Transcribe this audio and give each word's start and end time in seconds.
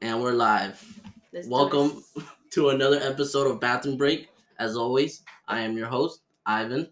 And 0.00 0.22
we're 0.22 0.32
live. 0.32 0.82
Let's 1.32 1.48
Welcome 1.48 2.04
to 2.50 2.68
another 2.68 3.00
episode 3.02 3.50
of 3.50 3.60
Bathroom 3.60 3.96
Break. 3.96 4.28
As 4.58 4.76
always, 4.76 5.22
I 5.48 5.60
am 5.60 5.76
your 5.76 5.88
host, 5.88 6.22
Ivan. 6.46 6.88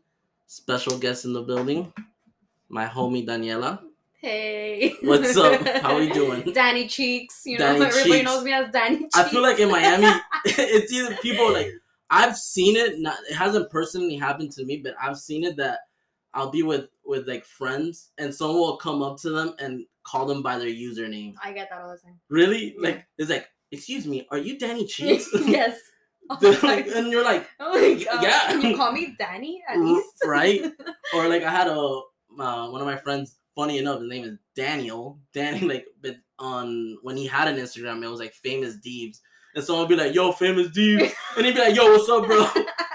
Special 0.48 0.98
guest 0.98 1.24
in 1.24 1.32
the 1.32 1.42
building, 1.42 1.92
my 2.68 2.86
homie 2.86 3.26
Daniela. 3.26 3.80
Hey. 4.20 4.94
What's 5.02 5.36
up? 5.36 5.64
How 5.82 5.94
are 5.94 6.00
we 6.00 6.10
doing? 6.12 6.52
Danny 6.52 6.88
Cheeks. 6.88 7.42
You 7.44 7.58
Danny 7.58 7.78
know, 7.78 7.86
everybody 7.86 8.10
Cheeks. 8.10 8.24
knows 8.24 8.44
me 8.44 8.52
as 8.52 8.72
Danny 8.72 8.98
Cheeks. 8.98 9.16
I 9.16 9.28
feel 9.28 9.42
like 9.42 9.60
in 9.60 9.70
Miami, 9.70 10.08
it's 10.44 10.92
either 10.92 11.16
people 11.16 11.52
like 11.52 11.70
I've 12.10 12.36
seen 12.36 12.76
it. 12.76 12.98
Not 12.98 13.18
it 13.30 13.34
hasn't 13.34 13.70
personally 13.70 14.16
happened 14.16 14.50
to 14.52 14.64
me, 14.64 14.78
but 14.78 14.94
I've 15.00 15.18
seen 15.18 15.44
it 15.44 15.56
that 15.58 15.80
I'll 16.34 16.50
be 16.50 16.62
with 16.64 16.88
with 17.04 17.28
like 17.28 17.44
friends, 17.44 18.10
and 18.18 18.34
someone 18.34 18.58
will 18.58 18.76
come 18.78 19.02
up 19.02 19.16
to 19.18 19.30
them 19.30 19.54
and 19.60 19.84
call 20.06 20.26
them 20.26 20.42
by 20.42 20.58
their 20.58 20.68
username. 20.68 21.34
I 21.42 21.52
get 21.52 21.68
that 21.70 21.82
all 21.82 21.90
the 21.90 21.98
time. 21.98 22.18
Really? 22.30 22.74
Yeah. 22.78 22.88
Like 22.88 23.06
it's 23.18 23.30
like, 23.30 23.48
excuse 23.72 24.06
me, 24.06 24.26
are 24.30 24.38
you 24.38 24.58
Danny 24.58 24.86
Cheeks? 24.94 25.28
yes. 25.46 25.78
Oh 26.28 26.58
like- 26.64 26.88
and 26.88 27.12
you're 27.12 27.22
like, 27.22 27.48
Oh 27.60 27.70
my 27.80 28.02
god. 28.02 28.20
Yeah. 28.22 28.48
Can 28.48 28.60
you 28.62 28.76
call 28.76 28.90
me 28.90 29.14
Danny 29.16 29.62
at 29.68 29.78
least? 29.78 30.08
right? 30.24 30.60
or 31.14 31.28
like 31.28 31.44
I 31.44 31.50
had 31.50 31.68
a 31.68 31.78
uh, 31.78 32.68
one 32.68 32.80
of 32.80 32.86
my 32.86 32.96
friends. 32.96 33.36
Funny 33.54 33.78
enough, 33.78 34.00
his 34.00 34.08
name 34.10 34.24
is 34.24 34.36
Daniel. 34.54 35.18
Danny, 35.32 35.60
like, 35.60 35.86
but 36.02 36.16
on 36.38 36.98
when 37.02 37.16
he 37.16 37.26
had 37.26 37.48
an 37.48 37.56
Instagram, 37.56 38.02
it 38.04 38.08
was 38.08 38.20
like 38.20 38.34
famous 38.34 38.76
Deebs, 38.84 39.18
and 39.54 39.64
someone 39.64 39.86
would 39.88 39.96
be 39.96 40.02
like, 40.02 40.14
"Yo, 40.14 40.32
famous 40.32 40.68
Deebs," 40.68 41.10
and 41.36 41.46
he'd 41.46 41.54
be 41.54 41.60
like, 41.60 41.74
"Yo, 41.74 41.84
what's 41.92 42.08
up, 42.10 42.26
bro?" 42.26 42.44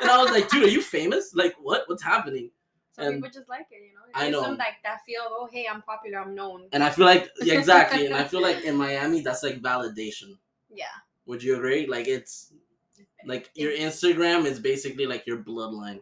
And 0.01 0.12
I 0.12 0.21
was 0.21 0.29
like, 0.29 0.49
"Dude, 0.49 0.65
are 0.65 0.67
you 0.70 0.81
famous? 0.81 1.34
Like, 1.34 1.55
what? 1.59 1.84
What's 1.87 2.03
happening?ing?" 2.03 2.51
Some 2.93 3.05
And- 3.05 3.15
people 3.23 3.29
just 3.33 3.47
like 3.49 3.67
it, 3.71 3.81
you 3.83 3.93
know. 3.93 4.01
It 4.09 4.11
I 4.15 4.29
know. 4.29 4.41
them 4.41 4.57
like 4.57 4.75
that 4.83 4.99
feel. 5.05 5.21
Oh, 5.29 5.47
hey, 5.51 5.65
I'm 5.71 5.81
popular. 5.81 6.19
I'm 6.19 6.35
known. 6.35 6.67
And 6.73 6.83
I 6.83 6.89
feel 6.89 7.05
like 7.05 7.29
yeah, 7.41 7.53
exactly, 7.57 8.05
and 8.05 8.15
I 8.15 8.23
feel 8.25 8.41
like 8.41 8.63
in 8.65 8.75
Miami, 8.75 9.21
that's 9.21 9.43
like 9.43 9.61
validation. 9.61 10.37
yeah. 10.69 10.85
Would 11.27 11.41
you 11.43 11.55
agree? 11.55 11.85
Like, 11.85 12.07
it's 12.07 12.51
like 13.25 13.49
your 13.53 13.71
Instagram 13.71 14.45
is 14.45 14.59
basically 14.59 15.05
like 15.05 15.25
your 15.27 15.37
bloodline. 15.43 15.99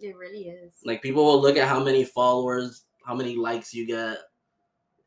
It 0.00 0.16
really 0.16 0.48
is. 0.48 0.80
Like 0.84 1.02
people 1.02 1.24
will 1.24 1.40
look 1.40 1.56
at 1.56 1.68
how 1.68 1.78
many 1.84 2.04
followers, 2.04 2.86
how 3.04 3.14
many 3.14 3.36
likes 3.36 3.72
you 3.74 3.86
get, 3.86 4.18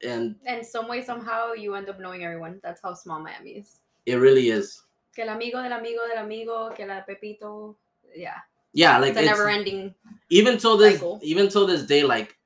and 0.04 0.36
and 0.46 0.64
some 0.66 0.88
way, 0.88 1.04
somehow, 1.04 1.52
you 1.54 1.74
end 1.76 1.90
up 1.90 2.00
knowing 2.00 2.24
everyone. 2.24 2.60
That's 2.64 2.82
how 2.82 2.94
small 2.94 3.20
Miami 3.20 3.52
is. 3.58 3.82
it 4.06 4.16
really 4.16 4.50
is. 4.50 4.82
Que 5.16 5.24
el 5.26 5.30
amigo 5.30 5.62
del 5.62 5.74
amigo 5.74 6.08
del 6.08 6.20
amigo, 6.24 6.72
que 6.76 6.86
la 6.86 7.02
Pepito. 7.04 7.76
Yeah. 8.16 8.38
Yeah, 8.76 8.98
like 9.00 9.16
It's 9.16 9.26
never 9.26 9.50
ending. 9.50 9.96
even 10.30 10.58
till 10.58 10.78
this 10.78 10.96
cycle. 10.96 11.20
even 11.24 11.48
till 11.50 11.66
this 11.66 11.84
day, 11.84 12.04
like 12.04 12.38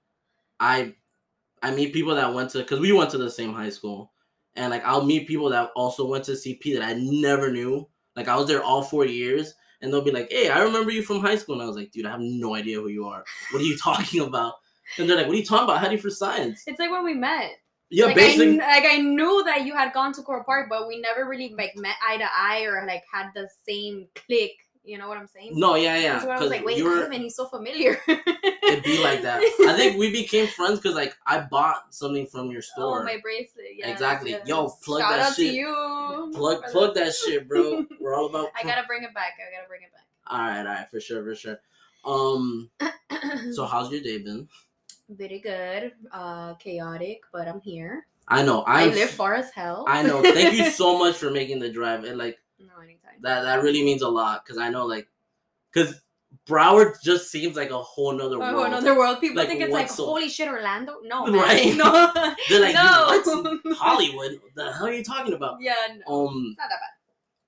I 0.60 0.94
I 1.62 1.72
meet 1.72 1.92
people 1.94 2.16
that 2.16 2.34
went 2.34 2.52
to 2.52 2.60
because 2.60 2.80
we 2.80 2.92
went 2.94 3.10
to 3.12 3.18
the 3.18 3.30
same 3.32 3.52
high 3.54 3.70
school, 3.72 4.12
and 4.56 4.70
like 4.70 4.86
I'll 4.86 5.04
meet 5.04 5.28
people 5.28 5.50
that 5.50 5.72
also 5.76 6.06
went 6.08 6.24
to 6.26 6.34
CP 6.34 6.76
that 6.76 6.84
I 6.84 6.94
never 6.94 7.52
knew. 7.52 7.90
Like 8.16 8.28
I 8.28 8.36
was 8.36 8.48
there 8.48 8.64
all 8.64 8.84
four 8.84 9.06
years, 9.06 9.56
and 9.82 9.92
they'll 9.92 10.04
be 10.04 10.12
like, 10.12 10.32
"Hey, 10.32 10.50
I 10.50 10.62
remember 10.62 10.92
you 10.92 11.02
from 11.04 11.20
high 11.20 11.36
school," 11.36 11.56
and 11.56 11.64
I 11.64 11.68
was 11.68 11.76
like, 11.76 11.92
"Dude, 11.92 12.06
I 12.06 12.12
have 12.12 12.22
no 12.22 12.54
idea 12.56 12.80
who 12.80 12.90
you 12.90 13.06
are. 13.08 13.24
What 13.52 13.62
are 13.62 13.66
you 13.66 13.78
talking 13.90 14.22
about?" 14.22 14.54
And 14.98 15.10
they're 15.10 15.18
like, 15.18 15.26
"What 15.28 15.34
are 15.36 15.40
you 15.40 15.46
talking 15.46 15.64
about? 15.66 15.80
How 15.80 15.88
do 15.88 15.96
you 15.96 16.02
for 16.02 16.10
science?" 16.12 16.64
It's 16.68 16.80
like 16.80 16.92
when 16.92 17.04
we 17.04 17.14
met. 17.16 17.52
Yeah, 17.92 18.06
like, 18.06 18.16
basically. 18.18 18.58
kn- 18.58 18.70
like 18.70 18.86
I 18.86 18.98
knew 19.00 19.44
that 19.46 19.66
you 19.66 19.74
had 19.74 19.94
gone 19.94 20.14
to 20.14 20.22
Coral 20.22 20.44
Park, 20.44 20.68
but 20.70 20.88
we 20.88 21.02
never 21.02 21.28
really 21.28 21.56
like 21.58 21.76
met 21.76 21.96
eye 22.08 22.18
to 22.18 22.26
eye 22.32 22.62
or 22.66 22.86
like 22.86 23.04
had 23.12 23.32
the 23.34 23.50
same 23.68 24.08
click. 24.14 24.52
You 24.84 24.98
know 24.98 25.08
what 25.08 25.18
I'm 25.18 25.28
saying? 25.28 25.52
No, 25.60 25.76
yeah, 25.76 25.98
yeah. 25.98 26.26
Why 26.26 26.36
I 26.36 26.40
was 26.40 26.50
like, 26.50 26.66
wait, 26.66 26.78
you 26.78 26.86
were, 26.86 27.06
Ivan, 27.06 27.22
he's 27.22 27.36
so 27.36 27.46
familiar. 27.46 28.00
it'd 28.08 28.84
be 28.84 29.04
like 29.04 29.22
that. 29.24 29.42
I 29.68 29.74
think 29.78 29.98
we 30.00 30.12
became 30.12 30.48
friends 30.48 30.80
because 30.80 30.96
like 30.96 31.16
I 31.28 31.42
bought 31.42 31.94
something 31.94 32.26
from 32.28 32.50
your 32.50 32.62
store. 32.74 33.02
Oh, 33.02 33.04
my 33.04 33.18
bracelet. 33.22 33.66
Yes, 33.76 33.90
Exactly. 33.92 34.32
yes. 34.32 34.48
Yo, 34.48 34.70
plug 34.84 35.02
Shout 35.02 35.12
that 35.12 35.20
out 35.20 35.36
shit. 35.36 35.52
to 35.52 35.54
you. 35.54 36.32
plug 36.34 36.64
plug 36.72 36.96
that 36.96 37.14
shit, 37.14 37.48
bro. 37.48 37.86
We're 38.00 38.16
all 38.16 38.28
about. 38.28 38.48
I 38.60 38.64
gotta 38.64 38.88
bring 38.88 39.04
it 39.04 39.14
back. 39.14 39.34
I 39.38 39.54
gotta 39.56 39.68
bring 39.68 39.82
it 39.84 39.92
back. 39.92 40.06
All 40.28 40.40
right, 40.40 40.60
all 40.60 40.66
right, 40.66 40.90
for 40.90 41.00
sure, 41.00 41.24
for 41.24 41.36
sure. 41.36 41.60
Um, 42.06 42.70
so 43.52 43.66
how's 43.66 43.92
your 43.92 44.02
day 44.02 44.20
been? 44.20 44.48
very 45.10 45.40
good. 45.40 45.92
Uh, 46.12 46.54
chaotic, 46.56 47.22
but 47.34 47.48
I'm 47.48 47.60
here. 47.62 48.06
I 48.28 48.44
know 48.44 48.62
i 48.62 48.84
I'm. 48.84 48.92
live 48.94 49.10
far 49.10 49.34
as 49.34 49.50
hell. 49.52 49.86
I 49.88 50.04
know. 50.04 50.22
Thank 50.22 50.56
you 50.56 50.70
so 50.72 50.98
much 51.00 51.16
for 51.18 51.32
making 51.32 51.60
the 51.60 51.70
drive, 51.72 52.04
and 52.04 52.18
like 52.18 52.38
no, 52.60 52.82
anytime. 52.84 53.16
that 53.22 53.42
that 53.44 53.64
really 53.64 53.84
means 53.84 54.02
a 54.02 54.10
lot 54.10 54.46
because 54.46 54.58
I 54.58 54.70
know 54.70 54.86
like 54.86 55.08
because 55.74 56.02
Broward 56.48 56.96
just 57.04 57.32
seems 57.32 57.56
like 57.58 57.72
a 57.72 57.78
whole 57.82 58.12
nother 58.14 58.36
Oh, 58.36 58.54
world. 58.54 58.68
another 58.68 58.96
world. 58.98 59.20
People 59.20 59.38
Like, 59.38 59.48
think 59.50 59.62
it's 59.62 59.74
like 59.74 59.90
so- 59.90 60.06
holy 60.06 60.30
shit, 60.30 60.48
Orlando. 60.48 60.98
No, 61.04 61.26
Right? 61.34 61.76
No, 61.76 62.12
They're 62.50 62.62
like, 62.62 62.76
no. 62.76 63.22
"What? 63.24 63.60
Hollywood. 63.78 64.40
The 64.56 64.72
hell 64.74 64.88
are 64.88 64.94
you 64.94 65.04
talking 65.04 65.34
about? 65.34 65.58
yeah, 65.62 65.74
no, 66.08 66.28
Um, 66.28 66.48
it's 66.52 66.60
not 66.60 66.70
that 66.70 66.80
bad. 66.80 66.90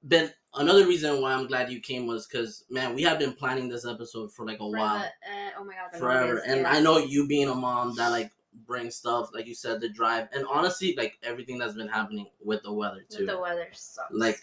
Ben, 0.04 0.34
another 0.56 0.88
reason 0.88 1.22
why 1.22 1.34
I'm 1.34 1.46
glad 1.46 1.72
you 1.72 1.80
came 1.80 2.08
was 2.08 2.26
because 2.26 2.66
man, 2.72 2.96
we 2.96 3.04
have 3.04 3.20
been 3.20 3.34
planning 3.34 3.70
this 3.70 3.86
episode 3.86 4.34
for 4.34 4.46
like 4.48 4.60
a 4.60 4.68
while. 4.68 4.98
uh, 5.04 5.50
oh 5.60 5.64
my 5.64 5.76
god, 5.76 6.00
forever. 6.00 6.38
And 6.48 6.62
yes. 6.62 6.68
I 6.76 6.80
know 6.80 6.98
you 6.98 7.28
being 7.28 7.50
a 7.50 7.56
mom 7.56 7.96
that 7.98 8.10
like 8.10 8.32
brings 8.66 8.96
stuff, 8.96 9.30
like 9.34 9.46
you 9.46 9.54
said, 9.54 9.80
the 9.80 9.90
drive, 9.90 10.28
and 10.34 10.44
honestly, 10.50 10.96
like 10.98 11.20
everything 11.22 11.60
that's 11.60 11.76
been 11.76 11.88
happening 11.88 12.28
with 12.44 12.64
the 12.64 12.74
weather 12.74 13.04
too. 13.10 13.28
the 13.28 13.40
weather 13.40 13.68
sucks. 13.74 14.12
like, 14.12 14.40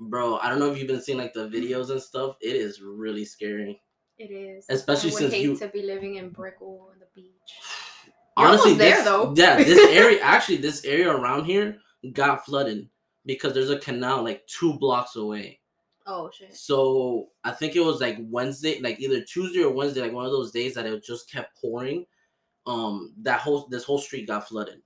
bro, 0.00 0.38
I 0.38 0.48
don't 0.48 0.58
know 0.58 0.70
if 0.70 0.78
you've 0.78 0.88
been 0.88 1.00
seeing 1.02 1.18
like 1.18 1.32
the 1.34 1.48
videos 1.48 1.90
and 1.90 2.00
stuff. 2.00 2.36
It 2.40 2.56
is 2.56 2.80
really 2.80 3.24
scary. 3.24 3.80
it 4.18 4.30
is. 4.30 4.66
especially 4.68 5.10
I 5.10 5.12
would 5.14 5.20
since 5.22 5.32
hate 5.34 5.42
you- 5.42 5.56
to 5.58 5.68
be 5.68 5.82
living 5.82 6.16
in 6.16 6.30
brick 6.30 6.58
Brickell 6.58 6.88
on 6.92 6.98
the 6.98 7.06
beach. 7.14 7.32
You're 8.38 8.46
honestly, 8.48 8.74
there, 8.74 8.96
this, 8.96 9.04
though. 9.04 9.34
yeah, 9.36 9.56
this 9.56 9.90
area 9.96 10.20
actually, 10.22 10.58
this 10.58 10.84
area 10.84 11.10
around 11.10 11.44
here 11.46 11.78
got 12.12 12.44
flooded 12.44 12.88
because 13.26 13.54
there's 13.54 13.70
a 13.70 13.78
canal 13.78 14.22
like 14.22 14.46
two 14.46 14.78
blocks 14.78 15.16
away. 15.16 15.60
Oh 16.06 16.30
shit. 16.32 16.54
So 16.54 17.28
I 17.44 17.52
think 17.52 17.76
it 17.76 17.80
was 17.80 18.00
like 18.00 18.18
Wednesday, 18.20 18.78
like 18.80 19.00
either 19.00 19.22
Tuesday 19.22 19.62
or 19.62 19.70
Wednesday, 19.72 20.02
like 20.02 20.12
one 20.12 20.26
of 20.26 20.32
those 20.32 20.50
days 20.52 20.74
that 20.74 20.84
it 20.86 21.02
just 21.04 21.30
kept 21.30 21.58
pouring. 21.60 22.04
Um, 22.66 23.14
that 23.22 23.40
whole 23.40 23.66
this 23.70 23.84
whole 23.84 23.98
street 23.98 24.26
got 24.26 24.46
flooded, 24.48 24.80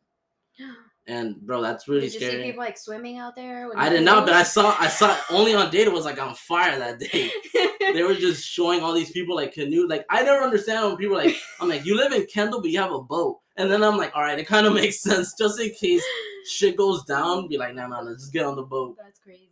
and 1.09 1.41
bro, 1.41 1.63
that's 1.63 1.89
really 1.89 2.03
Did 2.03 2.13
you 2.15 2.21
scary. 2.21 2.33
see 2.43 2.43
people 2.51 2.63
like 2.63 2.77
swimming 2.77 3.17
out 3.17 3.35
there? 3.35 3.71
I 3.75 3.89
did 3.89 4.05
not, 4.05 4.27
but 4.27 4.35
I 4.35 4.43
saw 4.43 4.77
I 4.79 4.89
saw 4.89 5.17
Only 5.31 5.53
in 5.53 5.71
Dade 5.71 5.89
was 5.89 6.05
like 6.05 6.21
on 6.21 6.35
fire 6.35 6.79
that 6.79 6.99
day. 7.01 7.31
they 7.95 8.03
were 8.03 8.15
just 8.15 8.47
showing 8.47 8.83
all 8.83 8.93
these 8.93 9.11
people 9.11 9.35
like 9.35 9.55
canoe. 9.55 9.89
Like 9.89 10.05
I 10.11 10.23
never 10.23 10.45
understand 10.45 10.87
when 10.87 10.97
people 10.99 11.17
like 11.17 11.35
I'm 11.61 11.69
like 11.69 11.87
you 11.87 11.97
live 11.97 12.13
in 12.13 12.27
Kendall, 12.27 12.61
but 12.61 12.71
you 12.71 12.79
have 12.79 12.93
a 12.93 13.01
boat, 13.01 13.39
and 13.57 13.71
then 13.71 13.83
I'm 13.83 13.97
like, 13.97 14.13
all 14.15 14.23
right, 14.23 14.39
it 14.39 14.47
kind 14.47 14.67
of 14.67 14.75
makes 14.75 15.01
sense 15.03 15.35
just 15.39 15.59
in 15.59 15.71
case 15.71 16.05
shit 16.47 16.77
goes 16.77 17.03
down. 17.05 17.49
Be 17.49 17.57
like, 17.57 17.75
nah, 17.75 17.87
nah, 17.87 18.01
let's 18.01 18.25
just 18.25 18.33
get 18.33 18.45
on 18.45 18.57
the 18.57 18.63
boat. 18.63 18.97
That's 19.03 19.19
crazy. 19.19 19.49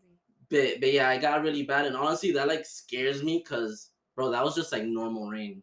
But 0.50 0.81
but 0.81 0.93
yeah, 0.93 1.09
I 1.09 1.16
got 1.16 1.43
really 1.43 1.62
bad, 1.62 1.87
and 1.87 1.97
honestly, 1.97 2.33
that 2.33 2.49
like 2.49 2.66
scares 2.66 3.22
me 3.22 3.43
because 3.43 3.91
bro, 4.15 4.31
that 4.31 4.45
was 4.45 4.55
just 4.55 4.72
like 4.72 4.84
normal 4.84 5.28
rain. 5.28 5.62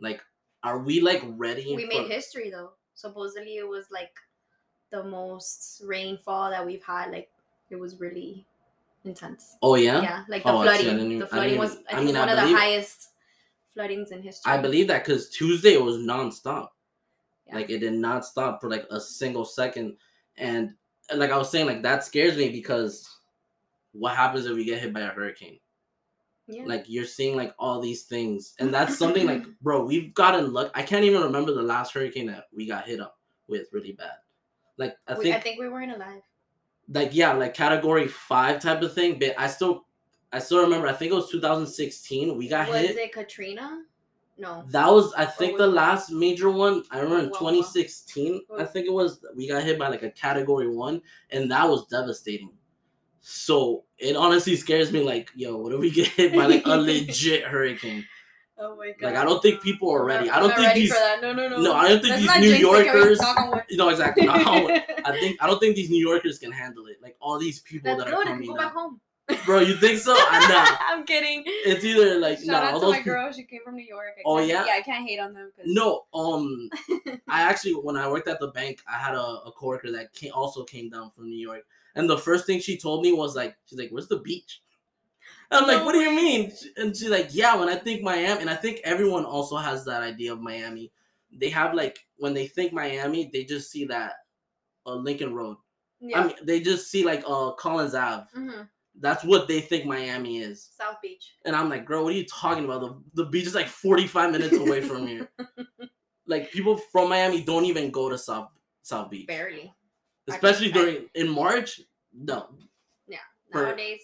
Like, 0.00 0.22
are 0.62 0.78
we 0.78 1.02
like 1.02 1.22
ready? 1.26 1.74
We 1.76 1.82
for- 1.82 1.88
made 2.02 2.10
history 2.10 2.50
though. 2.50 2.70
Supposedly 2.94 3.58
it 3.58 3.68
was 3.68 3.86
like 3.92 4.10
the 4.94 5.02
most 5.04 5.82
rainfall 5.84 6.50
that 6.50 6.64
we've 6.64 6.82
had. 6.84 7.10
Like 7.10 7.28
it 7.70 7.76
was 7.76 7.98
really 8.00 8.46
intense. 9.04 9.56
Oh 9.62 9.74
yeah, 9.74 10.00
Yeah, 10.02 10.24
like 10.28 10.42
the 10.44 10.50
Oh, 10.52 10.58
I. 10.58 10.60
I 10.60 10.64
flooding. 10.78 10.98
even- 11.00 11.18
the 11.18 11.26
flooding 11.26 11.48
didn't 11.50 11.60
was 11.60 11.72
even- 11.72 11.84
I 11.88 11.90
I 11.90 11.94
think 11.96 12.06
mean, 12.06 12.16
I 12.16 12.20
one 12.20 12.28
of 12.30 12.36
the 12.48 12.56
highest 12.56 13.08
floodings 13.74 14.10
in 14.12 14.22
history. 14.22 14.52
I 14.52 14.58
believe 14.58 14.86
that 14.88 15.04
because 15.04 15.28
Tuesday 15.30 15.72
it 15.74 15.82
was 15.82 15.96
nonstop. 15.96 16.68
Yeah. 17.46 17.56
Like 17.56 17.70
it 17.70 17.80
did 17.80 17.92
not 17.94 18.24
stop 18.24 18.60
for 18.60 18.70
like 18.70 18.86
a 18.90 19.00
single 19.00 19.44
second, 19.44 19.96
and 20.36 20.74
and 21.10 21.18
like 21.20 21.30
I 21.30 21.36
was 21.36 21.50
saying, 21.50 21.66
like 21.66 21.82
that 21.82 22.04
scares 22.04 22.36
me 22.36 22.48
because 22.50 23.08
what 23.92 24.16
happens 24.16 24.46
if 24.46 24.56
we 24.56 24.64
get 24.64 24.80
hit 24.80 24.92
by 24.94 25.00
a 25.00 25.08
hurricane? 25.08 25.58
Yeah. 26.46 26.64
Like 26.66 26.84
you're 26.88 27.04
seeing 27.04 27.36
like 27.36 27.54
all 27.58 27.80
these 27.80 28.04
things, 28.04 28.54
and 28.58 28.72
that's 28.72 28.96
something 28.96 29.26
like, 29.26 29.44
bro, 29.60 29.84
we've 29.84 30.14
gotten 30.14 30.52
luck. 30.52 30.70
I 30.74 30.82
can't 30.82 31.04
even 31.04 31.22
remember 31.22 31.52
the 31.52 31.62
last 31.62 31.92
hurricane 31.92 32.26
that 32.28 32.44
we 32.54 32.66
got 32.66 32.86
hit 32.86 33.00
up 33.00 33.18
with 33.48 33.68
really 33.72 33.92
bad. 33.92 34.16
Like 34.76 34.96
I 35.06 35.14
We- 35.16 35.24
think 35.24 35.36
I 35.36 35.40
think 35.40 35.60
we 35.60 35.68
weren't 35.68 35.92
alive. 35.92 36.22
like 36.88 37.14
yeah, 37.14 37.32
like 37.32 37.54
category 37.54 38.08
five 38.08 38.60
type 38.60 38.82
of 38.82 38.92
thing. 38.94 39.18
But 39.18 39.34
I 39.38 39.46
still, 39.46 39.86
I 40.32 40.38
still 40.38 40.62
remember. 40.62 40.86
I 40.88 40.92
think 40.92 41.12
it 41.12 41.14
was 41.14 41.30
2016. 41.30 42.36
We 42.36 42.48
got 42.48 42.68
was 42.68 42.78
hit. 42.80 42.88
Was 42.90 42.96
it 42.96 43.12
Katrina? 43.12 43.84
No. 44.36 44.64
That 44.70 44.90
was, 44.90 45.14
I 45.14 45.26
think, 45.26 45.52
was 45.52 45.60
the 45.60 45.66
last 45.68 46.10
major 46.10 46.50
one. 46.50 46.82
I 46.90 46.98
remember 46.98 47.20
in 47.22 47.30
Wow. 47.30 47.38
2016. 47.38 48.40
I 48.58 48.64
think 48.64 48.86
it 48.86 48.92
was. 48.92 49.24
We 49.36 49.46
got 49.46 49.62
hit 49.62 49.78
by 49.78 49.86
like 49.88 50.02
a 50.02 50.10
category 50.10 50.68
one, 50.68 51.00
and 51.30 51.48
that 51.52 51.68
was 51.68 51.86
devastating. 51.86 52.50
So 53.20 53.84
it 53.96 54.16
honestly 54.16 54.56
scares 54.56 54.92
me. 54.92 55.02
Like, 55.02 55.30
yo, 55.36 55.56
what 55.56 55.72
if 55.72 55.80
we 55.80 55.90
get 55.90 56.08
hit 56.08 56.34
by 56.34 56.46
like 56.46 56.66
a 56.66 56.76
legit 56.76 57.44
hurricane? 57.44 58.04
Oh 58.56 58.76
my 58.76 58.92
god. 58.98 59.06
Like, 59.12 59.16
I 59.16 59.24
don't 59.24 59.42
think 59.42 59.60
people 59.62 59.90
are 59.90 60.00
I'm 60.02 60.06
ready. 60.06 60.30
I 60.30 60.38
don't 60.38 60.50
think 60.54 60.66
ready 60.66 60.80
these. 60.82 60.92
for 60.92 60.98
that. 61.00 61.20
No, 61.20 61.32
no, 61.32 61.48
no. 61.48 61.60
No, 61.60 61.74
I 61.74 61.88
don't 61.88 62.00
think 62.00 62.10
Let's 62.10 62.22
these 62.38 62.40
New 62.40 62.58
jinx 62.58 62.78
it, 62.80 62.84
can 62.84 62.94
we 62.94 62.98
Yorkers. 63.00 63.20
knock 63.20 63.40
on 63.40 63.50
wood? 63.50 63.62
No, 63.72 63.88
exactly. 63.88 64.28
I 64.30 65.16
think 65.20 65.42
I 65.42 65.46
don't 65.46 65.58
think 65.58 65.74
these 65.76 65.90
New 65.90 66.00
Yorkers 66.06 66.38
can 66.38 66.52
handle 66.52 66.86
it. 66.86 66.96
Like 67.02 67.16
all 67.20 67.38
these 67.38 67.60
people 67.60 67.96
That's 67.96 68.04
that 68.10 68.14
are 68.14 68.16
good. 68.16 68.28
I 68.28 68.30
can 68.30 68.38
coming. 68.44 68.48
go 68.50 68.56
back 68.56 68.72
home. 68.72 69.00
bro. 69.46 69.58
You 69.60 69.74
think 69.76 69.98
so? 69.98 70.14
I 70.16 70.46
know. 70.48 70.76
I'm 70.88 71.04
kidding. 71.04 71.42
It's 71.46 71.82
either 71.84 72.18
like 72.20 72.38
Shout 72.38 72.46
no, 72.46 72.54
out 72.56 72.74
all 72.74 72.80
to 72.80 72.86
those 72.86 72.92
my 72.92 72.98
people- 72.98 73.12
girl. 73.14 73.32
She 73.32 73.42
came 73.44 73.60
from 73.64 73.74
New 73.74 73.84
York. 73.86 74.10
Oh, 74.26 74.38
yeah? 74.38 74.64
Yeah, 74.66 74.74
I 74.74 74.82
can't 74.82 75.06
hate 75.06 75.18
on 75.18 75.32
them. 75.34 75.50
'cause- 75.56 75.64
No, 75.66 76.04
um, 76.14 76.68
I 77.28 77.42
actually 77.42 77.72
when 77.72 77.96
I 77.96 78.08
worked 78.08 78.28
at 78.28 78.38
the 78.38 78.48
bank, 78.48 78.80
I 78.86 78.98
had 78.98 79.14
a, 79.14 79.20
a 79.20 79.52
coworker 79.56 79.90
that 79.92 80.12
came, 80.12 80.30
also 80.34 80.62
came 80.64 80.90
down 80.90 81.10
from 81.10 81.24
New 81.30 81.38
York, 81.40 81.62
and 81.96 82.08
the 82.08 82.18
first 82.18 82.44
thing 82.46 82.60
she 82.60 82.76
told 82.78 83.02
me 83.02 83.12
was 83.12 83.34
like, 83.34 83.56
she's 83.66 83.78
like, 83.78 83.90
"Where's 83.90 84.08
the 84.08 84.18
beach?" 84.18 84.60
I'm 85.50 85.66
like, 85.66 85.84
"What 85.84 85.92
do 85.92 86.00
you 86.00 86.10
mean?" 86.14 86.52
And 86.76 86.96
she's 86.96 87.10
like, 87.10 87.28
"Yeah, 87.32 87.56
when 87.56 87.68
I 87.68 87.76
think 87.76 88.02
Miami, 88.02 88.40
and 88.40 88.50
I 88.50 88.54
think 88.56 88.80
everyone 88.84 89.24
also 89.24 89.56
has 89.56 89.84
that 89.84 90.02
idea 90.02 90.32
of 90.32 90.40
Miami. 90.40 90.92
They 91.32 91.50
have 91.50 91.74
like 91.74 91.98
when 92.16 92.34
they 92.34 92.46
think 92.46 92.72
Miami, 92.72 93.30
they 93.32 93.44
just 93.44 93.70
see 93.70 93.84
that 93.86 94.12
uh, 94.86 94.94
Lincoln 94.94 95.34
Road. 95.34 95.56
Yeah. 96.00 96.20
I 96.20 96.26
mean, 96.26 96.36
they 96.42 96.60
just 96.60 96.90
see 96.90 97.04
like 97.04 97.24
uh 97.26 97.52
Collins 97.52 97.94
Ave. 97.94 98.24
hmm 98.34 98.62
That's 99.00 99.24
what 99.24 99.48
they 99.48 99.60
think 99.60 99.86
Miami 99.86 100.38
is. 100.38 100.70
South 100.76 100.96
Beach. 101.02 101.34
And 101.44 101.56
I'm 101.56 101.68
like, 101.68 101.84
girl, 101.84 102.04
what 102.04 102.12
are 102.12 102.16
you 102.16 102.26
talking 102.26 102.64
about? 102.64 102.80
The, 102.82 103.24
the 103.24 103.30
beach 103.30 103.46
is 103.46 103.54
like 103.54 103.66
45 103.68 104.30
minutes 104.32 104.56
away 104.56 104.80
from 104.82 105.06
here. 105.06 105.30
like 106.26 106.50
people 106.52 106.76
from 106.76 107.08
Miami 107.08 107.42
don't 107.42 107.64
even 107.64 107.90
go 107.90 108.08
to 108.08 108.16
South 108.18 108.50
South 108.82 109.10
Beach. 109.10 109.26
Barely. 109.26 109.72
Especially 110.28 110.68
I- 110.68 110.72
during 110.72 111.08
in 111.14 111.28
March. 111.28 111.80
No. 112.12 112.48
Yeah. 113.08 113.18
Nowadays, 113.52 114.00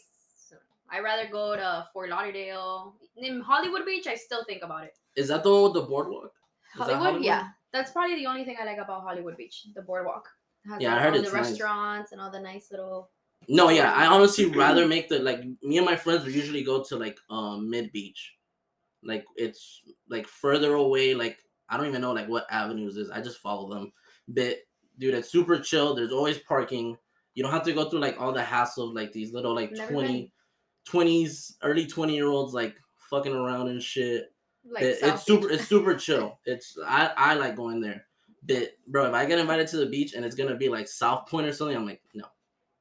I'd 0.92 1.04
rather 1.04 1.28
go 1.31 1.54
to 1.54 1.87
Fort 1.92 2.10
Lauderdale. 2.10 2.96
In 3.16 3.40
Hollywood 3.40 3.84
Beach, 3.87 4.06
I 4.06 4.14
still 4.14 4.44
think 4.44 4.62
about 4.62 4.84
it. 4.84 4.92
Is 5.16 5.28
that 5.28 5.42
the 5.42 5.50
one 5.50 5.62
with 5.64 5.75
the 5.75 5.82
boardwalk? 5.82 6.32
That 6.78 6.90
Hollywood, 6.96 7.25
yeah. 7.25 7.48
That's 7.72 7.92
probably 7.92 8.16
the 8.16 8.26
only 8.26 8.44
thing 8.44 8.56
I 8.60 8.64
like 8.64 8.78
about 8.78 9.02
Hollywood 9.02 9.37
Beach, 9.37 9.66
the 9.75 9.82
boardwalk. 9.82 10.28
Yeah, 10.78 10.96
I 10.96 11.00
heard 11.00 11.14
all 11.14 11.20
it's 11.20 11.31
the 11.31 11.37
nice. 11.37 11.50
restaurants 11.50 12.12
and 12.12 12.20
all 12.20 12.31
the 12.31 12.40
nice 12.40 12.70
little. 12.70 13.10
No, 13.48 13.70
yeah. 13.70 13.92
I 13.94 14.06
honestly 14.06 14.46
rather 14.54 14.87
make 14.87 15.08
the 15.08 15.19
like 15.20 15.42
me 15.62 15.78
and 15.78 15.87
my 15.87 15.96
friends 15.96 16.25
would 16.25 16.34
usually 16.34 16.62
go 16.62 16.82
to 16.84 16.96
like 16.96 17.19
um 17.31 17.70
mid 17.70 17.92
beach. 17.92 18.34
Like 19.02 19.25
it's 19.37 19.81
like 20.08 20.26
further 20.26 20.75
away, 20.75 21.14
like 21.14 21.38
I 21.69 21.76
don't 21.76 21.87
even 21.87 22.02
know 22.02 22.12
like 22.12 22.28
what 22.28 22.46
avenues 22.50 22.96
is. 22.96 23.10
I 23.10 23.20
just 23.20 23.38
follow 23.38 23.72
them. 23.72 23.92
But 24.28 24.58
dude, 24.98 25.14
it's 25.14 25.31
super 25.31 25.58
chill. 25.58 25.94
There's 25.94 26.12
always 26.12 26.38
parking. 26.38 26.96
You 27.34 27.42
don't 27.42 27.52
have 27.52 27.64
to 27.64 27.72
go 27.72 27.88
through 27.88 28.00
like 28.00 28.20
all 28.20 28.32
the 28.32 28.42
hassle 28.42 28.88
of 28.88 28.94
like 28.94 29.12
these 29.12 29.32
little 29.32 29.54
like 29.54 29.72
Never 29.72 29.92
20 29.92 30.32
20s, 30.90 31.54
early 31.62 31.87
20 31.87 32.14
year 32.14 32.26
olds 32.28 32.52
like 32.54 32.76
fucking 33.10 33.34
around 33.34 33.69
and 33.69 33.82
shit. 33.82 34.32
Like 34.69 34.82
It- 34.82 34.98
it's 35.02 35.25
super 35.25 35.50
it's 35.50 35.66
super 35.66 35.94
chill. 36.06 36.38
It's 36.44 36.76
I 36.87 37.10
I 37.16 37.34
like 37.34 37.56
going 37.56 37.81
there. 37.81 38.06
But 38.42 38.70
bro, 38.87 39.06
if 39.06 39.14
I 39.14 39.26
get 39.26 39.38
invited 39.38 39.69
to 39.69 39.76
the 39.78 39.87
beach 39.87 40.14
and 40.14 40.25
it's 40.25 40.34
gonna 40.37 40.56
be 40.56 40.69
like 40.69 40.88
South 40.88 41.26
Pointe 41.28 41.46
or 41.48 41.52
something, 41.52 41.76
I'm 41.76 41.87
like, 41.87 42.02
no, 42.14 42.25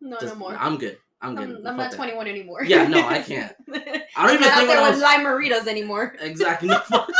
no, 0.01 0.17
just- 0.19 0.33
no 0.33 0.39
more. 0.39 0.55
I'm 0.55 0.77
good. 0.77 0.97
I'm 1.21 1.35
good. 1.35 1.49
I'm, 1.49 1.67
I'm 1.67 1.75
not 1.75 1.91
that. 1.91 1.97
21 1.97 2.27
anymore. 2.27 2.63
Yeah, 2.63 2.87
no, 2.87 3.05
I 3.05 3.21
can't. 3.21 3.53
I 3.73 4.25
don't 4.25 4.35
even 4.35 4.47
not 4.47 4.57
think 4.57 4.69
there 4.69 4.81
was 4.89 5.01
lime 5.01 5.19
burritos 5.25 5.67
anymore. 5.67 6.15
exactly. 6.21 6.69
Fuck. 6.69 7.11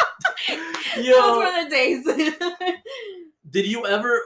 Those 0.96 1.06
Yo, 1.06 1.38
were 1.38 1.64
the 1.66 1.70
days. 1.70 2.06
did 3.50 3.66
you 3.66 3.86
ever? 3.86 4.22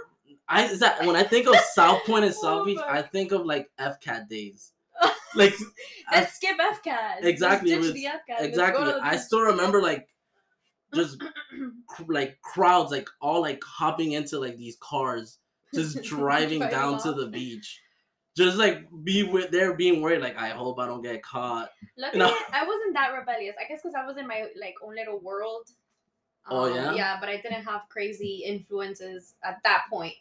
I 0.48 0.65
is 0.65 0.80
that 0.81 1.04
when 1.06 1.15
I 1.15 1.24
think 1.24 1.48
of 1.48 1.56
South 1.74 2.04
Pointe 2.06 2.25
and 2.25 2.36
oh 2.38 2.42
South 2.42 2.62
Oh, 2.62 2.65
Beach. 2.65 2.77
I 2.88 3.01
think 3.01 3.31
of 3.31 3.45
like 3.48 3.71
FCAT 3.80 4.30
days. 4.30 4.74
Like 5.36 5.56
I- 6.10 6.19
Let's 6.19 6.36
skip 6.36 6.57
FCAT. 6.60 7.24
Exactly, 7.24 7.72
Let's 7.72 7.86
was- 7.86 7.94
the 7.94 8.06
FCAT. 8.06 8.42
Exactly. 8.42 8.86
the 8.86 9.00
I 9.04 9.16
still 9.18 9.42
remember 9.42 9.81
like 9.81 10.07
just 10.94 11.22
like 12.07 12.40
crowds 12.42 12.92
like 12.92 13.10
all 13.19 13.42
like 13.42 13.63
hopping 13.63 14.12
into 14.12 14.40
like 14.40 14.57
these 14.57 14.78
cars 14.80 15.40
just 15.74 16.04
driving 16.04 16.60
down 16.60 17.01
to 17.01 17.13
the 17.13 17.25
beach 17.28 17.81
just 18.38 18.57
like 18.57 18.88
be 19.04 19.24
with 19.24 19.50
they're 19.50 19.74
being 19.75 20.01
worried 20.01 20.22
like 20.22 20.38
i 20.38 20.50
hope 20.50 20.78
i 20.80 20.86
don't 20.86 21.01
get 21.01 21.24
caught 21.24 21.69
Luckily, 21.98 22.19
know- 22.19 22.38
I 22.51 22.63
wasn't 22.66 22.94
that 22.94 23.10
rebellious. 23.18 23.56
I 23.60 23.68
guess 23.68 23.81
because 23.81 23.96
I 23.96 24.06
was 24.06 24.18
in 24.18 24.28
my 24.28 24.46
like 24.60 24.75
own 24.84 24.94
little 24.96 25.19
world. 25.19 25.68
Oh, 26.50 26.66
Um, 26.69 26.75
yeah? 26.75 26.94
Yeah, 26.94 27.18
but 27.19 27.30
I 27.30 27.38
didn't 27.38 27.63
have 27.63 27.81
crazy 27.89 28.44
influences 28.46 29.34
at 29.44 29.62
that 29.63 29.84
point. 29.89 30.13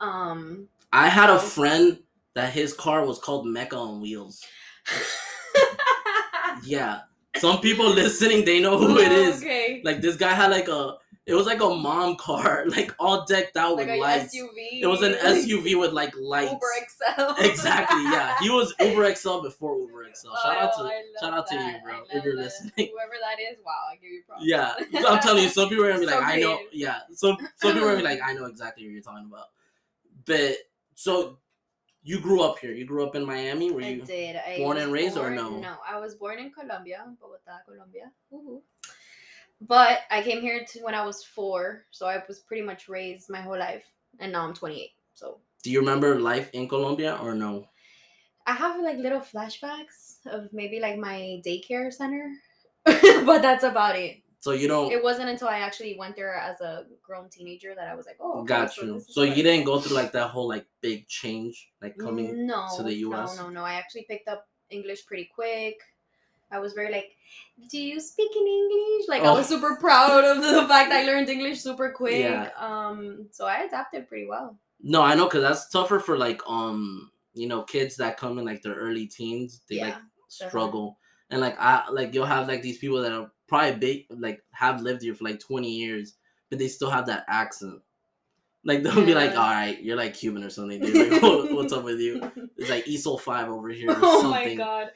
Um. 0.00 0.68
i 0.92 1.08
had 1.08 1.28
a 1.30 1.34
Oh. 1.34 1.38
friend 1.38 1.98
that 2.38 2.52
his 2.52 2.72
car 2.72 3.04
was 3.04 3.18
called 3.18 3.46
mecca 3.46 3.76
on 3.76 4.00
wheels 4.00 4.44
yeah 6.64 7.00
some 7.36 7.60
people 7.60 7.88
listening 7.88 8.44
they 8.44 8.60
know 8.60 8.78
who 8.78 8.98
it 8.98 9.12
Oh, 9.12 9.14
is 9.28 9.36
Okay. 9.42 9.80
like 9.84 10.00
this 10.00 10.16
guy 10.16 10.32
had 10.34 10.50
like 10.50 10.68
a 10.68 10.94
it 11.26 11.34
was 11.34 11.46
like 11.46 11.60
a 11.60 11.68
mom 11.68 12.16
car 12.16 12.64
like 12.76 12.94
all 12.98 13.24
decked 13.26 13.56
out 13.56 13.76
Like 13.76 13.88
with 13.88 13.98
lights 14.00 14.34
SUV. 14.36 14.82
it 14.82 14.86
was 14.86 15.02
an 15.02 15.12
suv 15.14 15.78
with 15.80 15.92
like 15.92 16.12
lights 16.16 16.52
Uber 16.52 16.72
XL. 16.88 17.42
exactly 17.50 18.02
yeah 18.04 18.36
he 18.40 18.50
was 18.50 18.74
uber 18.80 19.14
xl 19.14 19.40
before 19.40 19.78
uber 19.78 20.06
xl 20.14 20.28
shout 20.42 20.56
out 20.58 20.70
Oh, 20.76 20.84
to 20.84 20.90
shout 21.20 21.30
love 21.32 21.40
out 21.40 21.46
to 21.48 21.54
you, 21.54 21.74
bro, 21.84 22.02
if 22.12 22.24
you're 22.24 22.34
that. 22.36 22.42
listening. 22.42 22.72
Whoever 22.92 23.14
that 23.22 23.40
is, 23.52 23.58
wow, 23.64 23.72
I 23.92 23.96
give 23.96 24.10
you 24.10 24.22
props. 24.26 24.44
Yeah, 24.44 24.74
I'm 25.08 25.18
telling 25.20 25.42
you, 25.44 25.48
some 25.48 25.68
people 25.68 25.84
are 25.84 25.88
gonna 25.88 26.00
be 26.00 26.06
So 26.06 26.18
like, 26.18 26.26
I 26.28 26.40
know. 26.40 26.58
Yeah, 26.72 26.98
some 27.12 27.36
some 27.56 27.72
people 27.72 27.88
are 27.88 27.92
gonna 27.92 28.02
be 28.02 28.02
like, 28.14 28.20
I 28.24 28.32
know 28.32 28.44
exactly 28.46 28.84
what 28.84 28.92
you're 28.92 29.02
talking 29.02 29.26
about. 29.30 29.46
But 30.26 30.56
so, 30.94 31.38
you 32.08 32.18
grew 32.20 32.40
up 32.40 32.58
here. 32.58 32.72
You 32.72 32.86
grew 32.86 33.04
up 33.06 33.14
in 33.14 33.26
Miami. 33.26 33.70
Were 33.70 33.82
I 33.82 33.88
you? 33.88 34.02
did. 34.02 34.34
I 34.36 34.56
born 34.56 34.78
and 34.78 34.90
raised 34.90 35.18
or 35.18 35.28
no? 35.28 35.60
No, 35.60 35.74
I 35.86 36.00
was 36.00 36.14
born 36.14 36.38
in 36.38 36.50
Colombia, 36.50 37.04
Bogota, 37.20 37.58
Colombia. 37.66 38.10
Woohoo. 38.32 38.62
But 39.60 40.00
I 40.10 40.22
came 40.22 40.40
here 40.40 40.64
to 40.64 40.80
when 40.80 40.94
I 40.94 41.04
was 41.04 41.22
four, 41.22 41.84
so 41.90 42.06
I 42.06 42.22
was 42.26 42.38
pretty 42.38 42.62
much 42.62 42.88
raised 42.88 43.28
my 43.28 43.42
whole 43.42 43.58
life, 43.58 43.84
and 44.20 44.32
now 44.32 44.46
I'm 44.46 44.54
28. 44.54 44.88
So 45.12 45.36
Do 45.62 45.70
you 45.70 45.80
remember 45.80 46.18
life 46.18 46.48
in 46.54 46.66
Colombia 46.66 47.18
or 47.20 47.34
no? 47.34 47.68
I 48.46 48.52
have 48.54 48.80
like 48.80 48.96
little 48.96 49.20
flashbacks 49.20 50.24
of 50.24 50.50
maybe 50.50 50.80
like 50.80 50.96
my 50.96 51.42
daycare 51.44 51.92
center, 51.92 52.32
but 52.86 53.42
that's 53.42 53.64
about 53.64 53.96
it. 53.96 54.22
So 54.40 54.52
you 54.52 54.68
don't. 54.68 54.92
It 54.92 55.02
wasn't 55.02 55.28
until 55.28 55.48
I 55.48 55.58
actually 55.58 55.96
went 55.98 56.14
there 56.16 56.34
as 56.34 56.60
a 56.60 56.84
grown 57.02 57.28
teenager 57.28 57.74
that 57.74 57.88
I 57.88 57.94
was 57.94 58.06
like, 58.06 58.18
oh, 58.20 58.44
got 58.44 58.72
so 58.72 58.82
you. 58.82 58.96
is 58.96 59.06
So 59.10 59.22
you 59.22 59.42
didn't 59.42 59.64
go 59.64 59.80
through 59.80 59.96
like 59.96 60.12
that 60.12 60.28
whole 60.30 60.48
like 60.48 60.66
big 60.80 61.08
change, 61.08 61.70
like 61.82 61.98
coming. 61.98 62.46
no, 62.46 62.66
to 62.76 62.82
the 62.84 62.94
US? 62.94 63.36
No, 63.36 63.44
no, 63.44 63.50
no. 63.50 63.62
I 63.64 63.74
actually 63.74 64.06
picked 64.08 64.28
up 64.28 64.46
English 64.70 65.06
pretty 65.06 65.28
quick. 65.34 65.76
I 66.50 66.58
was 66.60 66.72
very 66.72 66.90
like, 66.90 67.10
do 67.70 67.78
you 67.78 68.00
speak 68.00 68.30
in 68.34 68.46
English? 68.46 69.08
Like 69.08 69.22
I 69.22 69.30
Oh. 69.30 69.34
was 69.34 69.48
super 69.48 69.76
proud 69.76 70.24
of 70.24 70.38
the 70.42 70.66
fact 70.66 70.92
I 70.92 71.04
learned 71.04 71.28
English 71.28 71.60
super 71.60 71.90
quick. 71.90 72.20
Yeah. 72.20 72.50
Um, 72.56 73.28
so 73.32 73.46
I 73.46 73.64
adapted 73.64 74.08
pretty 74.08 74.26
well. 74.26 74.56
No, 74.80 75.02
I 75.02 75.14
know, 75.14 75.26
cause 75.28 75.42
that's 75.42 75.68
tougher 75.68 75.98
for 75.98 76.16
like 76.16 76.40
um 76.46 77.10
you 77.34 77.48
know 77.48 77.62
kids 77.64 77.96
that 77.96 78.16
come 78.16 78.38
in 78.38 78.44
like 78.44 78.62
their 78.62 78.74
early 78.76 79.06
teens. 79.06 79.60
They 79.68 79.80
like 79.80 79.94
Yeah, 79.94 79.98
struggle, 80.28 80.98
and 81.30 81.40
like 81.40 81.56
I 81.58 81.88
like 81.90 82.14
you'll 82.14 82.26
have 82.26 82.48
like 82.48 82.62
these 82.62 82.78
people 82.78 83.02
that 83.02 83.12
are 83.12 83.30
probably 83.48 83.76
big 83.78 84.06
like 84.10 84.42
have 84.52 84.82
lived 84.82 85.02
here 85.02 85.14
for 85.14 85.24
like 85.24 85.40
twenty 85.40 85.72
years, 85.72 86.14
but 86.50 86.58
they 86.58 86.68
still 86.68 86.90
have 86.90 87.06
that 87.06 87.24
accent. 87.28 87.80
Like 88.64 88.82
they'll 88.82 89.04
be 89.06 89.14
like, 89.14 89.30
"All 89.32 89.50
right, 89.50 89.80
you're 89.82 89.96
like 89.96 90.14
Cuban 90.14 90.44
or 90.44 90.50
something, 90.50 90.80
dude. 90.80 91.12
Like, 91.12 91.22
what- 91.22 91.52
what's 91.52 91.72
up 91.72 91.84
with 91.84 92.00
you?" 92.00 92.20
It's 92.56 92.68
like 92.70 92.84
ESOL 92.86 93.20
five 93.20 93.48
over 93.48 93.68
here 93.68 93.90
or 93.92 93.98
oh 94.02 94.22
something. 94.22 94.58
my 94.58 94.64
god. 94.64 94.90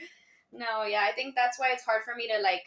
No, 0.52 0.82
yeah, 0.84 1.06
I 1.08 1.12
think 1.12 1.34
that's 1.34 1.58
why 1.58 1.70
it's 1.72 1.84
hard 1.84 2.02
for 2.04 2.14
me 2.14 2.28
to 2.28 2.42
like 2.42 2.64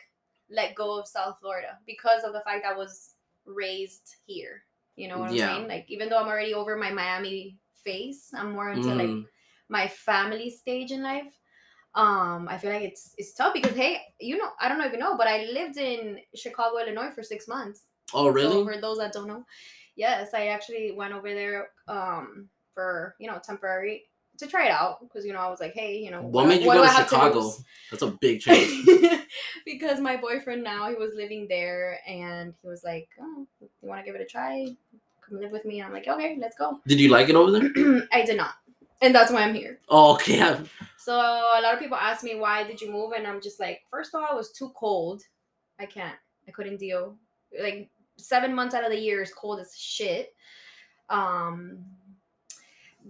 let 0.50 0.74
go 0.75 0.98
of 1.00 1.08
South 1.08 1.38
Florida 1.42 1.77
because 1.86 2.24
of 2.24 2.34
the 2.34 2.42
fact 2.42 2.65
I 2.65 2.74
was 2.74 3.12
raised 3.46 4.15
here. 4.25 4.63
You 4.96 5.10
know 5.10 5.20
what 5.20 5.30
I'm 5.30 5.36
Yeah. 5.36 5.56
saying? 5.56 5.68
Like 5.68 5.86
even 5.89 6.10
though 6.10 6.18
I'm 6.18 6.27
already 6.27 6.54
over 6.54 6.75
my 6.77 6.92
Miami 6.92 7.58
phase, 7.84 8.30
I'm 8.34 8.54
more 8.54 8.72
into 8.72 8.96
like 8.96 9.10
Mhm. 9.10 9.25
my 9.70 9.88
family 9.88 10.50
stage 10.50 10.92
in 10.92 11.04
life. 11.04 11.34
Um, 11.96 12.48
I 12.50 12.58
feel 12.58 12.72
like 12.72 12.84
it's 12.84 13.16
it's 13.18 13.34
tough 13.34 13.54
because 13.54 13.75
hey, 13.75 14.02
you 14.20 14.38
know, 14.38 14.50
I 14.60 14.68
don't 14.68 14.78
know 14.78 14.86
if 14.86 14.92
you 14.92 15.00
know, 15.00 15.16
but 15.18 15.28
I 15.28 15.46
lived 15.46 15.78
in 15.78 16.20
Chicago, 16.36 16.80
Illinois 16.80 17.12
for 17.12 17.24
six 17.24 17.48
months. 17.48 17.84
Oh 18.14 18.28
really? 18.28 18.52
So 18.52 18.66
for 18.66 18.80
those 18.80 18.98
that 18.98 19.14
don't 19.14 19.28
know, 19.28 19.46
yes, 19.96 20.34
I 20.34 20.48
actually 20.48 20.92
went 20.92 21.14
over 21.14 21.34
there 21.34 21.70
um 21.88 22.50
for 22.74 23.16
you 23.20 23.28
know 23.28 23.40
temporary 23.42 24.04
to 24.38 24.48
try 24.48 24.66
it 24.66 24.72
out 24.72 25.00
because 25.02 25.25
you 25.25 25.34
know 25.34 25.40
I 25.40 25.50
was 25.50 25.60
like, 25.60 25.74
hey, 25.74 25.98
you 25.98 26.12
know, 26.12 26.22
what 26.22 26.48
made 26.48 26.62
you 26.62 26.68
what 26.68 26.75
go 26.75 26.84
to 26.84 26.90
Chicago? 26.90 27.40
lose? 27.40 27.64
That's 27.90 28.04
a 28.04 28.12
big 28.12 28.40
change. 28.42 28.88
because 29.66 30.00
my 30.00 30.18
boyfriend 30.18 30.64
now 30.64 30.90
he 30.90 30.96
was 30.96 31.14
living 31.16 31.48
there 31.48 32.00
and 32.08 32.54
he 32.62 32.68
was 32.68 32.84
like, 32.84 33.08
oh, 33.22 33.48
you 33.62 33.70
want 33.88 34.02
to 34.02 34.06
give 34.06 34.20
it 34.20 34.22
a 34.22 34.25
try? 34.25 34.68
Come 35.28 35.40
live 35.40 35.52
with 35.52 35.66
me. 35.66 35.80
And 35.80 35.88
I'm 35.88 35.94
like, 35.94 36.08
okay, 36.08 36.38
let's 36.40 36.56
go. 36.56 36.80
Did 36.86 37.00
you 37.00 37.10
like 37.10 37.30
it 37.30 37.36
over 37.36 37.52
there? 37.52 38.08
I 38.12 38.24
did 38.24 38.38
not, 38.38 38.56
and 39.02 39.16
that's 39.16 39.32
why 39.32 39.44
I'm 39.44 39.56
here. 39.56 39.80
Oh, 39.90 40.14
okay. 40.16 40.58
I- 41.07 41.12
So 41.12 41.59
a 41.59 41.62
lot 41.62 41.74
of 41.74 41.79
people 41.79 41.97
ask 41.97 42.24
me 42.24 42.35
why 42.35 42.63
did 42.63 42.81
you 42.81 42.91
move, 42.91 43.12
and 43.13 43.25
I'm 43.27 43.41
just 43.41 43.59
like, 43.59 43.81
first 43.89 44.13
of 44.13 44.21
all, 44.21 44.31
it 44.33 44.35
was 44.35 44.51
too 44.51 44.71
cold. 44.75 45.21
I 45.79 45.85
can't. 45.85 46.15
I 46.47 46.51
couldn't 46.51 46.77
deal. 46.77 47.15
Like 47.62 47.89
seven 48.17 48.53
months 48.55 48.74
out 48.75 48.83
of 48.83 48.91
the 48.91 49.00
year 49.00 49.21
is 49.21 49.33
cold 49.33 49.59
as 49.59 49.75
shit. 49.77 50.33
Um, 51.09 51.85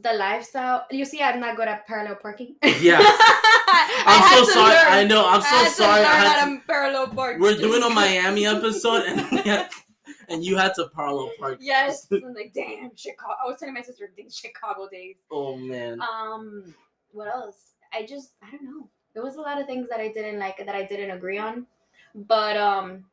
the 0.01 0.13
lifestyle. 0.13 0.85
You 0.91 1.05
see, 1.05 1.21
I'm 1.21 1.39
not 1.39 1.55
good 1.55 1.67
at 1.67 1.87
parallel 1.87 2.15
parking. 2.15 2.55
Yeah. 2.81 2.99
I 3.01 4.37
I'm 4.37 4.45
so 4.45 4.51
sorry. 4.53 4.75
learn. 4.75 4.85
I 4.87 5.03
know. 5.03 5.27
I'm 5.27 5.41
I 5.41 5.45
so 5.45 5.63
to 5.63 5.69
sorry. 5.71 6.01
I 6.03 6.13
had 6.15 6.45
to, 6.45 6.55
to 6.57 6.61
parallel 6.67 7.07
park. 7.07 7.39
we're 7.39 7.55
doing 7.57 7.81
a 7.83 7.89
Miami 8.01 8.45
episode, 8.45 9.03
and 9.03 9.19
had, 9.21 9.69
and 10.29 10.43
you 10.43 10.57
had 10.57 10.73
to 10.75 10.89
parallel 10.95 11.31
park. 11.39 11.57
Yes, 11.61 12.07
I'm 12.11 12.33
like 12.33 12.51
damn 12.53 12.95
Chicago. 12.95 13.33
I 13.43 13.47
was 13.47 13.57
telling 13.59 13.73
my 13.73 13.81
sister, 13.81 14.11
"Damn, 14.15 14.29
Chicago 14.29 14.87
days. 14.91 15.15
Oh 15.31 15.55
man. 15.55 15.99
Um, 16.01 16.73
what 17.11 17.27
else? 17.27 17.71
I 17.95 18.05
just 18.05 18.33
I 18.41 18.51
don't 18.51 18.65
know. 18.65 18.89
there 19.13 19.23
was 19.23 19.35
a 19.35 19.41
lot 19.41 19.59
of 19.59 19.65
things 19.67 19.87
that 19.89 19.99
I 19.99 20.09
didn't 20.09 20.39
like 20.39 20.57
that 20.57 20.75
I 20.75 20.83
didn't 20.83 21.11
agree 21.11 21.37
on. 21.37 21.67
But 22.13 22.57
um 22.57 23.05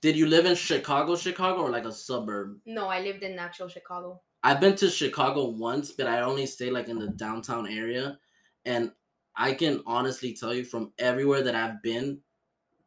Did 0.00 0.16
you 0.16 0.26
live 0.26 0.46
in 0.46 0.54
Chicago, 0.54 1.16
Chicago, 1.16 1.62
or 1.62 1.70
like 1.70 1.84
a 1.84 1.92
suburb? 1.92 2.60
no, 2.64 2.88
I 2.88 3.00
lived 3.00 3.22
in 3.22 3.38
actual 3.38 3.68
Chicago. 3.68 4.20
I've 4.42 4.60
been 4.60 4.76
to 4.76 4.88
Chicago 4.88 5.48
once, 5.48 5.92
but 5.92 6.06
I 6.06 6.20
only 6.20 6.46
stay 6.46 6.70
like 6.70 6.88
in 6.88 6.98
the 6.98 7.08
downtown 7.08 7.66
area, 7.68 8.18
and 8.64 8.92
I 9.36 9.52
can 9.52 9.82
honestly 9.86 10.34
tell 10.34 10.54
you 10.54 10.64
from 10.64 10.92
everywhere 10.98 11.42
that 11.42 11.54
I've 11.54 11.82
been, 11.82 12.22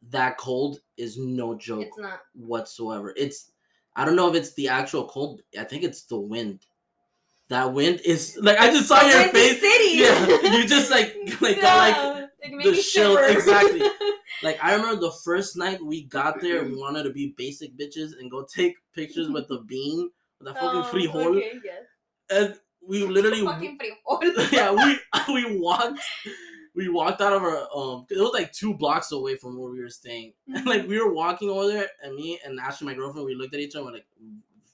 that 0.09 0.37
cold 0.37 0.79
is 0.97 1.17
no 1.17 1.55
joke 1.55 1.83
It's 1.87 1.97
not 1.97 2.21
whatsoever. 2.33 3.13
It's 3.15 3.51
I 3.95 4.05
don't 4.05 4.15
know 4.15 4.29
if 4.29 4.35
it's 4.35 4.53
the 4.55 4.69
actual 4.69 5.07
cold. 5.07 5.41
I 5.57 5.63
think 5.63 5.83
it's 5.83 6.03
the 6.03 6.19
wind. 6.19 6.65
That 7.53 7.71
wind 7.73 8.01
is 8.03 8.37
like 8.41 8.57
I 8.57 8.71
just 8.71 8.87
saw 8.87 8.99
The 8.99 9.09
your 9.09 9.27
face. 9.29 9.61
City. 9.61 9.89
Yeah, 10.03 10.57
you 10.57 10.65
just 10.67 10.89
like 10.89 11.15
like 11.41 11.61
got 11.61 11.77
like 11.77 11.95
Yeah, 11.95 12.25
like 12.43 12.53
made 12.53 12.65
the 12.65 12.75
shiver. 12.75 13.23
exactly. 13.25 13.81
like 14.43 14.57
I 14.63 14.73
remember 14.75 14.99
the 14.99 15.11
first 15.23 15.55
night 15.55 15.79
we 15.83 16.03
got 16.05 16.41
there, 16.41 16.63
we 16.65 16.75
wanted 16.75 17.03
to 17.03 17.11
be 17.11 17.33
basic 17.37 17.77
bitches 17.77 18.17
and 18.19 18.31
go 18.31 18.43
take 18.43 18.75
pictures 18.95 19.29
with 19.29 19.47
the 19.49 19.59
bean, 19.67 20.09
with 20.39 20.47
that 20.47 20.59
fucking 20.59 20.81
Oh, 20.81 20.89
frijol, 20.91 21.25
okay, 21.37 21.51
yes. 21.63 21.83
and 22.31 22.55
we 22.87 23.05
literally 23.05 23.45
Fucking 23.45 23.77
frijol. 23.77 24.51
yeah 24.51 24.71
we 24.71 24.99
we 25.33 25.59
walked 25.59 25.99
we 26.75 26.89
walked 26.89 27.21
out 27.21 27.33
of 27.33 27.43
our 27.43 27.59
um 27.75 28.05
it 28.09 28.17
was 28.19 28.31
like 28.33 28.51
two 28.51 28.73
blocks 28.73 29.11
away 29.11 29.35
from 29.37 29.57
where 29.59 29.71
we 29.71 29.79
were 29.79 29.89
staying 30.01 30.33
and 30.55 30.65
like 30.65 30.87
we 30.87 30.99
were 30.99 31.13
walking 31.13 31.49
over 31.51 31.67
there 31.67 31.87
and 32.01 32.15
me 32.15 32.39
and 32.43 32.59
Ashley 32.59 32.87
my 32.87 32.95
girlfriend 32.95 33.25
we 33.27 33.35
looked 33.35 33.53
at 33.53 33.59
each 33.61 33.75
other 33.75 33.85
and 33.85 33.93
we're 33.93 33.93
like 33.99 34.07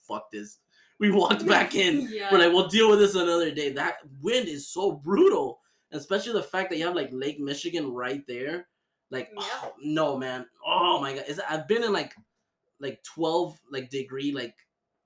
fuck 0.08 0.32
this 0.32 0.58
we 1.00 1.10
walked 1.12 1.46
back 1.46 1.76
in 1.76 2.08
Yeah. 2.12 2.30
we're 2.32 2.40
like 2.40 2.52
we'll 2.54 2.68
deal 2.68 2.90
with 2.90 3.00
this 3.00 3.16
another 3.16 3.52
day 3.52 3.72
that 3.74 3.98
wind 4.22 4.48
is 4.48 4.68
so 4.70 4.92
brutal 4.92 5.60
especially 5.92 6.34
the 6.34 6.44
fact 6.44 6.70
that 6.70 6.78
you 6.78 6.86
have 6.86 6.96
like 6.96 7.10
Lake 7.12 7.40
Michigan 7.40 7.92
right 7.92 8.24
there 8.28 8.68
like 9.12 9.30
Yeah. 9.36 9.44
oh, 9.64 9.74
no 9.82 10.18
man 10.18 10.46
oh 10.66 11.00
my 11.02 11.16
god 11.16 11.26
is 11.28 11.40
I've 11.50 11.68
been 11.68 11.84
in 11.84 11.94
like 11.94 12.14
like 12.80 13.02
12 13.04 13.60
like 13.72 13.90
degree 13.90 14.32
like 14.32 14.56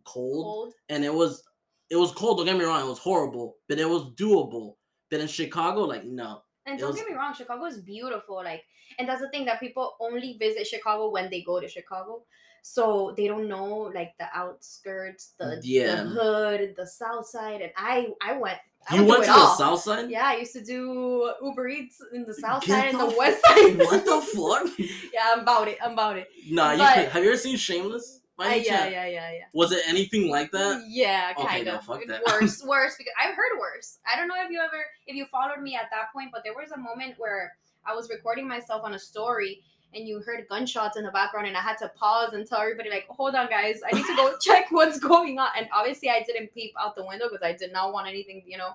cold 0.05 0.45
Cold. 0.45 0.73
and 0.89 1.03
it 1.05 1.13
was 1.13 1.43
it 1.89 1.95
was 1.97 2.11
cold. 2.11 2.37
Don't 2.37 2.47
get 2.47 2.57
me 2.57 2.65
wrong, 2.65 2.81
it 2.81 2.89
was 2.89 2.97
horrible, 2.97 3.57
but 3.69 3.77
it 3.77 3.87
was 3.87 4.03
doable. 4.15 4.77
But 5.11 5.19
in 5.19 5.27
Chicago, 5.27 5.81
like 5.81 6.05
no, 6.05 6.41
And 6.65 6.79
don't 6.79 6.89
was- 6.89 6.97
get 6.97 7.07
me 7.07 7.13
wrong, 7.15 7.35
Chicago 7.35 7.65
is 7.65 7.77
beautiful. 7.81 8.37
Like, 8.37 8.63
and 8.97 9.07
that's 9.07 9.21
the 9.21 9.29
thing 9.29 9.45
that 9.45 9.59
people 9.59 9.95
only 9.99 10.35
visit 10.39 10.65
Chicago 10.65 11.11
when 11.11 11.29
they 11.29 11.41
go 11.43 11.59
to 11.59 11.67
Chicago. 11.67 12.23
So 12.65 13.13
they 13.17 13.27
don't 13.27 13.49
know 13.49 13.91
like 13.93 14.13
the 14.17 14.25
outskirts, 14.33 15.33
the, 15.37 15.59
Yeah. 15.61 15.95
the 15.97 16.09
hood, 16.09 16.73
the 16.77 16.87
south 16.87 17.27
side. 17.27 17.61
And 17.61 17.71
I 17.77 18.07
I 18.21 18.37
went. 18.37 18.57
I 18.89 18.95
you 18.95 19.03
went 19.05 19.23
to 19.23 19.29
the 19.29 19.35
all. 19.37 19.55
south 19.55 19.81
side. 19.81 20.09
Yeah, 20.09 20.25
I 20.27 20.37
used 20.37 20.53
to 20.53 20.63
do 20.63 21.31
Uber 21.41 21.67
Eats 21.67 22.01
in 22.13 22.23
the 22.25 22.33
south 22.33 22.63
Get 22.65 22.71
side 22.79 22.89
and 22.91 22.99
the 22.99 23.05
the 23.05 23.11
fu- 23.11 23.17
west 23.17 23.41
side. 23.45 23.77
what 23.79 24.05
the 24.05 24.21
fuck? 24.35 24.79
yeah, 25.13 25.21
I'm 25.33 25.39
about 25.41 25.67
it. 25.67 25.77
I'm 25.83 25.91
about 25.93 26.17
it. 26.17 26.27
Nah, 26.49 26.71
you 26.71 26.77
But- 26.79 26.95
could, 26.95 27.07
have 27.09 27.23
you 27.23 27.29
ever 27.29 27.37
seen 27.37 27.57
Shameless? 27.57 28.21
Uh, 28.39 28.45
yeah, 28.45 28.87
yeah, 28.87 29.05
yeah, 29.05 29.31
yeah. 29.31 29.45
Was 29.53 29.71
it 29.71 29.83
anything 29.87 30.29
like 30.29 30.51
that? 30.51 30.83
Yeah, 30.87 31.33
Okay, 31.37 31.47
kind 31.47 31.65
no, 31.65 31.75
of. 31.75 31.85
that. 32.07 32.21
Worse, 32.27 32.63
worse 32.65 32.95
because 32.97 33.13
I've 33.21 33.35
heard 33.35 33.59
worse. 33.59 33.99
I 34.11 34.17
don't 34.17 34.27
know 34.27 34.35
if 34.43 34.49
you 34.49 34.59
ever 34.59 34.83
if 35.05 35.15
you 35.15 35.25
followed 35.31 35.61
me 35.61 35.75
at 35.75 35.89
that 35.91 36.11
point, 36.11 36.29
but 36.33 36.41
there 36.43 36.53
was 36.53 36.71
a 36.71 36.77
moment 36.79 37.13
where 37.17 37.53
I 37.85 37.93
was 37.93 38.09
recording 38.09 38.47
myself 38.47 38.81
on 38.83 38.95
a 38.95 38.99
story 38.99 39.61
and 39.95 40.07
you 40.07 40.19
heard 40.21 40.45
gunshots 40.49 40.97
in 40.97 41.03
the 41.03 41.11
background 41.11 41.47
and 41.47 41.55
I 41.57 41.61
had 41.61 41.77
to 41.79 41.89
pause 41.89 42.33
and 42.33 42.45
tell 42.47 42.59
everybody 42.59 42.89
like, 42.89 43.07
"Hold 43.09 43.35
on, 43.35 43.49
guys, 43.49 43.81
I 43.85 43.95
need 43.95 44.05
to 44.05 44.15
go 44.15 44.35
check 44.41 44.65
what's 44.71 44.99
going 44.99 45.39
on." 45.39 45.49
And 45.57 45.67
obviously, 45.73 46.09
I 46.09 46.23
didn't 46.23 46.53
peep 46.53 46.73
out 46.79 46.95
the 46.95 47.05
window 47.05 47.25
because 47.29 47.43
I 47.43 47.53
did 47.53 47.71
not 47.71 47.93
want 47.93 48.07
anything, 48.07 48.43
you 48.45 48.57
know, 48.57 48.71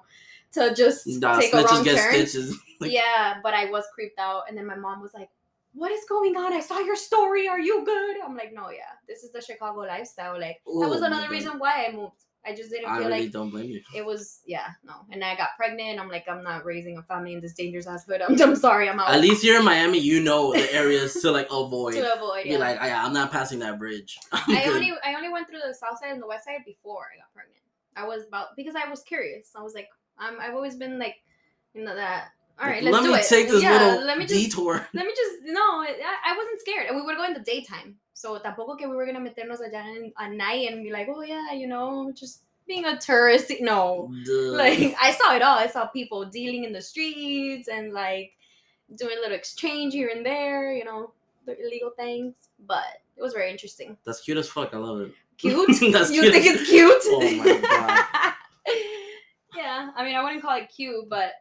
to 0.52 0.74
just 0.74 1.06
Nah, 1.06 1.38
take 1.38 1.52
a 1.52 1.62
wrong 1.62 1.84
turn. 1.84 2.26
yeah, 2.90 3.40
but 3.42 3.54
I 3.54 3.66
was 3.70 3.84
creeped 3.94 4.18
out, 4.18 4.44
and 4.48 4.56
then 4.56 4.66
my 4.66 4.76
mom 4.76 5.02
was 5.02 5.12
like, 5.14 5.30
"What 5.74 5.90
is 5.92 6.04
going 6.08 6.36
on? 6.36 6.52
I 6.52 6.60
saw 6.60 6.78
your 6.78 6.96
story. 6.96 7.48
Are 7.48 7.60
you 7.60 7.84
good?" 7.84 8.16
I'm 8.24 8.36
like, 8.36 8.52
"No, 8.54 8.70
yeah, 8.70 8.96
this 9.06 9.24
is 9.24 9.30
the 9.32 9.40
Chicago 9.40 9.80
lifestyle. 9.80 10.38
Like 10.40 10.60
that 10.64 10.72
Oh 10.86 10.88
was 10.88 11.02
another 11.02 11.28
reason 11.28 11.58
why 11.58 11.86
I 11.86 11.92
moved. 11.92 12.24
I 12.46 12.54
just 12.54 12.70
didn't 12.70 12.88
I 12.88 12.98
feel 12.98 13.08
really 13.08 13.22
like 13.22 13.32
don't 13.32 13.50
blame 13.50 13.68
you. 13.70 13.82
it 13.94 14.04
was. 14.06 14.40
Yeah, 14.46 14.68
no. 14.84 14.94
And 15.10 15.22
I 15.22 15.36
got 15.36 15.50
pregnant. 15.56 15.98
I'm 16.00 16.08
like, 16.08 16.24
I'm 16.28 16.42
not 16.42 16.64
raising 16.64 16.96
a 16.96 17.02
family 17.02 17.34
in 17.34 17.40
this 17.40 17.52
dangerous 17.52 17.86
ass 17.86 18.06
hood. 18.06 18.22
I'm, 18.22 18.40
I'm 18.48 18.56
sorry. 18.56 18.88
I'm 18.88 18.98
out. 19.00 19.10
At 19.10 19.20
least 19.20 19.42
here 19.42 19.58
in 19.58 19.64
Miami, 19.64 19.98
you 19.98 20.20
know 20.22 20.52
the 20.52 20.72
areas 20.72 21.14
to 21.22 21.30
like 21.30 21.46
avoid. 21.50 21.94
to 21.94 22.14
avoid. 22.16 22.44
Be 22.44 22.50
Yeah. 22.50 22.58
like, 22.58 22.78
oh, 22.80 22.84
I, 22.84 22.90
I'm 23.04 23.12
not 23.12 23.30
passing 23.32 23.58
that 23.58 23.78
bridge. 23.78 24.18
I'm 24.32 24.56
I 24.56 24.64
good. 24.64 24.74
only 24.76 24.92
I 25.04 25.14
only 25.14 25.28
went 25.30 25.48
through 25.48 25.60
the 25.66 25.74
south 25.74 25.98
side 26.00 26.12
and 26.12 26.22
the 26.22 26.26
west 26.26 26.44
side 26.46 26.60
before 26.64 27.06
I 27.14 27.18
got 27.18 27.32
pregnant. 27.34 27.62
I 27.96 28.06
was 28.06 28.22
about 28.26 28.48
because 28.56 28.74
I 28.76 28.88
was 28.88 29.02
curious. 29.02 29.50
I 29.56 29.62
was 29.62 29.74
like, 29.74 29.88
I'm 30.18 30.40
I've 30.40 30.54
always 30.54 30.76
been 30.76 30.98
like, 30.98 31.16
you 31.74 31.84
know 31.84 31.94
that. 31.94 32.28
All 32.60 32.66
right, 32.66 32.82
Like, 32.82 32.92
let's 32.92 33.04
let 33.04 33.08
do 33.08 33.12
me 33.12 33.18
it. 33.20 33.28
take 33.28 33.48
this 33.48 33.62
yeah, 33.62 33.72
little 33.86 34.04
let 34.04 34.18
me 34.18 34.26
just 34.26 34.34
detour. 34.50 34.84
let 34.92 35.06
me 35.06 35.12
just 35.14 35.34
no 35.44 35.60
I, 35.60 35.94
I 36.26 36.36
wasn't 36.36 36.60
scared 36.60 36.86
and 36.88 36.96
we 36.96 37.02
would 37.02 37.16
go 37.16 37.24
in 37.24 37.32
the 37.34 37.38
daytime 37.40 37.96
so 38.18 38.36
tampoco 38.40 38.76
que 38.76 38.88
we 38.88 38.96
were 38.96 39.06
gonna 39.06 39.20
meternos 39.20 39.60
allá 39.60 39.84
in, 39.96 40.12
at 40.18 40.32
night 40.32 40.72
and 40.72 40.82
be 40.82 40.90
like 40.90 41.08
oh 41.08 41.22
yeah 41.22 41.52
you 41.52 41.68
know 41.68 42.10
just 42.12 42.42
being 42.66 42.84
a 42.84 42.98
tourist 42.98 43.52
no 43.60 44.10
Duh. 44.24 44.56
like 44.56 44.94
i 45.00 45.12
saw 45.12 45.36
it 45.36 45.42
all 45.42 45.56
i 45.56 45.68
saw 45.68 45.86
people 45.86 46.24
dealing 46.24 46.64
in 46.64 46.72
the 46.72 46.82
streets 46.82 47.68
and 47.68 47.92
like 47.92 48.32
doing 48.96 49.16
a 49.18 49.20
little 49.20 49.36
exchange 49.36 49.94
here 49.94 50.10
and 50.14 50.26
there 50.26 50.72
you 50.72 50.84
know 50.84 51.12
the 51.46 51.56
illegal 51.64 51.90
things 51.96 52.34
but 52.66 52.98
it 53.16 53.22
was 53.22 53.32
very 53.32 53.50
interesting 53.50 53.96
That's 54.04 54.20
cute 54.20 54.36
as 54.36 54.48
fuck. 54.48 54.74
I 54.74 54.78
love 54.78 55.00
it. 55.00 55.12
cute 55.38 55.68
That's 55.92 56.10
you 56.10 56.22
cute 56.22 56.34
think 56.34 56.46
it's 56.46 56.68
cute 56.68 57.02
Oh 57.06 57.36
my 57.36 57.60
God. 57.60 58.34
yeah 59.56 59.90
i 59.96 60.04
mean 60.04 60.16
i 60.16 60.22
wouldn't 60.22 60.42
call 60.42 60.56
it 60.56 60.68
cute 60.74 61.08
but 61.08 61.34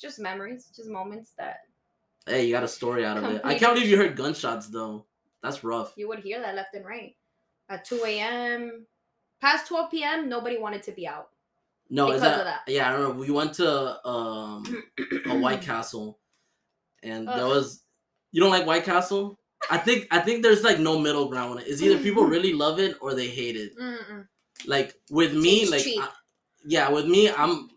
just 0.00 0.18
memories 0.18 0.70
just 0.74 0.88
moments 0.88 1.32
that 1.38 1.58
Hey, 2.26 2.44
you 2.46 2.52
got 2.52 2.62
a 2.62 2.68
story 2.68 3.04
out 3.04 3.16
of 3.16 3.24
it. 3.24 3.40
I 3.42 3.58
can't 3.58 3.74
believe 3.74 3.88
you 3.88 3.96
heard 3.96 4.14
gunshots 4.14 4.68
though. 4.68 5.06
That's 5.42 5.64
rough. 5.64 5.94
you 5.96 6.08
would 6.08 6.18
hear 6.20 6.40
that 6.40 6.54
left 6.54 6.74
and 6.74 6.84
right 6.84 7.14
at 7.68 7.84
2 7.84 8.02
a.m. 8.06 8.86
Past 9.40 9.68
12 9.68 9.90
p.m., 9.90 10.28
nobody 10.28 10.58
wanted 10.58 10.82
to 10.84 10.92
be 10.92 11.06
out. 11.06 11.28
No, 11.88 12.10
is 12.10 12.20
Because 12.20 12.22
that, 12.36 12.38
of 12.40 12.44
that. 12.44 12.60
yeah, 12.66 12.88
I 12.88 12.92
remember 12.94 13.18
we 13.18 13.30
went 13.30 13.54
to 13.54 14.06
um 14.06 14.84
a 15.26 15.38
White 15.44 15.62
Castle 15.62 16.18
and 17.02 17.26
there 17.26 17.46
was 17.46 17.82
you 18.32 18.40
don't 18.40 18.50
like 18.50 18.66
White 18.66 18.84
Castle? 18.84 19.38
I 19.70 19.78
think 19.78 20.06
I 20.10 20.20
think 20.20 20.42
there's 20.42 20.62
like 20.62 20.78
no 20.78 20.98
middle 20.98 21.28
ground 21.28 21.52
on 21.52 21.58
it. 21.58 21.66
It's 21.66 21.82
either 21.82 21.98
people 22.02 22.24
really 22.36 22.52
love 22.52 22.78
it 22.78 22.96
or 23.00 23.14
they 23.14 23.28
hate 23.28 23.56
it. 23.56 23.76
Mm-mm. 23.78 24.26
Like 24.66 24.94
with 25.10 25.34
me, 25.34 25.68
like. 25.70 25.82
I- 25.86 26.08
yeah, 26.66 26.90
with 26.90 27.06
me, 27.06 27.30
I'm 27.30 27.70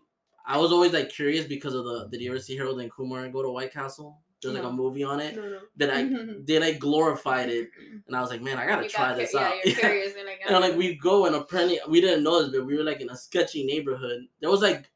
I 0.46 0.58
was 0.58 0.70
always 0.70 0.92
like 0.92 1.08
curious 1.08 1.46
because 1.46 1.72
of 1.74 1.84
the 1.86 2.06
did 2.12 2.20
you 2.20 2.30
ever 2.30 2.38
see 2.38 2.54
Harold 2.54 2.78
and 2.80 2.90
Kumar 2.92 3.26
go 3.30 3.42
to 3.42 3.48
White 3.50 3.72
Castle? 3.72 4.20
There's 4.44 4.54
like 4.54 4.64
a 4.64 4.68
uh-huh. 4.68 4.76
movie 4.76 5.04
on 5.04 5.20
it. 5.20 5.36
No, 5.36 5.42
no. 5.42 5.58
That 5.76 5.90
I 5.90 6.02
mm-hmm. 6.02 6.44
they 6.44 6.58
like 6.58 6.78
glorified 6.78 7.48
it 7.48 7.70
and 8.06 8.16
I 8.16 8.20
was 8.20 8.30
like, 8.30 8.42
man, 8.42 8.58
I 8.58 8.66
gotta 8.66 8.84
You 8.84 8.88
try 8.88 9.08
got 9.08 9.16
this 9.16 9.32
cu- 9.32 9.38
out. 9.38 9.54
You're 9.64 9.74
curious. 9.80 10.14
And 10.16 10.26
like, 10.26 10.40
And 10.46 10.60
like 10.60 10.74
oh. 10.74 10.76
we 10.76 10.94
go 10.96 11.26
and 11.26 11.34
apparently 11.34 11.80
we 11.88 12.00
didn't 12.00 12.22
know 12.22 12.42
this, 12.42 12.54
but 12.54 12.66
we 12.66 12.76
were 12.76 12.84
like 12.84 13.00
in 13.00 13.10
a 13.10 13.16
sketchy 13.16 13.64
neighborhood. 13.64 14.22
There 14.40 14.50
was 14.50 14.62
like 14.62 14.90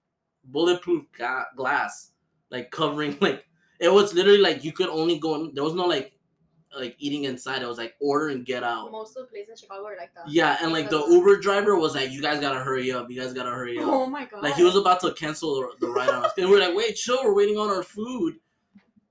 bulletproof 0.44 1.04
ga- 1.16 1.46
glass, 1.56 2.12
like 2.50 2.70
covering 2.70 3.16
like 3.20 3.44
it 3.80 3.92
was 3.92 4.14
literally 4.14 4.40
like 4.40 4.64
you 4.64 4.72
could 4.72 4.88
only 4.88 5.18
go 5.18 5.34
in. 5.36 5.54
There 5.54 5.64
was 5.64 5.74
no 5.74 5.86
like 5.86 6.18
like 6.76 6.96
eating 6.98 7.24
inside. 7.24 7.62
It 7.62 7.68
was 7.68 7.78
like 7.78 7.94
order 8.00 8.28
and 8.28 8.44
get 8.44 8.62
out. 8.62 8.90
most 8.90 9.16
of 9.16 9.26
the 9.26 9.30
places 9.32 9.50
in 9.50 9.56
Chicago 9.56 9.86
are 9.86 9.96
like 9.96 10.14
that. 10.14 10.28
Yeah, 10.28 10.58
and 10.60 10.72
like 10.72 10.90
the 10.90 11.04
Uber 11.06 11.40
driver 11.40 11.76
was 11.76 11.94
like, 11.94 12.10
"You 12.10 12.20
guys 12.20 12.40
gotta 12.40 12.60
hurry 12.60 12.92
up! 12.92 13.10
You 13.10 13.20
guys 13.20 13.32
gotta 13.32 13.50
hurry 13.50 13.78
up!" 13.78 13.84
Oh 13.86 14.06
my 14.06 14.24
god. 14.24 14.42
Like 14.42 14.54
he 14.54 14.64
was 14.64 14.76
about 14.76 15.00
to 15.00 15.12
cancel 15.14 15.54
the, 15.54 15.86
the 15.86 15.92
ride 15.92 16.08
on 16.08 16.24
us, 16.24 16.32
and 16.36 16.48
we 16.48 16.56
are 16.56 16.60
like, 16.60 16.76
"Wait, 16.76 16.96
chill! 16.96 17.18
We're 17.24 17.34
waiting 17.34 17.56
on 17.56 17.70
our 17.70 17.82
food." 17.82 18.34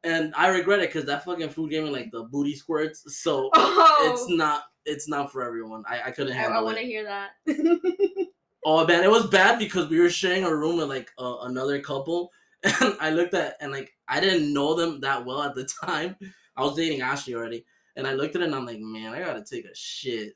And 0.07 0.33
I 0.35 0.47
regret 0.47 0.79
it 0.79 0.89
because 0.89 1.05
that 1.05 1.25
fucking 1.25 1.49
food 1.49 1.69
gave 1.69 1.83
me 1.83 1.89
like 1.89 2.11
the 2.11 2.23
booty 2.23 2.55
squirts. 2.55 3.03
So 3.17 3.49
Oh, 3.55 4.11
it's 4.13 4.29
not 4.29 4.63
it's 4.85 5.09
not 5.09 5.33
for 5.33 5.43
everyone. 5.43 5.83
I, 5.85 6.03
I 6.05 6.11
couldn't 6.11 6.31
I, 6.31 6.37
handle 6.37 6.57
I 6.57 6.61
it. 6.61 6.63
want 6.63 6.77
to 6.77 6.83
hear 6.83 7.03
that. 7.03 7.31
Oh 8.69 8.85
man, 8.85 9.01
it 9.01 9.09
was 9.09 9.27
bad 9.27 9.59
because 9.59 9.87
we 9.87 9.97
were 9.97 10.09
sharing 10.09 10.43
a 10.43 10.53
room 10.53 10.75
with 10.75 10.89
like 10.89 11.09
uh, 11.17 11.37
another 11.43 11.79
couple, 11.79 12.33
and 12.63 12.95
I 12.99 13.11
looked 13.11 13.33
at 13.33 13.55
and 13.61 13.71
like 13.71 13.93
I 14.09 14.19
didn't 14.19 14.53
know 14.53 14.73
them 14.73 14.99
that 15.01 15.25
well 15.25 15.41
at 15.43 15.55
the 15.55 15.63
time. 15.85 16.17
I 16.57 16.63
was 16.63 16.75
dating 16.75 16.99
Ashley 17.01 17.33
already, 17.33 17.65
and 17.95 18.05
I 18.05 18.13
looked 18.13 18.35
at 18.35 18.41
it 18.41 18.45
and 18.45 18.55
I'm 18.55 18.65
like, 18.65 18.79
man, 18.79 19.13
I 19.13 19.19
gotta 19.19 19.41
take 19.49 19.63
a 19.63 19.73
shit. 19.73 20.33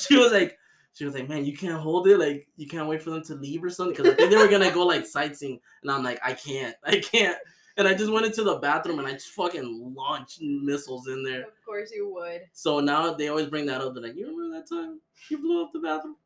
she 0.00 0.16
was 0.16 0.32
like, 0.32 0.58
she 0.94 1.04
was 1.04 1.14
like, 1.14 1.28
man, 1.28 1.44
you 1.44 1.56
can't 1.56 1.80
hold 1.80 2.08
it, 2.08 2.18
like 2.18 2.48
you 2.56 2.66
can't 2.66 2.88
wait 2.88 3.02
for 3.02 3.10
them 3.10 3.22
to 3.24 3.36
leave 3.36 3.62
or 3.62 3.70
something, 3.70 3.94
because 3.94 4.12
I 4.12 4.16
think 4.16 4.30
they 4.30 4.36
were 4.36 4.48
gonna 4.48 4.72
go 4.72 4.84
like 4.84 5.06
sightseeing, 5.06 5.60
and 5.82 5.92
I'm 5.92 6.02
like, 6.02 6.18
I 6.24 6.32
can't, 6.32 6.74
I 6.82 6.98
can't. 6.98 7.38
And 7.76 7.88
I 7.88 7.94
just 7.94 8.12
went 8.12 8.26
into 8.26 8.42
the 8.44 8.56
bathroom 8.56 8.98
and 8.98 9.08
I 9.08 9.12
just 9.12 9.28
fucking 9.30 9.94
launched 9.96 10.40
missiles 10.42 11.08
in 11.08 11.22
there. 11.24 11.42
of 11.42 11.64
course 11.64 11.90
you 11.94 12.12
would. 12.12 12.42
So 12.52 12.80
now 12.80 13.14
they 13.14 13.28
always 13.28 13.46
bring 13.46 13.66
that 13.66 13.80
up. 13.80 13.94
They're 13.94 14.02
like, 14.02 14.16
you 14.16 14.26
remember 14.26 14.56
that 14.58 14.68
time 14.68 15.00
you 15.30 15.38
blew 15.38 15.62
up 15.62 15.72
the 15.72 15.80
bathroom? 15.80 16.16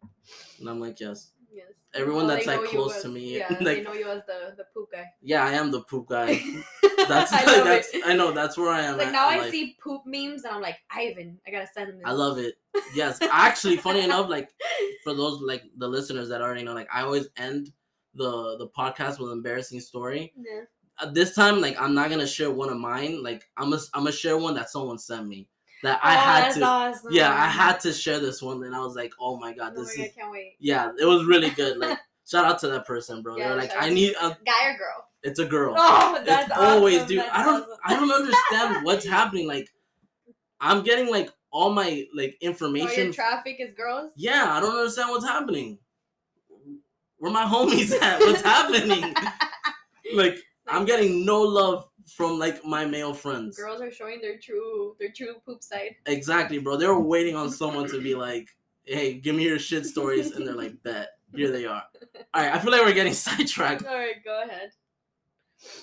And 0.60 0.68
I'm 0.68 0.80
like, 0.80 0.98
yes. 1.00 1.32
Yes. 1.52 1.66
Everyone 1.94 2.24
Oh, 2.24 2.28
that's, 2.28 2.46
like, 2.46 2.64
close 2.64 2.96
as- 2.96 3.02
to 3.02 3.08
me, 3.08 3.38
Yeah, 3.38 3.48
like- 3.50 3.60
they 3.60 3.82
know 3.82 3.94
you 3.94 4.08
as 4.08 4.22
the 4.26 4.54
the 4.58 4.64
poop 4.74 4.90
guy. 4.92 5.06
Yeah, 5.22 5.44
I 5.44 5.52
am 5.52 5.70
the 5.70 5.80
poop 5.82 6.08
guy. 6.08 6.38
That's 7.08 7.32
I 7.32 7.44
love 7.56 7.64
that's 7.64 7.94
it. 7.94 8.02
I 8.04 8.14
know 8.14 8.32
that's 8.32 8.58
where 8.58 8.70
I 8.70 8.80
am. 8.82 8.98
Like 8.98 9.12
now 9.12 9.28
I 9.28 9.36
life. 9.38 9.50
see 9.52 9.76
poop 9.80 10.02
memes 10.06 10.42
and 10.44 10.52
I'm 10.54 10.60
like, 10.62 10.78
Ivan, 10.90 11.38
I 11.46 11.50
gotta 11.52 11.68
send 11.72 11.90
them. 11.90 12.00
I 12.04 12.10
love 12.10 12.38
it. 12.38 12.56
Yes, 12.94 13.18
actually, 13.30 13.76
funny 13.76 14.02
enough, 14.02 14.28
like 14.28 14.50
for 15.04 15.14
those 15.14 15.40
like 15.40 15.62
the 15.76 15.86
listeners 15.86 16.28
that 16.30 16.40
already 16.42 16.64
know, 16.64 16.72
like 16.74 16.88
I 16.92 17.02
always 17.02 17.28
end 17.36 17.70
the 18.14 18.56
the 18.58 18.68
podcast 18.76 19.20
with 19.20 19.30
an 19.30 19.38
embarrassing 19.38 19.78
story. 19.80 20.32
Yeah. 20.36 20.62
This 21.12 21.34
time, 21.34 21.60
like 21.60 21.80
I'm 21.80 21.94
not 21.94 22.10
gonna 22.10 22.26
share 22.26 22.50
one 22.50 22.70
of 22.70 22.78
mine. 22.78 23.22
Like 23.22 23.44
I'm 23.56 23.70
gonna 23.70 23.82
I'm 23.94 24.02
gonna 24.04 24.12
share 24.12 24.38
one 24.38 24.54
that 24.54 24.70
someone 24.70 24.98
sent 24.98 25.26
me 25.28 25.48
that 25.82 26.00
I 26.02 26.14
oh, 26.14 26.18
had 26.18 26.54
to. 26.54 26.62
awesome. 26.64 27.12
Yeah, 27.12 27.30
I 27.32 27.46
had 27.46 27.78
to 27.80 27.92
share 27.92 28.18
this 28.18 28.40
one, 28.42 28.62
and 28.64 28.74
I 28.74 28.80
was 28.80 28.96
like, 28.96 29.12
oh 29.20 29.38
my 29.38 29.52
god, 29.52 29.74
Oh 29.76 29.80
this 29.84 29.96
my 29.98 30.04
is 30.04 30.10
God, 30.12 30.20
can't 30.20 30.32
wait. 30.32 30.54
yeah, 30.58 30.90
it 30.98 31.04
was 31.04 31.24
really 31.26 31.50
good. 31.50 31.76
Like 31.80 31.98
shout 32.28 32.44
out 32.44 32.58
to 32.60 32.68
that 32.68 32.86
person, 32.86 33.22
bro. 33.22 33.36
Yeah, 33.36 33.48
They're 33.48 33.56
like, 33.58 33.72
I 33.78 33.88
need 33.90 34.14
a, 34.20 34.36
Guy 34.44 34.70
or 34.70 34.76
girl? 34.78 35.06
it's 35.22 35.38
a 35.38 35.44
girl. 35.44 35.74
Oh, 35.78 36.20
that's 36.24 36.48
it's 36.50 36.58
always, 36.58 36.96
awesome. 36.96 37.08
dude. 37.08 37.18
That's 37.18 37.30
I 37.38 37.44
don't 37.44 37.62
awesome. 37.62 37.76
I 37.84 37.94
don't 37.94 38.10
understand 38.10 38.84
what's 38.84 39.06
happening. 39.06 39.46
Like 39.46 39.68
I'm 40.60 40.82
getting 40.82 41.08
like 41.10 41.30
all 41.52 41.70
my 41.70 42.04
like 42.14 42.36
Oh, 42.42 42.46
information. 42.46 43.12
traffic 43.12 43.56
is 43.60 43.72
girls. 43.74 44.12
yeah, 44.16 44.46
I 44.48 44.60
don't 44.60 44.74
understand 44.76 45.10
what's 45.10 45.24
happening. 45.26 45.78
Where 47.18 47.32
my 47.32 47.44
homies 47.44 47.92
at? 48.00 48.20
What's 48.20 48.42
happening? 48.42 49.14
Like 50.14 50.38
I'm 50.68 50.85
getting 50.85 51.25
no 51.25 51.40
love 51.42 51.88
from 52.14 52.38
like 52.38 52.64
my 52.64 52.85
male 52.85 53.12
friends. 53.14 53.56
Girls 53.56 53.80
are 53.80 53.90
showing 53.92 54.20
their 54.20 54.38
true 54.38 54.96
their 54.99 55.11
true 55.12 55.37
poop 55.44 55.62
side. 55.62 55.96
Exactly, 56.06 56.58
bro. 56.58 56.76
They 56.76 56.87
were 56.87 57.00
waiting 57.00 57.37
on 57.37 57.50
someone 57.50 57.88
to 57.88 58.00
be 58.00 58.14
like, 58.14 58.49
"Hey, 58.85 59.14
give 59.14 59.35
me 59.37 59.44
your 59.44 59.58
shit 59.58 59.87
stories," 59.87 60.32
and 60.32 60.46
they're 60.46 60.54
like, 60.54 60.75
"Bet." 60.85 61.08
Here 61.35 61.50
they 61.50 61.66
are. 61.66 61.82
All 62.32 62.42
right, 62.42 62.54
I 62.54 62.58
feel 62.61 62.70
like 62.70 62.82
we're 62.82 62.94
getting 62.94 63.12
sidetracked. 63.26 63.85
All 63.85 63.94
right, 63.96 64.25
go 64.25 64.42
ahead. 64.44 64.70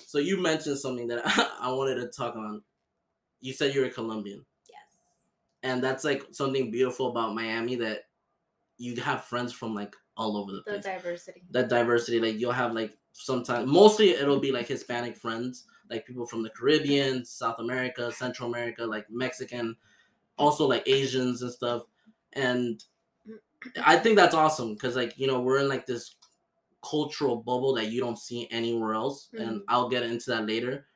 So 0.06 0.18
you 0.18 0.40
mentioned 0.40 0.78
something 0.78 1.06
that 1.08 1.22
I 1.60 1.70
wanted 1.72 1.96
to 1.96 2.08
talk 2.08 2.34
on. 2.36 2.62
You 3.40 3.52
said 3.52 3.74
you're 3.74 3.84
a 3.84 3.90
Colombian, 3.90 4.44
Yes. 4.70 4.78
and 5.62 5.82
that's 5.84 6.02
like 6.02 6.24
something 6.32 6.70
beautiful 6.70 7.10
about 7.10 7.34
Miami 7.34 7.76
that 7.76 8.04
you 8.78 8.96
have 9.02 9.24
friends 9.24 9.52
from 9.52 9.74
like 9.74 9.94
all 10.16 10.36
over 10.38 10.52
the 10.52 10.62
place. 10.62 10.76
The 10.76 10.82
place. 10.82 10.96
diversity. 11.02 11.42
that 11.50 11.68
diversity, 11.68 12.20
like 12.20 12.38
you'll 12.40 12.52
have 12.52 12.72
like 12.72 12.96
sometimes 13.14 13.70
mostly 13.70 14.10
it'll 14.10 14.40
be 14.40 14.52
like 14.52 14.68
Hispanic 14.68 15.16
friends, 15.16 15.64
like 15.90 16.06
people 16.06 16.26
from 16.26 16.42
the 16.42 16.50
Caribbean, 16.50 17.24
South 17.24 17.58
America, 17.58 18.12
Central 18.12 18.48
America, 18.48 18.84
like 18.84 19.06
Mexican, 19.10 19.74
also 20.36 20.66
like 20.66 20.82
Asians 20.86 21.42
and 21.42 21.50
stuff. 21.52 21.84
And 22.34 22.84
I 23.82 23.96
think 23.96 24.16
that's 24.16 24.34
awesome 24.34 24.74
because 24.74 24.94
like 24.96 25.16
you 25.16 25.26
know 25.26 25.40
we're 25.40 25.60
in 25.60 25.68
like 25.68 25.86
this 25.86 26.16
cultural 26.82 27.36
bubble 27.36 27.72
that 27.74 27.90
you 27.90 28.00
don't 28.00 28.18
see 28.18 28.46
anywhere 28.50 28.92
else, 28.94 29.30
and 29.38 29.60
Mhm. 29.60 29.64
I'll 29.68 29.88
get 29.88 30.02
into 30.02 30.30
that 30.30 30.46
later. 30.46 30.86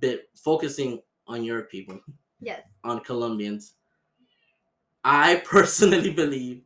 But 0.00 0.22
focusing 0.34 1.02
on 1.26 1.44
your 1.44 1.62
people, 1.64 2.00
Yes. 2.40 2.66
on 2.82 3.00
Colombians, 3.00 3.74
I 5.04 5.36
personally 5.44 6.12
believe 6.12 6.62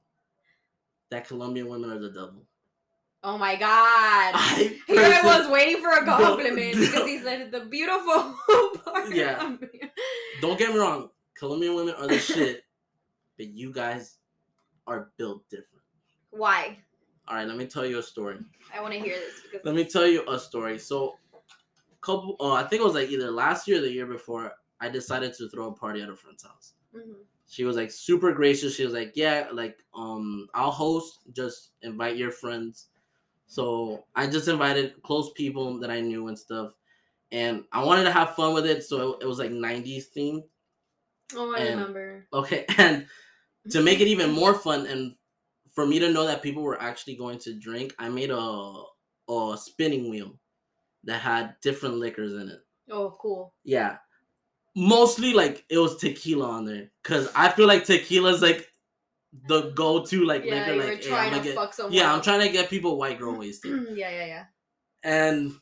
that 1.10 1.26
Colombian 1.26 1.68
women 1.68 1.90
are 1.90 1.98
the 1.98 2.10
devil. 2.10 2.46
Oh 3.22 3.36
my 3.36 3.56
God. 3.56 4.32
I 4.34 4.76
Here 4.86 5.00
I 5.00 5.22
was 5.24 5.50
waiting 5.50 5.82
for 5.82 5.90
a 5.90 6.04
compliment 6.04 6.76
no. 6.76 6.80
because 6.86 7.06
he 7.06 7.18
said 7.18 7.50
the 7.50 7.60
beautiful 7.60 8.34
part. 8.84 9.12
Yeah. 9.12 9.56
Don't 10.40 10.58
get 10.58 10.72
me 10.72 10.78
wrong, 10.78 11.10
Colombian 11.36 11.74
women 11.74 11.94
are 11.98 12.06
the 12.06 12.18
shit, 12.18 12.62
but 13.36 13.48
you 13.48 13.72
guys 13.72 14.18
are 14.86 15.10
built 15.16 15.48
different. 15.50 15.82
Why? 16.30 16.76
All 17.26 17.36
right, 17.36 17.46
let 17.46 17.56
me 17.56 17.66
tell 17.66 17.84
you 17.84 17.98
a 17.98 18.02
story. 18.02 18.38
I 18.74 18.80
want 18.80 18.94
to 18.94 19.00
hear 19.00 19.16
this 19.16 19.40
because 19.42 19.66
Let 19.66 19.74
me 19.74 19.84
tell 19.84 20.06
you 20.06 20.24
a 20.28 20.38
story. 20.38 20.78
So, 20.78 21.18
couple, 22.00 22.36
oh, 22.40 22.52
I 22.52 22.62
think 22.62 22.80
it 22.80 22.84
was 22.84 22.94
like 22.94 23.10
either 23.10 23.30
last 23.30 23.68
year 23.68 23.78
or 23.78 23.82
the 23.82 23.92
year 23.92 24.06
before. 24.06 24.52
I 24.80 24.88
decided 24.88 25.34
to 25.34 25.48
throw 25.50 25.66
a 25.66 25.72
party 25.72 26.00
at 26.02 26.08
a 26.08 26.14
friend's 26.16 26.44
house. 26.44 26.74
Mhm. 26.94 27.16
She 27.48 27.64
was 27.64 27.76
like 27.76 27.90
super 27.90 28.32
gracious. 28.32 28.76
She 28.76 28.84
was 28.84 28.94
like, 28.94 29.12
"Yeah, 29.16 29.48
like 29.52 29.78
um, 29.94 30.46
I'll 30.54 30.70
host. 30.70 31.20
Just 31.32 31.72
invite 31.82 32.16
your 32.16 32.30
friends." 32.30 32.88
So 33.48 34.04
I 34.14 34.26
just 34.26 34.46
invited 34.46 35.02
close 35.02 35.32
people 35.32 35.80
that 35.80 35.90
I 35.90 36.00
knew 36.00 36.28
and 36.28 36.38
stuff, 36.38 36.72
and 37.32 37.64
I 37.72 37.82
wanted 37.82 38.04
to 38.04 38.12
have 38.12 38.34
fun 38.36 38.54
with 38.54 38.66
it. 38.66 38.84
So 38.84 39.14
it, 39.14 39.22
it 39.22 39.26
was 39.26 39.38
like 39.38 39.50
'90s 39.50 40.04
themed. 40.16 40.44
Oh, 41.34 41.54
I 41.54 41.58
and- 41.60 41.80
remember. 41.80 42.26
Okay, 42.32 42.64
and 42.78 43.06
to 43.70 43.82
make 43.82 44.00
it 44.00 44.08
even 44.08 44.30
more 44.42 44.54
fun 44.54 44.86
and 44.86 45.14
for 45.74 45.86
me 45.86 45.98
to 46.00 46.12
know 46.12 46.26
that 46.26 46.42
people 46.42 46.62
were 46.62 46.80
actually 46.80 47.16
going 47.16 47.38
to 47.38 47.54
drink, 47.54 47.94
I 47.98 48.08
made 48.08 48.30
a 48.30 48.82
a 49.30 49.56
spinning 49.58 50.10
wheel 50.10 50.38
that 51.04 51.20
had 51.20 51.54
different 51.62 51.96
liquors 51.96 52.32
in 52.32 52.48
it. 52.48 52.60
Oh, 52.90 53.16
cool. 53.20 53.54
Yeah. 53.64 53.96
Mostly 54.74 55.32
like 55.32 55.64
it 55.68 55.78
was 55.78 55.96
tequila 55.96 56.48
on 56.48 56.64
there 56.64 56.90
cuz 57.02 57.28
I 57.34 57.48
feel 57.50 57.66
like 57.66 57.84
tequila 57.84 58.32
is 58.32 58.42
like 58.42 58.67
the 59.46 59.70
go-to 59.72 60.24
like 60.24 60.44
yeah, 60.44 60.54
liquor 60.54 60.72
you 60.72 60.76
were 60.78 60.84
like 60.86 61.04
hey, 61.04 61.14
I'm 61.36 61.42
get, 61.42 61.54
fuck 61.54 61.74
someone. 61.74 61.92
Yeah, 61.92 62.12
I'm 62.12 62.22
trying 62.22 62.40
to 62.40 62.48
get 62.52 62.70
people 62.70 62.96
white 62.98 63.18
girl 63.18 63.34
wasted. 63.38 63.86
yeah, 63.96 64.10
yeah, 64.10 64.26
yeah. 64.26 64.44
and 65.04 65.52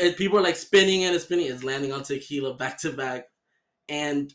it, 0.00 0.16
people 0.16 0.38
are 0.38 0.42
like 0.42 0.56
spinning 0.56 1.04
and 1.04 1.14
it's 1.14 1.24
spinning. 1.24 1.46
It's 1.46 1.64
landing 1.64 1.92
on 1.92 2.02
tequila 2.02 2.54
back 2.54 2.78
to 2.78 2.92
back. 2.92 3.26
And 3.88 4.32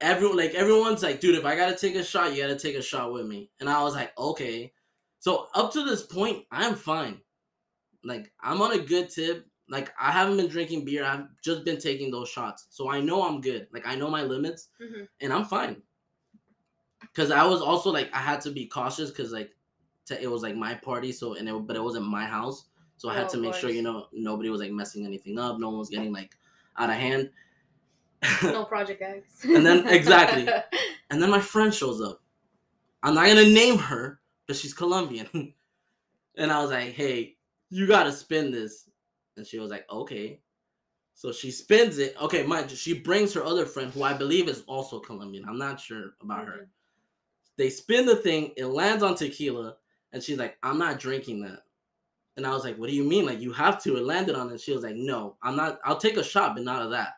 everyone 0.00 0.36
like 0.36 0.54
everyone's 0.54 1.02
like 1.02 1.20
dude 1.20 1.36
if 1.36 1.44
i 1.44 1.54
gotta 1.54 1.76
take 1.76 1.94
a 1.94 2.02
shot 2.02 2.34
you 2.34 2.42
gotta 2.42 2.58
take 2.58 2.74
a 2.76 2.82
shot 2.82 3.12
with 3.12 3.24
me. 3.26 3.50
And 3.60 3.70
i 3.70 3.82
was 3.82 3.94
like 3.94 4.12
okay. 4.18 4.72
So 5.20 5.46
up 5.54 5.72
to 5.74 5.84
this 5.84 6.02
point 6.02 6.44
i'm 6.50 6.74
fine. 6.74 7.20
Like 8.04 8.32
i'm 8.42 8.60
on 8.60 8.72
a 8.72 8.78
good 8.78 9.08
tip. 9.10 9.46
Like 9.68 9.92
i 9.98 10.10
haven't 10.10 10.36
been 10.36 10.48
drinking 10.48 10.84
beer. 10.84 11.04
I've 11.04 11.26
just 11.44 11.64
been 11.64 11.78
taking 11.78 12.10
those 12.10 12.28
shots. 12.28 12.66
So 12.70 12.90
i 12.90 13.00
know 13.00 13.22
i'm 13.26 13.40
good. 13.40 13.68
Like 13.72 13.86
i 13.86 13.94
know 13.94 14.10
my 14.10 14.22
limits 14.24 14.68
Mhm. 14.82 15.06
and 15.20 15.32
i'm 15.32 15.44
fine 15.44 15.82
because 17.12 17.30
i 17.30 17.44
was 17.44 17.60
also 17.60 17.90
like 17.90 18.10
i 18.14 18.18
had 18.18 18.40
to 18.40 18.50
be 18.50 18.66
cautious 18.66 19.10
because 19.10 19.32
like 19.32 19.50
t- 20.06 20.16
it 20.20 20.30
was 20.30 20.42
like 20.42 20.56
my 20.56 20.74
party 20.74 21.12
so 21.12 21.34
and 21.34 21.48
it, 21.48 21.66
but 21.66 21.76
it 21.76 21.82
wasn't 21.82 22.04
my 22.06 22.24
house 22.24 22.66
so 22.96 23.08
i 23.08 23.12
Oh, 23.12 23.18
had 23.18 23.28
to 23.30 23.36
of 23.36 23.42
make 23.42 23.54
sure 23.54 23.70
you 23.70 23.82
know 23.82 24.06
nobody 24.12 24.48
was 24.50 24.60
like 24.60 24.70
messing 24.72 25.04
anything 25.06 25.38
up 25.38 25.58
no 25.58 25.68
one 25.70 25.78
was 25.78 25.88
getting 25.90 26.12
like 26.12 26.34
out 26.78 26.88
of 26.90 26.96
hand. 26.96 27.30
No 28.44 28.64
project 28.72 29.00
gags. 29.00 29.44
And 29.44 29.66
then- 29.66 29.86
exactly. 29.88 30.48
and 31.10 31.20
then 31.20 31.28
my 31.28 31.40
friend 31.40 31.74
shows 31.74 32.00
up. 32.00 32.22
I'm 33.02 33.14
not 33.14 33.26
gonna 33.26 33.42
name 33.44 33.76
her 33.78 34.20
but 34.46 34.56
she's 34.56 34.72
colombian. 34.74 35.28
And 36.36 36.50
i 36.50 36.62
was 36.62 36.70
like 36.70 36.94
hey 36.94 37.36
you 37.68 37.86
gotta 37.86 38.12
spin 38.12 38.50
this. 38.50 38.88
And 39.36 39.46
she 39.46 39.58
was 39.58 39.70
like 39.70 39.84
okay. 39.90 40.40
So 41.14 41.30
she 41.32 41.50
spins 41.50 41.98
it. 41.98 42.14
Okay 42.20 42.42
mind 42.44 42.70
you, 42.70 42.76
she 42.76 42.94
brings 43.00 43.34
her 43.34 43.44
other 43.44 43.66
friend 43.66 43.92
who 43.92 44.02
i 44.02 44.14
believe 44.14 44.48
is 44.48 44.62
also 44.66 44.98
colombian. 45.00 45.44
I'm 45.48 45.58
not 45.58 45.78
sure 45.80 46.14
about 46.22 46.46
her. 46.46 46.52
Mhm. 46.62 46.66
They 47.58 47.70
spin 47.70 48.06
the 48.06 48.16
thing, 48.16 48.52
it 48.56 48.66
lands 48.66 49.02
on 49.02 49.14
tequila, 49.14 49.76
and 50.12 50.22
she's 50.22 50.38
like, 50.38 50.56
I'm 50.62 50.78
not 50.78 50.98
drinking 50.98 51.42
that. 51.42 51.60
And 52.36 52.46
I 52.46 52.50
was 52.50 52.64
like, 52.64 52.78
What 52.78 52.88
do 52.88 52.96
you 52.96 53.04
mean? 53.04 53.26
Like, 53.26 53.40
you 53.40 53.52
have 53.52 53.82
to. 53.82 53.96
It 53.96 54.04
landed 54.04 54.34
on 54.34 54.50
it. 54.50 54.60
She 54.60 54.72
was 54.72 54.82
like, 54.82 54.96
No, 54.96 55.36
I'm 55.42 55.56
not. 55.56 55.78
I'll 55.84 55.98
take 55.98 56.16
a 56.16 56.24
shot, 56.24 56.54
but 56.54 56.64
not 56.64 56.82
of 56.82 56.90
that. 56.90 57.14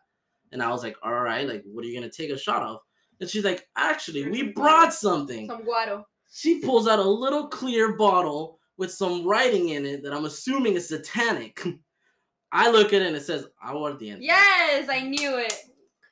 And 0.52 0.62
I 0.62 0.70
was 0.70 0.82
like, 0.82 0.96
All 1.02 1.14
right, 1.14 1.46
like, 1.48 1.62
what 1.66 1.84
are 1.84 1.88
you 1.88 1.98
going 1.98 2.10
to 2.10 2.16
take 2.16 2.30
a 2.30 2.38
shot 2.38 2.62
of? 2.62 2.80
And 3.20 3.30
she's 3.30 3.44
like, 3.44 3.68
Actually, 3.76 4.28
we 4.28 4.42
brought 4.42 4.92
something. 4.92 5.46
Some 5.46 5.62
guaro. 5.62 6.04
She 6.32 6.60
pulls 6.60 6.88
out 6.88 6.98
a 6.98 7.08
little 7.08 7.46
clear 7.46 7.96
bottle 7.96 8.58
with 8.76 8.90
some 8.90 9.24
writing 9.24 9.68
in 9.68 9.86
it 9.86 10.02
that 10.02 10.12
I'm 10.12 10.24
assuming 10.24 10.74
is 10.74 10.88
satanic. 10.88 11.62
I 12.52 12.70
look 12.70 12.92
at 12.92 13.02
it 13.02 13.06
and 13.06 13.16
it 13.16 13.24
says, 13.24 13.46
aguardiente. 13.64 14.18
Yes, 14.20 14.88
I 14.88 15.00
knew 15.00 15.38
it. 15.38 15.54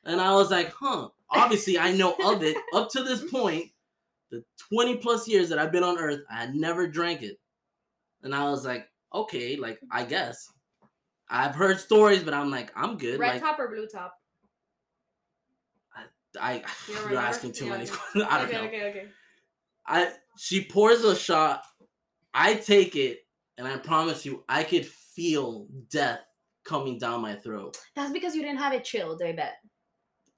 And 0.05 0.21
I 0.21 0.35
was 0.35 0.51
like, 0.51 0.73
huh. 0.73 1.09
Obviously, 1.31 1.79
I 1.79 1.93
know 1.93 2.15
of 2.25 2.43
it. 2.43 2.57
Up 2.75 2.91
to 2.91 3.03
this 3.03 3.25
point, 3.31 3.71
the 4.33 4.43
20 4.71 4.97
plus 4.97 5.29
years 5.29 5.49
that 5.51 5.59
I've 5.59 5.71
been 5.71 5.85
on 5.85 5.99
Earth, 5.99 6.21
I 6.31 6.41
had 6.41 6.55
never 6.57 6.89
drank 6.89 7.23
it. 7.23 7.39
And 8.25 8.35
I 8.35 8.51
was 8.51 8.65
like, 8.65 8.89
okay, 9.15 9.57
like, 9.57 9.79
I 9.91 10.05
guess. 10.05 10.49
I've 11.31 11.55
heard 11.55 11.79
stories, 11.79 12.25
but 12.25 12.35
I'm 12.35 12.51
like, 12.51 12.73
I'm 12.75 12.99
good. 12.99 13.19
Red 13.21 13.35
like, 13.35 13.43
top 13.43 13.59
or 13.59 13.69
blue 13.69 13.87
top? 13.87 14.15
I, 16.41 16.63
You 16.89 16.95
don't 16.95 17.11
you're 17.11 17.21
asking 17.21 17.53
too 17.53 17.67
You 17.67 17.71
many 17.71 17.87
questions. 17.89 18.25
I 18.29 18.39
don't 18.39 18.49
okay, 18.49 18.57
know. 18.57 18.65
okay, 18.65 18.83
okay. 18.91 19.07
I 19.87 20.13
she 20.39 20.65
pours 20.65 21.05
a 21.05 21.15
shot. 21.15 21.63
I 22.33 22.55
take 22.55 22.97
it, 22.97 23.19
and 23.59 23.67
I 23.67 23.77
promise 23.77 24.25
you, 24.25 24.45
I 24.49 24.65
could 24.65 24.87
feel 24.87 25.67
death 25.91 26.21
coming 26.65 26.99
down 26.99 27.21
my 27.21 27.35
throat. 27.35 27.77
That's 27.95 28.13
because 28.13 28.35
you 28.35 28.43
didn't 28.43 28.59
have 28.59 28.73
it 28.73 28.85
chilled, 28.85 29.21
I 29.23 29.33
bet. 29.33 29.55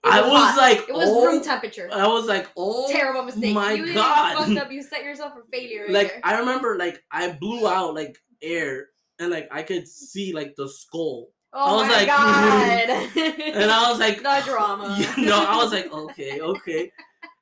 I 0.04 0.20
was 0.20 0.30
hot. 0.50 0.56
like, 0.58 0.78
it 0.88 0.94
was 0.94 1.08
oh, 1.08 1.26
room 1.26 1.42
temperature. 1.42 1.88
I 1.92 2.06
was 2.06 2.26
like, 2.26 2.48
oh 2.56 2.90
Terrible 2.92 3.22
mistake. 3.24 3.54
my 3.54 3.72
you 3.72 3.94
God. 3.94 4.36
fucked 4.36 4.58
up. 4.58 4.70
You 4.72 4.82
set 4.92 5.04
yourself 5.04 5.32
for 5.34 5.44
failure. 5.52 5.84
Right 5.84 5.92
like 5.92 6.08
there. 6.08 6.20
I 6.24 6.38
remember 6.38 6.76
like 6.78 7.02
I 7.10 7.32
blew 7.32 7.66
out 7.68 7.94
like 7.94 8.16
air 8.42 8.88
and 9.18 9.30
like 9.30 9.48
I 9.50 9.62
could 9.62 9.88
see 9.88 10.32
like 10.32 10.54
the 10.56 10.68
skull. 10.68 11.30
oh 11.52 11.78
I 11.78 11.82
was 11.82 11.88
my 11.88 11.96
like, 11.96 12.06
god. 12.06 13.54
And 13.54 13.70
I 13.70 13.90
was 13.90 13.98
like 13.98 14.18
the 14.22 14.42
drama. 14.44 14.96
You 15.16 15.26
know, 15.26 15.44
I 15.46 15.56
was 15.56 15.72
like, 15.72 15.92
okay, 15.92 16.40
okay. 16.40 16.90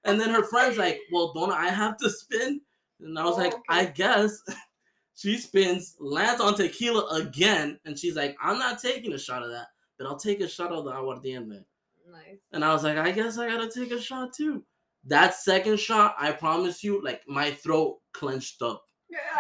And 0.04 0.20
then 0.20 0.30
her 0.30 0.44
friend's 0.44 0.78
like, 0.78 1.00
Well, 1.12 1.32
don't 1.34 1.52
I 1.52 1.68
have 1.68 1.96
to 1.98 2.10
spin? 2.10 2.60
And 3.00 3.18
I 3.18 3.24
was 3.24 3.34
Oh, 3.34 3.38
like, 3.38 3.54
okay. 3.54 3.62
I 3.68 3.84
guess. 3.86 4.40
She 5.14 5.36
spins, 5.38 5.94
lands 6.00 6.40
on 6.40 6.54
tequila 6.54 7.06
again, 7.20 7.78
and 7.84 7.96
she's 7.96 8.16
like, 8.16 8.34
I'm 8.42 8.58
not 8.58 8.80
taking 8.80 9.12
a 9.12 9.18
shot 9.18 9.42
of 9.42 9.50
that, 9.50 9.66
but 9.98 10.06
I'll 10.06 10.16
take 10.16 10.40
a 10.40 10.48
shot 10.48 10.72
of 10.72 10.84
the 10.84 10.90
aguardiente. 10.90 11.62
Nice. 12.12 12.38
And 12.52 12.64
I 12.64 12.72
was 12.72 12.84
like, 12.84 12.96
I 12.98 13.10
guess 13.10 13.38
I 13.38 13.48
gotta 13.48 13.68
take 13.70 13.90
a 13.90 14.00
shot 14.00 14.32
too. 14.34 14.64
That 15.06 15.34
second 15.34 15.80
shot, 15.80 16.14
I 16.18 16.30
promise 16.32 16.84
you, 16.84 17.02
like 17.02 17.22
my 17.26 17.50
throat 17.50 17.98
clenched 18.12 18.62
up. 18.62 18.84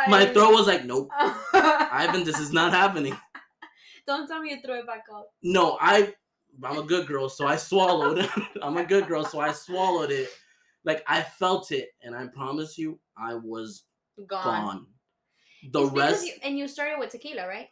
My 0.08 0.26
throat 0.26 0.52
was 0.52 0.66
like, 0.66 0.84
nope, 0.84 1.08
Ivan, 1.54 2.24
this 2.24 2.38
is 2.38 2.52
not 2.52 2.72
happening. 2.72 3.16
Don't 4.06 4.26
tell 4.26 4.40
me 4.42 4.50
you 4.50 4.60
threw 4.60 4.80
it 4.80 4.86
back 4.86 5.04
up. 5.14 5.28
No, 5.42 5.78
I 5.80 6.12
I'm 6.62 6.78
a 6.78 6.82
good 6.82 7.06
girl, 7.06 7.28
so 7.28 7.46
I 7.46 7.56
swallowed. 7.56 8.28
I'm 8.62 8.76
a 8.76 8.84
good 8.84 9.06
girl, 9.06 9.24
so 9.24 9.40
I 9.40 9.52
swallowed 9.52 10.10
it. 10.10 10.28
Like 10.84 11.04
I 11.06 11.22
felt 11.22 11.70
it, 11.70 11.90
and 12.02 12.14
I 12.14 12.26
promise 12.26 12.76
you, 12.76 12.98
I 13.16 13.34
was 13.34 13.84
Gone. 14.26 14.44
gone. 14.44 14.86
The 15.72 15.82
It's 15.84 15.92
rest, 15.92 16.26
you, 16.26 16.32
and 16.42 16.58
you 16.58 16.66
started 16.66 16.98
with 16.98 17.10
tequila, 17.10 17.46
right? 17.46 17.68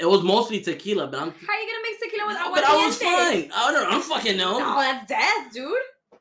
It 0.00 0.06
was 0.08 0.22
mostly 0.22 0.60
tequila, 0.60 1.06
but 1.06 1.20
I'm. 1.20 1.30
How 1.30 1.52
are 1.52 1.60
you 1.60 1.66
gonna 1.70 1.82
make 1.82 2.00
tequila 2.02 2.26
with 2.26 2.36
agua 2.36 2.54
But 2.56 2.64
I 2.64 2.86
was 2.86 2.96
fine. 2.98 3.50
I 3.54 3.72
don't. 3.72 3.86
I 3.86 3.90
don't 3.90 4.04
fucking 4.04 4.36
know. 4.36 4.58
No, 4.58 4.76
that's 4.80 5.06
death, 5.08 5.52
dude. 5.52 5.76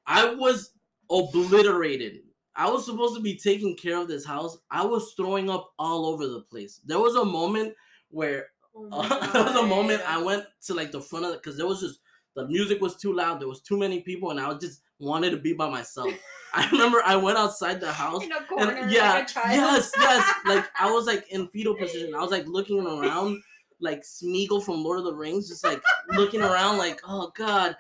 I 0.06 0.34
was 0.34 0.72
obliterated. 1.10 2.20
I 2.56 2.70
was 2.70 2.86
supposed 2.86 3.15
to 3.15 3.22
be 3.22 3.36
taking 3.38 3.76
care 3.78 3.98
of 3.98 4.08
this 4.08 4.26
house. 4.26 4.58
I 4.70 4.86
was 4.86 5.13
throwing 5.15 5.50
up 5.50 5.72
all 5.80 6.06
over 6.08 6.28
the 6.28 6.42
place. 6.42 6.82
There 6.86 7.00
was 7.00 7.15
a 7.15 7.24
moment 7.26 7.74
where 8.10 8.48
Oh 8.76 8.88
uh, 8.92 9.32
there 9.34 9.44
was 9.44 9.56
a 9.56 9.65
moment 9.65 10.02
I 10.08 10.22
went 10.22 10.46
to 10.65 10.74
like 10.74 10.92
the 10.92 11.02
front 11.02 11.26
of 11.26 11.32
it 11.34 11.42
because 11.42 11.58
there 11.58 11.68
was 11.68 11.80
just 11.80 12.00
the 12.36 12.48
music 12.48 12.82
was 12.82 12.96
too 12.98 13.13
loud. 13.13 13.39
There 13.39 13.48
was 13.48 13.62
too 13.62 13.78
many 13.78 14.02
people, 14.02 14.30
and 14.32 14.39
I 14.39 14.54
just 14.56 14.82
wanted 15.00 15.32
to 15.32 15.38
be 15.38 15.54
by 15.54 15.70
myself. 15.70 16.12
I 16.54 16.70
remember 16.72 17.02
I 17.06 17.15
went 17.15 17.38
outside 17.38 17.80
the 17.80 17.92
house. 17.92 18.24
in 18.24 18.32
a 18.32 18.44
corner, 18.46 18.72
And 18.72 18.92
yeah, 18.92 19.13
like 19.13 19.30
a 19.30 19.34
child. 19.34 19.52
yes, 19.52 19.92
yes. 19.98 20.34
Like 20.46 20.65
I 20.80 20.92
was 20.92 21.06
like 21.06 21.26
in 21.32 21.48
fetal 21.50 21.76
position. 21.80 22.13
I 22.15 22.20
was 22.22 22.32
like 22.32 22.48
looking 22.48 22.86
around, 22.86 23.42
like 23.82 24.02
Smeagol 24.04 24.63
from 24.63 24.84
Lord 24.84 25.00
of 25.00 25.06
the 25.06 25.13
Rings, 25.13 25.48
just 25.48 25.63
like 25.63 25.82
looking 26.13 26.42
around, 26.42 26.78
like 26.78 27.02
oh 27.08 27.32
god. 27.36 27.76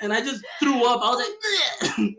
And 0.00 0.12
I 0.12 0.20
just 0.20 0.44
threw 0.60 0.84
up. 0.84 1.02
I 1.02 1.10
was 1.10 1.18
like, 1.18 1.96
"Bleh." 1.98 2.14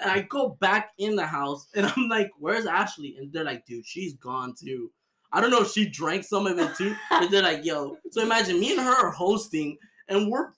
and 0.00 0.10
I 0.10 0.20
go 0.22 0.56
back 0.60 0.90
in 0.98 1.14
the 1.16 1.26
house, 1.26 1.68
and 1.74 1.86
I'm 1.86 2.08
like, 2.08 2.30
"Where's 2.38 2.66
Ashley?" 2.66 3.16
And 3.18 3.32
they're 3.32 3.44
like, 3.44 3.64
"Dude, 3.64 3.86
she's 3.86 4.14
gone 4.14 4.54
too." 4.58 4.90
I 5.32 5.40
don't 5.40 5.50
know 5.50 5.62
if 5.62 5.70
she 5.70 5.88
drank 5.88 6.24
some 6.24 6.46
of 6.46 6.58
it 6.58 6.76
too, 6.76 6.94
but 7.10 7.30
they're 7.30 7.42
like, 7.42 7.64
"Yo." 7.64 7.96
So 8.10 8.22
imagine 8.22 8.60
me 8.60 8.72
and 8.72 8.80
her 8.80 9.06
are 9.06 9.12
hosting, 9.12 9.78
and 10.08 10.30
we're 10.30 10.50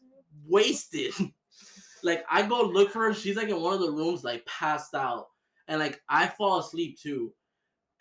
wasted. 0.47 1.13
like 2.03 2.25
I 2.31 2.43
go 2.47 2.63
look 2.63 2.91
for 2.91 3.01
her, 3.01 3.15
she's 3.15 3.37
like 3.37 3.49
in 3.49 3.61
one 3.61 3.75
of 3.75 3.81
the 3.81 3.91
rooms, 3.91 4.25
like 4.25 4.45
passed 4.47 4.95
out, 4.95 5.29
and 5.69 5.81
like 5.81 6.01
I 6.09 6.27
fall 6.27 6.59
asleep 6.59 6.99
too. 7.01 7.33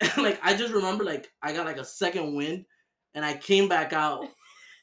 And 0.00 0.22
like 0.24 0.38
I 0.42 0.54
just 0.54 0.74
remember, 0.74 1.04
like 1.04 1.30
I 1.42 1.52
got 1.52 1.66
like 1.66 1.78
a 1.78 1.84
second 1.84 2.34
wind, 2.34 2.66
and 3.14 3.24
I 3.24 3.36
came 3.36 3.68
back 3.68 3.92
out, 3.92 4.26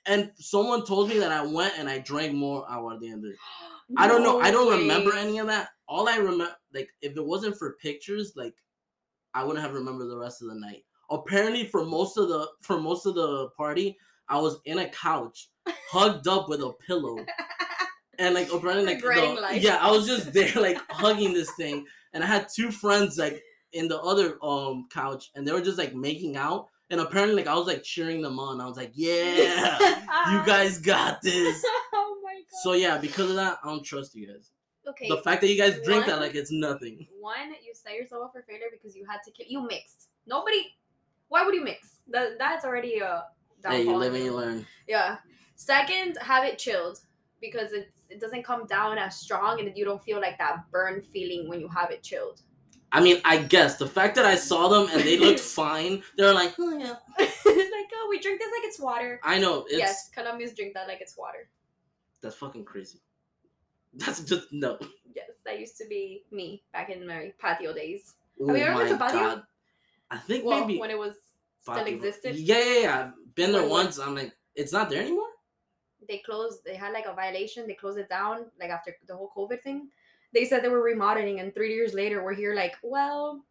and 0.05 0.31
someone 0.35 0.85
told 0.85 1.09
me 1.09 1.19
that 1.19 1.31
I 1.31 1.45
went 1.45 1.73
and 1.77 1.89
I 1.89 1.99
drank 1.99 2.33
more 2.33 2.65
aguardiente. 2.67 3.33
I 3.97 4.07
don't 4.07 4.23
know. 4.23 4.39
I 4.39 4.51
don't 4.51 4.69
No 4.71 4.77
remember 4.77 5.13
any 5.13 5.37
of 5.39 5.47
that. 5.47 5.69
All 5.87 6.07
I 6.07 6.15
remember, 6.15 6.55
like, 6.73 6.89
if 7.01 7.17
it 7.17 7.25
wasn't 7.25 7.57
for 7.57 7.73
pictures, 7.73 8.33
like, 8.37 8.55
I 9.33 9.43
wouldn't 9.43 9.65
have 9.65 9.73
remembered 9.75 10.09
the 10.09 10.17
rest 10.17 10.41
of 10.41 10.47
the 10.47 10.55
night. 10.55 10.85
Apparently, 11.09 11.65
for 11.65 11.83
most 11.85 12.17
of 12.17 12.29
the 12.29 12.47
for 12.61 12.79
most 12.79 13.05
of 13.05 13.15
the 13.15 13.49
party, 13.57 13.97
I 14.29 14.39
was 14.39 14.59
in 14.65 14.77
a 14.79 14.87
couch, 14.89 15.49
hugged 15.91 16.27
up 16.29 16.47
with 16.47 16.61
a 16.61 16.71
pillow, 16.87 17.17
and 18.17 18.33
like 18.33 18.51
apparently, 18.53 18.85
like, 18.85 19.01
the- 19.01 19.59
yeah, 19.61 19.77
I 19.81 19.91
was 19.91 20.07
just 20.07 20.31
there, 20.33 20.53
like, 20.55 20.79
hugging 20.89 21.33
this 21.33 21.51
thing, 21.55 21.85
and 22.13 22.23
I 22.23 22.27
had 22.27 22.47
two 22.53 22.71
friends 22.71 23.17
like 23.17 23.41
in 23.73 23.89
the 23.89 23.99
other 23.99 24.37
um 24.41 24.87
couch, 24.89 25.31
and 25.35 25.45
they 25.45 25.51
were 25.51 25.61
just 25.61 25.77
like 25.77 25.93
making 25.93 26.37
out, 26.37 26.67
and 26.91 26.99
apparently, 26.99 27.37
like, 27.37 27.47
I 27.47 27.55
was 27.55 27.67
like 27.67 27.83
cheering 27.83 28.21
them 28.21 28.37
on. 28.37 28.59
I 28.59 28.67
was 28.67 28.75
like, 28.75 28.91
yeah, 28.93 29.79
you 30.31 30.45
guys 30.45 30.77
got 30.77 31.21
this. 31.21 31.63
oh 31.93 32.17
my 32.21 32.33
god. 32.33 32.59
So 32.63 32.73
yeah, 32.73 32.97
because 32.97 33.29
of 33.29 33.37
that, 33.37 33.59
I 33.63 33.67
don't 33.67 33.83
trust 33.83 34.13
you 34.13 34.27
guys. 34.27 34.51
okay. 34.87 35.07
The 35.07 35.17
fact 35.17 35.41
that 35.41 35.47
you 35.47 35.57
guys 35.57 35.79
drink 35.85 36.05
that 36.05 36.19
like 36.19 36.35
it's 36.35 36.51
nothing. 36.51 37.07
One, 37.19 37.55
you 37.63 37.73
set 37.73 37.95
yourself 37.95 38.25
up 38.25 38.33
for 38.33 38.43
failure 38.43 38.67
because 38.71 38.95
you 38.95 39.05
had 39.09 39.19
to 39.25 39.31
ki- 39.31 39.47
you 39.49 39.65
mixed. 39.65 40.09
Nobody. 40.27 40.65
Why 41.29 41.45
would 41.45 41.55
you 41.55 41.63
mix? 41.63 41.95
That 42.09 42.37
that's 42.37 42.65
already 42.65 42.99
a. 42.99 43.23
Hey, 43.65 43.79
you 43.79 43.85
downfall 43.85 43.99
live 43.99 44.13
and 44.13 44.23
you 44.23 44.31
you. 44.31 44.35
learn. 44.37 44.67
Yeah. 44.87 45.17
Second, 45.55 46.17
have 46.19 46.43
it 46.43 46.57
chilled 46.57 46.99
because 47.39 47.71
it 47.71 47.91
it 48.09 48.19
doesn't 48.19 48.43
come 48.43 48.65
down 48.65 48.97
as 48.97 49.15
strong 49.15 49.61
and 49.61 49.71
you 49.77 49.85
don't 49.85 50.03
feel 50.03 50.19
like 50.19 50.37
that 50.39 50.69
burn 50.71 51.01
feeling 51.01 51.47
when 51.47 51.61
you 51.61 51.69
have 51.69 51.89
it 51.89 52.03
chilled. 52.03 52.41
I 52.91 52.99
mean, 53.01 53.21
I 53.23 53.37
guess 53.37 53.77
the 53.77 53.87
fact 53.87 54.15
that 54.15 54.25
I 54.25 54.35
saw 54.35 54.67
them 54.67 54.89
and 54.91 55.01
they 55.01 55.17
looked 55.17 55.39
fine, 55.61 56.03
they're 56.17 56.33
like, 56.33 56.53
oh 56.59 56.77
yeah. 56.77 56.95
like 57.19 57.89
oh, 57.95 58.07
we 58.09 58.19
drink 58.19 58.39
this 58.39 58.51
like 58.51 58.65
it's 58.65 58.79
water. 58.79 59.19
I 59.23 59.39
know 59.39 59.61
it's 59.67 59.77
yes, 59.77 60.09
Colombians 60.13 60.53
drink 60.53 60.73
that 60.73 60.87
like 60.87 61.01
it's 61.01 61.17
water. 61.17 61.49
that's 62.21 62.35
fucking 62.35 62.65
crazy. 62.65 62.99
That's 63.93 64.21
just 64.21 64.51
no. 64.51 64.77
Yes, 65.15 65.31
that 65.45 65.59
used 65.59 65.77
to 65.77 65.85
be 65.87 66.23
me 66.31 66.63
back 66.73 66.89
in 66.89 67.05
my 67.07 67.33
patio 67.39 67.73
days. 67.73 68.13
Oh 68.39 68.53
you 68.53 68.63
ever 68.63 68.79
been 68.83 68.93
to 68.93 68.97
patio? 68.97 69.19
god. 69.19 69.43
I 70.09 70.17
think 70.17 70.45
Well, 70.45 70.61
maybe 70.65 70.79
when 70.79 70.89
it 70.91 70.97
was 70.97 71.15
still 71.61 71.85
existed. 71.85 72.35
Yeah, 72.35 72.59
yeah, 72.63 72.79
yeah. 72.79 72.99
I've 72.99 73.35
been 73.35 73.51
there 73.51 73.61
When 73.63 73.69
once. 73.71 73.99
I'm 73.99 74.15
like, 74.15 74.33
it's 74.55 74.71
not 74.73 74.89
there 74.89 75.01
anymore. 75.01 75.27
they 76.07 76.17
closed 76.19 76.59
they 76.65 76.75
had 76.75 76.91
like 76.93 77.05
a 77.05 77.13
violation 77.13 77.67
they 77.67 77.75
closed 77.75 77.97
it 77.97 78.09
down 78.09 78.45
like 78.59 78.69
after 78.71 78.91
the 79.07 79.15
whole 79.15 79.31
covid 79.37 79.61
thing 79.61 79.87
they 80.33 80.45
said 80.45 80.63
they 80.63 80.69
were 80.69 80.81
remodeling 80.83 81.39
and 81.39 81.53
three 81.53 81.73
years 81.73 81.93
later 81.93 82.23
we're 82.23 82.33
here 82.33 82.53
like 82.55 82.75
well 82.83 83.43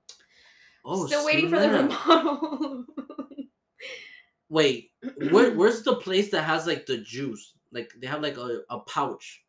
Oh, 0.85 1.07
still 1.07 1.27
waiting 1.27 1.51
for 1.51 1.59
the 1.59 1.69
snap. 1.69 2.07
remodel 2.07 2.85
Wait, 4.49 4.91
where, 5.31 5.53
where's 5.57 5.83
the 5.83 5.95
place 5.97 6.31
that 6.31 6.43
has 6.43 6.67
like 6.67 6.87
the 6.87 6.97
juice? 6.99 7.53
Like 7.73 7.93
they 8.01 8.07
have 8.09 8.21
like 8.23 8.37
a, 8.37 8.61
a 8.69 8.81
pouch. 8.81 9.45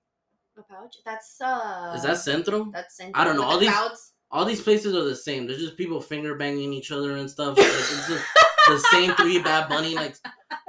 a 0.58 0.62
pouch 0.62 0.98
that's 1.06 1.39
uh 1.41 1.94
Is 1.96 2.04
that 2.04 2.17
Centro? 2.17 2.70
that's 2.72 2.98
Centro. 2.98 3.20
I 3.20 3.24
don't 3.24 3.36
know, 3.36 3.44
all 3.44 3.54
the 3.58 3.62
these- 3.65 3.70
clouds. 3.74 4.13
All 4.34 4.46
these 4.46 4.62
places 4.62 4.96
are 4.96 5.04
the 5.04 5.15
same. 5.15 5.46
There's 5.46 5.60
just 5.60 5.76
people 5.76 6.00
finger 6.00 6.36
banging 6.36 6.72
each 6.72 6.89
other 6.94 7.17
and 7.17 7.30
stuff. 7.30 7.58
Like, 7.58 7.67
it's 7.67 8.08
just 8.08 8.24
the 8.67 8.80
same 8.91 9.13
three 9.15 9.41
Bad 9.41 9.67
Bunny. 9.67 9.94
Like, 9.94 10.15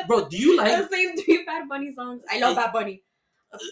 bro, 0.09 0.29
do 0.29 0.37
you 0.37 0.57
like? 0.57 0.89
the 0.89 0.89
same 0.97 1.17
three 1.17 1.45
bad 1.45 1.69
bunny 1.69 1.93
songs 1.95 2.23
i 2.31 2.41
love 2.41 2.57
bad 2.57 2.73
bunny 2.73 3.03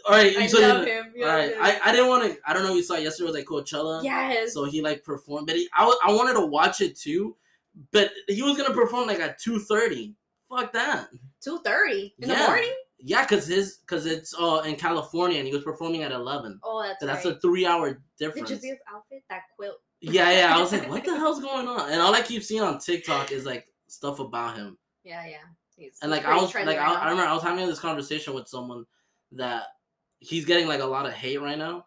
All 0.07 0.15
right, 0.15 0.37
i 0.37 0.47
so 0.47 0.59
you- 0.59 0.67
love 0.67 0.87
him 0.87 1.13
all 1.23 1.27
right. 1.27 1.55
I, 1.61 1.81
I 1.85 1.93
didn't 1.93 2.09
want 2.09 2.25
to. 2.33 2.39
I 2.47 2.53
don't 2.53 2.63
know. 2.65 2.71
if 2.71 2.77
You 2.77 2.83
saw 2.83 2.97
yesterday 2.97 3.27
was 3.31 3.35
like 3.37 3.47
Coachella. 3.47 4.03
yes 4.05 4.53
So 4.53 4.65
he 4.65 4.83
like 4.83 5.03
performed, 5.05 5.47
but 5.47 5.57
he, 5.57 5.69
I, 5.75 5.85
I 6.07 6.13
wanted 6.13 6.35
to 6.35 6.45
watch 6.47 6.81
it 6.83 6.99
too, 6.99 7.37
but 7.93 8.11
he 8.29 8.43
was 8.43 8.57
gonna 8.59 8.75
perform 8.75 9.07
like 9.09 9.21
at 9.21 9.39
two 9.41 9.59
thirty. 9.59 10.15
Fuck 10.51 10.73
that. 10.73 11.09
2.30 11.47 12.13
in 12.19 12.29
Yeah. 12.29 12.35
the 12.43 12.47
morning 12.49 12.73
Yeah, 12.99 13.25
cause 13.25 13.47
his 13.47 13.79
cause 13.87 14.05
it's 14.05 14.35
uh 14.39 14.63
in 14.67 14.75
California 14.77 15.39
and 15.39 15.47
he 15.47 15.55
was 15.55 15.63
performing 15.63 16.03
at 16.03 16.11
eleven. 16.13 16.59
oh 16.65 16.83
that's 16.83 16.99
So 17.01 17.07
that's 17.07 17.25
right. 17.25 17.37
a 17.37 17.41
three 17.41 17.65
hour 17.67 18.03
difference. 18.19 18.49
did 18.49 18.57
you 18.57 18.61
see 18.61 18.69
his 18.71 18.79
outfit 18.93 19.23
that 19.31 19.43
quilt 19.57 19.77
Yeah, 20.01 20.31
yeah. 20.33 20.55
I 20.57 20.61
was 20.61 20.73
like, 20.73 20.89
what 20.89 21.05
the 21.05 21.17
hell's 21.17 21.41
going 21.41 21.69
on? 21.69 21.91
And 21.93 22.01
all 22.03 22.13
I 22.15 22.21
keep 22.23 22.43
seeing 22.43 22.63
on 22.63 22.79
TikTok 22.81 23.31
is 23.33 23.47
like 23.47 23.67
stuff 23.87 24.19
about 24.19 24.57
him. 24.57 24.77
yeah 25.05 25.25
yeah 25.27 25.37
He's, 25.77 25.97
And 26.03 26.11
like 26.11 26.27
I 26.27 26.35
was 26.37 26.53
like 26.55 26.77
I. 26.79 26.95
I 26.95 27.09
remember 27.11 27.31
I 27.31 27.33
was 27.33 27.43
having 27.45 27.65
this 27.67 27.79
conversation 27.81 28.35
with 28.35 28.49
someone 28.49 28.85
that 29.33 29.65
he's 30.19 30.45
getting 30.45 30.67
like 30.69 30.81
a 30.81 30.85
lot 30.87 31.07
of 31.07 31.13
hate 31.13 31.41
right 31.41 31.59
now 31.59 31.87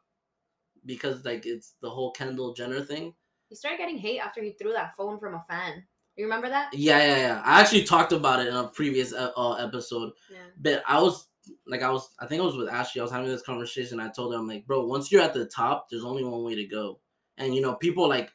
because 0.85 1.23
like 1.25 1.45
it's 1.45 1.75
the 1.81 1.89
whole 1.89 2.11
Kendall 2.11 2.53
Jenner 2.53 2.81
thing. 2.81 3.13
He 3.49 3.55
started 3.55 3.77
getting 3.77 3.97
hate 3.97 4.19
after 4.19 4.41
he 4.41 4.51
threw 4.51 4.73
that 4.73 4.95
phone 4.97 5.19
from 5.19 5.35
a 5.35 5.45
fan. 5.49 5.83
You 6.15 6.25
remember 6.25 6.49
that? 6.49 6.69
Yeah, 6.73 6.99
yeah, 6.99 7.17
yeah. 7.17 7.41
I 7.43 7.59
actually 7.61 7.83
talked 7.83 8.11
about 8.11 8.39
it 8.39 8.47
in 8.47 8.55
a 8.55 8.67
previous 8.67 9.13
uh, 9.13 9.53
episode, 9.59 10.11
Yeah. 10.31 10.37
but 10.59 10.83
I 10.87 11.01
was 11.01 11.27
like, 11.65 11.81
I 11.81 11.89
was, 11.91 12.07
I 12.19 12.27
think 12.27 12.41
I 12.41 12.45
was 12.45 12.55
with 12.55 12.69
Ashley. 12.69 12.99
I 12.99 13.03
was 13.03 13.11
having 13.11 13.27
this 13.29 13.41
conversation. 13.41 13.99
I 13.99 14.09
told 14.09 14.31
her, 14.31 14.39
I'm 14.39 14.47
like, 14.47 14.67
bro, 14.67 14.85
once 14.85 15.11
you're 15.11 15.23
at 15.23 15.33
the 15.33 15.45
top, 15.47 15.87
there's 15.89 16.03
only 16.05 16.23
one 16.23 16.43
way 16.43 16.53
to 16.55 16.65
go. 16.65 16.99
And 17.37 17.55
you 17.55 17.61
know, 17.61 17.73
people 17.75 18.07
like 18.07 18.31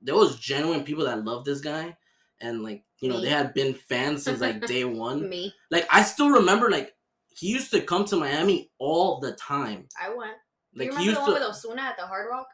there 0.00 0.14
was 0.14 0.38
genuine 0.38 0.82
people 0.84 1.04
that 1.04 1.24
loved 1.24 1.44
this 1.44 1.60
guy, 1.60 1.94
and 2.40 2.62
like 2.62 2.84
you 3.00 3.10
know, 3.10 3.18
Me. 3.18 3.24
they 3.24 3.30
had 3.30 3.52
been 3.52 3.74
fans 3.74 4.24
since 4.24 4.40
like 4.40 4.66
day 4.66 4.84
one. 4.84 5.28
Me. 5.28 5.52
Like 5.70 5.86
I 5.92 6.02
still 6.02 6.30
remember, 6.30 6.70
like 6.70 6.93
he 7.34 7.48
used 7.48 7.70
to 7.72 7.80
come 7.80 8.04
to 8.06 8.16
Miami 8.16 8.70
all 8.78 9.20
the 9.20 9.32
time. 9.32 9.86
I 10.00 10.08
went. 10.08 10.32
Like 10.74 10.86
you 10.86 10.96
he 10.96 10.98
remember 10.98 11.02
used 11.04 11.16
the 11.16 11.20
one 11.20 11.40
to. 11.40 11.48
with 11.48 11.56
Ozuna 11.56 11.82
at 11.82 11.96
the 11.96 12.06
Hard 12.06 12.28
Rock? 12.30 12.46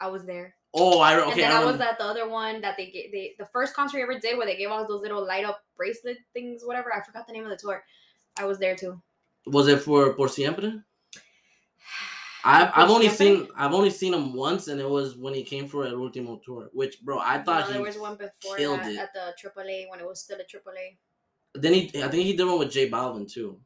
I 0.00 0.08
was 0.08 0.24
there. 0.24 0.54
Oh, 0.74 1.00
I 1.00 1.18
okay. 1.18 1.30
and 1.30 1.40
then 1.40 1.52
I 1.52 1.62
I, 1.62 1.64
was 1.64 1.80
at 1.80 1.98
the 1.98 2.04
other 2.04 2.28
one 2.28 2.60
that 2.60 2.76
they 2.76 2.90
gave. 2.90 3.10
They 3.10 3.34
the 3.38 3.46
first 3.46 3.74
concert 3.74 3.98
he 3.98 4.02
ever 4.02 4.18
did 4.18 4.36
where 4.36 4.46
they 4.46 4.56
gave 4.56 4.68
out 4.68 4.86
those 4.86 5.00
little 5.00 5.26
light 5.26 5.44
up 5.44 5.60
bracelet 5.76 6.18
things, 6.34 6.62
whatever. 6.64 6.92
I 6.94 7.02
forgot 7.04 7.26
the 7.26 7.32
name 7.32 7.44
of 7.44 7.50
the 7.50 7.56
tour. 7.56 7.82
I 8.38 8.44
was 8.44 8.58
there 8.58 8.76
too. 8.76 9.00
Was 9.46 9.66
it 9.66 9.80
for 9.80 10.14
Por 10.14 10.28
Siempre? 10.28 10.84
I've, 12.44 12.70
I've 12.74 12.90
only 12.90 13.08
Siempre? 13.08 13.46
seen 13.46 13.48
I've 13.56 13.72
only 13.72 13.90
seen 13.90 14.12
him 14.12 14.34
once, 14.34 14.68
and 14.68 14.80
it 14.80 14.88
was 14.88 15.16
when 15.16 15.34
he 15.34 15.42
came 15.42 15.66
for 15.66 15.86
El 15.86 15.94
Último 15.94 16.40
tour. 16.42 16.68
Which, 16.72 17.00
bro, 17.02 17.18
I 17.18 17.38
thought 17.38 17.62
no, 17.62 17.66
he 17.66 17.72
there 17.72 17.82
was 17.82 17.98
one 17.98 18.16
before 18.16 18.58
that 18.58 18.96
at 18.96 19.14
the 19.14 19.34
AAA 19.42 19.88
when 19.88 20.00
it 20.00 20.06
was 20.06 20.20
still 20.20 20.38
a 20.38 20.44
AAA. 20.44 20.98
Then 21.54 21.72
he, 21.72 21.90
I 22.02 22.08
think 22.08 22.24
he 22.24 22.36
did 22.36 22.44
one 22.44 22.58
with 22.58 22.70
J 22.70 22.90
Balvin 22.90 23.26
too. 23.26 23.58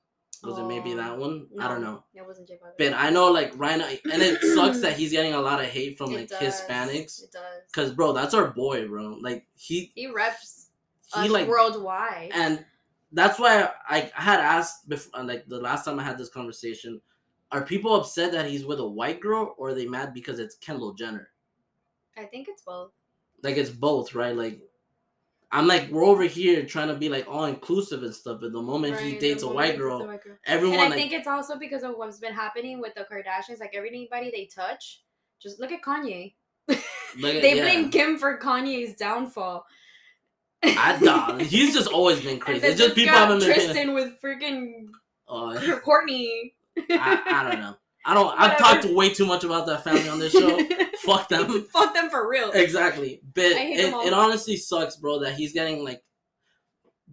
Was 0.43 0.59
it 0.59 0.65
maybe 0.65 0.93
Oh, 0.93 0.97
that 0.97 1.19
one? 1.19 1.47
I 1.61 1.69
don't 1.69 1.83
know. 1.83 2.03
It 2.15 2.27
wasn't 2.27 2.49
J 2.49 2.55
Balvin. 2.55 2.73
But 2.79 2.95
I 2.95 3.11
know 3.11 3.31
like 3.31 3.53
right 3.57 3.79
now, 3.79 3.87
and 4.13 4.23
it 4.23 4.41
sucks 4.55 4.81
that 4.81 4.97
he's 4.97 5.13
getting 5.13 5.35
a 5.35 5.41
lot 5.41 5.61
of 5.61 5.67
hate 5.67 5.97
from 5.99 6.13
like. 6.13 6.29
Hispanics. 6.31 7.23
It 7.23 7.33
does. 7.33 7.43
Cause 7.73 7.93
bro, 7.93 8.13
that's 8.13 8.35
our 8.35 8.49
boy, 8.51 8.89
bro. 8.89 9.19
Like 9.21 9.47
he 9.55 9.93
he 9.95 10.09
reps 10.09 10.71
he 11.15 11.21
us 11.23 11.31
like 11.31 11.49
worldwide. 11.49 12.31
and 12.35 12.65
that's 13.13 13.39
why 13.39 13.71
I, 13.89 14.11
I 14.17 14.23
had 14.23 14.41
asked 14.41 14.89
before 14.89 15.21
uh, 15.21 15.25
like 15.25 15.47
the 15.47 15.61
last 15.61 15.85
time 15.85 16.01
I 16.01 16.03
had 16.03 16.19
this 16.19 16.29
conversation. 16.31 17.01
Are 17.53 17.63
people 17.65 17.95
upset 17.95 18.33
that 18.33 18.51
he's 18.51 18.65
with 18.65 18.81
a 18.81 18.87
white 18.89 19.21
girl, 19.21 19.55
or 19.59 19.69
are 19.69 19.75
they 19.75 19.87
mad 19.87 20.15
because 20.15 20.39
it's 20.39 20.55
Kendall 20.57 20.95
Jenner? 20.95 21.29
I 22.17 22.25
think 22.25 22.49
it's 22.49 22.63
both. 22.63 22.93
Like 23.43 23.57
it's 23.59 23.71
both, 23.71 24.15
right? 24.15 24.35
Like 24.35 24.61
I'm 25.55 25.67
like, 25.67 25.91
we're 25.91 26.05
over 26.05 26.23
here 26.25 26.65
trying 26.65 26.89
to 26.89 26.95
be 26.95 27.11
like 27.11 27.29
all 27.29 27.45
inclusive 27.45 28.03
and 28.03 28.15
stuff. 28.15 28.41
But 28.41 28.53
the 28.53 28.63
moment 28.63 28.99
he 28.99 29.19
dates 29.19 29.43
a 29.43 29.49
white 29.49 29.77
girl, 29.77 30.01
a 30.01 30.07
white 30.07 30.25
girl. 30.25 30.37
everyone 30.47 30.79
And 30.79 30.85
I 30.85 30.89
like, 30.89 30.99
think 30.99 31.13
it's 31.13 31.27
also 31.29 31.59
because 31.59 31.83
of 31.83 31.93
what's 31.97 32.19
been 32.19 32.33
happening 32.33 32.81
with 32.81 32.95
the 32.95 33.03
Kardashians. 33.03 33.61
Like 33.61 33.75
everybody 33.75 34.31
they 34.31 34.47
touch, 34.47 35.03
just 35.41 35.61
look 35.61 35.71
at 35.71 35.83
Kanye. 35.83 36.33
look 36.69 36.79
at- 36.79 36.83
they 37.43 37.57
yeah. 37.57 37.63
blame 37.65 37.91
Kim 37.91 38.17
for 38.19 38.39
Kanye's 38.39 38.95
downfall. 38.97 39.67
I 40.63 40.99
nah, 41.03 41.37
he's 41.39 41.75
just 41.75 41.89
always 41.89 42.21
been 42.21 42.39
crazy. 42.39 42.67
It's 42.67 42.79
just 42.81 42.95
people 42.95 43.15
haven't 43.15 43.41
been. 43.41 43.53
Tristan 43.53 43.95
with 43.95 44.15
freaking 44.23 44.87
Uh, 45.29 45.79
Courtney. 45.81 46.55
I, 46.91 47.23
I 47.27 47.51
don't 47.51 47.61
know. 47.61 47.75
I 48.05 48.15
don't. 48.15 48.35
I've 48.39 48.59
talked 48.59 48.85
way 48.87 49.13
too 49.13 49.27
much 49.27 49.45
about 49.45 49.67
that 49.67 49.85
family 49.85 50.09
on 50.09 50.19
this 50.19 50.33
show. 50.33 50.59
Fuck 51.05 51.29
them. 51.29 51.67
Fuck 51.73 51.95
them 51.95 52.11
for 52.11 52.29
real. 52.29 52.51
Exactly. 52.53 53.21
But 53.35 53.45
it, 53.47 53.95
it 54.07 54.13
honestly 54.13 54.57
sucks, 54.57 54.97
bro, 54.97 55.21
that 55.21 55.35
he's 55.35 55.53
getting 55.53 55.85
like 55.85 56.03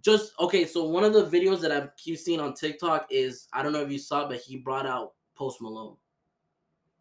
just 0.00 0.32
okay. 0.40 0.64
So 0.66 0.84
one 0.88 1.04
of 1.04 1.12
the 1.12 1.24
videos 1.24 1.60
that 1.60 1.72
I 1.72 1.88
keep 1.96 2.18
seeing 2.18 2.40
on 2.40 2.54
TikTok 2.54 3.06
is 3.10 3.46
I 3.52 3.62
don't 3.62 3.72
know 3.72 3.82
if 3.82 3.90
you 3.90 3.98
saw, 3.98 4.26
but 4.28 4.38
he 4.38 4.56
brought 4.56 4.86
out 4.86 5.12
Post 5.36 5.60
Malone. 5.60 5.96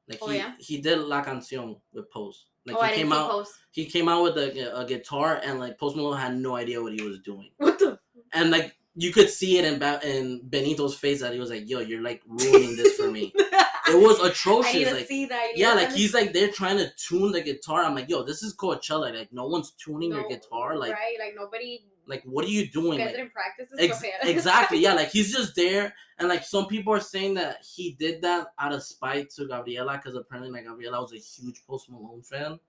Like 0.08 0.19
Oh, 0.21 0.30
he 0.30 0.38
yeah? 0.38 0.54
he 0.60 0.82
did 0.82 0.99
La 0.99 1.23
Canción 1.23 1.80
with 1.93 2.10
Post. 2.12 2.45
Like 2.65 2.75
oh, 2.78 2.82
I 2.82 2.89
he 2.89 2.95
didn't 2.97 3.12
came 3.12 3.13
out 3.19 3.32
post. 3.32 3.54
he 3.71 3.86
came 3.86 4.10
out 4.10 4.23
with 4.23 4.38
a, 4.38 4.80
a 4.80 4.86
guitar 4.86 5.39
and 5.43 5.60
like 5.60 5.78
Post 5.80 5.95
Malone 5.95 6.17
had 6.17 6.36
no 6.36 6.56
idea 6.56 6.82
what 6.82 6.93
he 6.93 7.02
was 7.02 7.19
doing. 7.19 7.49
What 7.58 7.80
the? 7.80 7.99
And 8.34 8.52
like 8.52 8.75
you 8.95 9.12
could 9.13 9.30
see 9.30 9.58
it 9.58 9.65
in 9.65 9.80
ba- 9.80 10.02
in 10.04 10.41
Benito's 10.49 10.95
face 10.95 11.21
that 11.21 11.32
he 11.34 11.39
was 11.39 11.49
like, 11.49 11.69
"Yo, 11.69 11.80
you're 11.80 12.02
like 12.02 12.21
ruining 12.28 12.75
this 12.75 12.95
for 12.97 13.10
me." 13.10 13.34
It 13.91 14.02
was 14.02 14.19
atrocious. 14.23 14.91
Like 14.93 15.08
see 15.08 15.25
that. 15.28 15.52
You 15.56 15.63
yeah, 15.65 15.73
like 15.73 15.91
he's 15.91 16.13
like 16.13 16.34
they're 16.34 16.52
trying 16.52 16.78
to 16.78 16.91
tune 16.95 17.32
the 17.32 17.41
guitar. 17.41 17.84
I'm 17.84 17.95
like, 17.95 18.10
yo, 18.10 18.23
this 18.23 18.43
is 18.43 18.56
Coachella. 18.56 19.13
Like 19.13 19.32
no 19.34 19.47
one's 19.47 19.71
tuning 19.71 20.12
your 20.12 20.28
guitar. 20.28 20.78
Like 20.78 20.93
right, 20.93 21.15
like 21.19 21.34
nobody. 21.36 21.86
like 22.08 22.23
what 22.25 22.45
are 22.45 22.49
you 22.49 22.62
You 22.62 22.71
doing? 22.71 22.97
guys 22.97 23.08
Like, 23.08 23.15
didn't 23.15 23.34
practice 23.34 23.69
ex- 23.78 24.04
exactly. 24.23 24.80
Yeah, 24.80 24.93
like 24.93 25.10
he's 25.12 25.32
just 25.32 25.56
there, 25.56 25.93
and 26.17 26.28
like 26.30 26.43
some 26.43 26.67
people 26.67 26.93
are 26.93 26.99
saying 26.99 27.36
that 27.36 27.58
he 27.75 27.95
did 27.99 28.21
that 28.23 28.47
out 28.58 28.73
of 28.73 28.84
spite 28.84 29.30
to 29.32 29.45
Gabriela 29.47 29.97
because 29.97 30.15
apparently 30.15 30.52
like 30.52 30.65
Gabriela 30.67 31.02
was 31.02 31.13
a 31.13 31.17
huge 31.17 31.62
Post 31.67 31.89
Malone 31.89 32.21
fan. 32.23 32.60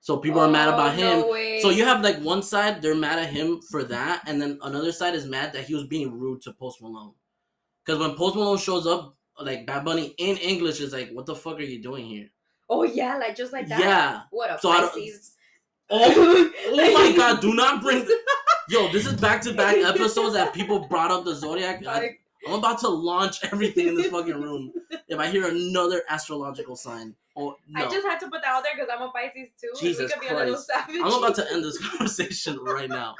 So 0.00 0.18
people 0.18 0.38
are 0.40 0.48
mad 0.48 0.68
about 0.68 0.92
Oh, 0.94 0.96
him. 0.98 1.20
No. 1.22 1.58
So 1.62 1.70
you 1.70 1.84
have 1.84 2.00
like 2.02 2.18
one 2.20 2.42
side 2.42 2.80
they're 2.80 2.94
mad 2.94 3.18
at 3.18 3.30
him 3.30 3.60
for 3.60 3.82
that, 3.84 4.22
and 4.28 4.40
then 4.40 4.58
another 4.62 4.92
side 4.92 5.14
is 5.16 5.26
mad 5.26 5.52
that 5.54 5.64
he 5.64 5.74
was 5.74 5.84
being 5.84 6.12
rude 6.16 6.42
to 6.42 6.52
Post 6.52 6.80
Malone. 6.80 7.14
Because 7.84 8.00
when 8.00 8.14
Post 8.16 8.36
Malone 8.36 8.58
shows 8.58 8.86
up, 8.86 9.15
like 9.40 9.66
Bad 9.66 9.84
Bunny 9.84 10.14
in 10.18 10.36
English 10.38 10.80
is 10.80 10.92
like, 10.92 11.10
"What 11.12 11.26
the 11.26 11.34
fuck 11.34 11.58
are 11.58 11.62
you 11.62 11.82
doing 11.82 12.06
here?" 12.06 12.28
Oh 12.68 12.82
yeah, 12.82 13.16
like 13.18 13.36
just 13.36 13.52
like 13.52 13.68
that. 13.68 13.80
Yeah. 13.80 14.20
What 14.30 14.50
up, 14.50 14.60
So 14.60 14.70
I 14.70 14.80
don't- 14.80 14.92
Pisces? 14.92 15.32
Oh, 15.88 16.50
oh 16.68 16.94
my 16.94 17.12
God! 17.16 17.40
Do 17.40 17.54
not 17.54 17.80
bring. 17.82 18.06
Yo, 18.68 18.88
this 18.90 19.06
is 19.06 19.14
back 19.20 19.40
to 19.42 19.52
back 19.54 19.76
episodes 19.76 20.34
that 20.34 20.52
people 20.52 20.80
brought 20.80 21.12
up 21.12 21.24
the 21.24 21.32
zodiac. 21.34 21.86
I, 21.86 22.16
I'm 22.48 22.54
about 22.54 22.80
to 22.80 22.88
launch 22.88 23.44
everything 23.44 23.86
in 23.88 23.94
this 23.94 24.08
fucking 24.08 24.34
room 24.40 24.72
if 25.08 25.18
I 25.18 25.28
hear 25.28 25.46
another 25.48 26.02
astrological 26.08 26.74
sign. 26.74 27.14
Oh 27.36 27.54
no! 27.68 27.84
I 27.84 27.88
just 27.88 28.04
had 28.06 28.18
to 28.20 28.28
put 28.28 28.42
that 28.42 28.48
out 28.50 28.64
there 28.64 28.72
because 28.74 28.88
I'm 28.92 29.02
a 29.02 29.10
Pisces 29.12 29.50
too. 29.60 29.70
Jesus 29.78 30.06
we 30.06 30.08
could 30.12 30.20
be 30.20 30.26
a 30.34 30.36
little 30.36 30.54
Christ. 30.54 30.66
savage. 30.66 30.96
I'm 31.04 31.12
about 31.12 31.36
to 31.36 31.52
end 31.52 31.62
this 31.64 31.78
conversation 31.78 32.58
right 32.64 32.88
now. 32.88 33.14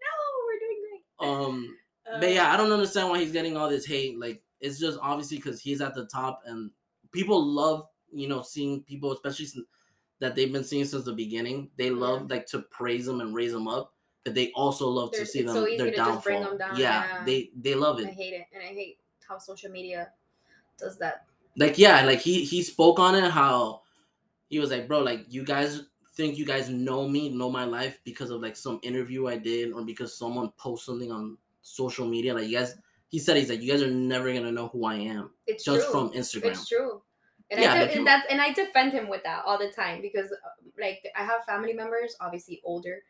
no, 0.00 0.10
we're 0.46 0.58
doing 0.58 0.78
great. 0.90 1.28
Um, 1.30 1.76
Uh, 2.12 2.18
but 2.20 2.32
yeah, 2.32 2.52
I 2.52 2.56
don't 2.56 2.72
understand 2.72 3.08
why 3.08 3.20
he's 3.20 3.30
getting 3.30 3.56
all 3.56 3.68
this 3.68 3.86
hate. 3.86 4.18
Like, 4.18 4.42
it's 4.60 4.78
just 4.78 4.98
obviously 5.02 5.38
because 5.38 5.60
he's 5.60 5.80
at 5.80 5.94
the 5.94 6.06
top, 6.06 6.42
and 6.46 6.70
people 7.12 7.44
love, 7.44 7.86
you 8.12 8.28
know, 8.28 8.42
seeing 8.42 8.82
people, 8.82 9.12
especially 9.12 9.46
that 10.20 10.34
they've 10.34 10.52
been 10.52 10.64
seeing 10.64 10.84
since 10.84 11.04
the 11.04 11.12
beginning. 11.12 11.70
They 11.76 11.90
love 11.90 12.30
like 12.30 12.46
to 12.48 12.60
praise 12.60 13.06
them 13.06 13.20
and 13.20 13.34
raise 13.34 13.52
them 13.52 13.68
up, 13.68 13.94
but 14.24 14.34
they 14.34 14.52
also 14.52 14.88
love 14.88 15.12
to 15.12 15.26
see 15.26 15.42
them 15.42 15.54
so 15.54 15.66
easy 15.66 15.78
their 15.78 15.90
to 15.90 15.96
downfall. 15.96 16.14
just 16.14 16.24
bring 16.24 16.42
them 16.42 16.58
down, 16.58 16.76
yeah, 16.76 17.04
yeah. 17.04 17.24
they 17.24 17.50
they 17.56 17.74
love 17.74 18.00
it. 18.00 18.08
I 18.08 18.12
hate 18.12 18.34
it, 18.34 18.46
and 18.52 18.62
I 18.62 18.66
hate 18.66 18.98
how 19.26 19.38
social 19.38 19.70
media 19.70 20.10
does 20.78 20.98
that. 20.98 21.24
Like 21.56 21.78
yeah, 21.78 22.02
like 22.02 22.20
he 22.20 22.44
he 22.44 22.62
spoke 22.62 22.98
on 22.98 23.14
it 23.14 23.30
how 23.30 23.82
he 24.48 24.58
was 24.58 24.70
like, 24.70 24.88
bro, 24.88 25.00
like 25.00 25.24
you 25.28 25.44
guys 25.44 25.82
think 26.14 26.36
you 26.36 26.44
guys 26.44 26.68
know 26.68 27.08
me, 27.08 27.30
know 27.30 27.50
my 27.50 27.64
life 27.64 27.98
because 28.04 28.30
of 28.30 28.42
like 28.42 28.56
some 28.56 28.80
interview 28.82 29.26
I 29.26 29.36
did 29.36 29.72
or 29.72 29.84
because 29.84 30.16
someone 30.16 30.52
posts 30.58 30.86
something 30.86 31.10
on 31.10 31.38
social 31.62 32.06
media. 32.06 32.34
Like 32.34 32.48
you 32.48 32.58
guys, 32.58 32.76
he 33.10 33.18
said 33.18 33.36
he's 33.36 33.50
like, 33.50 33.60
you 33.60 33.70
guys 33.70 33.82
are 33.82 33.90
never 33.90 34.32
gonna 34.32 34.52
know 34.52 34.68
who 34.68 34.84
I 34.84 34.94
am 34.94 35.30
It's 35.46 35.64
just 35.64 35.90
true. 35.90 35.92
from 35.92 36.10
Instagram. 36.10 36.52
It's 36.52 36.68
true. 36.68 37.02
And 37.50 37.60
Yeah, 37.60 37.72
I 37.74 37.78
de- 37.86 37.98
and 37.98 38.06
that's 38.06 38.26
and 38.30 38.40
I 38.40 38.52
defend 38.52 38.92
him 38.92 39.08
with 39.08 39.24
that 39.24 39.42
all 39.44 39.58
the 39.58 39.70
time 39.70 40.00
because 40.00 40.30
uh, 40.30 40.50
like 40.80 41.02
I 41.16 41.24
have 41.24 41.44
family 41.44 41.72
members, 41.72 42.16
obviously 42.20 42.60
older, 42.64 43.02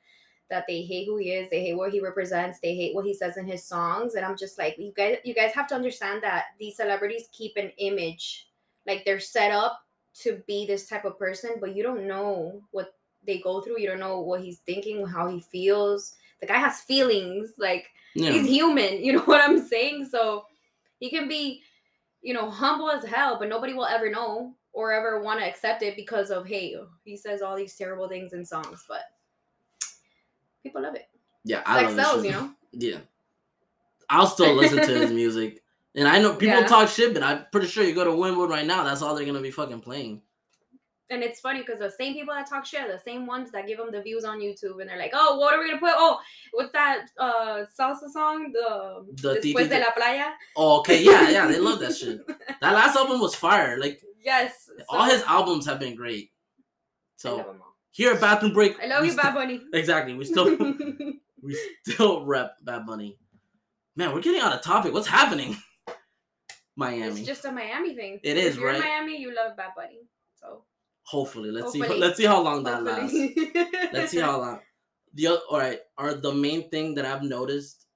that 0.49 0.65
they 0.67 0.81
hate 0.83 1.07
who 1.07 1.19
he 1.19 1.33
is, 1.33 1.51
they 1.51 1.61
hate 1.61 1.77
what 1.77 1.93
he 1.93 2.01
represents, 2.01 2.59
they 2.61 2.75
hate 2.75 2.95
what 2.95 3.05
he 3.05 3.13
says 3.13 3.37
in 3.37 3.47
his 3.47 3.63
songs, 3.63 4.15
and 4.15 4.25
I'm 4.25 4.39
just 4.39 4.59
like, 4.59 4.77
you 4.79 4.93
guys, 4.97 5.19
you 5.25 5.35
guys 5.35 5.53
have 5.53 5.67
to 5.69 5.75
understand 5.75 6.23
that 6.23 6.47
these 6.59 6.77
celebrities 6.77 7.29
keep 7.33 7.53
an 7.57 7.71
image, 7.77 8.49
like 8.87 9.05
they're 9.05 9.21
set 9.21 9.53
up 9.53 9.81
to 10.23 10.43
be 10.47 10.67
this 10.67 10.89
type 10.89 11.05
of 11.05 11.19
person, 11.19 11.53
but 11.61 11.77
you 11.77 11.83
don't 11.83 12.09
know 12.09 12.63
what 12.71 12.95
they 13.27 13.39
go 13.39 13.61
through, 13.61 13.79
you 13.79 13.87
don't 13.87 14.01
know 14.01 14.21
what 14.21 14.41
he's 14.41 14.61
thinking, 14.61 15.07
how 15.07 15.29
he 15.29 15.41
feels. 15.41 16.17
The 16.41 16.47
guy 16.47 16.57
has 16.57 16.81
feelings, 16.81 17.53
like 17.59 17.87
Yeah. 18.15 18.33
he's 18.33 18.47
human 18.47 19.03
you 19.05 19.13
know 19.13 19.21
what 19.23 19.41
i'm 19.49 19.59
saying 19.59 20.07
so 20.11 20.45
he 20.99 21.11
can 21.11 21.29
be 21.29 21.63
you 22.23 22.35
know 22.35 22.51
humble 22.51 22.91
as 22.91 23.05
hell 23.05 23.39
but 23.39 23.49
nobody 23.49 23.73
will 23.73 23.87
ever 23.87 24.11
know 24.11 24.55
or 24.73 24.93
ever 24.93 25.21
want 25.23 25.41
to 25.41 25.47
accept 25.47 25.83
it 25.83 25.97
because 25.97 26.31
of 26.31 26.47
hey 26.47 26.77
he 27.05 27.17
says 27.17 27.43
all 27.43 27.57
these 27.57 27.75
terrible 27.77 28.09
things 28.09 28.33
in 28.33 28.45
songs 28.45 28.85
but 28.89 29.03
people 30.63 30.83
love 30.83 30.95
it 30.95 31.09
yeah, 31.45 31.63
I 31.65 31.83
love 31.83 31.95
sells 31.95 32.25
you 32.25 32.33
know 32.33 32.51
Yeah. 32.73 32.99
I'll 34.11 34.27
still 34.27 34.55
listen 34.55 34.83
to 34.83 34.95
his 35.01 35.11
music. 35.23 35.63
And 35.95 36.07
I 36.07 36.21
know 36.21 36.35
people 36.35 36.61
Yeah. 36.61 36.67
talk 36.67 36.89
shit, 36.89 37.15
but 37.15 37.23
I'm 37.23 37.47
pretty 37.53 37.69
sure 37.69 37.85
you 37.85 37.95
go 37.95 38.05
to 38.05 38.11
Wynwood 38.11 38.49
right 38.49 38.67
now, 38.67 38.83
that's 38.85 39.03
all 39.03 39.15
they're 39.15 39.25
gonna 39.25 39.41
be 39.41 39.51
fucking 39.51 39.81
playing. 39.81 40.21
And 41.11 41.23
it's 41.23 41.41
funny 41.41 41.61
because 41.61 41.79
the 41.81 41.91
same 41.91 42.15
people 42.15 42.33
that 42.33 42.49
talk 42.49 42.65
shit 42.65 42.81
are 42.83 42.93
the 42.93 42.99
same 43.01 43.27
ones 43.27 43.51
that 43.51 43.67
give 43.67 43.79
them 43.79 43.91
the 43.91 44.01
views 44.01 44.25
on 44.25 44.39
youtube 44.41 44.81
and 44.81 44.89
they're 44.89 44.99
like 44.99 45.11
oh 45.13 45.39
what 45.39 45.53
are 45.55 45.61
we 45.61 45.69
gonna 45.69 45.81
put 45.81 45.93
oh 45.95 46.19
what's 46.53 46.73
that 46.73 47.07
uh 47.19 47.65
salsa 47.79 48.09
song 48.11 48.53
the, 48.53 49.05
The 49.23 49.41
después 49.41 49.69
de 49.69 49.79
la 49.81 49.91
playa 49.91 50.33
Oh, 50.57 50.79
okay, 50.81 51.03
yeah, 51.03 51.29
yeah, 51.29 51.47
they 51.47 51.59
love 51.59 51.81
that 51.81 51.95
shit. 51.97 52.21
That 52.61 52.75
last 52.75 52.97
album 52.97 53.21
was 53.21 53.35
fire. 53.35 53.79
Like 53.79 54.01
yes 54.25 54.71
all 54.89 55.05
his 55.05 55.23
albums 55.23 55.67
have 55.67 55.79
been 55.81 55.97
great. 55.97 56.31
So 57.17 57.57
here 57.91 58.13
at 58.15 58.21
Bathroom 58.21 58.53
Break, 58.53 58.77
I 58.83 58.87
love 58.87 59.05
you 59.05 59.11
sti- 59.13 59.23
bad 59.23 59.35
bunny 59.35 59.61
Exactly, 59.73 60.15
we 60.15 60.25
still 60.25 60.57
we 61.43 61.59
still 61.87 62.25
rep 62.25 62.57
Bad 62.63 62.87
Bunny. 62.87 63.19
Man, 63.97 64.15
we're 64.15 64.21
getting 64.23 64.41
out 64.41 64.55
of 64.55 64.63
topic. 64.63 64.93
What's 64.93 65.07
happening? 65.09 65.57
Miami. 66.77 67.21
It's 67.21 67.27
just 67.27 67.45
a 67.45 67.53
Miami 67.53 67.95
thing. 67.95 68.21
It 68.23 68.37
is, 68.37 68.55
If 68.55 68.61
you're 68.61 68.69
right? 68.69 68.77
in 68.77 68.81
Miami, 68.83 69.21
you 69.21 69.35
love 69.35 69.57
Bad 69.57 69.73
Bunny. 69.77 70.01
So 70.41 70.65
Hopefully, 71.11 71.51
let's 71.51 71.73
see. 71.73 71.83
Let's 71.83 72.17
see 72.17 72.25
how 72.25 72.41
long 72.41 72.63
that 72.63 72.85
lasts. 72.85 73.19
Let's 73.93 74.13
see 74.13 74.21
how 74.21 74.39
long. 74.41 74.61
The 75.15 75.27
all 75.51 75.59
right, 75.59 75.81
are 75.99 76.15
the 76.15 76.33
main 76.33 76.71
thing 76.71 76.95
that 76.95 77.05
I've 77.05 77.25
noticed 77.25 77.87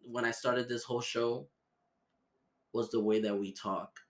when 0.00 0.24
I 0.24 0.30
started 0.30 0.66
this 0.66 0.82
whole 0.82 1.02
show 1.02 1.48
was 2.72 2.88
the 2.90 2.98
way 2.98 3.20
that 3.20 3.38
we 3.38 3.52
talk 3.52 4.00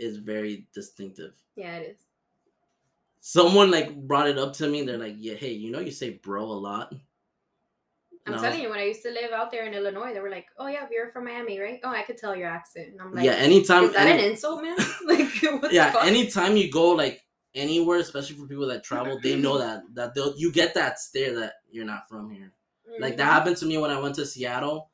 is 0.00 0.16
very 0.16 0.66
distinctive. 0.74 1.34
Yeah, 1.54 1.76
it 1.76 1.90
is. 1.92 2.06
Someone 3.20 3.70
like 3.70 3.94
brought 3.94 4.26
it 4.26 4.36
up 4.36 4.52
to 4.54 4.66
me. 4.66 4.82
They're 4.82 4.98
like, 4.98 5.14
"Yeah, 5.18 5.34
hey, 5.34 5.52
you 5.52 5.70
know 5.70 5.78
you 5.78 5.92
say 5.92 6.18
bro 6.24 6.42
a 6.42 6.60
lot." 6.68 6.92
I'm 8.26 8.32
was- 8.32 8.42
telling 8.42 8.62
you, 8.62 8.70
when 8.70 8.80
I 8.80 8.86
used 8.86 9.02
to 9.02 9.12
live 9.12 9.30
out 9.30 9.52
there 9.52 9.64
in 9.64 9.74
Illinois, 9.74 10.12
they 10.12 10.18
were 10.18 10.28
like, 10.28 10.46
"Oh 10.58 10.66
yeah, 10.66 10.88
you're 10.90 11.12
from 11.12 11.26
Miami, 11.26 11.60
right? 11.60 11.78
Oh, 11.84 11.90
I 11.90 12.02
could 12.02 12.18
tell 12.18 12.34
your 12.34 12.48
accent." 12.48 12.88
And 12.88 13.00
I'm 13.00 13.14
like, 13.14 13.24
yeah, 13.24 13.34
anytime. 13.34 13.84
is 13.84 13.92
that 13.92 14.08
any- 14.08 14.24
an 14.24 14.30
insult, 14.32 14.60
man? 14.60 14.76
like, 15.06 15.62
what 15.62 15.72
yeah, 15.72 15.86
the 15.86 15.98
fuck? 15.98 16.04
anytime 16.04 16.56
you 16.56 16.68
go 16.68 16.90
like 16.90 17.22
anywhere, 17.54 17.98
especially 17.98 18.36
for 18.36 18.46
people 18.46 18.66
that 18.68 18.84
travel, 18.84 19.18
they 19.22 19.36
know 19.36 19.58
that 19.58 19.82
that 19.94 20.14
they'll 20.14 20.34
you 20.36 20.52
get 20.52 20.74
that 20.74 20.98
stare 20.98 21.38
that 21.40 21.54
you're 21.70 21.84
not 21.84 22.08
from 22.08 22.30
here. 22.30 22.52
Like 22.98 23.16
that 23.18 23.28
Mhm. 23.28 23.32
happened 23.32 23.56
to 23.58 23.66
me 23.66 23.78
when 23.78 23.90
I 23.90 23.98
went 24.00 24.14
to 24.16 24.26
Seattle, 24.26 24.90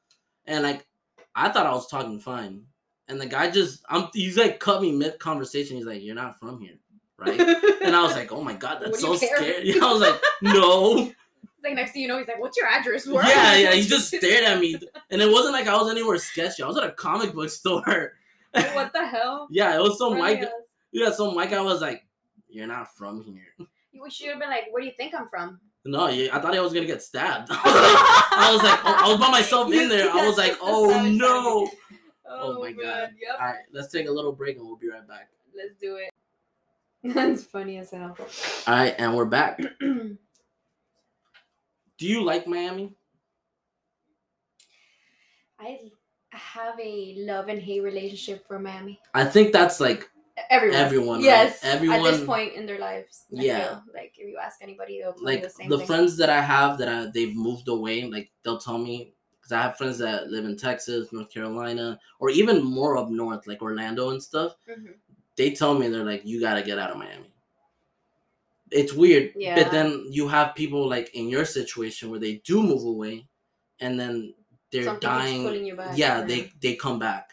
and 0.46 0.62
like 0.62 0.86
I 1.34 1.48
thought 1.50 1.66
I 1.66 1.72
was 1.72 1.86
talking 1.88 2.20
fine, 2.20 2.64
and 3.08 3.20
the 3.20 3.26
guy 3.26 3.50
just 3.50 3.82
I'm 3.88 4.08
he's 4.14 4.36
like 4.36 4.58
cut 4.60 4.80
me 4.82 4.92
mid 4.92 5.18
conversation. 5.18 5.76
He's 5.76 5.86
like, 5.86 6.02
"You're 6.02 6.14
not 6.14 6.38
from 6.38 6.60
here, 6.60 6.78
right?" 7.18 7.38
and 7.82 7.94
I 7.96 8.02
was 8.02 8.14
like, 8.14 8.32
"Oh 8.32 8.42
my 8.42 8.54
god, 8.64 8.80
that's 8.82 9.00
so 9.00 9.18
care? 9.18 9.36
scary." 9.36 9.72
I 9.80 9.92
was 9.92 10.00
like, 10.00 10.20
"No." 10.42 11.12
like 11.64 11.74
next 11.74 11.92
thing 11.92 12.02
you 12.02 12.08
know, 12.08 12.16
he's 12.18 12.28
like, 12.28 12.38
"What's 12.40 12.56
your 12.56 12.68
address?" 12.68 13.06
Where 13.06 13.26
yeah, 13.26 13.56
yeah. 13.56 13.72
He 13.72 13.82
just 13.86 14.08
stared 14.14 14.44
at 14.44 14.60
me, 14.60 14.78
and 15.10 15.20
it 15.20 15.30
wasn't 15.30 15.52
like 15.54 15.66
I 15.66 15.76
was 15.76 15.90
anywhere 15.90 16.16
sketchy. 16.18 16.62
I 16.62 16.66
was 16.68 16.76
at 16.78 16.84
a 16.84 16.92
comic 16.92 17.32
book 17.34 17.50
store. 17.50 18.14
what 18.52 18.92
the 18.92 19.04
hell? 19.06 19.48
yeah, 19.50 19.74
it 19.76 19.80
was 19.82 19.98
some 19.98 20.16
white. 20.18 20.46
Yeah, 20.92 21.10
some 21.10 21.34
white 21.34 21.50
guy 21.50 21.60
was 21.60 21.82
like, 21.82 22.05
"You're 22.56 22.66
not 22.66 22.94
from 22.96 23.22
here." 23.22 23.54
You 23.92 24.10
should 24.10 24.28
have 24.28 24.38
been 24.38 24.50
like, 24.50 24.66
"Where 24.72 24.82
do 24.82 24.86
you 24.86 24.92
think 24.98 25.14
I'm 25.14 25.26
from?" 25.26 25.58
No, 25.86 26.08
yeah, 26.08 26.36
I 26.36 26.38
thought 26.38 26.54
I 26.54 26.60
was 26.60 26.74
gonna 26.74 26.84
get 26.84 27.02
stabbed. 27.02 27.48
I 27.50 28.50
was 28.52 28.62
like, 28.62 28.84
I 28.84 28.90
was 28.90 29.00
oh, 29.00 29.04
I 29.04 29.08
was 29.08 29.18
by 29.18 29.30
myself 29.30 29.72
in 29.72 29.88
there. 29.88 30.10
I 30.10 30.26
was 30.26 30.36
like, 30.36 30.58
oh 30.60 30.90
so 30.90 31.02
no. 31.02 31.70
Oh, 32.28 32.60
my 32.60 32.68
oh, 32.68 32.74
man, 32.74 32.76
God. 32.76 33.10
Yep. 33.18 33.40
All 33.40 33.46
right, 33.46 33.64
let's 33.72 33.90
take 33.90 34.06
a 34.06 34.10
little 34.10 34.32
break 34.32 34.58
and 34.58 34.66
we'll 34.66 34.76
be 34.76 34.90
right 34.90 35.06
back. 35.08 35.30
Let's 35.56 35.80
do 35.80 35.96
it. 35.96 36.10
That's 37.14 37.44
funny 37.44 37.78
as 37.78 37.90
hell. 37.90 38.16
All 38.66 38.74
right, 38.74 38.94
and 38.98 39.16
we're 39.16 39.24
back. 39.24 39.60
Do 39.80 40.18
you 42.00 42.22
like 42.22 42.46
Miami? 42.46 42.92
I 45.58 45.78
have 46.32 46.78
a 46.80 47.14
love 47.18 47.48
and 47.48 47.60
hate 47.60 47.82
relationship 47.82 48.46
for 48.46 48.58
Miami. 48.58 49.00
I 49.14 49.24
think 49.24 49.52
that's 49.52 49.80
like 49.80 50.10
Everyone. 50.50 50.76
Everyone, 50.78 51.16
right? 51.18 51.24
Yes. 51.24 51.60
Everyone- 51.64 52.00
At 52.00 52.04
this 52.12 52.24
point 52.24 52.54
in 52.54 52.66
their 52.66 52.78
lives. 52.78 53.24
Yeah. 53.30 53.80
Like 53.94 54.12
if 54.18 54.28
you 54.28 54.38
ask 54.38 54.62
anybody, 54.62 55.00
they'll 55.00 55.14
like 55.20 55.42
the 55.42 55.50
same 55.50 55.68
the 55.70 55.78
friends 55.80 56.16
that 56.18 56.28
I 56.30 56.40
have 56.42 56.78
that 56.78 56.88
I, 56.88 57.06
they've 57.12 57.34
moved 57.34 57.68
away. 57.68 58.04
Like 58.04 58.30
they'll 58.42 58.58
tell 58.58 58.78
me 58.78 59.14
because 59.40 59.52
I 59.52 59.62
have 59.62 59.76
friends 59.78 59.98
that 59.98 60.28
live 60.28 60.44
in 60.44 60.56
Texas, 60.56 61.12
North 61.12 61.30
Carolina, 61.32 61.98
or 62.20 62.30
even 62.30 62.62
more 62.62 62.96
up 62.98 63.08
north, 63.08 63.46
like 63.46 63.62
Orlando 63.62 64.10
and 64.10 64.22
stuff. 64.22 64.54
Mhm. 64.68 64.94
They 65.36 65.50
tell 65.52 65.74
me 65.74 65.88
they're 65.88 66.04
like, 66.04 66.24
you 66.24 66.40
gotta 66.40 66.62
get 66.62 66.78
out 66.78 66.90
of 66.90 66.98
Miami. 66.98 67.30
It's 68.70 68.92
weird, 68.92 69.32
Yeah. 69.36 69.54
but 69.62 69.70
then 69.70 70.04
you 70.10 70.26
have 70.28 70.54
people 70.54 70.88
like 70.88 71.14
in 71.14 71.28
your 71.28 71.44
situation 71.44 72.10
where 72.10 72.18
they 72.18 72.36
do 72.44 72.62
move 72.62 72.82
away, 72.84 73.28
and 73.80 73.98
then 73.98 74.34
they're 74.72 74.84
Something 74.84 75.00
dying. 75.08 75.76
back. 75.76 75.96
yeah, 75.96 76.22
they 76.22 76.52
they 76.60 76.74
come 76.74 76.98
back. 76.98 77.30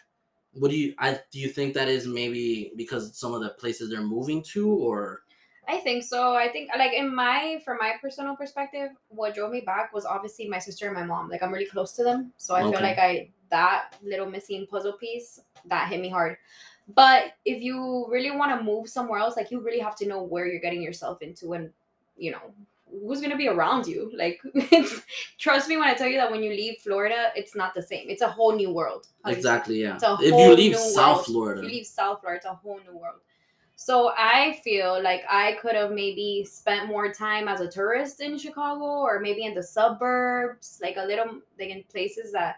What 0.54 0.72
do 0.72 0.78
you? 0.78 0.94
I 1.00 1.20
do 1.32 1.40
you 1.40 1.50
think 1.50 1.74
that 1.74 1.88
is 1.90 2.08
maybe 2.08 2.72
because 2.76 3.18
some 3.18 3.34
of 3.34 3.42
the 3.42 3.50
places 3.50 3.90
they're 3.90 4.02
moving 4.02 4.44
to, 4.54 4.70
or 4.70 5.24
I 5.68 5.78
think 5.78 6.04
so. 6.04 6.36
I 6.36 6.50
think 6.50 6.70
like 6.78 6.94
in 6.94 7.14
my 7.14 7.62
from 7.64 7.78
my 7.80 7.94
personal 8.02 8.36
perspective, 8.36 8.92
what 9.08 9.34
drove 9.34 9.52
me 9.52 9.62
back 9.62 9.94
was 9.94 10.06
obviously 10.06 10.48
my 10.48 10.60
sister 10.60 10.88
and 10.88 10.96
my 10.96 11.06
mom. 11.06 11.30
Like 11.30 11.42
I'm 11.42 11.54
really 11.54 11.66
close 11.66 11.94
to 11.94 12.04
them. 12.04 12.34
So 12.38 12.56
I 12.56 12.64
Okay. 12.64 12.72
feel 12.72 12.82
like 12.82 12.98
I 12.98 13.30
that 13.50 13.96
little 14.04 14.30
missing 14.30 14.68
puzzle 14.68 14.94
piece 14.94 15.40
that 15.66 15.88
hit 15.88 16.02
me 16.02 16.10
hard. 16.10 16.38
But 16.96 17.34
if 17.46 17.62
you 17.62 18.08
really 18.10 18.32
want 18.32 18.58
to 18.58 18.64
move 18.64 18.90
somewhere 18.90 19.20
else, 19.20 19.38
like 19.38 19.52
you 19.52 19.62
really 19.62 19.80
have 19.80 19.96
to 19.98 20.08
know 20.08 20.22
where 20.22 20.48
you're 20.48 20.60
getting 20.60 20.82
yourself 20.82 21.22
into 21.22 21.54
and 21.54 21.72
you 22.18 22.32
know 22.32 22.54
who's 23.02 23.22
gonna 23.22 23.38
be 23.38 23.48
around 23.48 23.88
you. 23.88 24.12
Like 24.16 24.40
it's 24.54 25.02
trust 25.40 25.68
me 25.68 25.78
when 25.78 25.88
I 25.88 25.94
tell 25.94 26.08
you 26.08 26.18
that 26.18 26.32
when 26.32 26.44
you 26.44 26.52
leave 26.52 26.78
Florida, 26.80 27.32
it's 27.36 27.56
not 27.56 27.74
the 27.74 27.82
same. 27.82 28.10
It's 28.10 28.22
a 28.22 28.28
whole 28.28 28.56
new 28.56 28.72
world. 28.72 29.08
How 29.24 29.32
do 29.32 29.36
you 29.36 29.36
say? 29.36 29.40
exactly? 29.40 29.82
Yeah. 29.82 29.98
If 30.22 30.34
you 30.34 30.56
leave 30.56 30.78
South 30.78 31.18
world. 31.18 31.26
Florida, 31.26 31.62
If 31.62 31.64
you 31.66 31.76
leave 31.78 31.88
South 31.88 32.22
Florida, 32.22 32.38
it's 32.38 32.46
a 32.46 32.54
whole 32.54 32.80
new 32.86 32.98
world. 32.98 33.20
So 33.76 34.14
I 34.18 34.62
feel 34.64 35.02
like 35.02 35.24
I 35.30 35.58
could 35.62 35.76
have 35.76 35.92
maybe 35.92 36.46
spent 36.46 36.88
more 36.88 37.12
time 37.12 37.48
as 37.48 37.60
a 37.60 37.68
tourist 37.68 38.22
in 38.22 38.38
Chicago 38.38 38.86
or 38.86 39.20
maybe 39.20 39.44
in 39.44 39.54
the 39.54 39.64
suburbs, 39.64 40.80
like 40.82 40.96
a 40.98 41.06
little 41.06 41.40
like 41.60 41.70
in 41.70 41.84
places 41.92 42.32
that 42.32 42.58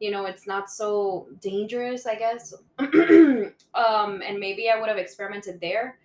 you 0.00 0.10
know 0.10 0.24
it's 0.24 0.46
not 0.46 0.70
so 0.70 1.28
dangerous, 1.40 2.06
I 2.06 2.14
guess. 2.14 2.54
um 2.78 4.22
and 4.26 4.38
maybe 4.38 4.70
I 4.70 4.80
would 4.80 4.88
have 4.88 4.98
experimented 4.98 5.60
there. 5.60 5.98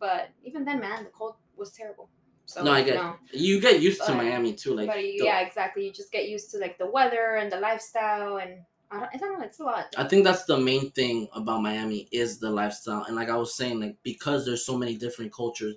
But 0.00 0.30
even 0.44 0.64
then, 0.64 0.80
man, 0.80 1.04
the 1.04 1.10
cold 1.10 1.34
was 1.56 1.72
terrible. 1.72 2.08
So 2.48 2.62
No, 2.64 2.72
I 2.72 2.82
get- 2.82 2.94
no. 2.94 3.16
you 3.30 3.60
get 3.60 3.82
used 3.82 4.02
to 4.06 4.14
Miami 4.14 4.54
too. 4.54 4.74
Like, 4.74 4.86
but 4.86 5.04
you, 5.04 5.18
the- 5.18 5.26
yeah, 5.26 5.40
exactly. 5.40 5.84
You 5.84 5.92
just 5.92 6.10
get 6.10 6.28
used 6.30 6.50
to 6.52 6.58
like 6.58 6.78
the 6.78 6.90
weather 6.90 7.36
and 7.36 7.52
the 7.52 7.60
lifestyle 7.60 8.38
and 8.38 8.60
I 8.90 9.00
don't, 9.00 9.10
I 9.14 9.16
don't 9.18 9.38
know, 9.38 9.44
it's 9.44 9.60
a 9.60 9.64
lot. 9.64 9.84
I 9.98 10.04
think 10.04 10.24
that's 10.24 10.44
the 10.46 10.56
main 10.58 10.90
thing 10.92 11.28
about 11.34 11.60
Miami 11.60 12.08
is 12.10 12.38
the 12.38 12.50
lifestyle. 12.50 13.04
And 13.04 13.14
like 13.16 13.28
I 13.28 13.36
was 13.36 13.54
saying, 13.54 13.80
like 13.80 13.96
because 14.02 14.46
there's 14.46 14.64
so 14.64 14.78
many 14.78 14.96
different 14.96 15.30
cultures, 15.30 15.76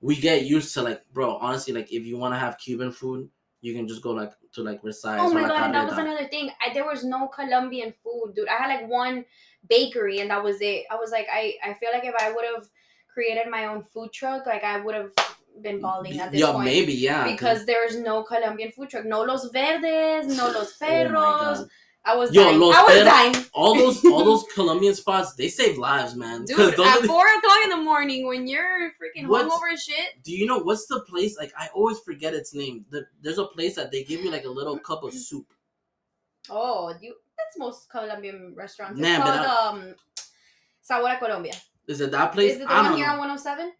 we 0.00 0.14
get 0.14 0.44
used 0.44 0.72
to 0.74 0.82
like, 0.82 1.02
bro. 1.12 1.36
Honestly, 1.38 1.74
like 1.74 1.92
if 1.92 2.06
you 2.06 2.16
want 2.16 2.32
to 2.32 2.38
have 2.38 2.58
Cuban 2.58 2.92
food, 2.92 3.28
you 3.60 3.74
can 3.74 3.88
just 3.88 4.02
go 4.02 4.12
like 4.12 4.32
to 4.52 4.62
like 4.62 4.82
Versailles. 4.84 5.18
Oh 5.18 5.32
my 5.34 5.40
god, 5.48 5.62
and 5.64 5.74
that 5.74 5.88
was 5.88 5.98
another 5.98 6.28
thing. 6.28 6.48
I, 6.64 6.72
there 6.72 6.84
was 6.86 7.02
no 7.02 7.26
Colombian 7.26 7.92
food, 8.04 8.34
dude. 8.36 8.46
I 8.46 8.54
had 8.62 8.68
like 8.68 8.88
one 8.88 9.24
bakery 9.68 10.20
and 10.20 10.30
that 10.30 10.44
was 10.44 10.60
it. 10.60 10.84
I 10.92 10.94
was 10.94 11.10
like, 11.10 11.26
I, 11.32 11.54
I 11.64 11.74
feel 11.74 11.88
like 11.92 12.04
if 12.04 12.14
I 12.20 12.30
would 12.30 12.44
have 12.54 12.68
created 13.12 13.50
my 13.50 13.64
own 13.64 13.82
food 13.82 14.12
truck, 14.12 14.46
like 14.46 14.62
I 14.62 14.78
would 14.80 14.94
have 14.94 15.10
been 15.62 15.80
balling 15.80 16.18
at 16.20 16.30
this 16.32 16.40
yeah, 16.40 16.52
point. 16.52 16.64
maybe 16.64 16.92
yeah. 16.92 17.24
Because 17.30 17.64
there's 17.66 17.96
no 17.96 18.22
Colombian 18.24 18.72
food 18.72 18.90
truck. 18.90 19.04
No 19.04 19.22
Los 19.22 19.50
Verdes, 19.50 20.26
no 20.36 20.48
Los 20.50 20.74
Oh 20.82 20.86
Perros. 20.86 21.58
God. 21.60 21.68
I 22.06 22.14
was 22.16 22.34
Yo, 22.34 22.44
dying. 22.44 22.60
Los 22.60 22.74
I 22.76 22.82
was 22.82 22.92
Perros- 22.92 23.08
dying. 23.08 23.46
all 23.54 23.74
those 23.74 24.04
all 24.04 24.24
those 24.30 24.44
Colombian 24.54 24.94
spots, 24.94 25.34
they 25.36 25.48
save 25.48 25.78
lives, 25.78 26.14
man. 26.14 26.44
Dude, 26.44 26.58
at 26.60 26.76
the- 26.76 27.06
four 27.08 27.26
o'clock 27.26 27.58
in 27.64 27.70
the 27.70 27.78
morning 27.78 28.26
when 28.26 28.46
you're 28.46 28.90
freaking 29.00 29.26
What's- 29.26 29.52
hungover 29.54 29.72
as 29.72 29.82
shit. 29.82 30.22
do 30.22 30.32
you 30.32 30.44
know 30.46 30.58
what's 30.58 30.86
the 30.86 31.00
place? 31.08 31.38
Like 31.38 31.52
I 31.58 31.68
always 31.74 31.98
forget 32.00 32.34
its 32.34 32.54
name. 32.54 32.84
The, 32.90 33.06
there's 33.22 33.38
a 33.38 33.46
place 33.46 33.74
that 33.76 33.90
they 33.90 34.04
give 34.04 34.20
you 34.20 34.30
like 34.30 34.44
a 34.44 34.50
little 34.50 34.78
cup 34.78 35.02
of 35.02 35.14
soup. 35.14 35.46
Oh, 36.50 36.92
you 37.00 37.14
that's 37.38 37.56
most 37.58 37.88
Colombian 37.90 38.52
restaurants. 38.54 39.00
Man, 39.00 39.20
it's 39.20 39.30
called 39.30 39.74
um 39.76 39.94
Sabor 40.82 41.16
Colombia. 41.18 41.54
Is 41.88 42.00
it 42.00 42.10
that 42.10 42.32
place? 42.32 42.56
Is 42.56 42.60
it 42.60 42.68
the 42.68 42.72
I 42.72 42.82
one 42.82 42.96
here 42.98 43.06
know. 43.06 43.12
on 43.12 43.18
107? 43.20 43.72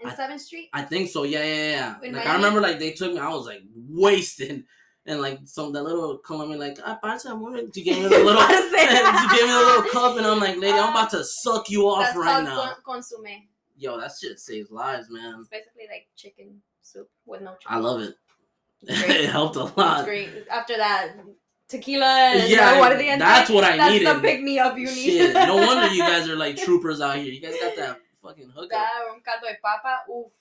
In 0.00 0.08
7th 0.10 0.40
Street? 0.40 0.68
I 0.72 0.82
think 0.82 1.08
so. 1.10 1.22
Yeah, 1.24 1.42
yeah, 1.44 1.70
yeah. 1.70 1.94
In 2.02 2.14
like 2.14 2.26
I 2.26 2.34
remember, 2.36 2.60
like 2.60 2.78
they 2.78 2.92
took 2.92 3.12
me. 3.12 3.18
I 3.18 3.28
was 3.28 3.46
like 3.46 3.62
wasted, 3.74 4.64
and 5.06 5.20
like 5.20 5.40
some 5.44 5.72
that 5.72 5.82
little 5.82 6.18
Colombian 6.18 6.60
like 6.60 6.78
ah, 6.84 6.98
parce, 7.02 7.26
amor," 7.26 7.58
she 7.74 7.82
gave 7.82 7.96
me 7.96 8.02
the 8.04 8.10
little, 8.10 8.42
she 8.46 9.36
gave 9.36 9.46
me 9.46 9.52
the 9.52 9.64
little 9.66 9.82
cup, 9.92 10.16
and 10.18 10.26
I'm 10.26 10.38
like, 10.40 10.56
lady, 10.58 10.78
I'm 10.78 10.90
about 10.90 11.10
to 11.10 11.24
suck 11.24 11.70
you 11.70 11.86
off 11.88 12.02
That's 12.04 12.16
right 12.18 12.44
now. 12.44 12.60
con- 12.60 12.74
consume. 12.84 13.24
Yo, 13.78 14.00
that 14.00 14.10
shit 14.20 14.38
saves 14.38 14.70
lives, 14.70 15.08
man. 15.10 15.36
It's 15.38 15.48
basically 15.48 15.86
like 15.90 16.06
chicken 16.16 16.60
soup 16.82 17.08
with 17.26 17.42
no 17.42 17.52
chicken. 17.60 17.66
I 17.68 17.78
love 17.78 18.00
it. 18.00 18.14
It 18.82 19.28
helped 19.30 19.56
a 19.56 19.64
It's 19.66 19.76
lot. 19.76 20.04
great. 20.04 20.28
After 20.50 20.76
that, 20.76 21.12
tequila 21.68 22.06
and 22.06 22.48
Yeah, 22.48 22.74
yeah, 22.78 22.80
aguardiente. 22.80 23.18
that's 23.18 23.50
what 23.50 23.64
I 23.64 23.76
that's 23.76 23.92
needed. 23.92 24.08
the 24.08 24.20
pick 24.20 24.40
me 24.42 24.58
up 24.58 24.78
you 24.78 24.86
need. 24.86 24.94
Shit, 25.18 25.34
no 25.34 25.56
wonder 25.56 25.88
you 25.88 26.00
guys 26.00 26.28
are 26.28 26.36
like 26.36 26.56
troopers 26.56 27.00
out 27.00 27.16
here. 27.16 27.32
You 27.32 27.40
guys 27.40 27.54
got 27.60 27.76
that 27.76 28.00
fucking 28.26 28.52
That 28.70 28.90
un 29.12 29.20
caldo 29.20 29.46
de 29.48 29.58
papa. 29.62 30.02
Oof. 30.10 30.32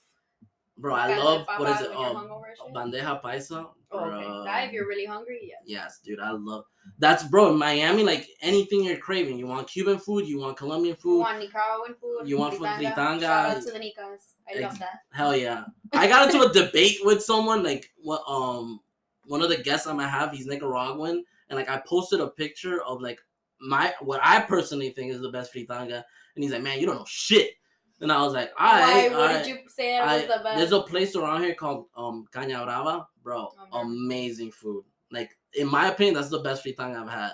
bro. 0.78 0.94
I 0.94 1.18
love 1.18 1.46
what 1.58 1.70
is 1.70 1.82
it? 1.82 1.92
Oh, 1.94 2.02
you're 2.02 2.22
hungover 2.22 2.50
and 2.50 2.92
shit. 2.94 3.04
bandeja 3.04 3.22
paisa. 3.22 3.68
Oh, 3.92 4.00
okay. 4.00 4.46
That 4.46 4.68
if 4.68 4.74
you're 4.74 4.88
really 4.88 5.06
hungry, 5.06 5.40
yes. 5.44 5.62
Yes, 5.66 6.00
dude, 6.04 6.20
I 6.20 6.32
love 6.32 6.66
that's 7.00 7.24
bro. 7.24 7.52
In 7.52 7.58
Miami, 7.58 8.04
like 8.04 8.28
anything 8.42 8.84
you're 8.84 8.98
craving, 8.98 9.38
you 9.38 9.48
want 9.48 9.68
Cuban 9.68 9.98
food, 9.98 10.28
you 10.28 10.40
want 10.40 10.58
Colombian 10.58 10.96
food, 10.96 11.18
You 11.18 11.20
want 11.20 11.40
Nicaraguan 11.40 11.96
food? 12.00 12.22
You 12.28 12.38
want 12.38 12.56
food 12.56 12.68
fritanga. 12.68 13.22
Shout 13.22 13.58
out 13.58 13.64
to 13.64 13.72
the 13.72 13.80
Nicas. 13.80 14.36
I 14.50 14.60
love 14.60 14.80
that. 14.80 15.00
Hell 15.12 15.36
yeah! 15.36 15.66
I 15.94 16.08
got 16.08 16.32
into 16.32 16.46
a 16.46 16.54
debate 16.54 16.98
with 17.04 17.24
someone 17.24 17.64
like 17.64 17.92
what 17.98 18.22
um 18.28 18.82
one 19.26 19.42
of 19.42 19.50
the 19.50 19.58
guests 19.58 19.88
I'm 19.88 19.98
gonna 19.98 20.10
have. 20.10 20.32
He's 20.32 20.46
Nicaraguan, 20.46 21.24
and 21.50 21.58
like 21.58 21.70
I 21.70 21.82
posted 21.86 22.20
a 22.20 22.28
picture 22.28 22.84
of 22.84 23.02
like 23.02 23.20
my 23.60 23.94
what 24.02 24.20
I 24.24 24.42
personally 24.42 24.90
think 24.92 25.12
is 25.12 25.22
the 25.22 25.32
best 25.32 25.54
fritanga, 25.54 26.04
and 26.36 26.44
he's 26.44 26.52
like, 26.52 26.62
man, 26.62 26.80
you 26.80 26.86
don't 26.86 26.98
know 26.98 27.06
shit. 27.08 27.52
And 28.02 28.12
I 28.12 28.22
was 28.22 28.34
like, 28.34 28.52
all 28.60 28.68
Why? 28.68 28.82
right, 28.82 29.12
What 29.12 29.20
all 29.32 29.38
did 29.38 29.48
you 29.48 29.58
say 29.68 29.98
it 29.98 30.02
I- 30.02 30.16
was 30.18 30.24
the 30.24 30.44
best? 30.44 30.58
there's 30.58 30.72
a 30.74 30.82
place 30.82 31.16
around 31.16 31.44
here 31.44 31.56
called 31.56 31.86
um 31.96 32.26
Caña 32.34 32.64
Brava, 32.66 33.08
bro. 33.24 33.50
Oh, 33.72 33.84
man. 33.84 33.94
amazing 34.06 34.52
food. 34.52 34.84
Like 35.12 35.38
in 35.54 35.68
my 35.68 35.88
opinion, 35.88 36.16
that's 36.16 36.30
the 36.30 36.40
best 36.40 36.64
fritanga 36.66 37.02
I've 37.04 37.10
had. 37.10 37.32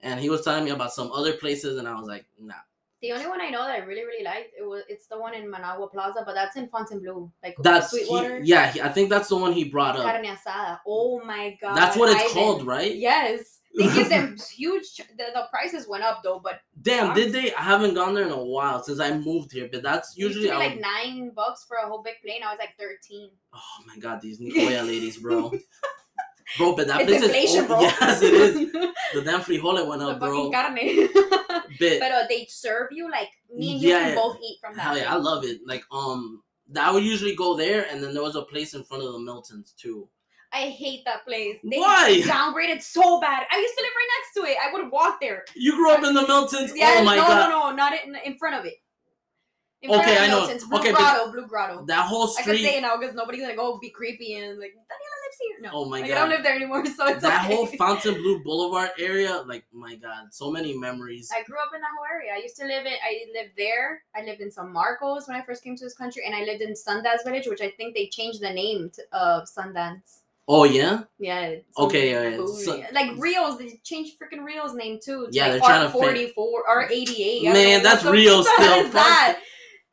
And 0.00 0.20
he 0.20 0.30
was 0.30 0.42
telling 0.42 0.64
me 0.64 0.70
about 0.70 0.92
some 0.92 1.10
other 1.10 1.32
places, 1.32 1.76
and 1.78 1.88
I 1.88 1.94
was 1.96 2.06
like, 2.06 2.24
nah. 2.38 2.54
The 3.02 3.12
only 3.12 3.26
one 3.26 3.40
I 3.40 3.48
know 3.50 3.64
that 3.64 3.70
I 3.70 3.78
really 3.78 4.04
really 4.04 4.24
liked 4.24 4.50
it 4.58 4.62
was 4.64 4.82
it's 4.88 5.06
the 5.08 5.18
one 5.18 5.34
in 5.34 5.50
Managua 5.50 5.88
Plaza, 5.88 6.22
but 6.24 6.34
that's 6.34 6.56
in 6.56 6.68
Fontainebleau, 6.68 7.32
like 7.42 7.56
That's 7.60 7.96
he- 7.96 8.40
yeah. 8.42 8.70
He, 8.72 8.80
I 8.80 8.88
think 8.88 9.08
that's 9.08 9.28
the 9.28 9.36
one 9.36 9.52
he 9.52 9.64
brought 9.64 9.96
up. 9.96 10.02
Carne 10.02 10.24
asada. 10.26 10.78
Oh 10.86 11.20
my 11.24 11.56
god. 11.60 11.76
That's 11.76 11.96
what 11.96 12.10
it's 12.10 12.22
Ivan. 12.22 12.32
called, 12.34 12.66
right? 12.66 12.94
Yes. 12.94 13.57
They 13.78 13.94
give 13.94 14.08
them 14.08 14.36
huge. 14.56 14.96
The, 14.96 15.24
the 15.34 15.44
prices 15.50 15.86
went 15.88 16.02
up 16.04 16.20
though, 16.24 16.40
but 16.42 16.60
Damn, 16.82 17.14
did 17.14 17.32
they? 17.32 17.54
I 17.54 17.62
haven't 17.62 17.94
gone 17.94 18.14
there 18.14 18.24
in 18.26 18.32
a 18.32 18.44
while 18.44 18.82
since 18.82 19.00
I 19.00 19.16
moved 19.16 19.52
here, 19.52 19.68
but 19.72 19.82
that's 19.82 20.16
it 20.16 20.20
used 20.20 20.34
to 20.34 20.40
usually 20.40 20.58
like 20.58 20.74
would- 20.74 20.82
nine 20.82 21.30
bucks 21.34 21.64
for 21.66 21.76
a 21.78 21.86
whole 21.88 22.02
big 22.02 22.14
plate. 22.24 22.40
Now 22.40 22.52
it's 22.52 22.60
like 22.60 22.76
thirteen. 22.78 23.30
oh 23.54 23.78
my 23.86 23.96
god, 23.98 24.20
these 24.20 24.38
Nicoya 24.40 24.84
ladies, 24.86 25.16
bro. 25.18 25.52
Bro, 26.56 26.76
but 26.76 26.86
that 26.86 27.02
it's 27.02 27.10
place 27.10 27.22
inflation, 27.24 27.60
is 27.60 27.66
bro. 27.66 27.80
yes, 27.82 28.22
it 28.22 28.32
is. 28.32 28.72
The 29.14 29.20
damn 29.22 29.40
frijole 29.42 29.86
went 29.86 30.00
the 30.00 30.08
up, 30.08 30.18
bro. 30.18 30.50
fucking 30.50 30.52
carne. 30.52 31.68
Bit. 31.78 32.00
but 32.00 32.10
uh, 32.10 32.24
they 32.26 32.46
serve 32.48 32.88
you 32.90 33.10
like 33.10 33.28
me 33.54 33.72
and 33.72 33.80
you 33.82 33.90
Yeah, 33.90 33.98
can 34.04 34.14
both 34.16 34.38
eat 34.42 34.56
from 34.60 34.74
that. 34.74 34.80
Hell 34.80 34.96
yeah, 34.96 35.12
I 35.12 35.16
love 35.18 35.44
it. 35.44 35.60
Like 35.66 35.82
um, 35.92 36.42
I 36.74 36.90
would 36.90 37.04
usually 37.04 37.36
go 37.36 37.54
there, 37.54 37.86
and 37.90 38.02
then 38.02 38.14
there 38.14 38.22
was 38.22 38.34
a 38.34 38.42
place 38.42 38.72
in 38.72 38.82
front 38.82 39.02
of 39.04 39.12
the 39.12 39.18
Miltons 39.18 39.76
too. 39.76 40.08
I 40.52 40.70
hate 40.70 41.04
that 41.04 41.24
place. 41.26 41.58
They 41.62 41.78
Why? 41.78 42.22
downgraded 42.24 42.82
so 42.82 43.20
bad. 43.20 43.44
I 43.50 43.58
used 43.58 43.74
to 43.76 43.82
live 43.82 43.92
right 43.96 44.08
next 44.18 44.34
to 44.34 44.52
it. 44.52 44.56
I 44.66 44.72
would 44.72 44.90
walk 44.90 45.20
there. 45.20 45.44
You 45.54 45.72
grew 45.76 45.90
up 45.92 46.04
in 46.04 46.14
the 46.14 46.22
Miltons. 46.22 46.72
Yeah, 46.74 46.94
oh 46.98 47.04
my 47.04 47.16
no, 47.16 47.26
god, 47.26 47.48
no, 47.50 47.70
no, 47.70 47.76
not 47.76 47.92
in, 48.04 48.16
in 48.24 48.38
front 48.38 48.56
of 48.56 48.64
it. 48.64 48.74
In 49.80 49.90
Okay, 49.90 50.02
front 50.02 50.16
of 50.16 50.22
I 50.22 50.26
know. 50.26 50.38
Milton's. 50.40 50.64
Blue 50.64 50.78
Okay, 50.78 50.92
Grotto, 50.92 51.30
Blue 51.30 51.46
Grotto. 51.46 51.84
that 51.86 52.06
whole 52.06 52.26
street. 52.26 52.42
I 52.42 52.56
can 52.56 52.64
say 52.64 52.78
it 52.78 52.80
now 52.80 52.96
because 52.96 53.14
nobody's 53.14 53.42
gonna 53.42 53.54
go 53.54 53.78
be 53.78 53.90
creepy 53.90 54.34
and 54.34 54.58
like 54.58 54.70
Daniela 54.72 55.18
lives 55.22 55.36
here. 55.40 55.56
No, 55.62 55.70
Oh 55.72 55.84
my 55.84 55.98
I 56.02 56.08
God. 56.08 56.14
don't 56.14 56.28
live 56.30 56.42
there 56.42 56.56
anymore, 56.56 56.84
so 56.96 57.06
it's 57.06 57.22
that 57.22 57.44
okay. 57.44 57.54
whole 57.54 57.66
Fontainebleau 57.78 58.40
Boulevard 58.42 58.90
area. 58.98 59.44
Like 59.46 59.64
my 59.72 59.94
god, 59.94 60.28
so 60.32 60.50
many 60.50 60.76
memories. 60.76 61.30
I 61.32 61.44
grew 61.44 61.58
up 61.60 61.70
in 61.74 61.80
that 61.80 61.90
whole 61.96 62.06
area. 62.12 62.32
I 62.34 62.38
used 62.42 62.56
to 62.56 62.64
live 62.64 62.86
in. 62.86 62.92
I 63.04 63.26
lived 63.40 63.52
there. 63.56 64.02
I 64.16 64.22
lived 64.24 64.40
in 64.40 64.50
San 64.50 64.72
Marcos 64.72 65.28
when 65.28 65.36
I 65.36 65.44
first 65.44 65.62
came 65.62 65.76
to 65.76 65.84
this 65.84 65.94
country, 65.94 66.22
and 66.26 66.34
I 66.34 66.40
lived 66.40 66.62
in 66.62 66.72
Sundance 66.72 67.22
Village, 67.24 67.46
which 67.46 67.60
I 67.60 67.70
think 67.76 67.94
they 67.94 68.08
changed 68.08 68.40
the 68.42 68.50
name 68.50 68.90
to, 68.94 69.02
of 69.12 69.44
Sundance. 69.44 70.22
Oh 70.50 70.64
yeah, 70.64 71.02
Yeah. 71.18 71.40
it's 71.46 71.78
Okay, 71.78 72.10
yeah, 72.10 72.28
yeah. 72.38 72.46
So- 72.46 72.82
like 72.92 73.10
Rios, 73.18 73.58
they 73.58 73.78
changed 73.84 74.14
freaking 74.18 74.42
Rios 74.44 74.72
name 74.74 74.98
too. 75.04 75.24
It's 75.28 75.36
Yeah, 75.36 75.48
like 75.48 75.60
they're 75.60 75.68
trying 75.68 75.86
to 75.86 75.92
forty 75.92 76.28
four, 76.28 76.64
or 76.66 76.88
eighty 76.90 77.22
eight. 77.22 77.42
Man, 77.52 77.82
that's 77.82 78.02
Rio 78.04 78.40
still. 78.42 78.88
That? 78.90 79.40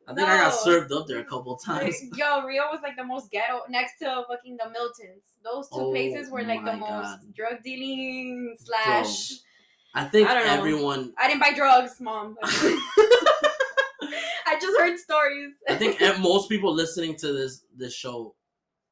I 0.07 0.13
think 0.13 0.27
I 0.29 0.37
got 0.37 0.53
served 0.53 0.91
up 0.93 1.07
there 1.07 1.19
a 1.19 1.25
couple 1.25 1.57
times. 1.65 1.95
Yo, 2.15 2.43
Rio 2.45 2.63
was 2.71 2.79
like 2.83 2.95
the 2.95 3.03
most 3.03 3.29
ghetto 3.31 3.63
next 3.69 3.97
to 3.99 4.23
fucking 4.29 4.55
the 4.57 4.65
Miltons. 4.69 5.23
Those 5.43 5.67
two 5.69 5.77
Oh 5.87 5.91
places 5.91 6.29
were 6.31 6.43
like 6.43 6.63
the 6.63 6.73
oh, 6.73 6.77
my 6.77 6.89
most 7.01 7.33
drug 7.33 7.61
dealing 7.63 8.55
slash. 8.59 9.31
I 9.93 10.05
think 10.05 10.29
I 10.29 10.35
don't 10.35 10.45
know. 10.45 10.53
everyone. 10.53 11.13
I 11.17 11.27
didn't 11.27 11.41
buy 11.41 11.51
drugs, 11.53 11.99
mom. 11.99 12.37
I 12.43 12.79
just 14.61 14.77
heard 14.77 14.97
stories. 14.99 15.53
I 15.67 15.75
think 15.75 15.99
most 16.19 16.47
people 16.49 16.71
listening 16.73 17.15
to 17.17 17.33
this 17.33 17.65
this 17.75 17.93
show 17.93 18.35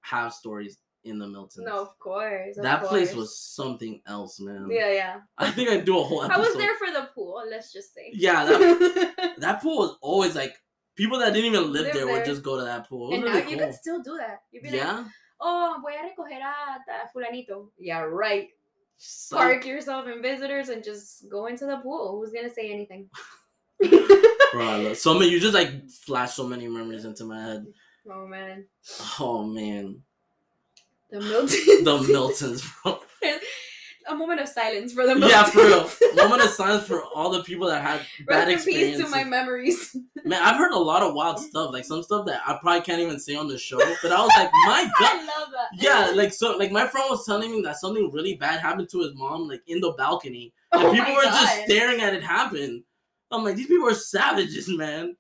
have 0.02 0.34
stories 0.34 0.78
in 1.04 1.20
the 1.20 1.26
Miltons. 1.26 1.58
no, 1.66 1.82
of 1.82 1.98
course. 2.00 2.58
of 2.58 2.64
that 2.64 2.84
place 2.86 3.14
was 3.14 3.38
something 3.38 4.02
else, 4.08 4.40
man. 4.40 4.68
Yeah, 4.72 4.92
yeah. 4.92 5.20
I 5.38 5.52
think 5.52 5.70
I'd 5.70 5.86
do 5.86 6.00
a 6.00 6.04
whole 6.04 6.24
episode. 6.24 6.40
I 6.42 6.46
was 6.48 6.56
there 6.58 6.76
for 6.78 6.92
the 6.92 7.10
pool. 7.14 7.44
Let's 7.50 7.72
just 7.74 7.94
say. 7.94 8.12
Yeah, 8.14 8.46
that, 8.46 9.34
that 9.40 9.62
pool 9.62 9.78
was 9.80 9.98
always 10.02 10.36
like 10.36 10.56
people 10.96 11.20
that 11.20 11.34
didn't 11.34 11.54
even 11.54 11.72
live 11.72 11.86
Live 11.86 11.94
there, 11.94 12.06
there. 12.06 12.14
would 12.14 12.26
just 12.26 12.44
go 12.44 12.58
to 12.58 12.66
that 12.66 12.88
pool. 12.88 13.14
And 13.14 13.24
now 13.24 13.32
really 13.34 13.52
you 13.52 13.58
cool. 13.58 13.66
can 13.66 13.74
still 13.74 14.02
do 14.02 14.18
that. 14.18 14.40
You'd 14.52 14.64
be 14.64 14.70
like, 14.70 14.78
yeah. 14.80 15.04
oh, 15.42 15.78
voy 15.82 15.92
a 15.92 16.04
recoger 16.08 16.40
a 16.42 17.18
fulanito. 17.18 17.68
Yeah, 17.78 18.02
right. 18.02 18.50
So- 18.98 19.38
Park 19.38 19.66
yourself 19.66 20.08
in 20.08 20.22
visitors 20.22 20.70
and 20.70 20.84
just 20.84 21.30
go 21.30 21.48
into 21.48 21.66
the 21.66 21.78
pool. 21.78 22.20
Who's 22.20 22.32
gonna 22.34 22.54
say 22.54 22.72
anything? 22.72 23.10
Bro, 23.82 24.62
I 24.66 24.78
love- 24.78 24.98
so 24.98 25.14
many. 25.16 25.32
You 25.32 25.40
just 25.40 25.54
like 25.54 25.90
flash 25.90 26.34
so 26.34 26.48
many 26.48 26.68
memories 26.68 27.06
into 27.06 27.26
my 27.26 27.42
head. 27.42 27.66
oh 28.12 28.28
man, 28.28 28.66
Oh 29.20 29.44
man, 29.44 30.02
the 31.14 31.20
Miltons. 31.20 31.84
the 31.84 32.14
Miltons, 32.14 32.84
bro. 32.84 33.00
a 34.10 34.16
moment 34.16 34.42
of 34.42 34.50
silence 34.50 34.92
for 34.92 35.06
the 35.08 35.14
Miltons. 35.14 35.30
Yeah, 35.30 35.44
for 35.46 35.60
real. 35.64 35.90
Moment 36.16 36.42
of 36.44 36.50
silence 36.50 36.86
for 36.86 37.04
all 37.06 37.30
the 37.32 37.42
people 37.44 37.68
that 37.68 37.82
had 37.82 38.02
bad 38.28 38.48
Rest 38.50 38.68
in 38.68 38.74
peace 38.74 38.96
experiences. 38.98 39.06
to 39.06 39.12
my 39.12 39.24
memories. 39.24 39.96
Man, 40.26 40.42
I've 40.42 40.58
heard 40.58 40.74
a 40.74 40.78
lot 40.80 41.02
of 41.04 41.14
wild 41.14 41.40
stuff, 41.40 41.72
like 41.72 41.86
some 41.86 42.04
stuff 42.04 42.26
that 42.26 42.42
I 42.46 42.58
probably 42.62 42.82
can't 42.82 43.00
even 43.02 43.20
say 43.20 43.36
on 43.36 43.48
the 43.48 43.58
show. 43.58 43.78
But 44.02 44.12
I 44.12 44.20
was 44.22 44.32
like, 44.38 44.50
my 44.66 44.90
God, 45.00 45.12
I 45.12 45.18
love 45.40 45.52
that. 45.52 45.68
yeah, 45.82 46.12
like 46.16 46.34
so, 46.34 46.58
like 46.58 46.72
my 46.72 46.88
friend 46.88 47.08
was 47.10 47.26
telling 47.26 47.52
me 47.52 47.62
that 47.62 47.78
something 47.78 48.10
really 48.12 48.36
bad 48.36 48.60
happened 48.60 48.90
to 48.92 49.00
his 49.02 49.14
mom, 49.16 49.48
like 49.48 49.62
in 49.68 49.80
the 49.80 49.92
balcony, 49.98 50.54
and 50.74 50.84
Oh 50.84 50.92
people 50.94 51.14
were 51.14 51.24
just 51.24 51.64
staring 51.66 52.02
at 52.02 52.14
it 52.14 52.24
happen. 52.24 52.84
I'm 53.32 53.44
like, 53.44 53.56
these 53.56 53.68
people 53.68 53.88
are 53.88 53.94
savages, 53.94 54.68
man. 54.70 55.16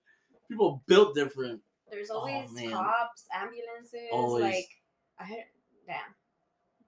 People 0.49 0.83
built 0.87 1.15
different. 1.15 1.61
There's 1.89 2.09
Oh, 2.11 2.19
always 2.19 2.51
man. 2.51 2.71
cops, 2.71 3.25
ambulances. 3.33 4.09
Always. 4.11 4.43
Like, 4.43 4.67
I 5.19 5.43
damn. 5.87 5.97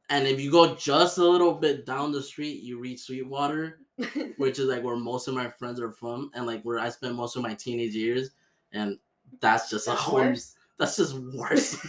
And 0.09 0.27
if 0.27 0.39
you 0.39 0.51
go 0.51 0.75
just 0.75 1.17
a 1.17 1.23
little 1.27 1.53
bit 1.53 1.85
down 1.85 2.11
the 2.11 2.21
street, 2.21 2.61
you 2.61 2.79
reach 2.79 3.01
Sweetwater, 3.01 3.79
which 4.37 4.59
is 4.59 4.67
like 4.67 4.83
where 4.83 4.95
most 4.95 5.27
of 5.27 5.33
my 5.33 5.49
friends 5.49 5.79
are 5.79 5.91
from, 5.91 6.29
and 6.35 6.45
like 6.45 6.61
where 6.63 6.79
I 6.79 6.89
spent 6.89 7.15
most 7.15 7.35
of 7.35 7.41
my 7.41 7.55
teenage 7.55 7.95
years. 7.95 8.29
And 8.71 8.99
that's 9.39 9.69
just 9.69 9.87
a 9.87 9.91
whole. 9.91 10.15
worse. 10.19 10.55
That's 10.77 10.97
just 10.97 11.15
worse. 11.15 11.85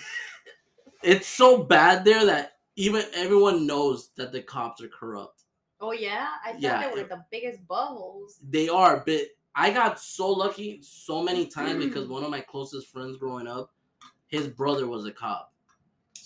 it's 1.03 1.27
so 1.27 1.63
bad 1.63 2.05
there 2.05 2.25
that 2.27 2.53
even 2.77 3.05
everyone 3.15 3.67
knows 3.67 4.11
that 4.17 4.33
the 4.33 4.41
cops 4.43 4.83
are 4.83 4.89
corrupt. 4.89 5.43
Oh 5.81 5.93
yeah, 5.93 6.29
I 6.45 6.53
thought 6.53 6.61
Yeah, 6.61 6.89
they 6.89 6.95
were 6.95 7.01
it- 7.01 7.09
the 7.11 7.25
biggest 7.31 7.67
buttholes. 7.67 8.37
They 8.49 8.69
are, 8.69 9.03
but 9.05 9.23
I 9.55 9.71
got 9.71 10.01
so 10.01 10.31
lucky 10.31 10.81
so 10.83 11.23
many 11.23 11.47
times 11.47 11.85
because 11.85 12.09
one 12.09 12.25
of 12.25 12.31
my 12.31 12.41
closest 12.41 12.89
friends 12.89 13.17
growing 13.19 13.47
up, 13.47 13.73
his 14.29 14.49
brother 14.49 14.87
was 14.87 15.05
a 15.07 15.13
cop. 15.13 15.53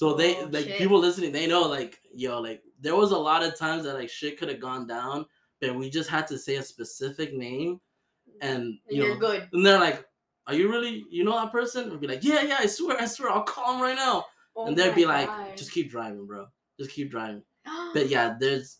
So 0.01 0.15
they 0.15 0.35
Oh, 0.37 0.49
like 0.51 0.65
shit. 0.65 0.79
people 0.79 0.99
listening, 0.99 1.31
they 1.31 1.47
know 1.47 1.61
like 1.69 2.01
yo, 2.15 2.41
like 2.41 2.63
there 2.81 2.97
was 2.97 3.11
a 3.11 3.19
lot 3.19 3.43
of 3.43 3.55
times 3.55 3.85
that 3.85 3.93
like 3.93 4.09
shit 4.09 4.39
could 4.39 4.49
have 4.49 4.59
gone 4.59 4.87
down, 4.87 5.27
but 5.61 5.75
we 5.75 5.91
just 5.91 6.09
had 6.09 6.27
to 6.29 6.39
say 6.39 6.55
a 6.57 6.63
specific 6.63 7.35
name, 7.35 7.83
and 8.41 8.79
you 8.89 9.05
you're 9.05 9.11
know, 9.11 9.21
good. 9.21 9.47
and 9.53 9.67
they're 9.67 9.79
like, 9.79 10.07
"Are 10.47 10.55
you 10.55 10.71
really 10.71 11.05
you 11.11 11.23
know 11.23 11.33
that 11.39 11.53
person?" 11.53 11.91
And 11.91 12.01
be 12.01 12.07
like, 12.07 12.25
"Yeah, 12.25 12.41
yeah, 12.41 12.57
I 12.61 12.65
swear, 12.65 12.99
I 12.99 13.05
swear, 13.05 13.29
I'll 13.31 13.43
call 13.43 13.75
him 13.75 13.83
right 13.83 13.95
now." 13.95 14.25
Oh 14.57 14.69
and 14.69 14.75
they'd 14.75 14.95
be 14.95 15.05
like, 15.05 15.29
God. 15.29 15.59
"Just 15.59 15.73
keep 15.73 15.91
driving, 15.91 16.27
bro. 16.27 16.47
Just 16.79 16.93
keep 16.93 17.11
driving." 17.11 17.43
But 17.93 18.09
yeah, 18.09 18.37
there's, 18.41 18.79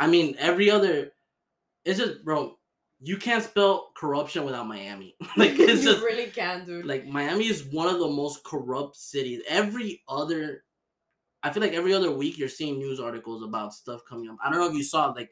I 0.00 0.08
mean, 0.08 0.34
every 0.40 0.72
other, 0.72 1.12
it's 1.84 2.00
just, 2.00 2.24
bro, 2.24 2.57
you 3.00 3.16
can't 3.16 3.44
spell 3.44 3.90
corruption 3.96 4.44
without 4.44 4.66
Miami. 4.66 5.14
like 5.36 5.52
it's 5.52 5.84
you 5.84 5.92
just 5.92 6.02
really 6.04 6.26
can, 6.26 6.64
dude. 6.64 6.84
like 6.86 7.06
Miami 7.06 7.46
is 7.46 7.64
one 7.64 7.88
of 7.88 7.98
the 7.98 8.08
most 8.08 8.42
corrupt 8.44 8.96
cities. 8.96 9.42
Every 9.48 10.02
other, 10.08 10.64
I 11.42 11.50
feel 11.50 11.62
like 11.62 11.72
every 11.74 11.94
other 11.94 12.10
week 12.10 12.38
you're 12.38 12.48
seeing 12.48 12.78
news 12.78 12.98
articles 13.00 13.42
about 13.42 13.74
stuff 13.74 14.00
coming 14.08 14.28
up. 14.28 14.36
I 14.44 14.50
don't 14.50 14.58
know 14.58 14.68
if 14.68 14.74
you 14.74 14.82
saw 14.82 15.06
like, 15.10 15.30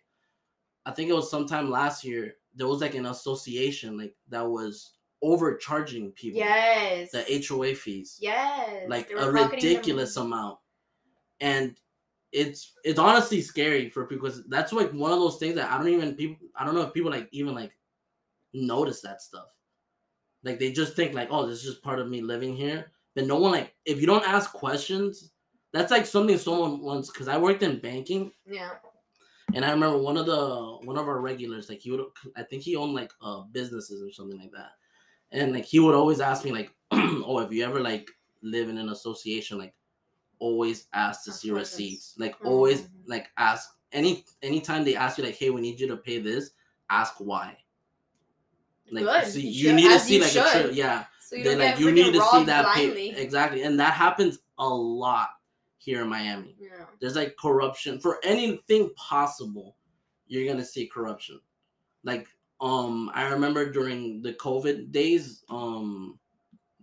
I 0.84 0.92
think 0.92 1.10
it 1.10 1.14
was 1.14 1.30
sometime 1.30 1.70
last 1.70 2.04
year. 2.04 2.34
There 2.54 2.68
was 2.68 2.80
like 2.80 2.94
an 2.94 3.06
association 3.06 3.98
like 3.98 4.14
that 4.28 4.46
was 4.48 4.92
overcharging 5.22 6.12
people 6.12 6.38
yes. 6.38 7.10
the 7.10 7.44
HOA 7.48 7.74
fees 7.74 8.18
Yes. 8.20 8.84
like 8.88 9.10
a 9.10 9.14
pocketing 9.14 9.34
them. 9.34 9.50
ridiculous 9.50 10.16
amount 10.16 10.58
and 11.40 11.76
it's 12.36 12.74
it's 12.84 12.98
honestly 12.98 13.40
scary 13.40 13.88
for 13.88 14.06
people 14.06 14.28
because 14.28 14.44
that's 14.48 14.72
like 14.72 14.92
one 14.92 15.10
of 15.10 15.18
those 15.18 15.38
things 15.38 15.54
that 15.54 15.72
i 15.72 15.78
don't 15.78 15.88
even 15.88 16.14
people 16.14 16.46
i 16.54 16.64
don't 16.64 16.74
know 16.74 16.82
if 16.82 16.92
people 16.92 17.10
like 17.10 17.28
even 17.32 17.54
like 17.54 17.72
notice 18.56 19.00
that 19.02 19.20
stuff. 19.20 19.46
Like 20.42 20.58
they 20.58 20.72
just 20.72 20.94
think 20.94 21.14
like 21.14 21.28
oh 21.30 21.46
this 21.46 21.58
is 21.58 21.64
just 21.64 21.82
part 21.82 21.98
of 21.98 22.08
me 22.08 22.20
living 22.20 22.56
here. 22.56 22.92
But 23.14 23.26
no 23.26 23.36
one 23.36 23.52
like 23.52 23.74
if 23.84 24.00
you 24.00 24.06
don't 24.06 24.28
ask 24.28 24.52
questions 24.52 25.30
that's 25.72 25.90
like 25.90 26.06
something 26.06 26.38
someone 26.38 26.80
once 26.80 27.10
because 27.10 27.28
i 27.28 27.36
worked 27.36 27.62
in 27.62 27.80
banking. 27.80 28.32
Yeah. 28.46 28.70
and 29.54 29.64
I 29.64 29.70
remember 29.70 29.98
one 29.98 30.16
of 30.16 30.26
the 30.26 30.78
one 30.84 30.96
of 30.96 31.08
our 31.08 31.20
regulars, 31.20 31.68
like 31.68 31.80
he 31.80 31.90
would, 31.90 32.04
I 32.36 32.42
think 32.42 32.62
he 32.62 32.76
owned 32.76 32.94
like 32.94 33.12
uh 33.22 33.42
businesses 33.52 34.02
or 34.02 34.12
something 34.12 34.38
like 34.38 34.52
that, 34.52 34.70
and 35.32 35.52
like 35.52 35.64
he 35.64 35.78
would 35.78 35.94
always 35.94 36.20
ask 36.20 36.44
me 36.44 36.52
like, 36.52 36.70
oh, 36.92 37.40
if 37.40 37.52
you 37.52 37.64
ever 37.64 37.80
like 37.80 38.08
live 38.42 38.68
in 38.68 38.78
an 38.78 38.88
association, 38.88 39.58
like 39.58 39.74
always 40.38 40.86
ask 40.92 41.24
to 41.24 41.32
see 41.32 41.50
receipts, 41.50 42.14
like 42.18 42.34
always 42.44 42.82
Mhm. 42.82 42.88
like 43.06 43.28
ask 43.36 43.70
any 43.92 44.24
anytime 44.42 44.84
they 44.84 44.96
ask 44.96 45.18
you 45.18 45.24
like, 45.24 45.36
hey, 45.36 45.50
we 45.50 45.60
need 45.60 45.80
you 45.80 45.86
to 45.88 45.96
pay 45.96 46.18
this, 46.18 46.50
ask 46.90 47.14
why. 47.18 47.56
Like 48.90 49.04
Good. 49.04 49.26
see, 49.26 49.48
You 49.48 49.70
you, 49.70 49.76
need 49.76 49.88
to 49.90 49.98
see 49.98 50.20
like 50.20 50.34
a 50.36 50.50
trip, 50.50 50.70
yeah. 50.74 51.06
So 51.20 51.36
you 51.36 51.42
They 51.44 51.50
don't 51.50 51.58
like 51.58 51.78
you 51.78 51.90
need 51.92 52.12
to 52.12 52.22
see 52.22 52.44
that 52.44 52.72
pay 52.74 53.10
exactly, 53.10 53.62
and 53.62 53.78
that 53.80 53.94
happens 53.94 54.38
a 54.58 54.68
lot 54.68 55.30
here 55.78 56.02
in 56.02 56.08
Miami 56.08 56.56
Yeah. 56.58 56.86
there's 57.00 57.14
like 57.16 57.36
corruption 57.36 58.00
for 58.00 58.18
anything 58.24 58.90
possible 58.96 59.76
you're 60.26 60.50
gonna 60.50 60.64
see 60.64 60.86
corruption 60.86 61.38
like 62.02 62.26
um 62.60 63.10
i 63.14 63.28
remember 63.28 63.70
during 63.70 64.20
the 64.22 64.32
covid 64.32 64.90
days 64.90 65.44
um 65.48 66.18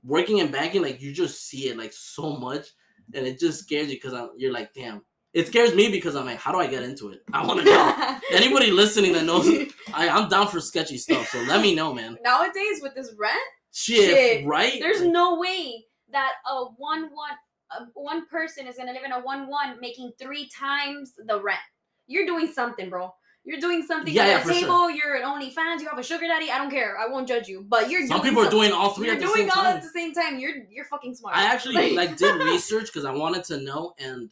working 0.04 0.38
in 0.38 0.51
banking 0.51 0.82
like 0.82 1.01
you 1.01 1.12
just 1.12 1.47
see 1.47 1.68
it 1.70 1.78
like 1.78 1.91
so 1.91 2.38
much 2.38 2.68
and 3.14 3.26
it 3.28 3.39
just 3.39 3.60
scares 3.64 3.89
you 3.89 3.95
because 3.95 4.30
you're 4.38 4.54
like 4.54 4.74
damn 4.74 5.01
it 5.34 5.47
scares 5.47 5.74
me 5.74 5.89
because 5.89 6.16
i'm 6.16 6.26
like 6.26 6.38
how 6.38 6.51
do 6.51 6.60
i 6.60 6.68
get 6.68 6.84
into 6.84 7.10
it 7.10 7.22
i 7.34 7.45
want 7.45 7.60
to 7.60 7.66
know 7.72 8.20
anybody 8.32 8.72
listening 8.72 9.14
that 9.14 9.26
knows 9.26 9.47
I, 9.93 10.10
i'm 10.10 10.30
down 10.30 10.47
for 10.47 10.60
sketchy 10.60 10.97
stuff 10.97 11.30
so 11.30 11.39
let 11.43 11.62
me 11.62 11.76
know 11.76 11.93
man 11.93 12.18
Nowadays 12.24 12.82
with 12.82 12.95
this 12.95 13.14
rent, 13.18 13.34
shit, 13.72 14.10
Shit. 14.10 14.45
right 14.45 14.80
there's 14.80 15.01
no 15.01 15.39
way 15.39 15.86
that 16.12 16.34
a 16.49 16.66
one 16.78 17.10
one 17.14 17.32
uh, 17.72 17.86
one 17.93 18.28
person 18.28 18.68
is 18.68 18.78
gonna 18.78 18.93
live 18.93 19.04
in 19.04 19.12
a 19.12 19.20
one 19.20 19.47
one 19.47 19.80
making 19.82 20.12
three 20.20 20.49
times 20.49 21.14
the 21.28 21.41
rent. 21.41 21.60
You're 22.08 22.26
doing 22.26 22.51
something, 22.51 22.89
bro. 22.89 23.14
You're 23.46 23.60
doing 23.60 23.84
something 23.86 24.14
Yeah, 24.14 24.24
at 24.24 24.28
yeah, 24.28 24.38
the 24.39 24.44
for 24.46 24.54
sure. 24.54 24.62
table. 24.62 24.89
You're 24.89 25.16
an 25.16 25.24
OnlyFans. 25.24 25.82
You 25.82 25.89
have 25.89 26.00
a 26.00 26.04
sugar 26.04 26.28
daddy. 26.28 26.50
I 26.50 26.58
don't 26.58 26.70
care. 26.72 26.98
I 26.98 27.08
won't 27.08 27.28
judge 27.28 27.48
you. 27.50 27.66
But 27.68 27.89
you're 27.89 28.08
some 28.08 28.22
doing 28.22 28.32
people 28.34 28.46
are 28.48 28.50
doing 28.50 28.72
all 28.72 28.91
3 28.94 29.06
You're 29.06 29.16
at 29.16 29.20
the 29.20 29.26
doing 29.28 29.38
same 29.41 29.50
all 29.50 29.64
time 29.64 29.78
at 29.78 29.84
the 29.84 29.89
same 29.89 30.14
time. 30.14 30.39
You're 30.39 30.56
you're 30.72 30.86
fucking 30.86 31.16
smart. 31.16 31.36
I 31.36 31.46
actually 31.46 31.94
like 31.96 32.16
did 32.18 32.41
research 32.41 32.86
because 32.86 33.04
I 33.06 33.12
wanted 33.12 33.44
to 33.46 33.58
know, 33.58 33.94
and 34.00 34.30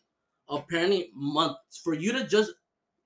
apparently, 0.49 1.11
months 1.13 1.77
for 1.83 1.93
you 1.93 2.13
to 2.13 2.25
just 2.25 2.53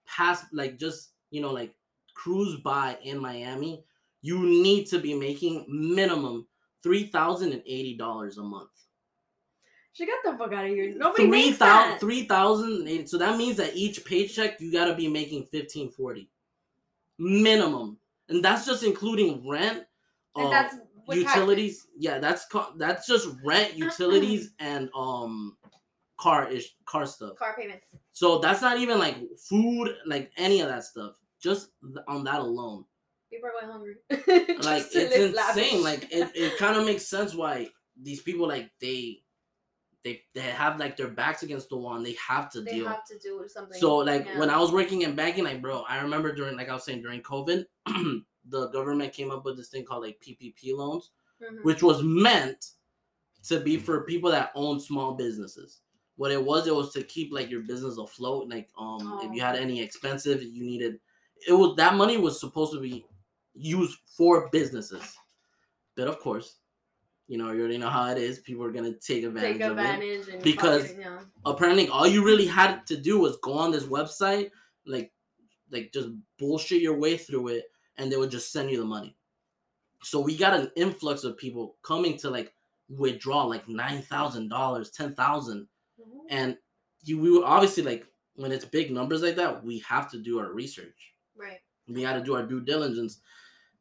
pass, 0.06 0.46
like 0.54 0.78
just 0.78 1.12
you 1.32 1.42
know, 1.42 1.52
like 1.52 1.74
cruise 2.14 2.58
by 2.62 2.98
in 3.04 3.20
Miami, 3.20 3.84
you 4.22 4.40
need 4.46 4.86
to 4.88 5.00
be 5.00 5.14
making 5.16 5.66
minimum 5.68 6.46
three 6.84 7.08
thousand 7.08 7.52
and 7.52 7.64
eighty 7.66 7.98
dollars 7.98 8.38
a 8.38 8.44
month. 8.44 8.70
She 9.96 10.06
got 10.06 10.18
the 10.26 10.38
fuck 10.38 10.52
out 10.54 10.66
of 10.66 10.72
here. 10.72 10.94
Nobody 10.96 11.24
Three 11.24 11.32
makes 11.32 11.58
thousand, 11.58 11.92
that. 11.92 12.00
three 12.02 12.26
thousand 12.26 12.74
and 12.74 12.88
eighty. 12.90 13.06
So 13.08 13.18
that 13.18 13.38
means 13.38 13.56
that 13.58 13.76
each 13.76 14.04
paycheck 14.04 14.60
you 14.60 14.72
got 14.72 14.86
to 14.86 14.94
be 14.96 15.08
making 15.08 15.46
fifteen 15.46 15.90
forty 15.90 16.30
minimum, 17.18 17.98
and 18.30 18.44
that's 18.44 18.66
just 18.66 18.84
including 18.84 19.48
rent. 19.48 19.84
and 20.36 20.48
uh, 20.48 20.50
that's 20.50 20.76
utilities 21.10 21.88
yeah 21.98 22.18
that's 22.18 22.48
that's 22.78 23.06
just 23.06 23.30
rent 23.44 23.76
utilities 23.78 24.54
and 24.60 24.90
um 24.98 25.56
car 26.18 26.50
ish 26.50 26.76
car 26.86 27.06
stuff 27.06 27.36
car 27.38 27.56
payments. 27.56 27.86
so 28.12 28.40
that's 28.40 28.60
not 28.60 28.80
even 28.80 28.98
like 28.98 29.18
food 29.38 29.96
like 30.08 30.32
any 30.36 30.62
of 30.62 30.68
that 30.68 30.84
stuff 30.84 31.12
just 31.40 31.70
th- 31.84 32.04
on 32.08 32.24
that 32.24 32.40
alone 32.40 32.84
People 33.32 33.50
are 33.50 33.62
going 33.62 33.72
hungry. 33.72 33.96
like 34.64 34.86
it's 34.92 34.96
insane 34.96 35.34
lavish. 35.36 35.84
like 35.84 36.04
it, 36.12 36.32
it 36.34 36.58
kind 36.58 36.76
of 36.76 36.86
makes 36.86 37.06
sense 37.08 37.36
why 37.36 37.68
these 38.02 38.22
people 38.24 38.48
like 38.48 38.72
they 38.82 39.20
they 40.06 40.22
they 40.34 40.42
have 40.42 40.80
like 40.80 40.96
their 40.96 41.10
backs 41.10 41.44
against 41.44 41.68
the 41.70 41.76
wall 41.76 41.96
and 41.96 42.06
they 42.06 42.16
have 42.26 42.50
to 42.52 42.62
they 42.62 42.72
deal 42.76 42.88
have 42.88 43.04
to 43.06 43.18
do 43.20 43.44
something. 43.48 43.78
so 43.80 43.98
like 43.98 44.26
yeah. 44.26 44.40
when 44.40 44.50
I 44.50 44.58
was 44.58 44.72
working 44.72 45.02
in 45.02 45.16
banking, 45.16 45.44
like 45.44 45.62
bro, 45.62 45.84
I 45.90 45.98
remember 46.02 46.34
during 46.34 46.56
like 46.56 46.70
I 46.70 46.74
was 46.74 46.86
saying 46.86 47.02
during 47.02 47.22
COVID, 47.22 47.66
the 48.50 48.68
government 48.70 49.12
came 49.12 49.32
up 49.32 49.44
with 49.44 49.58
this 49.58 49.70
thing 49.70 49.84
called 49.84 50.04
like 50.04 50.22
PPP 50.26 50.74
loans, 50.78 51.12
Mhm. 51.44 51.64
which 51.64 51.84
was 51.84 52.02
meant 52.04 52.64
to 53.50 53.60
be 53.60 53.76
for 53.78 54.06
people 54.06 54.32
that 54.32 54.52
own 54.56 54.80
small 54.80 55.16
businesses. 55.16 55.82
What 56.16 56.32
it 56.32 56.42
was, 56.42 56.66
it 56.68 56.74
was 56.76 56.94
to 56.94 57.04
keep 57.04 57.34
like 57.34 57.50
your 57.50 57.62
business 57.64 57.98
afloat. 57.98 58.48
Like, 58.48 58.70
um, 58.78 59.20
if 59.24 59.34
you 59.34 59.42
had 59.42 59.56
Oh. 59.56 59.60
any 59.60 59.82
expensive, 59.82 60.42
you 60.42 60.64
needed, 60.64 61.00
it 61.48 61.52
was 61.54 61.76
that 61.76 61.96
money 61.96 62.18
was 62.18 62.40
supposed 62.40 62.72
to 62.74 62.80
be 62.80 63.06
used 63.54 63.98
for 64.16 64.50
businesses. 64.52 65.04
But 65.96 66.08
of 66.08 66.20
course, 66.20 66.60
you 67.28 67.38
know, 67.38 67.52
you 67.52 67.60
already 67.62 67.78
know 67.78 67.90
how 67.90 68.10
it 68.12 68.18
is. 68.18 68.40
People 68.40 68.64
are 68.64 68.72
gonna 68.72 68.94
take 68.94 69.24
advantage, 69.24 69.54
Take 69.58 69.62
of 69.62 69.78
it. 69.80 70.28
and 70.34 70.44
Because- 70.44 70.94
yeah. 70.98 71.20
Apparently, 71.46 71.88
all 71.90 72.08
you 72.08 72.24
really 72.24 72.46
had 72.46 72.86
to 72.88 72.98
do 72.98 73.20
was 73.20 73.38
go 73.38 73.54
on 73.54 73.72
this 73.72 73.84
website, 73.86 74.52
like, 74.86 75.12
like 75.72 75.92
just 75.92 76.10
bullshit 76.38 76.82
your 76.82 76.98
way 76.98 77.18
through 77.18 77.48
it, 77.50 77.66
and 77.98 78.12
they 78.12 78.18
would 78.18 78.32
just 78.32 78.52
send 78.52 78.70
you 78.70 78.78
the 78.78 78.86
money. 78.86 79.16
So 80.04 80.20
we 80.20 80.38
got 80.38 80.54
an 80.60 80.72
influx 80.76 81.24
of 81.24 81.38
people 81.38 81.78
coming 81.82 82.18
to 82.18 82.30
like 82.30 82.54
withdraw 82.90 83.44
like 83.46 83.68
nine 83.68 84.04
thousand 84.04 84.50
dollars, 84.50 84.92
ten 84.92 85.16
thousand, 85.16 85.68
Mhm. 86.00 86.26
and 86.30 86.58
you 87.04 87.18
we 87.20 87.32
were 87.32 87.44
obviously 87.46 87.82
like 87.84 88.06
when 88.36 88.52
it's 88.52 88.66
big 88.66 88.92
numbers 88.92 89.22
like 89.24 89.36
that, 89.38 89.64
we 89.64 89.80
have 89.80 90.12
to 90.12 90.20
do 90.20 90.40
our 90.40 90.52
research. 90.54 91.14
Right. 91.36 91.62
We 91.88 92.02
got 92.02 92.14
to 92.14 92.24
do 92.24 92.36
our 92.36 92.46
due 92.46 92.62
diligence, 92.62 93.20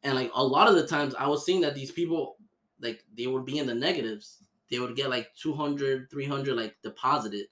and 0.03 0.14
like 0.14 0.30
a 0.34 0.45
lot 0.45 0.68
of 0.68 0.76
the 0.76 0.86
times, 0.86 1.14
I 1.14 1.26
was 1.26 1.45
seeing 1.45 1.61
that 1.62 1.74
these 1.74 1.90
people 1.90 2.34
like 2.81 3.05
they 3.16 3.27
would 3.27 3.45
be 3.45 3.59
in 3.59 3.66
the 3.66 3.75
negatives. 3.75 4.39
They 4.70 4.79
would 4.79 4.97
get 4.97 5.11
like 5.11 5.35
200, 5.37 6.11
300 6.11 6.57
like 6.57 6.77
deposited, 6.83 7.47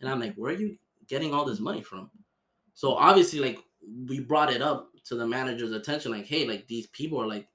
and 0.00 0.08
I'm 0.08 0.20
like, 0.20 0.34
where 0.34 0.52
are 0.52 0.56
you 0.56 0.76
getting 1.06 1.34
all 1.34 1.44
this 1.44 1.60
money 1.60 1.82
from? 1.82 2.10
So 2.74 2.94
obviously, 2.94 3.40
like 3.40 3.58
we 4.06 4.20
brought 4.20 4.52
it 4.52 4.62
up 4.62 4.90
to 5.04 5.14
the 5.16 5.26
manager's 5.26 5.72
attention, 5.72 6.12
like, 6.12 6.26
hey, 6.26 6.46
like 6.46 6.66
these 6.66 6.86
people 6.88 7.20
are 7.20 7.26
like 7.26 7.48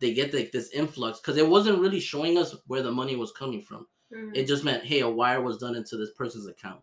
they 0.00 0.12
get 0.14 0.34
like 0.34 0.52
this 0.52 0.70
influx 0.70 1.20
because 1.20 1.36
it 1.36 1.48
wasn't 1.48 1.78
really 1.78 2.00
showing 2.00 2.36
us 2.38 2.54
where 2.66 2.82
the 2.82 2.92
money 2.92 3.16
was 3.16 3.32
coming 3.32 3.62
from. 3.62 3.86
Mhm. 4.12 4.36
It 4.36 4.46
just 4.46 4.64
meant, 4.64 4.84
hey, 4.84 5.00
a 5.00 5.08
wire 5.08 5.40
was 5.42 5.58
done 5.58 5.74
into 5.76 5.96
this 5.96 6.10
person's 6.12 6.46
account. 6.46 6.82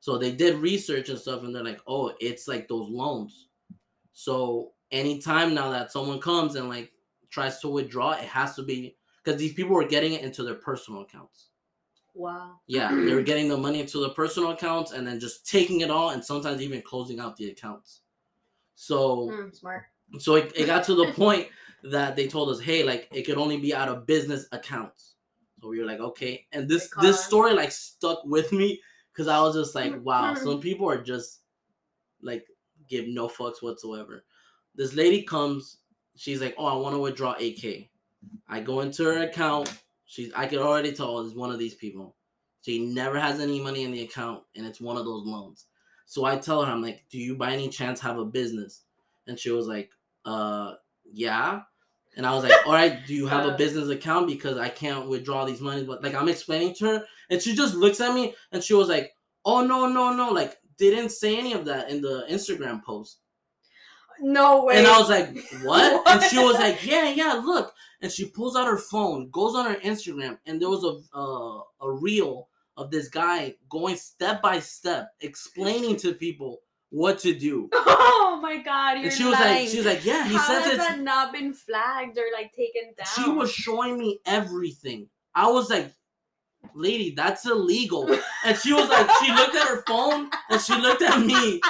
So 0.00 0.18
they 0.18 0.32
did 0.32 0.56
research 0.56 1.08
and 1.08 1.18
stuff, 1.18 1.42
and 1.42 1.54
they're 1.54 1.64
like, 1.64 1.80
oh, 1.86 2.12
it's 2.20 2.46
like 2.46 2.68
those 2.68 2.88
loans. 2.88 3.48
So 4.12 4.72
anytime 4.90 5.54
now 5.54 5.70
that 5.70 5.92
someone 5.92 6.20
comes 6.20 6.54
and 6.54 6.68
like 6.68 6.92
tries 7.30 7.60
to 7.60 7.68
withdraw, 7.68 8.12
it 8.12 8.24
has 8.24 8.54
to 8.56 8.62
be 8.62 8.96
because 9.24 9.40
these 9.40 9.54
people 9.54 9.74
were 9.74 9.86
getting 9.86 10.12
it 10.12 10.22
into 10.22 10.42
their 10.42 10.54
personal 10.56 11.02
accounts. 11.02 11.48
wow. 12.14 12.60
Yeah, 12.66 12.94
they 12.94 13.14
were 13.14 13.22
getting 13.22 13.48
the 13.48 13.56
money 13.56 13.80
into 13.80 14.00
their 14.00 14.10
personal 14.10 14.50
accounts 14.52 14.92
and 14.92 15.06
then 15.06 15.18
just 15.20 15.46
taking 15.48 15.80
it 15.80 15.90
all 15.90 16.10
and 16.10 16.24
sometimes 16.24 16.60
even 16.62 16.82
closing 16.82 17.20
out 17.20 17.36
the 17.36 17.50
accounts. 17.50 18.02
So 18.74 19.28
Mm, 19.30 19.54
smart. 19.54 19.84
so 20.18 20.36
it, 20.36 20.52
it 20.56 20.66
got 20.66 20.84
to 20.84 20.94
the 20.94 21.12
point 21.12 21.48
that 21.84 22.16
they 22.16 22.26
told 22.26 22.48
us, 22.50 22.60
hey, 22.60 22.82
like 22.82 23.08
it 23.12 23.22
could 23.22 23.38
only 23.38 23.58
be 23.58 23.74
out 23.74 23.88
of 23.88 24.06
business 24.06 24.46
accounts. 24.52 25.14
So 25.60 25.68
we 25.68 25.78
were 25.80 25.86
like, 25.86 26.00
okay. 26.00 26.46
And 26.52 26.68
this 26.68 26.88
this 27.00 27.24
story 27.24 27.54
like 27.54 27.72
stuck 27.72 28.24
with 28.24 28.52
me 28.52 28.80
because 29.12 29.28
I 29.28 29.40
was 29.40 29.54
just 29.54 29.74
like, 29.74 29.92
Mm-hmm. 29.92 30.04
wow, 30.04 30.34
some 30.34 30.60
people 30.60 30.88
are 30.88 31.02
just 31.02 31.40
like 32.22 32.46
give 32.88 33.06
no 33.08 33.28
fucks 33.28 33.62
whatsoever. 33.62 34.24
This 34.74 34.94
lady 34.94 35.22
comes, 35.22 35.78
she's 36.16 36.40
like, 36.40 36.54
oh, 36.58 36.66
I 36.66 36.74
want 36.76 36.94
to 36.94 36.98
withdraw 37.00 37.32
AK. 37.32 37.90
I 38.48 38.60
go 38.60 38.80
into 38.80 39.04
her 39.04 39.22
account. 39.22 39.72
She's 40.06 40.32
I 40.34 40.46
could 40.46 40.58
already 40.58 40.92
tell 40.92 41.20
it's 41.20 41.34
one 41.34 41.50
of 41.50 41.58
these 41.58 41.74
people. 41.74 42.16
She 42.62 42.86
never 42.86 43.18
has 43.18 43.40
any 43.40 43.60
money 43.60 43.84
in 43.84 43.92
the 43.92 44.02
account, 44.02 44.42
and 44.56 44.66
it's 44.66 44.80
one 44.80 44.96
of 44.96 45.04
those 45.04 45.26
loans. 45.26 45.66
So 46.06 46.24
I 46.24 46.36
tell 46.36 46.64
her, 46.64 46.70
I'm 46.70 46.82
like, 46.82 47.04
do 47.10 47.18
you 47.18 47.36
by 47.36 47.52
any 47.52 47.68
chance 47.68 48.00
have 48.00 48.18
a 48.18 48.24
business? 48.24 48.82
And 49.26 49.38
she 49.38 49.50
was 49.50 49.66
like, 49.66 49.90
uh, 50.24 50.74
yeah. 51.10 51.62
And 52.16 52.24
I 52.26 52.34
was 52.34 52.44
like, 52.44 52.66
all 52.66 52.72
right, 52.72 53.04
do 53.06 53.14
you 53.14 53.26
have 53.26 53.46
a 53.46 53.56
business 53.58 53.88
account? 53.88 54.28
Because 54.28 54.58
I 54.58 54.68
can't 54.68 55.08
withdraw 55.08 55.44
these 55.44 55.60
money. 55.60 55.84
But 55.84 56.02
like 56.02 56.14
I'm 56.14 56.28
explaining 56.28 56.74
to 56.76 56.86
her, 56.86 57.04
and 57.30 57.42
she 57.42 57.54
just 57.54 57.74
looks 57.74 58.00
at 58.00 58.14
me 58.14 58.34
and 58.52 58.62
she 58.62 58.74
was 58.74 58.88
like, 58.88 59.14
oh 59.44 59.64
no, 59.64 59.86
no, 59.88 60.12
no. 60.12 60.30
Like 60.30 60.58
they 60.78 60.90
didn't 60.90 61.10
say 61.10 61.38
any 61.38 61.52
of 61.52 61.64
that 61.66 61.90
in 61.90 62.00
the 62.00 62.26
Instagram 62.30 62.82
post. 62.82 63.18
No 64.20 64.64
way. 64.64 64.78
And 64.78 64.86
I 64.86 64.98
was 64.98 65.08
like, 65.08 65.36
what? 65.62 66.08
And 66.08 66.22
she 66.22 66.38
was 66.38 66.54
like, 66.58 66.84
yeah, 66.86 67.10
yeah, 67.10 67.34
look. 67.44 67.72
And 68.04 68.12
she 68.12 68.26
pulls 68.26 68.54
out 68.54 68.66
her 68.66 68.76
phone, 68.76 69.30
goes 69.30 69.54
on 69.54 69.64
her 69.64 69.80
Instagram, 69.80 70.36
and 70.44 70.60
there 70.60 70.68
was 70.68 70.84
a 70.84 71.18
uh, 71.18 71.62
a 71.80 71.90
reel 71.90 72.48
of 72.76 72.90
this 72.90 73.08
guy 73.08 73.54
going 73.70 73.96
step 73.96 74.42
by 74.42 74.60
step, 74.60 75.08
explaining 75.22 75.96
to 75.96 76.12
people 76.12 76.60
what 76.90 77.18
to 77.20 77.34
do. 77.34 77.70
oh 77.72 78.38
my 78.42 78.58
god, 78.58 78.98
and 78.98 79.10
she 79.10 79.24
was 79.24 79.32
lying. 79.32 79.62
like, 79.62 79.68
she 79.70 79.78
was 79.78 79.86
like, 79.86 80.04
yeah, 80.04 80.28
he 80.28 80.34
How 80.34 80.46
says 80.46 80.64
has 80.64 80.74
it's. 80.74 80.86
that 80.86 81.00
not 81.00 81.32
been 81.32 81.54
flagged 81.54 82.18
or 82.18 82.26
like 82.34 82.52
taken 82.52 82.92
down? 82.94 83.06
She 83.14 83.30
was 83.30 83.50
showing 83.50 83.96
me 83.96 84.20
everything. 84.26 85.08
I 85.34 85.50
was 85.50 85.70
like, 85.70 85.90
lady, 86.74 87.14
that's 87.16 87.46
illegal. 87.46 88.06
And 88.44 88.58
she 88.58 88.74
was 88.74 88.90
like, 88.90 89.08
she 89.24 89.32
looked 89.32 89.54
at 89.54 89.66
her 89.68 89.82
phone 89.86 90.28
and 90.50 90.60
she 90.60 90.74
looked 90.74 91.00
at 91.00 91.18
me. 91.24 91.62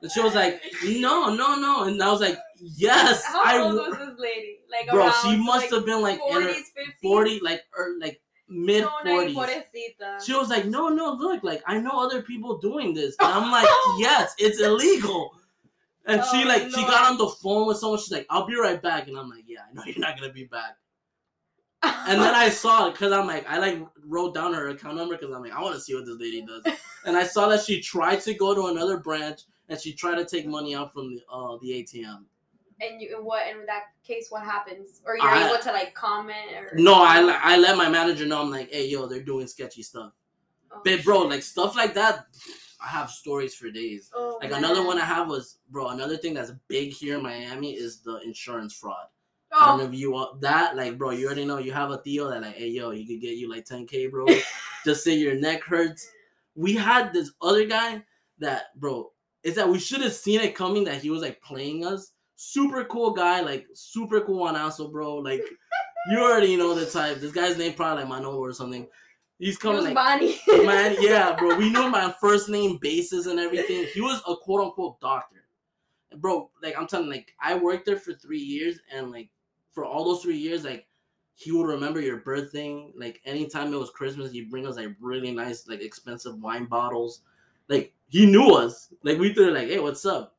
And 0.00 0.10
she 0.10 0.20
was 0.22 0.34
like, 0.34 0.62
no, 0.82 1.34
no, 1.34 1.56
no. 1.56 1.84
And 1.84 2.02
I 2.02 2.10
was 2.10 2.22
like, 2.22 2.38
yes, 2.60 3.24
How 3.24 3.42
I. 3.44 3.58
old 3.60 3.74
was 3.74 3.98
this 3.98 4.18
lady? 4.18 4.58
Like 4.70 4.90
Bro, 4.90 5.06
around 5.06 5.14
she 5.22 5.36
must 5.36 5.64
like, 5.64 5.70
have 5.72 5.86
been 5.86 6.02
like 6.02 6.20
in 6.28 6.42
her 6.42 6.48
40s, 6.48 6.54
50s. 6.54 7.00
40, 7.02 7.40
like 7.40 7.62
or 7.76 7.94
like 8.00 8.20
mid 8.48 8.84
So 8.84 8.90
nice, 9.04 9.30
40s. 9.30 9.34
pobrecita. 9.34 10.24
She 10.24 10.34
was 10.34 10.48
like, 10.48 10.64
no, 10.66 10.88
no, 10.88 11.12
look, 11.12 11.42
like 11.44 11.62
I 11.66 11.78
know 11.78 11.92
other 11.94 12.22
people 12.22 12.58
doing 12.58 12.94
this. 12.94 13.16
And 13.20 13.28
I'm 13.32 13.50
like, 13.50 13.68
yes, 13.98 14.34
it's 14.38 14.60
illegal. 14.60 15.32
And 16.06 16.22
she 16.32 16.42
Oh, 16.44 16.48
like 16.48 16.62
she 16.64 16.82
got 16.86 17.10
on 17.10 17.18
the 17.18 17.28
phone 17.28 17.66
with 17.66 17.78
someone. 17.78 17.98
She's 17.98 18.10
like, 18.12 18.26
I'll 18.30 18.46
be 18.46 18.56
right 18.56 18.80
back. 18.80 19.08
And 19.08 19.18
I'm 19.18 19.28
like, 19.28 19.44
yeah, 19.46 19.60
I 19.68 19.74
know 19.74 19.82
you're 19.84 19.98
not 19.98 20.18
gonna 20.18 20.32
be 20.32 20.44
back. 20.44 20.76
And 22.08 22.20
then 22.20 22.34
I 22.34 22.48
saw 22.48 22.88
it 22.88 22.92
because 22.92 23.12
I'm 23.12 23.26
like, 23.26 23.48
I 23.48 23.58
like 23.58 23.78
wrote 24.06 24.34
down 24.34 24.52
her 24.54 24.68
account 24.68 24.96
number 24.96 25.16
because 25.16 25.34
I'm 25.34 25.42
like, 25.42 25.52
I 25.52 25.60
want 25.62 25.74
to 25.74 25.80
see 25.80 25.94
what 25.94 26.06
this 26.06 26.16
lady 26.18 26.44
does. 26.44 26.62
And 27.04 27.16
I 27.16 27.24
saw 27.24 27.48
that 27.48 27.62
she 27.62 27.80
tried 27.80 28.20
to 28.22 28.34
go 28.34 28.54
to 28.54 28.66
another 28.66 28.96
branch 28.96 29.42
and 29.68 29.78
she 29.78 29.92
tried 29.92 30.16
to 30.16 30.24
take 30.24 30.46
money 30.46 30.74
out 30.74 30.92
from 30.92 31.14
the 31.14 31.20
uh 31.30 31.56
the 31.60 31.68
ATM. 31.84 32.24
And 32.80 33.00
you, 33.00 33.16
and 33.16 33.24
what 33.24 33.48
in 33.48 33.66
that 33.66 33.84
case, 34.06 34.26
what 34.30 34.44
happens? 34.44 35.00
Or 35.04 35.16
you're 35.16 35.26
I- 35.26 35.48
able 35.48 35.60
to 35.62 35.72
like 35.72 35.94
comment 35.94 36.52
or 36.56 36.76
No, 36.76 36.94
I 36.94 37.18
I 37.42 37.56
let 37.58 37.76
my 37.76 37.88
manager 37.88 38.26
know. 38.26 38.40
I'm 38.40 38.50
like, 38.50 38.70
hey, 38.72 38.86
yo, 38.88 39.06
they're 39.06 39.22
doing 39.22 39.46
sketchy 39.46 39.82
stuff. 39.82 40.12
Oh, 40.70 40.80
But 40.84 41.02
bro, 41.04 41.22
shit. 41.22 41.30
like 41.30 41.42
stuff 41.42 41.76
like 41.76 41.94
that, 41.94 42.26
I 42.82 42.86
have 42.88 43.10
stories 43.10 43.54
for 43.54 43.70
days. 43.70 44.10
Oh, 44.14 44.38
Like 44.40 44.52
another 44.52 44.84
one 44.84 44.98
I 44.98 45.04
have 45.04 45.28
was, 45.28 45.58
bro, 45.70 45.88
another 45.88 46.16
thing 46.16 46.34
that's 46.34 46.52
big 46.68 46.92
here 46.92 47.16
in 47.16 47.22
Miami 47.22 47.72
is 47.72 48.00
the 48.00 48.20
insurance 48.20 48.74
fraud. 48.74 49.06
I 49.52 49.66
don't 49.66 49.74
oh. 49.74 49.76
know 49.78 49.82
Oh, 49.84 49.92
if 49.92 49.98
you 49.98 50.12
want 50.12 50.40
that, 50.42 50.76
like, 50.76 50.98
bro, 50.98 51.10
you 51.10 51.26
already 51.26 51.46
know 51.46 51.58
you 51.58 51.72
have 51.72 51.90
a 51.90 51.98
Theo 51.98 52.28
that 52.28 52.42
like, 52.42 52.56
hey, 52.56 52.68
yo, 52.68 52.90
he 52.90 53.06
could 53.06 53.20
get 53.20 53.36
you 53.38 53.50
like 53.50 53.64
10k, 53.64 54.10
bro. 54.10 54.26
Just 54.84 55.02
say 55.02 55.14
your 55.14 55.34
neck 55.34 55.62
hurts. 55.64 56.08
We 56.54 56.74
had 56.74 57.12
this 57.12 57.32
other 57.40 57.64
guy 57.64 58.02
that, 58.38 58.78
bro, 58.78 59.10
is 59.42 59.54
that 59.54 59.68
we 59.68 59.78
should 59.78 60.02
have 60.02 60.12
seen 60.12 60.40
it 60.40 60.54
coming 60.54 60.84
that 60.84 61.00
he 61.02 61.10
was 61.10 61.22
like 61.22 61.40
playing 61.40 61.84
us. 61.84 62.12
Super 62.40 62.84
cool 62.84 63.10
guy, 63.10 63.40
like 63.40 63.66
super 63.74 64.20
cool 64.20 64.44
on 64.44 64.54
also, 64.54 64.88
bro. 64.88 65.16
Like 65.16 65.42
you 66.08 66.20
already 66.20 66.56
know 66.56 66.72
the 66.72 66.86
type. 66.86 67.18
This 67.18 67.32
guy's 67.32 67.58
name 67.58 67.72
probably 67.72 68.04
like 68.04 68.10
Manolo 68.10 68.38
or 68.38 68.52
something. 68.52 68.86
He's 69.40 69.58
coming 69.58 69.82
like 69.82 69.94
Bonnie. 69.94 70.38
man, 70.64 70.94
yeah, 71.00 71.34
bro. 71.34 71.56
We 71.56 71.68
knew 71.68 71.92
him 71.92 72.14
first 72.20 72.48
name 72.48 72.78
basis 72.80 73.26
and 73.26 73.40
everything. 73.40 73.86
He 73.92 74.00
was 74.00 74.22
a 74.28 74.36
quote 74.36 74.62
unquote 74.62 75.00
doctor. 75.00 75.46
Bro, 76.16 76.50
like 76.62 76.78
I'm 76.78 76.86
telling 76.86 77.06
you, 77.06 77.12
like 77.12 77.34
I 77.40 77.56
worked 77.56 77.86
there 77.86 77.96
for 77.96 78.12
three 78.12 78.38
years 78.38 78.78
and 78.94 79.10
like 79.10 79.30
for 79.72 79.84
all 79.84 80.04
those 80.04 80.22
three 80.22 80.38
years, 80.38 80.62
like 80.62 80.86
he 81.34 81.50
would 81.50 81.66
remember 81.66 82.00
your 82.00 82.18
birthday. 82.18 82.88
Like 82.96 83.20
anytime 83.24 83.74
it 83.74 83.78
was 83.78 83.90
Christmas, 83.90 84.30
he'd 84.30 84.48
bring 84.48 84.64
us 84.64 84.76
like 84.76 84.94
really 85.00 85.32
nice, 85.32 85.66
like 85.66 85.82
expensive 85.82 86.40
wine 86.40 86.66
bottles. 86.66 87.22
Like 87.68 87.92
he 88.06 88.26
knew 88.26 88.54
us. 88.54 88.94
Like 89.02 89.18
we 89.18 89.34
threw 89.34 89.50
like, 89.50 89.66
hey, 89.66 89.80
what's 89.80 90.06
up? 90.06 90.37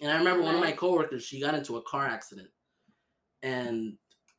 And 0.00 0.10
I 0.10 0.16
remember 0.16 0.42
one 0.42 0.54
of 0.54 0.60
my 0.60 0.72
coworkers, 0.72 1.24
she 1.24 1.40
got 1.40 1.54
into 1.54 1.76
a 1.76 1.82
car 1.82 2.06
accident 2.06 2.48
and 3.42 3.94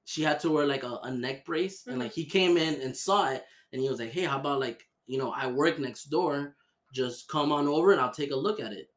she 0.06 0.24
had 0.24 0.40
to 0.42 0.52
wear 0.52 0.66
like 0.66 0.84
a, 0.84 1.00
a 1.04 1.12
neck 1.12 1.46
brace. 1.46 1.86
And 1.88 2.00
like 2.00 2.14
he 2.14 2.24
mm-hmm. 2.24 2.32
came 2.32 2.58
in 2.58 2.82
and 2.82 2.96
saw 2.96 3.30
it 3.30 3.44
and 3.72 3.82
he 3.82 3.90
was 3.90 4.00
like, 4.00 4.12
hey, 4.12 4.24
how 4.24 4.40
about 4.40 4.60
like, 4.60 4.84
you 5.08 5.18
know, 5.18 5.32
I 5.32 5.48
work 5.48 5.80
next 5.80 6.06
door. 6.06 6.56
Just 6.94 7.28
come 7.28 7.52
on 7.52 7.68
over 7.68 7.92
and 7.92 8.02
I'll 8.02 8.14
take 8.14 8.32
a 8.32 8.36
look 8.36 8.60
at 8.60 8.74
it. 8.74 8.88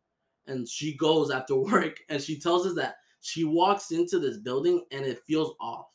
And 0.46 0.68
she 0.68 0.96
goes 0.96 1.30
after 1.30 1.56
work 1.56 1.98
and 2.08 2.22
she 2.22 2.38
tells 2.38 2.66
us 2.66 2.74
that 2.76 2.96
she 3.20 3.44
walks 3.44 3.90
into 3.90 4.18
this 4.18 4.38
building 4.38 4.84
and 4.90 5.04
it 5.04 5.20
feels 5.26 5.54
off. 5.60 5.86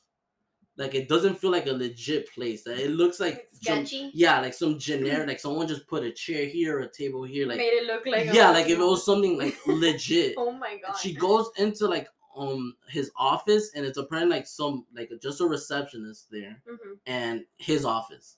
Like 0.78 0.94
it 0.94 1.10
doesn't 1.10 1.40
feel 1.40 1.50
like 1.52 1.66
a 1.66 1.72
legit 1.72 2.32
place. 2.34 2.68
It 2.68 2.92
looks 2.92 3.20
like 3.20 3.48
Like 3.68 3.88
some- 3.88 4.12
yeah, 4.14 4.40
like 4.40 4.54
some 4.54 4.78
generic, 4.78 5.28
like 5.28 5.40
someone 5.40 5.68
just 5.68 5.88
put 5.88 6.04
a 6.04 6.12
chair 6.12 6.46
here, 6.46 6.80
a 6.82 6.88
table 6.90 7.24
here, 7.24 7.48
like 7.48 7.58
Made 7.58 7.74
it 7.74 7.88
look 7.88 8.06
like 8.06 8.32
yeah, 8.32 8.52
like 8.52 8.68
if 8.70 8.78
it 8.78 8.84
was 8.84 9.04
something 9.04 9.38
like 9.40 9.58
legit. 9.68 10.36
Oh 10.38 10.52
my 10.52 10.78
god. 10.78 10.96
she 10.98 11.14
goes 11.14 11.50
into 11.58 11.88
like 11.88 12.08
um 12.38 12.76
his 12.90 13.10
office 13.18 13.72
and 13.74 13.84
it's 13.84 13.98
apparently 13.98 14.36
like 14.38 14.46
some 14.46 14.86
like 14.96 15.10
just 15.22 15.42
a 15.42 15.46
receptionist 15.46 16.30
there 16.30 16.62
hmm 16.68 16.94
and 17.08 17.44
his 17.58 17.84
office. 17.84 18.38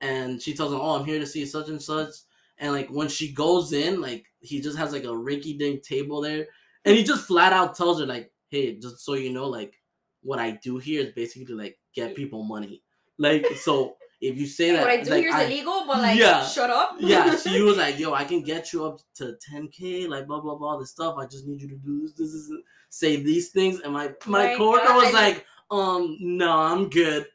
And 0.00 0.40
she 0.40 0.54
tells 0.54 0.72
him, 0.72 0.80
Oh, 0.80 0.96
I'm 0.98 1.04
here 1.04 1.18
to 1.18 1.26
see 1.26 1.46
such 1.46 1.68
and 1.68 1.80
such. 1.82 2.10
And 2.58 2.72
like 2.72 2.88
when 2.88 3.08
she 3.08 3.32
goes 3.32 3.72
in, 3.72 4.00
like 4.00 4.26
he 4.40 4.60
just 4.60 4.78
has 4.78 4.92
like 4.92 5.04
a 5.04 5.08
rinky 5.08 5.58
dink 5.58 5.82
table 5.82 6.20
there. 6.20 6.46
And 6.84 6.96
he 6.96 7.02
just 7.04 7.26
flat 7.26 7.52
out 7.52 7.74
tells 7.76 8.00
her, 8.00 8.06
like, 8.06 8.32
hey, 8.48 8.76
just 8.78 9.00
so 9.04 9.14
you 9.14 9.32
know, 9.32 9.46
like 9.48 9.80
what 10.22 10.38
I 10.38 10.52
do 10.52 10.78
here 10.78 11.02
is 11.02 11.12
basically 11.12 11.54
like 11.54 11.78
get 11.94 12.14
people 12.14 12.42
money. 12.42 12.82
Like 13.18 13.46
so, 13.56 13.96
if 14.20 14.36
you 14.36 14.46
say 14.46 14.72
that, 14.72 14.80
what 14.82 14.90
I 14.90 15.02
do 15.02 15.10
like, 15.10 15.20
here 15.20 15.28
is 15.28 15.34
I- 15.34 15.42
illegal, 15.44 15.84
but 15.86 15.98
like, 15.98 16.18
Yeah. 16.18 16.46
shut 16.46 16.70
up. 16.70 16.96
yeah, 17.00 17.36
she 17.36 17.60
was 17.68 17.76
like, 17.76 17.98
"Yo, 17.98 18.12
I 18.14 18.24
can 18.24 18.42
get 18.42 18.72
you 18.72 18.84
up 18.86 19.00
to 19.16 19.36
10k, 19.52 20.08
like 20.08 20.26
blah 20.26 20.40
blah 20.40 20.54
blah, 20.56 20.78
this 20.78 20.90
stuff. 20.90 21.16
I 21.18 21.26
just 21.26 21.46
need 21.46 21.60
you 21.60 21.68
to 21.68 21.76
do 21.76 22.02
this, 22.02 22.12
this, 22.14 22.32
this, 22.32 22.50
say 22.88 23.16
these 23.22 23.50
things." 23.50 23.80
And 23.80 23.92
my 23.92 24.08
my 24.26 24.48
My 24.48 24.56
coworker 24.56 24.94
was 24.94 25.12
like, 25.12 25.44
"Um, 25.70 26.16
no, 26.20 26.50
I'm 26.56 26.88
good." 26.88 27.26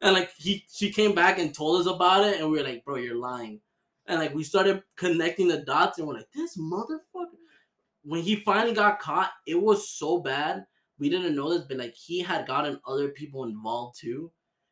And 0.00 0.14
like 0.14 0.32
he 0.36 0.64
she 0.72 0.90
came 0.90 1.14
back 1.14 1.38
and 1.38 1.54
told 1.54 1.80
us 1.80 1.86
about 1.86 2.24
it, 2.26 2.40
and 2.40 2.50
we 2.50 2.58
were 2.58 2.64
like, 2.64 2.84
"Bro, 2.84 2.96
you're 2.96 3.14
lying." 3.16 3.60
And 4.06 4.18
like 4.18 4.34
we 4.34 4.42
started 4.42 4.82
connecting 4.96 5.46
the 5.46 5.58
dots, 5.58 5.98
and 5.98 6.08
we're 6.08 6.14
like, 6.14 6.32
"This 6.34 6.56
motherfucker." 6.58 7.38
When 8.04 8.20
he 8.20 8.34
finally 8.34 8.74
got 8.74 8.98
caught, 8.98 9.30
it 9.46 9.54
was 9.62 9.88
so 9.88 10.18
bad. 10.18 10.66
We 11.02 11.10
didn't 11.10 11.34
know 11.34 11.50
this, 11.50 11.64
but 11.68 11.78
like 11.78 11.96
he 11.96 12.20
had 12.20 12.46
gotten 12.46 12.80
other 12.86 13.08
people 13.08 13.42
involved 13.44 13.98
too, 13.98 14.30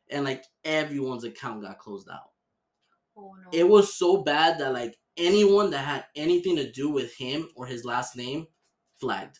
and 0.09 0.23
like 0.23 0.45
everyone's 0.63 1.25
account 1.25 1.63
got 1.63 1.77
closed 1.77 2.07
out 2.09 2.31
Oh 3.17 3.35
no. 3.43 3.49
it 3.51 3.67
was 3.67 3.93
so 3.93 4.23
bad 4.23 4.59
that 4.59 4.71
like 4.73 4.97
anyone 5.17 5.71
that 5.71 5.85
had 5.85 6.05
anything 6.15 6.55
to 6.55 6.71
do 6.71 6.89
with 6.89 7.13
him 7.15 7.49
or 7.55 7.65
his 7.65 7.83
last 7.83 8.15
name 8.15 8.47
flagged. 8.97 9.39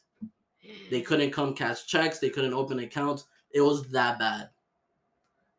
They 0.90 1.02
couldn't 1.08 1.32
come 1.32 1.56
cash 1.56 1.86
checks, 1.86 2.20
they 2.20 2.30
couldn't 2.30 2.54
open 2.54 2.80
accounts. 2.80 3.26
It 3.52 3.62
was 3.62 3.90
that 3.92 4.20
bad. 4.20 4.50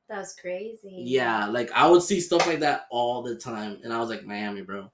That's 0.08 0.34
crazy. 0.34 1.02
Yeah, 1.06 1.46
like 1.46 1.72
I 1.72 1.88
would 1.90 2.02
see 2.02 2.20
stuff 2.20 2.46
like 2.46 2.60
that 2.60 2.86
all 2.90 3.22
the 3.22 3.36
time, 3.36 3.80
and 3.82 3.92
I 3.92 3.98
was 4.00 4.10
like, 4.10 4.24
Miami, 4.24 4.60
bro. 4.62 4.92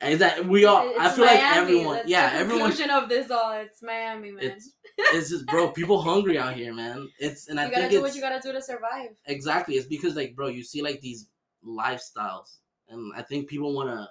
That 0.00 0.46
we 0.46 0.64
all? 0.66 0.92
I 0.98 1.06
It's 1.06 1.16
feel 1.16 1.24
like 1.24 1.40
Miami. 1.40 1.58
everyone, 1.60 1.94
That's 1.96 2.08
yeah, 2.08 2.30
the 2.30 2.36
everyone. 2.40 2.68
Conclusion 2.70 2.90
of 2.90 3.08
this 3.08 3.30
all, 3.30 3.52
it's 3.52 3.82
Miami, 3.82 4.30
man. 4.32 4.44
It's- 4.44 4.70
It's 4.98 5.28
just, 5.30 5.46
bro, 5.46 5.70
people 5.72 6.00
hungry 6.00 6.38
out 6.38 6.54
here, 6.54 6.72
man. 6.72 7.08
It's 7.18 7.48
and 7.48 7.58
I 7.60 7.64
you 7.66 7.70
gotta 7.70 7.82
think 7.82 7.92
do 7.92 8.00
what 8.02 8.14
you 8.14 8.20
gotta 8.22 8.40
do 8.40 8.52
to 8.52 8.62
survive. 8.62 9.10
exactly. 9.26 9.74
It's 9.76 9.86
because 9.86 10.16
like, 10.16 10.34
bro, 10.34 10.48
you 10.48 10.62
see 10.62 10.80
like 10.82 11.00
these 11.02 11.28
lifestyles, 11.64 12.58
and 12.88 13.12
I 13.14 13.22
think 13.22 13.48
people 13.48 13.74
want 13.74 13.88
to 13.90 14.08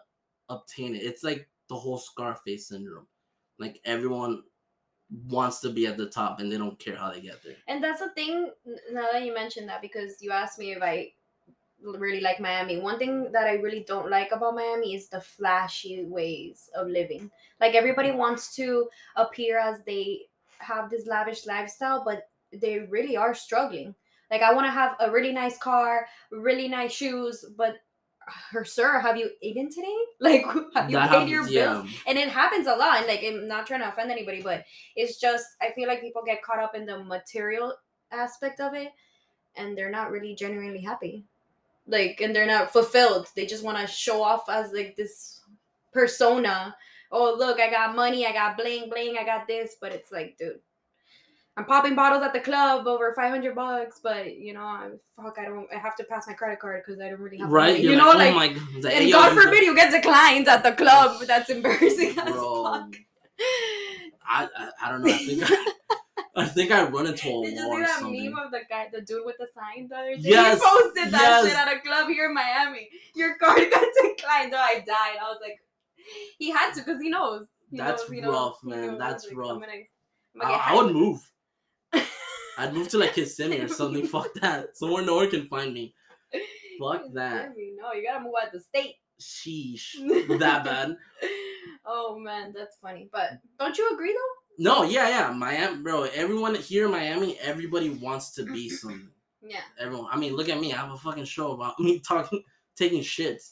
obtain 0.49 0.95
it. 0.95 1.03
It's 1.03 1.23
like 1.23 1.49
the 1.69 1.75
whole 1.75 1.97
Scarface 1.97 2.67
syndrome. 2.67 3.07
Like 3.57 3.79
everyone 3.86 4.43
wants 5.27 5.59
to 5.61 5.69
be 5.69 5.88
at 5.88 5.97
the 5.97 6.07
top, 6.07 6.39
and 6.39 6.51
they 6.51 6.57
don't 6.57 6.77
care 6.79 6.95
how 6.95 7.11
they 7.11 7.21
get 7.21 7.41
there. 7.43 7.55
And 7.67 7.83
that's 7.83 7.99
the 8.01 8.09
thing. 8.09 8.51
Now 8.91 9.07
that 9.11 9.23
you 9.23 9.33
mentioned 9.33 9.69
that, 9.69 9.81
because 9.81 10.21
you 10.21 10.31
asked 10.31 10.59
me 10.59 10.73
if 10.73 10.81
I 10.83 11.13
really 11.84 12.21
like 12.21 12.39
Miami. 12.39 12.80
One 12.80 12.97
thing 12.97 13.32
that 13.32 13.47
I 13.47 13.53
really 13.53 13.84
don't 13.88 14.09
like 14.09 14.32
about 14.32 14.55
Miami 14.55 14.95
is 14.95 15.07
the 15.09 15.21
flashy 15.21 16.03
ways 16.05 16.69
of 16.76 16.88
living. 16.88 17.30
Like 17.59 17.76
everybody 17.76 18.11
wants 18.11 18.55
to 18.55 18.89
appear 19.15 19.59
as 19.59 19.84
they 19.86 20.21
have 20.59 20.89
this 20.89 21.05
lavish 21.05 21.45
lifestyle, 21.45 22.03
but 22.03 22.30
they 22.53 22.80
really 22.89 23.17
are 23.17 23.34
struggling. 23.36 23.93
Like 24.32 24.41
I 24.41 24.53
want 24.53 24.65
to 24.67 24.71
have 24.71 24.95
a 24.99 25.11
really 25.11 25.32
nice 25.34 25.57
car, 25.57 26.07
really 26.32 26.67
nice 26.67 26.91
shoes, 26.93 27.45
but 27.57 27.76
her 28.49 28.65
sir, 28.65 28.99
have 28.99 29.17
you 29.17 29.30
eaten 29.41 29.69
today? 29.69 29.95
Like 30.19 30.45
have 30.73 30.89
you 30.89 30.95
That 30.97 31.11
paid 31.11 31.30
your 31.30 31.41
happens, 31.43 31.53
bills? 31.53 31.86
yeah. 31.86 31.86
and 32.07 32.17
it 32.17 32.30
happens 32.30 32.65
a 32.65 32.76
lot 32.76 32.97
and 32.97 33.05
like 33.07 33.21
i'm 33.23 33.47
not 33.47 33.67
trying 33.67 33.82
to 33.82 33.89
offend 33.89 34.09
anybody 34.09 34.41
but 34.41 34.63
it's 34.95 35.19
just 35.19 35.45
i 35.61 35.71
feel 35.76 35.88
like 35.88 36.01
people 36.01 36.23
get 36.26 36.41
caught 36.41 36.57
up 36.57 36.73
in 36.73 36.86
the 36.88 37.03
material 37.03 37.76
aspect 38.11 38.59
of 38.61 38.73
it 38.73 38.91
and 39.57 39.78
they're 39.78 39.91
not 39.91 40.09
really 40.09 40.34
genuinely 40.34 40.80
happy 40.82 41.23
like 41.88 42.19
and 42.21 42.36
they're 42.36 42.47
not 42.47 42.71
fulfilled 42.71 43.27
they 43.36 43.45
just 43.45 43.63
want 43.63 43.77
to 43.77 43.86
show 43.88 44.23
off 44.23 44.49
as 44.49 44.71
like 44.73 44.95
this 44.95 45.41
persona 45.93 46.75
oh 47.11 47.36
look 47.38 47.59
i 47.59 47.69
got 47.69 47.95
money 47.95 48.25
i 48.25 48.31
got 48.33 48.57
bling 48.57 48.89
bling 48.89 49.15
i 49.19 49.23
got 49.23 49.47
this 49.47 49.75
but 49.79 49.91
it's 49.93 50.11
like 50.11 50.36
dude 50.38 50.59
i'm 51.57 51.65
popping 51.65 51.95
bottles 51.95 52.23
at 52.23 52.33
the 52.33 52.39
club 52.39 52.88
over 52.88 53.13
500 53.13 53.53
bucks 53.55 53.99
but 54.03 54.36
you 54.36 54.53
know 54.53 54.61
i'm 54.61 54.99
fuck 55.15 55.38
i 55.39 55.45
don't 55.45 55.67
i 55.73 55.77
have 55.77 55.95
to 55.95 56.03
pass 56.05 56.27
my 56.27 56.33
credit 56.33 56.59
card 56.59 56.81
because 56.86 56.99
i 56.99 57.09
don't 57.09 57.19
really 57.19 57.38
have 57.38 57.49
Right? 57.49 57.79
you 57.79 57.89
like, 57.91 57.97
know 57.99 58.11
oh 58.13 58.17
like 58.17 58.36
my 58.36 58.47
god. 58.49 58.86
And 58.91 59.11
God 59.11 59.33
forbid 59.39 59.63
you 59.63 59.75
get 59.75 59.91
declined 59.91 60.47
at 60.47 60.63
the 60.63 60.71
club. 60.73 61.21
That's 61.25 61.49
embarrassing 61.55 62.17
as 62.19 62.31
bro. 62.33 62.63
fuck. 62.63 62.95
I, 64.27 64.47
I 64.57 64.69
I 64.83 64.91
don't 64.91 65.03
know. 65.03 65.13
I 65.13 65.17
think 65.17 65.43
I, 65.45 65.95
I 66.38 66.45
think 66.45 66.71
I 66.71 66.83
run 66.89 67.07
into 67.07 67.27
a 67.29 67.43
Did 67.45 67.53
you 67.53 67.67
wall 67.67 67.75
see 67.77 67.77
or 67.77 67.79
that 67.81 67.99
something. 67.99 68.25
meme 68.31 68.38
of 68.38 68.51
the 68.51 68.59
guy, 68.69 68.88
the 68.91 69.01
dude 69.01 69.25
with 69.25 69.38
the 69.39 69.47
sign 69.55 69.88
the 69.88 69.95
other 69.95 70.15
day? 70.15 70.21
Yes, 70.21 70.61
He 70.61 70.67
posted 70.67 71.11
that 71.13 71.21
yes. 71.21 71.47
shit 71.47 71.57
at 71.57 71.73
a 71.77 71.79
club 71.79 72.09
here 72.09 72.25
in 72.25 72.33
Miami. 72.33 72.89
Your 73.15 73.38
card 73.38 73.59
got 73.71 73.86
declined. 74.01 74.53
Oh, 74.53 74.57
I 74.57 74.83
died. 74.86 75.17
I 75.21 75.29
was 75.29 75.39
like, 75.41 75.59
he 76.38 76.51
had 76.51 76.73
to 76.73 76.81
because 76.83 77.01
he 77.01 77.09
knows. 77.09 77.47
He 77.71 77.77
That's 77.77 78.09
knows, 78.09 78.21
knows, 78.21 78.33
rough, 78.33 78.57
he 78.63 78.69
man. 78.69 78.88
knows, 78.88 78.99
That's 78.99 79.27
like, 79.27 79.38
rough. 79.38 79.49
I'm 79.51 79.59
gonna, 79.59 79.71
I'm 79.73 80.41
gonna 80.41 80.53
I, 80.53 80.71
I 80.71 80.75
would 80.75 80.93
move. 80.93 81.31
I'd 82.57 82.73
move 82.73 82.89
to 82.89 82.97
like 82.97 83.13
Kissimmee 83.13 83.59
or 83.61 83.67
something. 83.67 84.05
Fuck 84.07 84.33
that. 84.36 84.77
Somewhere 84.77 85.03
no 85.05 85.15
one 85.15 85.29
can 85.29 85.47
find 85.47 85.73
me. 85.73 85.93
Fuck 86.79 87.03
that. 87.13 87.53
No, 87.81 87.93
you 87.93 88.05
gotta 88.05 88.23
move 88.23 88.33
out 88.41 88.47
of 88.47 88.53
the 88.53 88.59
state. 88.59 88.95
Sheesh. 89.21 89.93
That 90.39 90.65
bad. 90.65 90.97
Oh 91.86 92.19
man, 92.19 92.53
that's 92.55 92.77
funny. 92.81 93.07
But 93.11 93.39
don't 93.57 93.77
you 93.77 93.93
agree 93.93 94.11
though? 94.13 94.45
No, 94.58 94.84
yeah, 94.84 95.10
yeah. 95.10 95.32
Miami, 95.32 95.82
bro. 95.82 96.03
Everyone 96.03 96.56
here 96.56 96.86
in 96.86 96.91
Miami, 96.91 97.38
everybody 97.39 97.89
wants 97.89 98.32
to 98.36 98.43
be 98.43 98.68
mm-hmm. 98.68 98.76
something. 98.76 99.10
Yeah. 99.41 99.62
Everyone. 99.80 100.08
I 100.12 100.18
mean, 100.18 100.36
look 100.36 100.49
at 100.49 100.60
me. 100.60 100.74
I 100.74 100.78
have 100.78 100.91
a 100.91 100.97
fucking 100.97 101.26
show 101.26 101.51
about 101.51 101.80
me 101.80 101.99
talking, 101.99 102.43
taking 102.76 103.01
shits. 103.01 103.51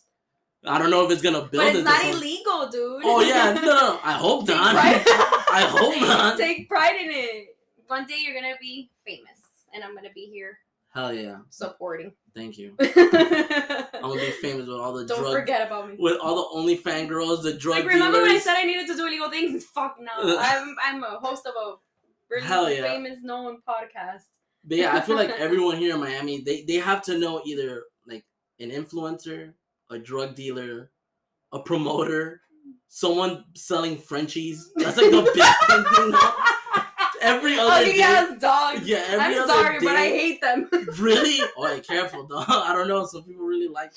I 0.66 0.80
don't 0.80 0.89
know 0.89 1.06
if 1.06 1.12
it's 1.12 1.22
gonna 1.22 1.41
build 1.41 1.51
But 1.51 1.68
it's 1.68 1.80
into 1.80 1.89
not 1.89 2.06
illegal, 2.06 2.70
dude. 2.70 3.01
Oh 3.04 3.22
yeah, 3.22 3.51
no. 3.54 3.99
I 4.01 4.14
hope 4.14 4.47
not. 4.47 4.76
I 4.78 5.68
hope 5.70 5.99
not. 5.99 6.38
Take 6.38 6.70
pride 6.70 6.95
in 6.95 7.10
it. 7.12 7.58
One 7.88 8.06
day 8.06 8.24
you're 8.24 8.34
gonna 8.34 8.56
be 8.62 8.89
famous, 9.06 9.39
and 9.74 9.84
I'm 9.84 9.93
gonna 9.93 10.14
be 10.16 10.30
here 10.32 10.58
Hell 10.93 11.14
yeah. 11.14 11.39
supporting. 11.49 12.14
Thank 12.36 12.57
you. 12.57 12.75
I'm 12.79 14.09
gonna 14.09 14.15
be 14.19 14.31
famous 14.41 14.65
with 14.67 14.77
all 14.77 14.93
the 14.93 15.05
Don't 15.05 15.19
drug, 15.19 15.34
forget 15.34 15.67
about 15.67 15.89
me. 15.89 15.95
with 15.99 16.17
all 16.19 16.36
the 16.36 16.59
OnlyFans 16.75 17.07
girls, 17.07 17.43
the 17.43 17.53
drug 17.53 17.79
Like, 17.79 17.88
remember 17.93 18.21
when 18.21 18.31
I 18.31 18.39
said 18.39 18.55
I 18.57 18.63
needed 18.63 18.88
to 18.88 18.95
do 18.95 19.05
illegal 19.05 19.29
things? 19.29 19.63
Fuck 19.75 19.97
no. 19.99 20.11
I'm 20.39 20.75
I'm 20.84 21.03
a 21.03 21.19
host 21.21 21.45
of 21.45 21.53
a 21.55 21.75
really 22.31 22.45
Hell 22.45 22.71
yeah. 22.71 22.81
famous 22.84 23.19
known 23.21 23.59
podcast. 23.67 24.23
But 24.65 24.77
yeah, 24.77 24.95
I 24.95 25.01
feel 25.01 25.15
like 25.15 25.29
everyone 25.29 25.77
here 25.77 25.93
in 25.93 25.99
Miami, 25.99 26.41
they 26.41 26.63
they 26.63 26.75
have 26.75 27.03
to 27.03 27.17
know 27.19 27.41
either 27.45 27.84
like 28.07 28.25
an 28.59 28.71
influencer, 28.71 29.53
a 29.91 29.99
drug 29.99 30.34
dealer, 30.36 30.89
a 31.51 31.59
promoter, 31.59 32.41
someone 32.88 33.43
selling 33.55 33.97
Frenchies. 33.97 34.71
That's 34.77 34.97
like 34.97 35.11
the 35.11 35.21
big 35.21 35.95
thing. 35.95 36.53
Every 37.24 37.57
oh, 37.57 37.67
other 37.67 37.82
Ugly 37.82 37.93
day, 37.93 38.01
ass 38.01 38.39
dogs. 38.39 38.88
yeah, 38.88 39.03
every 39.07 39.19
I'm 39.36 39.43
other 39.43 39.53
sorry, 39.53 39.80
day, 39.80 39.86
but 39.86 39.95
I 39.95 40.07
hate 40.07 40.41
them. 40.41 40.69
really. 40.99 41.39
Oh, 41.57 41.74
yeah, 41.74 41.80
careful, 41.80 42.28
dog. 42.28 42.45
I 42.49 42.74
don't 42.74 42.88
know. 42.88 43.05
Some 43.05 43.24
people 43.24 43.45
really 43.45 43.67
like. 43.67 43.91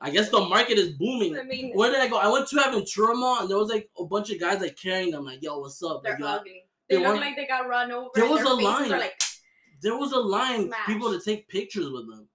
I 0.00 0.10
guess 0.10 0.28
the 0.30 0.40
market 0.40 0.78
is 0.78 0.90
booming. 0.90 1.36
I 1.38 1.42
mean, 1.42 1.72
Where 1.74 1.90
did 1.90 2.00
I 2.00 2.08
go? 2.08 2.18
I 2.18 2.28
went 2.28 2.46
to 2.48 2.56
Aventura 2.56 3.18
Mall 3.18 3.40
and 3.40 3.50
there 3.50 3.58
was 3.58 3.68
like 3.68 3.90
a 3.98 4.04
bunch 4.04 4.30
of 4.30 4.38
guys 4.38 4.60
like 4.60 4.76
carrying 4.76 5.10
them, 5.10 5.24
like, 5.24 5.42
"Yo, 5.42 5.58
what's 5.58 5.82
up?" 5.82 6.02
they're 6.04 6.18
Like, 6.20 6.40
ugly. 6.40 6.64
They, 6.88 6.96
they 6.96 7.02
look 7.02 7.08
want- 7.14 7.20
like 7.20 7.36
they 7.36 7.46
got 7.46 7.68
run 7.68 7.90
over. 7.90 8.10
There 8.14 8.28
was 8.28 8.42
a 8.42 8.54
line. 8.54 8.90
Like, 8.90 9.20
there 9.82 9.96
was 9.96 10.12
a 10.12 10.18
line, 10.18 10.72
people 10.86 11.12
to 11.16 11.20
take 11.24 11.48
pictures 11.48 11.90
with 11.90 12.08
them. 12.08 12.28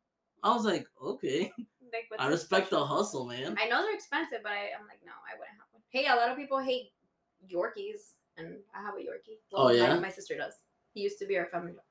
I 0.43 0.53
was 0.53 0.65
like, 0.65 0.85
okay, 1.01 1.51
like 1.93 2.19
I 2.19 2.27
respect 2.27 2.69
the 2.69 2.83
hustle, 2.85 3.25
man. 3.25 3.55
I 3.61 3.67
know 3.67 3.81
they're 3.81 3.93
expensive, 3.95 4.39
but 4.43 4.51
I, 4.51 4.71
I'm 4.77 4.87
like, 4.87 4.99
no, 5.05 5.11
I 5.11 5.37
wouldn't 5.37 5.57
have 5.57 5.67
one. 5.71 5.81
Hey, 5.89 6.05
a 6.07 6.15
lot 6.15 6.29
of 6.29 6.37
people 6.37 6.59
hate 6.59 6.91
Yorkies, 7.49 8.15
and 8.37 8.55
I 8.75 8.81
have 8.81 8.95
a 8.95 8.99
Yorkie. 8.99 9.37
Oh, 9.53 9.65
my- 9.65 9.73
yeah? 9.73 9.99
my, 9.99 10.09
sister 10.09 10.35
does. 10.37 10.53
He 10.93 11.01
used 11.01 11.19
to 11.19 11.25
be 11.25 11.37
our 11.37 11.47
family, 11.47 11.71
dog. 11.73 11.81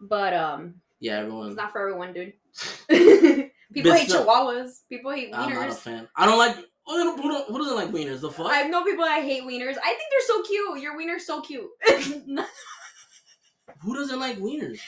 but 0.00 0.32
um, 0.34 0.74
Yeah, 1.00 1.18
everyone. 1.18 1.48
it's 1.48 1.56
not 1.56 1.72
for 1.72 1.80
everyone, 1.80 2.12
dude. 2.12 2.32
people 3.72 3.92
hate 3.92 4.08
chihuahuas. 4.08 4.80
People 4.88 5.12
hate 5.12 5.32
wieners. 5.32 5.38
I'm 5.38 5.54
not 5.54 5.68
a 5.70 5.72
fan. 5.74 6.08
I 6.16 6.26
don't 6.26 6.38
like. 6.38 6.56
Oh, 6.86 7.16
who, 7.16 7.22
don't- 7.22 7.48
who 7.48 7.58
doesn't 7.58 7.76
like 7.76 7.88
wieners? 7.90 8.20
The 8.20 8.30
fuck? 8.30 8.46
I 8.50 8.62
know 8.64 8.84
people 8.84 9.04
that 9.04 9.22
hate 9.22 9.44
wieners. 9.44 9.76
I 9.82 9.94
think 9.94 10.08
they're 10.10 10.26
so 10.26 10.42
cute. 10.42 10.80
Your 10.80 10.96
wiener's 10.96 11.26
so 11.26 11.40
cute. 11.40 11.68
Who 13.82 13.94
doesn't 13.96 14.20
like 14.20 14.38
wieners? 14.38 14.78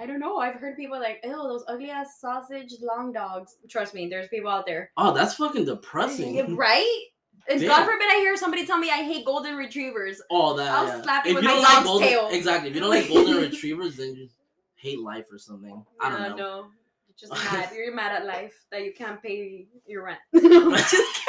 I 0.00 0.06
don't 0.06 0.20
know. 0.20 0.38
I've 0.38 0.54
heard 0.54 0.76
people 0.76 0.98
like, 0.98 1.20
"Oh, 1.24 1.48
those 1.48 1.64
ugly 1.68 1.90
ass 1.90 2.20
sausage 2.20 2.72
long 2.80 3.12
dogs. 3.12 3.56
Trust 3.68 3.94
me, 3.94 4.08
there's 4.08 4.28
people 4.28 4.50
out 4.50 4.64
there. 4.66 4.90
Oh, 4.96 5.12
that's 5.12 5.34
fucking 5.34 5.64
depressing. 5.64 6.56
right? 6.56 7.02
Damn. 7.48 7.60
God 7.66 7.84
forbid 7.84 8.08
I 8.10 8.16
hear 8.20 8.36
somebody 8.36 8.66
tell 8.66 8.78
me 8.78 8.90
I 8.90 9.02
hate 9.02 9.24
golden 9.24 9.56
retrievers. 9.56 10.20
Oh, 10.30 10.56
that. 10.56 10.70
I'll 10.70 10.86
yeah. 10.86 11.02
slap 11.02 11.24
you 11.26 11.30
if 11.32 11.34
with 11.36 11.44
my 11.44 11.50
don't 11.52 11.62
like 11.62 11.84
golden, 11.84 12.08
tail. 12.08 12.28
exactly. 12.30 12.68
If 12.70 12.74
you 12.76 12.80
don't 12.80 12.90
like 12.90 13.08
golden 13.08 13.36
retrievers, 13.50 13.96
then 13.96 14.14
you 14.14 14.28
hate 14.76 15.00
life 15.00 15.26
or 15.32 15.38
something. 15.38 15.84
I 16.00 16.10
don't 16.10 16.20
Yeah, 16.20 16.28
know. 16.28 16.36
No, 16.36 16.66
you're 17.08 17.16
just 17.18 17.32
mad. 17.52 17.70
You're 17.74 17.94
mad 17.94 18.12
at 18.12 18.26
life 18.26 18.54
that 18.70 18.84
you 18.84 18.92
can't 18.92 19.22
pay 19.22 19.66
your 19.86 20.04
rent. 20.04 20.18
Just. 20.32 21.20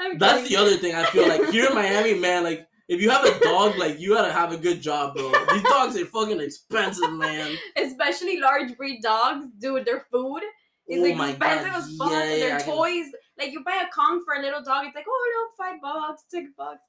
I'm 0.00 0.18
That's 0.18 0.48
the 0.48 0.56
other 0.56 0.76
thing 0.76 0.94
I 0.94 1.04
feel 1.06 1.28
like 1.28 1.50
here 1.50 1.66
in 1.68 1.74
Miami, 1.74 2.14
man. 2.14 2.42
Like 2.42 2.66
if 2.88 3.00
you 3.00 3.10
have 3.10 3.24
a 3.24 3.38
dog, 3.40 3.76
like 3.78 4.00
you 4.00 4.14
gotta 4.14 4.32
have 4.32 4.52
a 4.52 4.56
good 4.56 4.80
job, 4.80 5.14
bro. 5.14 5.30
These 5.52 5.62
dogs 5.62 5.96
are 5.96 6.06
fucking 6.06 6.40
expensive, 6.40 7.12
man. 7.12 7.56
Especially 7.76 8.38
large 8.40 8.76
breed 8.76 9.02
dogs, 9.02 9.46
dude. 9.58 9.84
Their 9.84 10.06
food 10.10 10.40
is 10.88 11.00
Oh 11.02 11.14
my 11.14 11.30
expensive 11.30 11.70
God, 11.72 11.78
as 11.78 11.96
fuck. 11.96 12.10
yeah, 12.10 12.22
and 12.22 12.30
yeah, 12.30 12.38
their 12.46 12.56
I 12.56 12.62
can- 12.62 12.74
toys, 12.76 13.06
like 13.38 13.52
you 13.52 13.64
buy 13.64 13.84
a 13.86 13.90
Kong 13.94 14.22
for 14.24 14.34
a 14.34 14.40
little 14.42 14.62
dog, 14.62 14.86
it's 14.86 14.94
like 14.94 15.06
oh 15.08 15.48
no, 15.58 15.64
five 15.64 15.80
bucks, 15.80 16.24
six 16.28 16.50
bucks. 16.56 16.80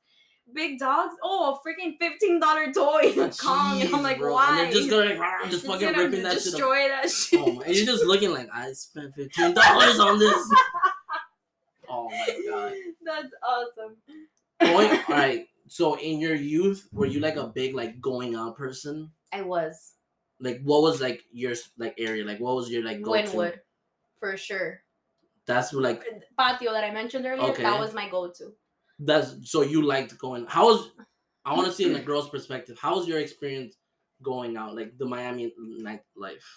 big 0.54 0.78
dogs. 0.80 1.16
Oh, 1.24 1.58
a 1.64 1.68
freaking 1.68 1.94
fifteen 2.00 2.40
dollar 2.40 2.72
toy, 2.74 3.14
a 3.22 3.30
Kong, 3.30 3.82
and 3.82 3.94
I'm 3.96 4.04
like, 4.04 4.20
bro. 4.20 4.34
why? 4.34 4.50
And 4.50 4.58
they're 4.68 4.72
just 4.74 4.90
going, 4.90 5.18
"Rah," 5.20 5.48
just 5.50 5.66
fucking 5.66 5.94
ripping 5.94 6.24
that 6.24 6.34
shit 6.34 6.44
destroy 6.44 6.88
that 6.90 7.10
shit. 7.10 7.40
Oh 7.40 7.52
my, 7.54 7.64
and 7.66 7.76
you're 7.76 7.86
just 7.86 8.04
looking 8.06 8.32
like 8.32 8.50
I 8.54 8.72
spent 8.74 9.14
fifteen 9.16 9.54
dollars 9.54 10.00
on 10.00 10.20
this. 10.20 10.50
Oh 11.90 12.10
my 12.10 12.40
god. 12.50 12.74
That's 13.06 13.28
awesome. 13.48 13.98
Going 14.60 14.90
all 15.10 15.16
right. 15.16 15.48
So 15.68 15.96
in 15.96 16.20
your 16.20 16.36
youth, 16.36 16.88
were 16.92 17.06
you 17.06 17.20
like 17.20 17.36
a 17.36 17.48
big 17.48 17.76
like 17.76 18.02
going 18.02 18.36
out 18.36 18.58
person? 18.58 19.12
I 19.32 19.42
was 19.44 19.94
Like 20.40 20.62
what 20.64 20.82
was 20.82 21.02
like 21.02 21.24
your 21.32 21.54
like 21.78 21.96
area? 21.98 22.26
Like 22.26 22.40
what 22.40 22.56
was 22.56 22.70
your 22.72 22.84
like 22.84 23.02
go 23.02 23.14
to? 23.22 23.54
For 24.24 24.38
sure. 24.38 24.80
That's 25.46 25.74
like 25.74 26.02
Patio 26.40 26.72
that 26.72 26.86
I 26.86 26.92
mentioned 26.92 27.26
earlier. 27.26 27.52
Okay. 27.52 27.64
That 27.64 27.78
was 27.78 27.94
my 27.94 28.08
go-to. 28.08 28.54
that's 28.98 29.36
so 29.52 29.64
you 29.64 29.82
liked 29.86 30.18
going. 30.18 30.46
How 30.48 30.68
was 30.68 30.92
I 31.44 31.54
want 31.54 31.68
to 31.68 31.74
see 31.74 31.84
in 31.84 31.94
a 31.98 32.00
girl's 32.10 32.30
perspective. 32.30 32.78
How 32.80 32.96
was 32.96 33.06
your 33.06 33.20
experience 33.20 33.76
going 34.22 34.56
out? 34.56 34.78
Like 34.78 34.98
the 34.98 35.06
Miami 35.06 35.54
nightlife. 35.84 36.48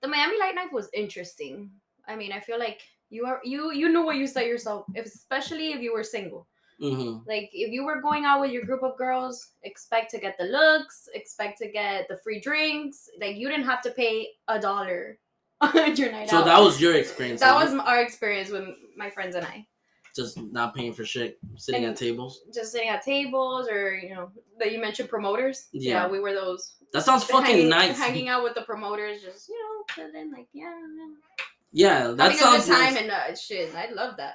The 0.00 0.06
Miami 0.06 0.38
Light 0.38 0.54
Night 0.54 0.72
was 0.72 0.88
interesting. 0.94 1.72
I 2.06 2.14
mean, 2.14 2.30
I 2.30 2.38
feel 2.38 2.60
like 2.60 2.82
you 3.10 3.26
are 3.26 3.40
you 3.42 3.72
you 3.72 3.88
know 3.88 4.02
what 4.02 4.14
you 4.14 4.28
set 4.28 4.46
yourself, 4.46 4.86
especially 4.94 5.72
if 5.72 5.80
you 5.80 5.92
were 5.92 6.04
single. 6.04 6.46
Mm-hmm. 6.80 7.28
Like 7.28 7.50
if 7.52 7.72
you 7.72 7.84
were 7.84 8.00
going 8.00 8.26
out 8.26 8.40
with 8.40 8.52
your 8.52 8.62
group 8.62 8.84
of 8.84 8.96
girls, 8.96 9.54
expect 9.64 10.12
to 10.12 10.20
get 10.20 10.38
the 10.38 10.44
looks, 10.44 11.08
expect 11.14 11.58
to 11.58 11.68
get 11.68 12.06
the 12.08 12.18
free 12.22 12.38
drinks. 12.38 13.08
Like 13.20 13.34
you 13.34 13.48
didn't 13.48 13.66
have 13.66 13.82
to 13.82 13.90
pay 13.90 14.28
a 14.46 14.60
dollar 14.60 15.18
your 15.96 16.10
night 16.12 16.28
So 16.30 16.38
out. 16.38 16.44
that 16.46 16.60
was 16.60 16.80
your 16.80 16.94
experience. 16.96 17.40
that 17.40 17.54
was 17.54 17.72
our 17.74 18.00
experience 18.02 18.50
with 18.50 18.68
my 18.96 19.10
friends 19.10 19.34
and 19.36 19.44
I. 19.46 19.66
just 20.16 20.36
not 20.40 20.74
paying 20.74 20.92
for 20.92 21.04
shit, 21.04 21.38
sitting 21.56 21.84
And- 21.84 21.92
at 21.92 21.98
tables. 21.98 22.40
Just 22.54 22.72
sitting 22.72 22.88
at 22.88 23.02
tables, 23.02 23.68
or 23.68 23.94
you 23.94 24.14
know, 24.14 24.30
that 24.58 24.72
you 24.72 24.80
mentioned 24.80 25.08
promoters. 25.08 25.68
Yeah. 25.72 26.06
we 26.08 26.20
were 26.20 26.32
those. 26.34 26.76
That 26.92 27.04
sounds 27.04 27.24
fucking 27.24 27.46
hanging, 27.46 27.68
nice. 27.70 27.96
Hanging 27.98 28.28
out 28.28 28.42
with 28.42 28.54
the 28.54 28.62
promoters, 28.62 29.22
just 29.22 29.48
you 29.48 29.56
know, 29.58 29.84
chilling, 29.94 30.30
like 30.32 30.48
yeah, 30.52 30.74
yeah. 30.98 31.14
Yeah, 31.74 32.08
that 32.12 32.22
having 32.32 32.38
sounds 32.38 32.64
a 32.64 32.68
good 32.70 32.74
time 32.76 32.94
nice. 32.94 33.02
and 33.02 33.10
uh, 33.10 33.34
shit. 33.34 33.74
I 33.74 33.90
love 33.92 34.16
that. 34.18 34.34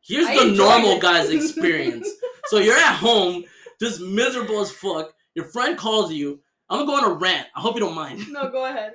Here's 0.00 0.26
I 0.26 0.36
the 0.48 0.52
normal 0.56 0.92
it. 0.96 1.02
guy's 1.02 1.30
experience. 1.38 2.08
so 2.46 2.58
you're 2.58 2.76
at 2.76 2.96
home, 2.96 3.44
just 3.80 4.00
miserable 4.00 4.60
as 4.60 4.72
fuck. 4.72 5.12
Your 5.34 5.44
friend 5.44 5.76
calls 5.78 6.12
you. 6.12 6.40
I'm 6.68 6.84
gonna 6.84 6.86
go 7.00 7.06
on 7.06 7.12
a 7.12 7.14
rant. 7.14 7.46
I 7.54 7.60
hope 7.60 7.74
you 7.74 7.80
don't 7.80 7.94
mind. 7.94 8.26
no, 8.32 8.50
go 8.50 8.64
ahead. 8.64 8.94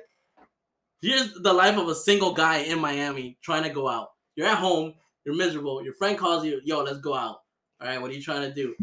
Here's 1.02 1.34
the 1.34 1.52
life 1.52 1.76
of 1.76 1.88
a 1.88 1.94
single 1.94 2.32
guy 2.32 2.58
in 2.58 2.78
Miami 2.78 3.36
trying 3.42 3.64
to 3.64 3.70
go 3.70 3.88
out. 3.88 4.10
You're 4.36 4.46
at 4.46 4.58
home, 4.58 4.94
you're 5.24 5.34
miserable. 5.34 5.82
Your 5.82 5.94
friend 5.94 6.16
calls 6.16 6.44
you, 6.44 6.60
yo, 6.64 6.82
let's 6.82 7.00
go 7.00 7.14
out. 7.14 7.40
All 7.80 7.88
right, 7.88 8.00
what 8.00 8.10
are 8.10 8.14
you 8.14 8.22
trying 8.22 8.48
to 8.48 8.54
do? 8.54 8.74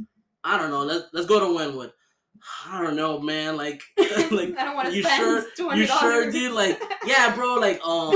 I 0.43 0.57
don't 0.57 0.69
know. 0.69 0.83
Let's 0.83 1.05
let's 1.13 1.27
go 1.27 1.39
to 1.39 1.45
Wynwood. 1.45 1.91
I 2.67 2.81
don't 2.81 2.95
know, 2.95 3.19
man. 3.19 3.57
Like, 3.57 3.81
like 3.97 4.57
I 4.57 4.65
don't 4.65 4.75
want 4.75 4.89
to 4.89 4.95
you 4.95 5.03
spend 5.03 5.45
sure- 5.55 5.75
you 5.75 5.85
sure 5.85 6.31
dude? 6.31 6.51
Like, 6.53 6.81
yeah, 7.05 7.33
bro. 7.33 7.55
Like, 7.55 7.79
um, 7.85 8.11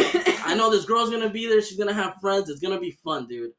I 0.46 0.54
know 0.56 0.70
this 0.70 0.86
girl's 0.86 1.10
gonna 1.10 1.30
be 1.30 1.48
there. 1.48 1.62
She's 1.62 1.78
gonna 1.78 1.94
have 1.94 2.16
friends. 2.20 2.50
It's 2.50 2.60
gonna 2.60 2.80
be 2.80 2.92
fun, 2.92 3.28
dude. 3.28 3.52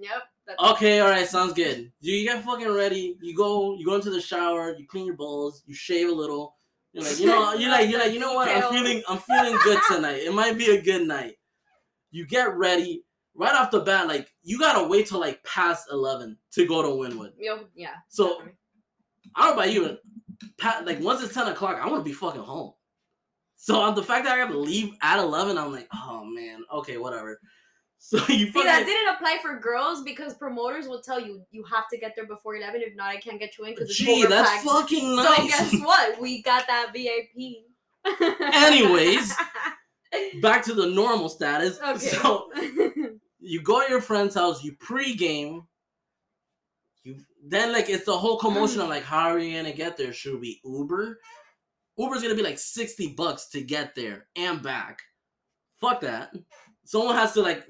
Yep. 0.00 0.22
Okay, 0.58 1.00
all 1.00 1.08
right, 1.08 1.26
sounds 1.26 1.54
good. 1.54 1.90
You 2.00 2.24
get 2.24 2.44
fucking 2.44 2.70
ready. 2.70 3.16
You 3.22 3.34
go, 3.34 3.76
you 3.76 3.86
go 3.86 3.94
into 3.94 4.10
the 4.10 4.20
shower. 4.20 4.74
You 4.76 4.86
clean 4.86 5.06
your 5.06 5.16
balls. 5.16 5.62
You 5.66 5.74
shave 5.74 6.08
a 6.08 6.12
little. 6.12 6.56
You're 6.92 7.04
like, 7.04 7.18
you 7.18 7.26
know, 7.26 7.54
you're 7.54 7.70
like, 7.70 7.90
you're 7.90 8.00
like, 8.00 8.12
you 8.12 8.18
know 8.18 8.34
what? 8.34 8.48
I'm 8.48 8.70
feeling, 8.70 9.02
I'm 9.08 9.18
feeling 9.18 9.58
good 9.64 9.78
tonight. 9.88 10.22
It 10.22 10.34
might 10.34 10.58
be 10.58 10.76
a 10.76 10.82
good 10.82 11.06
night. 11.08 11.36
You 12.10 12.26
get 12.26 12.54
ready 12.54 13.04
right 13.34 13.54
off 13.54 13.70
the 13.70 13.80
bat. 13.80 14.06
Like, 14.08 14.28
you 14.42 14.58
gotta 14.58 14.86
wait 14.86 15.06
till 15.06 15.20
like 15.20 15.42
past 15.44 15.88
eleven 15.90 16.36
to 16.52 16.66
go 16.66 16.82
to 16.82 16.88
Wynwood. 16.88 17.32
Yo, 17.38 17.64
yeah. 17.74 17.94
So 18.08 18.28
definitely. 18.28 18.52
I 19.34 19.46
don't 19.46 19.56
know 19.56 19.62
about 19.62 19.72
you, 19.72 19.98
Pat. 20.58 20.84
Like 20.84 21.00
once 21.00 21.22
it's 21.22 21.32
ten 21.32 21.48
o'clock, 21.48 21.78
I 21.80 21.88
want 21.88 22.04
to 22.04 22.08
be 22.08 22.12
fucking 22.12 22.42
home. 22.42 22.74
So 23.56 23.80
on 23.80 23.94
the 23.94 24.02
fact 24.02 24.24
that 24.24 24.34
I 24.34 24.38
have 24.38 24.50
to 24.50 24.58
leave 24.58 24.92
at 25.00 25.18
eleven, 25.18 25.56
I'm 25.56 25.72
like, 25.72 25.88
oh 25.94 26.24
man, 26.24 26.62
okay, 26.74 26.98
whatever. 26.98 27.40
So 28.04 28.18
you 28.28 28.50
See, 28.50 28.62
that 28.64 28.84
didn't 28.84 29.14
apply 29.14 29.38
for 29.40 29.56
girls 29.60 30.02
because 30.02 30.34
promoters 30.34 30.88
will 30.88 31.00
tell 31.00 31.20
you 31.20 31.40
you 31.52 31.62
have 31.62 31.88
to 31.90 31.96
get 31.96 32.16
there 32.16 32.26
before 32.26 32.56
eleven. 32.56 32.82
If 32.82 32.96
not, 32.96 33.10
I 33.10 33.16
can't 33.16 33.38
get 33.38 33.56
you 33.56 33.64
in 33.64 33.74
because 33.74 33.90
it's 33.90 33.98
gee, 33.98 34.26
that's 34.26 34.50
overpacked. 34.50 34.80
fucking 34.80 35.16
So 35.16 35.46
guess 35.46 35.72
what? 35.84 36.20
We 36.20 36.42
got 36.42 36.66
that 36.66 36.92
VIP. 36.92 37.62
Anyways, 38.40 39.32
back 40.42 40.64
to 40.64 40.74
the 40.74 40.88
normal 40.88 41.28
status. 41.28 41.78
okay. 41.80 41.98
So 41.98 42.50
you 43.38 43.62
go 43.62 43.84
to 43.84 43.88
your 43.88 44.00
friend's 44.00 44.34
house, 44.34 44.64
you 44.64 44.72
pregame. 44.72 45.64
You 47.04 47.20
then 47.46 47.72
like 47.72 47.88
it's 47.88 48.04
the 48.04 48.18
whole 48.18 48.36
commotion 48.36 48.80
of 48.80 48.88
like, 48.88 49.04
how 49.04 49.28
are 49.28 49.38
you 49.38 49.56
gonna 49.56 49.72
get 49.72 49.96
there? 49.96 50.12
Should 50.12 50.40
we 50.40 50.60
Uber? 50.64 51.20
Uber's 51.96 52.20
gonna 52.20 52.34
be 52.34 52.42
like 52.42 52.58
sixty 52.58 53.14
bucks 53.14 53.48
to 53.50 53.62
get 53.62 53.94
there 53.94 54.26
and 54.34 54.60
back. 54.60 55.02
Fuck 55.80 56.00
that. 56.00 56.34
Someone 56.84 57.14
has 57.14 57.32
to 57.34 57.42
like 57.42 57.64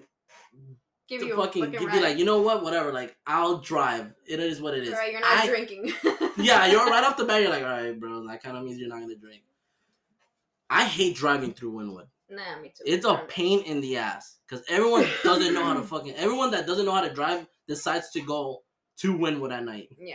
give 1.20 1.28
to 1.30 1.36
fucking, 1.36 1.64
fucking 1.64 1.78
give 1.80 1.88
ride. 1.88 1.94
you 1.96 2.02
like, 2.02 2.18
you 2.18 2.24
know 2.24 2.40
what, 2.42 2.62
whatever. 2.62 2.92
Like 2.92 3.16
I'll 3.26 3.58
drive. 3.58 4.12
It 4.26 4.40
is 4.40 4.60
what 4.60 4.74
it 4.74 4.84
is. 4.84 4.92
All 4.92 4.98
right, 4.98 5.12
you're 5.12 5.20
not 5.20 5.30
I- 5.44 5.46
drinking. 5.46 5.92
yeah, 6.36 6.66
you're 6.66 6.84
right 6.86 7.04
off 7.04 7.16
the 7.16 7.24
bat. 7.28 7.40
You're 7.42 7.50
like, 7.50 7.62
all 7.64 7.70
right, 7.70 7.98
bro. 7.98 8.26
That 8.26 8.42
kind 8.42 8.56
of 8.56 8.64
means 8.64 8.78
you're 8.78 8.88
not 8.88 9.00
gonna 9.00 9.16
drink. 9.16 9.42
I 10.70 10.84
hate 10.84 11.16
driving 11.16 11.52
through 11.52 11.72
Wynwood. 11.72 12.06
Nah, 12.30 12.60
me 12.62 12.68
too. 12.68 12.84
It's 12.86 13.04
a 13.04 13.22
pain 13.28 13.60
in 13.64 13.80
the 13.82 13.98
ass 13.98 14.38
because 14.48 14.64
everyone 14.68 15.04
doesn't 15.22 15.52
know 15.52 15.64
how 15.64 15.74
to 15.74 15.82
fucking. 15.82 16.14
Everyone 16.14 16.50
that 16.52 16.66
doesn't 16.66 16.86
know 16.86 16.92
how 16.92 17.02
to 17.02 17.12
drive 17.12 17.46
decides 17.68 18.10
to 18.12 18.20
go 18.22 18.62
to 18.98 19.14
Wynwood 19.16 19.52
at 19.52 19.64
night. 19.64 19.88
Yeah, 19.98 20.14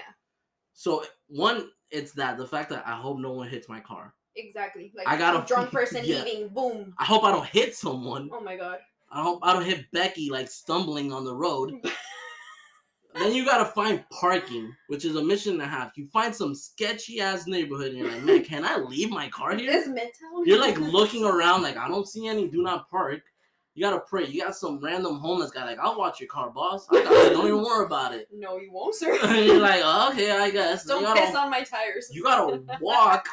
So 0.73 1.03
one, 1.27 1.69
it's 1.91 2.13
that 2.13 2.37
the 2.37 2.47
fact 2.47 2.69
that 2.71 2.83
I 2.87 2.95
hope 2.95 3.19
no 3.19 3.33
one 3.33 3.47
hits 3.49 3.69
my 3.69 3.79
car. 3.81 4.13
exactly. 4.35 4.91
Like 4.95 5.07
I 5.07 5.15
got 5.17 5.43
a 5.43 5.47
drunk 5.47 5.71
person 5.71 6.01
yeah. 6.05 6.23
leaving. 6.23 6.47
Boom. 6.49 6.93
I 6.97 7.05
hope 7.05 7.23
I 7.23 7.31
don't 7.31 7.45
hit 7.45 7.75
someone. 7.75 8.29
Oh 8.33 8.41
my 8.41 8.55
god. 8.55 8.79
I 9.11 9.23
hope 9.23 9.39
I 9.41 9.53
don't 9.53 9.65
hit 9.65 9.91
Becky 9.91 10.29
like 10.29 10.49
stumbling 10.49 11.13
on 11.13 11.23
the 11.23 11.35
road. 11.35 11.73
then 13.15 13.33
you 13.33 13.45
gotta 13.45 13.65
find 13.65 14.03
parking, 14.09 14.75
which 14.87 15.05
is 15.05 15.15
a 15.15 15.23
mission 15.23 15.53
and 15.53 15.61
a 15.61 15.67
half. 15.67 15.97
You 15.97 16.07
find 16.07 16.35
some 16.35 16.53
sketchy 16.53 17.21
ass 17.21 17.47
neighborhood, 17.47 17.91
and 17.91 17.97
you're 17.97 18.11
like, 18.11 18.23
man, 18.23 18.43
can 18.43 18.65
I 18.65 18.77
leave 18.77 19.09
my 19.09 19.29
car 19.29 19.55
here? 19.55 19.71
This 19.71 19.87
midtown. 19.87 20.45
You're 20.45 20.59
like 20.59 20.77
looking 20.77 21.23
around, 21.23 21.61
like 21.61 21.77
I 21.77 21.87
don't 21.87 22.07
see 22.07 22.27
any. 22.27 22.47
Do 22.47 22.61
not 22.61 22.89
park. 22.89 23.21
You 23.75 23.83
gotta 23.83 23.99
pray. 23.99 24.25
You 24.25 24.41
got 24.41 24.55
some 24.55 24.79
random 24.83 25.19
homeless 25.19 25.51
guy, 25.51 25.63
like 25.63 25.79
I'll 25.79 25.97
watch 25.97 26.19
your 26.19 26.29
car, 26.29 26.49
boss. 26.49 26.87
I 26.91 27.03
got. 27.03 27.31
Don't 27.31 27.47
even 27.47 27.63
worry 27.63 27.85
about 27.85 28.13
it. 28.13 28.27
No, 28.37 28.57
you 28.57 28.71
won't, 28.71 28.93
sir. 28.93 29.13
You're 29.35 29.59
like, 29.59 29.81
oh, 29.83 30.11
okay, 30.11 30.31
I 30.31 30.49
guess. 30.51 30.85
Don't 30.85 31.01
you 31.01 31.13
piss 31.13 31.31
gotta, 31.31 31.39
on 31.39 31.49
my 31.49 31.63
tires. 31.63 32.09
you 32.11 32.23
gotta 32.23 32.61
walk 32.81 33.27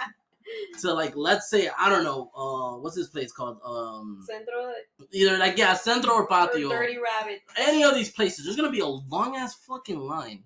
to 0.80 0.92
like, 0.92 1.14
let's 1.16 1.48
say, 1.50 1.70
I 1.78 1.88
don't 1.88 2.04
know, 2.04 2.30
uh, 2.36 2.78
what's 2.78 2.96
this 2.96 3.08
place 3.08 3.32
called? 3.32 3.58
Um, 3.64 4.24
Centro 4.26 4.72
either 5.12 5.38
like 5.38 5.56
yeah, 5.56 5.74
Centro 5.74 6.12
or 6.12 6.26
Patio 6.26 6.68
or. 6.68 6.76
Dirty 6.76 6.98
Rabbit. 6.98 7.42
Any 7.56 7.84
of 7.84 7.94
these 7.94 8.10
places, 8.10 8.44
there's 8.44 8.56
gonna 8.56 8.70
be 8.70 8.80
a 8.80 8.86
long 8.86 9.36
ass 9.36 9.54
fucking 9.54 9.98
line. 9.98 10.44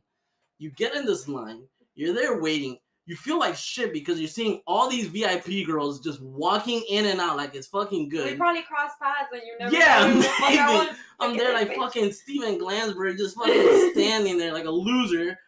You 0.58 0.70
get 0.70 0.94
in 0.94 1.04
this 1.04 1.28
line, 1.28 1.62
you're 1.94 2.14
there 2.14 2.40
waiting. 2.40 2.78
You 3.06 3.16
feel 3.16 3.38
like 3.38 3.56
shit 3.56 3.94
because 3.94 4.20
you're 4.20 4.28
seeing 4.28 4.60
all 4.66 4.90
these 4.90 5.06
VIP 5.06 5.66
girls 5.66 5.98
just 6.00 6.20
walking 6.20 6.84
in 6.90 7.06
and 7.06 7.20
out 7.20 7.38
like 7.38 7.54
it's 7.54 7.66
fucking 7.66 8.10
good. 8.10 8.32
We 8.32 8.36
probably 8.36 8.62
cross 8.62 8.90
paths 9.00 9.30
and 9.32 9.40
you 9.46 9.56
never. 9.58 9.74
Yeah, 9.74 10.06
knew 10.06 10.12
who 10.14 10.20
the 10.20 10.28
fuck 10.28 10.50
I 10.50 10.84
maybe. 10.84 10.98
I'm 11.20 11.36
there 11.36 11.54
like 11.54 11.70
bitch. 11.70 11.76
fucking 11.76 12.12
Steven 12.12 12.58
Glansberg 12.58 13.16
just 13.16 13.36
fucking 13.38 13.92
standing 13.94 14.36
there 14.36 14.52
like 14.52 14.66
a 14.66 14.70
loser. 14.70 15.38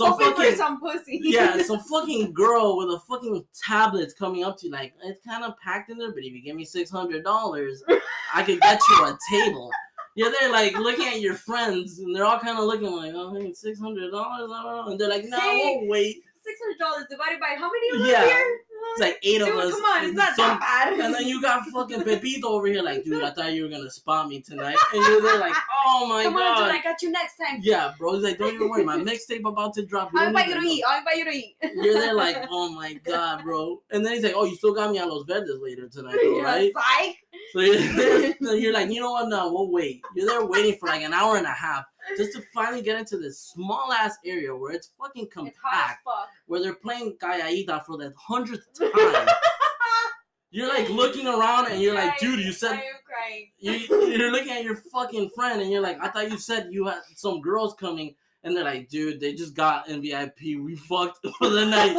Some 0.00 0.12
Hoping 0.12 0.28
for 0.28 0.34
fucking 0.42 0.56
some 0.56 0.80
pussy. 0.80 1.20
yeah, 1.22 1.62
some 1.62 1.78
fucking 1.90 2.32
girl 2.32 2.76
with 2.78 2.88
a 2.88 3.00
fucking 3.08 3.44
tablet's 3.68 4.14
coming 4.14 4.44
up 4.44 4.56
to 4.58 4.66
you 4.66 4.72
like 4.72 4.94
it's 5.04 5.20
kind 5.26 5.44
of 5.44 5.54
packed 5.58 5.90
in 5.90 5.98
there, 5.98 6.10
but 6.12 6.24
if 6.24 6.32
you 6.32 6.42
give 6.42 6.56
me 6.56 6.64
six 6.64 6.90
hundred 6.90 7.22
dollars, 7.24 7.82
I 8.34 8.42
could 8.42 8.60
get 8.60 8.80
you 8.88 9.04
a 9.04 9.18
table. 9.30 9.70
Yeah, 10.16 10.30
they're 10.40 10.50
like 10.50 10.76
looking 10.78 11.06
at 11.06 11.20
your 11.20 11.34
friends, 11.34 11.98
and 12.00 12.14
they're 12.14 12.24
all 12.24 12.38
kind 12.38 12.58
of 12.58 12.64
looking 12.64 12.90
like, 12.90 13.12
oh, 13.14 13.52
six 13.52 13.78
hundred 13.78 14.10
dollars, 14.10 14.50
I 14.52 14.62
don't 14.62 14.76
know, 14.86 14.90
and 14.90 15.00
they're 15.00 15.08
like, 15.08 15.24
no, 15.26 15.38
Hey. 15.38 15.76
we'll 15.80 15.88
wait. 15.90 16.16
Six 16.42 16.58
hundred 16.64 16.78
dollars 16.78 17.04
divided 17.10 17.38
by 17.38 17.54
how 17.58 17.70
many 17.70 17.88
of 17.96 18.00
us 18.02 18.08
Yeah. 18.08 18.24
here? 18.26 18.58
It's 18.92 19.00
like 19.00 19.18
eight 19.22 19.38
Dude, 19.38 19.48
of 19.48 19.56
us. 19.56 19.70
come 19.72 19.84
on, 19.84 20.04
it's 20.04 20.14
not 20.16 20.36
that 20.36 20.60
bad. 20.60 20.98
And 21.00 21.14
then 21.14 21.26
you 21.26 21.40
got 21.40 21.64
fucking 21.66 22.02
Pepito 22.02 22.48
over 22.48 22.66
here, 22.66 22.82
like, 22.82 23.04
dude, 23.04 23.22
I 23.22 23.30
thought 23.30 23.52
you 23.52 23.62
were 23.64 23.68
gonna 23.68 23.90
spot 23.90 24.28
me 24.28 24.40
tonight. 24.40 24.76
And 24.92 25.04
you're 25.06 25.22
there, 25.22 25.38
like, 25.38 25.54
oh 25.86 26.06
my 26.06 26.24
Come 26.24 26.34
god. 26.34 26.62
on, 26.62 26.68
dude, 26.68 26.76
I 26.76 26.82
got 26.82 27.00
you 27.02 27.10
next 27.10 27.36
time. 27.36 27.60
Yeah, 27.62 27.92
bro. 27.98 28.14
He's 28.14 28.24
like, 28.24 28.38
don't 28.38 28.54
even 28.54 28.68
worry, 28.68 28.84
my 28.84 28.96
mixtape 28.98 29.44
about 29.48 29.74
to 29.74 29.84
drop. 29.86 30.10
I'll 30.14 30.32
you 30.32 30.54
to 30.54 30.60
know." 30.60 30.66
eat. 30.66 30.82
I'll 30.86 30.98
invite 30.98 31.16
you 31.16 31.24
to 31.24 31.30
eat. 31.30 31.56
You're 31.74 31.94
there, 31.94 32.14
like, 32.14 32.46
oh 32.50 32.70
my 32.72 32.94
god, 32.94 33.44
bro. 33.44 33.80
And 33.90 34.04
then 34.04 34.14
he's 34.14 34.24
like, 34.24 34.34
oh, 34.36 34.44
you 34.44 34.56
still 34.56 34.74
got 34.74 34.90
me 34.90 34.98
on 34.98 35.08
Los 35.08 35.24
Verdes 35.24 35.60
later 35.62 35.88
tonight, 35.88 36.16
Yeah, 36.22 36.42
right? 36.42 36.72
Psych. 36.72 37.16
So 37.52 37.60
you're, 37.60 37.76
there, 37.78 38.34
so 38.42 38.52
you're 38.54 38.72
like, 38.72 38.90
you 38.90 39.00
know 39.00 39.12
what? 39.12 39.28
No, 39.28 39.52
we'll 39.52 39.70
wait. 39.70 40.02
You're 40.14 40.26
there 40.26 40.44
waiting 40.44 40.76
for 40.78 40.88
like 40.88 41.02
an 41.02 41.12
hour 41.12 41.36
and 41.36 41.46
a 41.46 41.50
half 41.52 41.84
just 42.16 42.32
to 42.34 42.42
finally 42.54 42.82
get 42.82 42.98
into 42.98 43.18
this 43.18 43.38
small 43.38 43.92
ass 43.92 44.16
area 44.24 44.54
where 44.54 44.72
it's 44.72 44.90
fucking 44.98 45.24
It's 45.24 45.34
compact, 45.34 46.04
fuck. 46.04 46.28
where 46.46 46.60
they're 46.60 46.74
playing 46.74 47.16
Callaíta 47.22 47.84
for 47.84 47.96
the 47.96 48.12
hundredth 48.16 48.66
time. 48.78 49.28
You're 50.52 50.68
like 50.68 50.88
looking 50.88 51.28
around 51.28 51.68
and 51.70 51.80
you're 51.80 51.94
like, 51.94 52.18
dude, 52.18 52.40
you 52.40 52.50
said 52.50 52.82
you, 53.60 53.72
you're 53.72 54.32
looking 54.32 54.50
at 54.50 54.64
your 54.64 54.74
fucking 54.92 55.30
friend 55.32 55.60
and 55.62 55.70
you're 55.70 55.80
like, 55.80 56.02
I 56.02 56.08
thought 56.08 56.28
you 56.28 56.38
said 56.38 56.68
you 56.72 56.86
had 56.86 56.98
some 57.14 57.40
girls 57.40 57.74
coming 57.74 58.16
and 58.42 58.56
they're 58.56 58.64
like, 58.64 58.88
dude, 58.88 59.20
they 59.20 59.32
just 59.32 59.54
got 59.54 59.86
NVIP. 59.86 60.60
We 60.64 60.74
fucked 60.74 61.24
for 61.38 61.48
the 61.50 61.66
night. 61.66 61.94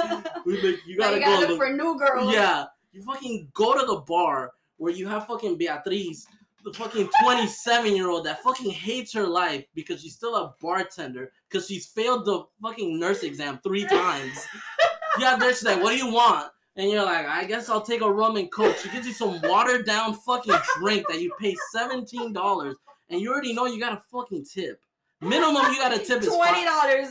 We 0.45 0.62
like, 0.62 0.86
you 0.86 0.97
gotta 0.97 1.16
you 1.20 1.22
gotta 1.24 1.45
go. 1.47 1.53
look 1.53 1.59
for 1.62 1.72
new 1.72 1.97
girls. 1.97 2.34
Yeah, 2.34 2.66
you 2.91 3.01
fucking 3.03 3.51
go 3.53 3.80
to 3.80 3.86
the 3.86 4.01
bar 4.01 4.51
where 4.76 4.91
you 4.91 5.07
have 5.07 5.28
fucking 5.28 5.57
Beatriz, 5.57 6.28
the 6.64 6.74
fucking 6.74 7.09
27 7.24 7.95
year 7.95 8.09
old 8.09 8.26
that 8.26 8.43
fucking 8.43 8.72
hates 8.72 9.14
her 9.14 9.28
life 9.28 9.66
because 9.74 10.01
she's 10.01 10.16
still 10.16 10.36
a 10.36 10.53
bartender 10.62 11.32
because 11.49 11.68
she's 11.68 11.86
failed 11.86 12.26
the 12.26 12.43
fucking 12.62 12.99
nurse 12.99 13.24
exam 13.24 13.59
three 13.64 13.86
times. 13.86 14.45
yeah, 15.20 15.36
there 15.36 15.49
she's 15.49 15.64
like, 15.64 15.82
what 15.82 15.91
do 15.91 15.97
you 15.97 16.12
want? 16.12 16.51
And 16.76 16.89
you're 16.89 17.03
like, 17.03 17.26
I 17.26 17.43
guess 17.45 17.70
I'll 17.70 17.82
take 17.82 18.01
a 18.01 18.12
rum 18.12 18.38
and 18.38 18.51
coke. 18.51 18.78
She 18.78 18.89
gives 18.89 19.05
you 19.05 19.14
some 19.14 19.41
watered 19.41 19.86
down 19.86 20.14
fucking 20.14 20.55
drink 20.80 21.05
that 21.09 21.22
you 21.22 21.34
pay 21.39 21.55
$17 21.76 22.76
and 23.09 23.22
you 23.22 23.32
already 23.32 23.53
know 23.53 23.66
you 23.66 23.80
got 23.80 23.93
a 23.93 24.01
fucking 24.12 24.45
tip. 24.45 24.82
Minimum 25.24 25.72
you 25.72 25.78
got 25.78 25.89
to 25.89 26.03
tip 26.03 26.24
is 26.24 26.30
Twenty 26.30 26.66
dollars. 26.66 27.09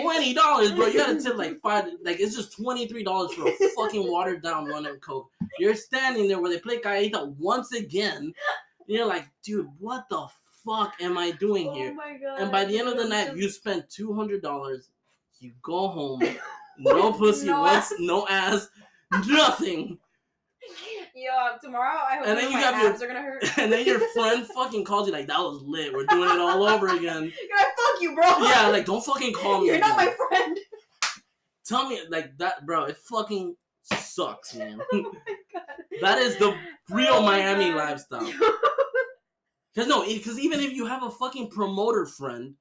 Twenty 0.00 0.34
dollars, 0.34 0.72
bro. 0.72 0.86
You 0.86 0.98
gotta 0.98 1.20
tip 1.20 1.36
like 1.36 1.60
five. 1.60 1.84
Like 2.02 2.18
it's 2.18 2.34
just 2.34 2.56
twenty 2.56 2.88
three 2.88 3.04
dollars 3.04 3.32
for 3.34 3.46
a 3.46 3.52
fucking 3.76 4.10
watered 4.10 4.42
down 4.42 4.68
one 4.68 4.84
and 4.84 5.00
coke. 5.00 5.30
You're 5.60 5.76
standing 5.76 6.26
there 6.26 6.40
where 6.40 6.50
they 6.50 6.58
play 6.58 6.78
Callaíta 6.78 7.36
once 7.36 7.70
again. 7.72 8.34
You're 8.92 9.06
like, 9.06 9.26
dude, 9.42 9.68
what 9.78 10.08
the 10.08 10.26
fuck 10.64 10.94
am 11.00 11.16
I 11.18 11.30
doing 11.32 11.68
Oh 11.68 11.74
here? 11.74 11.94
my 11.94 12.16
god. 12.22 12.40
And 12.40 12.52
by 12.52 12.64
the 12.64 12.78
end 12.78 12.88
of 12.88 12.96
the 12.96 13.06
night, 13.08 13.36
you 13.36 13.48
spend 13.48 13.84
two 13.88 14.12
hundred 14.14 14.42
dollars. 14.42 14.88
You 15.40 15.52
go 15.62 15.88
home, 15.88 16.22
no 16.78 17.12
pussy, 17.12 17.46
No 17.46 17.66
ass. 17.66 17.92
no 17.98 18.26
ass, 18.28 18.68
nothing. 19.26 19.98
Yo, 21.14 21.30
tomorrow 21.62 21.98
I 22.08 22.16
hope 22.18 22.26
And 22.28 22.38
then 22.38 22.44
you 22.46 22.52
my 22.52 22.60
have 22.60 22.80
your- 22.80 22.92
abs 22.92 23.02
are 23.02 23.06
gonna 23.08 23.20
hurt. 23.22 23.44
And 23.58 23.72
then 23.72 23.84
your 23.84 23.98
friend 24.14 24.46
fucking 24.54 24.84
calls 24.84 25.06
you 25.08 25.12
like, 25.12 25.26
that 25.26 25.38
was 25.38 25.60
lit. 25.62 25.92
We're 25.92 26.06
doing 26.06 26.30
it 26.30 26.38
all 26.40 26.62
over 26.62 26.86
again. 26.88 27.22
You're 27.24 27.58
like, 27.58 27.76
fuck 27.76 28.00
you, 28.00 28.14
bro. 28.14 28.24
Yeah, 28.48 28.68
like 28.68 28.84
don't 28.86 29.04
fucking 29.04 29.32
call 29.34 29.60
me. 29.60 29.66
You're 29.66 29.78
not 29.78 29.96
my 29.96 30.14
friend. 30.28 30.58
Tell 31.66 31.88
me 31.88 32.00
like 32.08 32.36
that, 32.38 32.64
bro. 32.66 32.84
It 32.84 32.96
fucking 32.98 33.56
sucks, 33.82 34.54
man. 34.54 34.80
Oh. 34.94 35.98
That 36.00 36.18
is 36.18 36.36
the 36.38 36.56
real 36.90 37.14
Oh 37.16 37.22
Miami 37.22 37.68
God. 37.68 37.76
lifestyle. 37.76 38.32
Cause 39.74 39.86
no, 39.86 40.04
because 40.04 40.38
even 40.38 40.60
if 40.60 40.72
you 40.72 40.86
have 40.86 41.02
a 41.02 41.10
fucking 41.10 41.48
promoter 41.50 42.06
friend, 42.06 42.54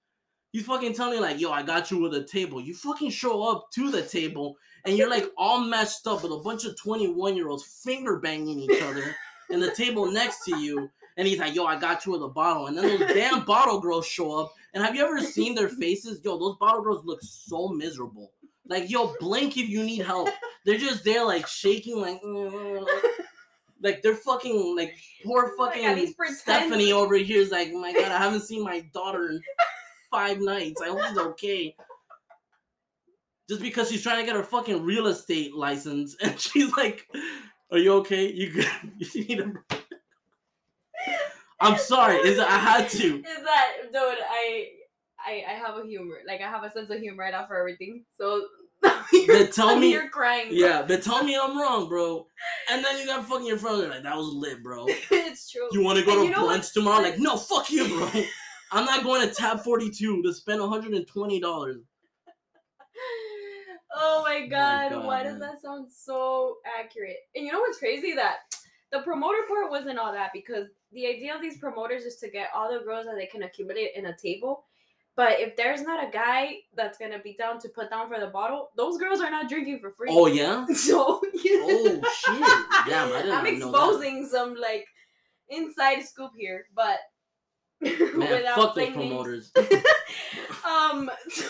he's 0.51 0.65
fucking 0.65 0.93
telling 0.93 1.15
you 1.15 1.21
like, 1.21 1.39
"Yo, 1.39 1.51
I 1.51 1.61
got 1.63 1.91
you 1.91 1.99
with 1.99 2.13
a 2.13 2.23
table." 2.23 2.61
You 2.61 2.73
fucking 2.73 3.09
show 3.09 3.43
up 3.43 3.67
to 3.73 3.89
the 3.89 4.01
table 4.01 4.57
and 4.85 4.97
you're 4.97 5.09
like 5.09 5.25
all 5.37 5.59
messed 5.61 6.07
up 6.07 6.23
with 6.23 6.31
a 6.31 6.37
bunch 6.37 6.65
of 6.65 6.77
21 6.79 7.35
year 7.35 7.49
olds 7.49 7.63
finger 7.83 8.17
banging 8.19 8.59
each 8.59 8.81
other 8.81 9.15
in 9.49 9.59
the 9.59 9.71
table 9.71 10.09
next 10.11 10.43
to 10.45 10.57
you. 10.57 10.89
And 11.17 11.27
he's 11.27 11.39
like, 11.39 11.53
"Yo, 11.55 11.65
I 11.65 11.77
got 11.79 12.05
you 12.05 12.11
with 12.13 12.23
a 12.23 12.29
bottle." 12.29 12.67
And 12.67 12.77
then 12.77 12.87
those 12.99 13.09
damn 13.13 13.43
bottle 13.45 13.79
girls 13.79 14.05
show 14.05 14.33
up. 14.39 14.53
And 14.73 14.83
have 14.83 14.95
you 14.95 15.03
ever 15.03 15.19
seen 15.19 15.53
their 15.55 15.69
faces? 15.69 16.21
Yo, 16.23 16.37
those 16.37 16.55
bottle 16.57 16.81
girls 16.81 17.03
look 17.05 17.19
so 17.21 17.67
miserable. 17.69 18.31
Like, 18.67 18.89
yo, 18.89 19.15
blink 19.19 19.57
if 19.57 19.67
you 19.67 19.83
need 19.83 20.01
help. 20.05 20.29
They're 20.65 20.77
just 20.77 21.03
there, 21.03 21.25
like 21.25 21.47
shaking, 21.47 21.99
like, 21.99 22.21
like 23.81 24.01
they're 24.01 24.15
fucking 24.15 24.75
like 24.75 24.95
poor 25.23 25.53
Oh 25.59 25.65
God, 25.65 25.73
fucking 25.73 26.13
Stephanie 26.35 26.91
over 26.93 27.15
here 27.15 27.41
is 27.41 27.51
like, 27.51 27.71
oh 27.73 27.81
my 27.81 27.93
god, 27.93 28.11
I 28.11 28.17
haven't 28.17 28.41
seen 28.41 28.63
my 28.63 28.81
daughter 28.93 29.29
in 29.29 29.41
five 30.11 30.39
nights. 30.39 30.81
I 30.81 30.89
hope 30.89 31.01
she's 31.07 31.17
okay. 31.17 31.75
Just 33.49 33.61
because 33.61 33.89
she's 33.89 34.03
trying 34.03 34.19
to 34.19 34.25
get 34.25 34.35
her 34.35 34.43
fucking 34.43 34.83
real 34.83 35.07
estate 35.07 35.55
license, 35.55 36.15
and 36.21 36.39
she's 36.39 36.71
like, 36.77 37.07
"Are 37.71 37.77
you 37.77 37.93
okay? 37.95 38.31
You 38.31 38.51
good? 38.51 38.69
You 38.97 39.25
need 39.25 39.39
a." 39.39 39.53
I'm 41.59 41.77
sorry. 41.77 42.17
Is 42.17 42.37
that 42.37 42.49
I 42.49 42.57
had 42.57 42.89
to. 42.89 43.17
Is 43.17 43.23
that 43.23 43.73
dude? 43.91 43.95
I, 43.95 44.67
I 45.25 45.43
I 45.49 45.53
have 45.53 45.77
a 45.77 45.85
humor. 45.87 46.17
Like 46.27 46.41
I 46.41 46.49
have 46.49 46.63
a 46.63 46.71
sense 46.71 46.89
of 46.89 46.99
humor. 46.99 47.23
right 47.23 47.47
for 47.47 47.57
everything. 47.57 48.03
So 48.11 48.45
Then 49.27 49.51
tell 49.51 49.75
me- 49.79 49.91
you're 49.91 50.09
crying. 50.09 50.47
Yeah, 50.49 50.81
but 50.87 51.03
tell 51.03 51.23
me 51.23 51.37
I'm 51.41 51.57
wrong, 51.59 51.87
bro. 51.87 52.25
And 52.69 52.83
then 52.83 52.97
you 52.99 53.05
got 53.05 53.25
fucking 53.27 53.45
your 53.45 53.57
friend 53.57 53.89
like 53.89 54.03
that 54.03 54.17
was 54.17 54.27
lit, 54.33 54.63
bro. 54.63 54.85
it's 55.11 55.51
true. 55.51 55.67
You 55.71 55.81
want 55.83 55.99
to 55.99 56.05
go 56.05 56.11
And 56.13 56.21
to 56.21 56.25
you 56.25 56.31
know 56.31 56.45
what- 56.45 56.61
brunch 56.61 56.73
tomorrow? 56.73 57.01
Like, 57.03 57.19
no, 57.19 57.37
fuck 57.37 57.69
you, 57.69 57.87
bro. 57.87 58.09
I'm 58.71 58.85
not 58.85 59.03
going 59.03 59.27
to 59.27 59.33
Tap 59.33 59.63
42 59.63 60.23
to 60.23 60.33
spend 60.33 60.61
120 60.61 61.39
dollars. 61.39 61.77
Oh, 63.93 64.19
oh 64.19 64.23
my 64.23 64.47
god, 64.47 64.91
God, 64.91 65.05
why 65.05 65.23
does 65.23 65.39
that 65.39 65.61
sound 65.61 65.91
so 65.91 66.57
accurate? 66.79 67.17
And 67.35 67.45
you 67.45 67.51
know 67.51 67.59
what's 67.59 67.77
crazy? 67.77 68.13
That 68.15 68.37
the 68.91 68.99
promoter 69.01 69.39
part 69.47 69.69
wasn't 69.69 69.99
all 69.99 70.11
that 70.13 70.31
because 70.33 70.67
the 70.93 71.07
idea 71.07 71.35
of 71.35 71.41
these 71.41 71.57
promoters 71.57 72.03
is 72.03 72.15
to 72.17 72.29
get 72.29 72.47
all 72.55 72.71
the 72.71 72.83
girls 72.83 73.05
that 73.05 73.15
they 73.17 73.25
can 73.25 73.43
accumulate 73.43 73.89
in 73.95 74.05
a 74.07 74.15
table. 74.17 74.65
But 75.21 75.39
if 75.39 75.55
there's 75.55 75.83
not 75.83 76.03
a 76.03 76.09
guy 76.09 76.55
that's 76.75 76.97
gonna 76.97 77.19
be 77.19 77.35
down 77.37 77.59
to 77.59 77.69
put 77.69 77.91
down 77.91 78.09
for 78.09 78.19
the 78.19 78.25
bottle, 78.25 78.71
those 78.75 78.97
girls 78.97 79.21
are 79.21 79.29
not 79.29 79.47
drinking 79.47 79.77
for 79.77 79.91
free. 79.91 80.07
Oh 80.09 80.25
yeah. 80.25 80.65
so 80.73 81.21
Oh 81.23 81.29
shit. 81.31 82.41
Damn, 82.89 83.13
I 83.13 83.21
didn't 83.21 83.37
I'm 83.37 83.45
exposing 83.45 84.25
some 84.25 84.55
like 84.55 84.87
inside 85.47 86.01
scoop 86.01 86.31
here, 86.35 86.65
but 86.75 86.97
Man, 87.81 88.17
without 88.17 88.55
fuck 88.55 88.73
those 88.73 88.89
promoters. 88.89 89.51
um 90.65 91.11
so 91.29 91.45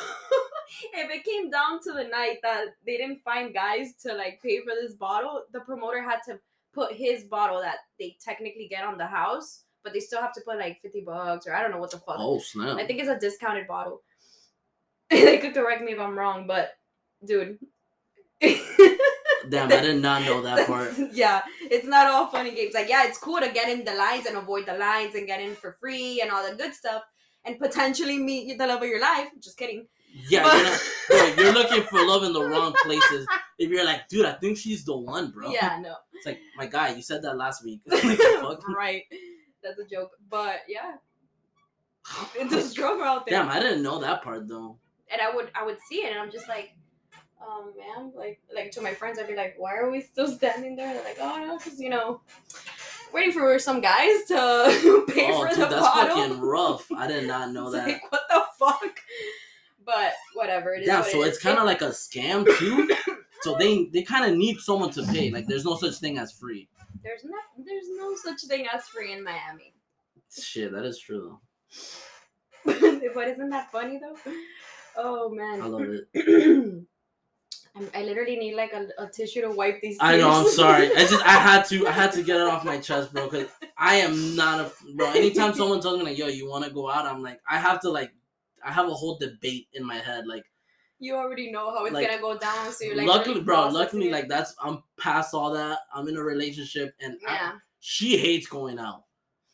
if 0.93 1.09
it 1.09 1.23
came 1.23 1.49
down 1.49 1.79
to 1.83 1.93
the 1.93 2.09
night 2.11 2.39
that 2.43 2.65
they 2.85 2.97
didn't 2.97 3.21
find 3.23 3.53
guys 3.53 3.93
to 4.01 4.13
like 4.13 4.41
pay 4.43 4.59
for 4.59 4.73
this 4.81 4.95
bottle 4.95 5.43
the 5.53 5.61
promoter 5.61 6.01
had 6.01 6.19
to 6.25 6.37
put 6.73 6.91
his 6.91 7.23
bottle 7.23 7.61
that 7.61 7.77
they 7.99 8.17
technically 8.21 8.67
get 8.69 8.83
on 8.83 8.97
the 8.97 9.07
house 9.07 9.63
but 9.83 9.93
they 9.93 9.99
still 9.99 10.21
have 10.21 10.33
to 10.33 10.41
put 10.45 10.57
like 10.57 10.79
50 10.81 11.01
bucks 11.05 11.47
or 11.47 11.53
i 11.53 11.61
don't 11.61 11.71
know 11.71 11.79
what 11.79 11.91
the 11.91 11.97
fuck 11.97 12.15
Oh 12.19 12.39
snap. 12.39 12.77
i 12.77 12.85
think 12.85 12.99
it's 12.99 13.09
a 13.09 13.19
discounted 13.19 13.67
bottle 13.67 14.01
they 15.09 15.37
could 15.39 15.53
correct 15.53 15.83
me 15.83 15.93
if 15.93 15.99
i'm 15.99 16.17
wrong 16.17 16.45
but 16.47 16.71
dude 17.25 17.57
Damn, 19.49 19.71
I 19.71 19.81
did 19.81 20.01
not 20.01 20.23
know 20.23 20.41
that 20.43 20.67
part. 20.67 20.93
yeah, 21.13 21.41
it's 21.61 21.87
not 21.87 22.05
all 22.07 22.27
funny 22.27 22.53
games. 22.53 22.75
Like, 22.75 22.87
yeah, 22.87 23.07
it's 23.07 23.17
cool 23.17 23.39
to 23.39 23.49
get 23.51 23.69
in 23.69 23.83
the 23.83 23.93
lines 23.93 24.27
and 24.27 24.37
avoid 24.37 24.67
the 24.67 24.73
lines 24.75 25.15
and 25.15 25.25
get 25.25 25.41
in 25.41 25.55
for 25.55 25.75
free 25.79 26.21
and 26.21 26.29
all 26.31 26.47
the 26.47 26.55
good 26.55 26.73
stuff 26.75 27.01
and 27.43 27.57
potentially 27.59 28.19
meet 28.19 28.55
the 28.57 28.67
love 28.67 28.83
of 28.83 28.87
your 28.87 29.01
life. 29.01 29.27
Just 29.41 29.57
kidding. 29.57 29.87
Yeah, 30.29 30.43
But- 30.43 30.81
you're, 31.09 31.27
not, 31.27 31.37
you're 31.37 31.53
looking 31.53 31.83
for 31.83 32.05
love 32.07 32.23
in 32.23 32.33
the 32.33 32.43
wrong 32.43 32.73
places. 32.83 33.25
If 33.57 33.69
you're 33.71 33.83
like, 33.85 34.07
dude, 34.09 34.25
I 34.27 34.33
think 34.33 34.57
she's 34.59 34.85
the 34.85 34.95
one, 34.95 35.31
bro. 35.31 35.49
Yeah, 35.49 35.79
no. 35.81 35.95
It's 36.13 36.25
like, 36.27 36.39
my 36.55 36.67
guy, 36.67 36.93
you 36.93 37.01
said 37.01 37.23
that 37.23 37.35
last 37.35 37.63
week. 37.65 37.81
Right. 38.75 39.03
That's 39.63 39.79
a 39.79 39.85
joke. 39.85 40.11
But 40.29 40.61
yeah, 40.67 40.93
it's 42.35 42.53
a 42.53 42.61
struggle 42.61 43.03
out 43.03 43.25
there. 43.25 43.39
Damn, 43.39 43.49
I 43.49 43.59
didn't 43.59 43.83
know 43.83 43.99
that 43.99 44.23
part 44.23 44.47
though. 44.47 44.77
and 45.11 45.21
I 45.21 45.33
would 45.35 45.51
I 45.55 45.65
would 45.65 45.77
see 45.89 45.97
it 46.03 46.11
and 46.11 46.19
I'm 46.19 46.31
just 46.31 46.47
like, 46.47 46.71
um, 47.41 47.73
man, 47.77 48.11
like 48.15 48.39
like 48.53 48.71
to 48.71 48.81
my 48.81 48.93
friends, 48.93 49.19
I'd 49.19 49.27
be 49.27 49.35
like, 49.35 49.55
why 49.57 49.75
are 49.75 49.89
we 49.91 50.01
still 50.01 50.27
standing 50.27 50.75
there? 50.75 50.93
They're 50.93 51.03
like, 51.03 51.17
oh 51.19 51.37
no, 51.45 51.57
because 51.57 51.79
you 51.79 51.89
know, 51.89 52.21
waiting 53.13 53.31
for 53.31 53.57
some 53.59 53.81
guys 53.81 54.23
to 54.27 55.05
pay 55.09 55.31
oh, 55.31 55.41
for 55.41 55.49
dude, 55.49 55.57
the 55.57 55.65
that's 55.67 55.81
bottle. 55.81 56.17
fucking 56.17 56.39
rough. 56.41 56.91
I 56.91 57.07
did 57.07 57.27
not 57.27 57.51
know 57.53 57.71
that. 57.71 57.87
Like, 57.87 58.11
what 58.11 58.21
the 58.29 58.43
fuck? 58.59 58.99
But 59.85 60.13
whatever. 60.35 60.73
It 60.73 60.83
is 60.83 60.87
Yeah, 60.87 61.01
it 61.01 61.05
so 61.07 61.23
it's 61.23 61.39
kind 61.39 61.57
of 61.57 61.65
like 61.65 61.81
a 61.81 61.89
scam 61.89 62.45
too. 62.57 62.89
so 63.41 63.55
they 63.59 63.85
they 63.85 64.03
kind 64.03 64.29
of 64.31 64.37
need 64.37 64.59
someone 64.59 64.91
to 64.91 65.03
pay. 65.03 65.31
Like, 65.31 65.47
there's 65.47 65.65
no 65.65 65.75
such 65.75 65.95
thing 65.95 66.17
as 66.19 66.31
free. 66.31 66.69
There's 67.03 67.23
not 67.23 67.43
there's 67.57 67.87
no 67.97 68.15
such 68.15 68.41
thing 68.47 68.67
as 68.73 68.87
free 68.87 69.13
in 69.13 69.23
Miami. 69.23 69.73
Shit, 70.29 70.71
that 70.71 70.85
is 70.85 70.99
true 70.99 71.39
but 72.65 73.27
isn't 73.27 73.49
that 73.49 73.71
funny 73.71 73.99
though? 73.99 74.31
Oh 74.95 75.29
man. 75.29 75.61
I 75.61 75.65
love 75.65 75.87
it. 75.89 76.85
I'm, 77.75 78.05
literally 78.05 78.35
need 78.35 78.55
like 78.55 78.73
a, 78.73 78.87
a 79.01 79.07
tissue 79.07 79.41
to 79.41 79.49
wipe 79.49 79.81
these. 79.81 79.97
I 80.01 80.17
know. 80.17 80.29
I'm 80.29 80.47
sorry. 80.47 80.91
I 80.93 80.99
just 80.99 81.25
I 81.25 81.39
had 81.39 81.63
to 81.67 81.87
I 81.87 81.91
had 81.91 82.11
to 82.13 82.23
get 82.23 82.35
it 82.35 82.47
off 82.47 82.65
my 82.65 82.77
chest, 82.79 83.13
bro. 83.13 83.29
Cause 83.29 83.47
I 83.77 83.95
am 83.95 84.35
not 84.35 84.59
a 84.59 84.71
bro. 84.95 85.09
Anytime 85.11 85.53
someone 85.53 85.79
tells 85.79 85.97
me 85.97 86.03
like, 86.03 86.17
"Yo, 86.17 86.27
you 86.27 86.49
want 86.49 86.65
to 86.65 86.71
go 86.71 86.89
out?" 86.89 87.05
I'm 87.05 87.23
like, 87.23 87.39
I 87.49 87.57
have 87.57 87.79
to 87.81 87.89
like, 87.89 88.11
I 88.63 88.71
have 88.71 88.87
a 88.87 88.93
whole 88.93 89.17
debate 89.17 89.67
in 89.73 89.85
my 89.85 89.95
head. 89.95 90.27
Like, 90.27 90.43
you 91.01 91.15
already 91.15 91.51
know 91.51 91.71
how 91.71 91.83
it's 91.85 91.93
Like, 91.93 92.07
gonna 92.09 92.21
go 92.21 92.37
down, 92.37 92.71
so 92.71 92.85
you're 92.85 92.95
like. 92.95 93.07
luckily, 93.07 93.33
really 93.35 93.45
bro. 93.45 93.67
Luckily, 93.69 94.07
it. 94.09 94.11
like 94.11 94.27
that's 94.29 94.55
I'm 94.61 94.83
past 94.99 95.33
all 95.33 95.51
that. 95.51 95.79
I'm 95.93 96.07
in 96.07 96.15
a 96.17 96.23
relationship, 96.23 96.93
and 97.01 97.17
I- 97.27 97.53
she 97.79 98.17
hates 98.17 98.47
going 98.47 98.79
out. 98.79 99.03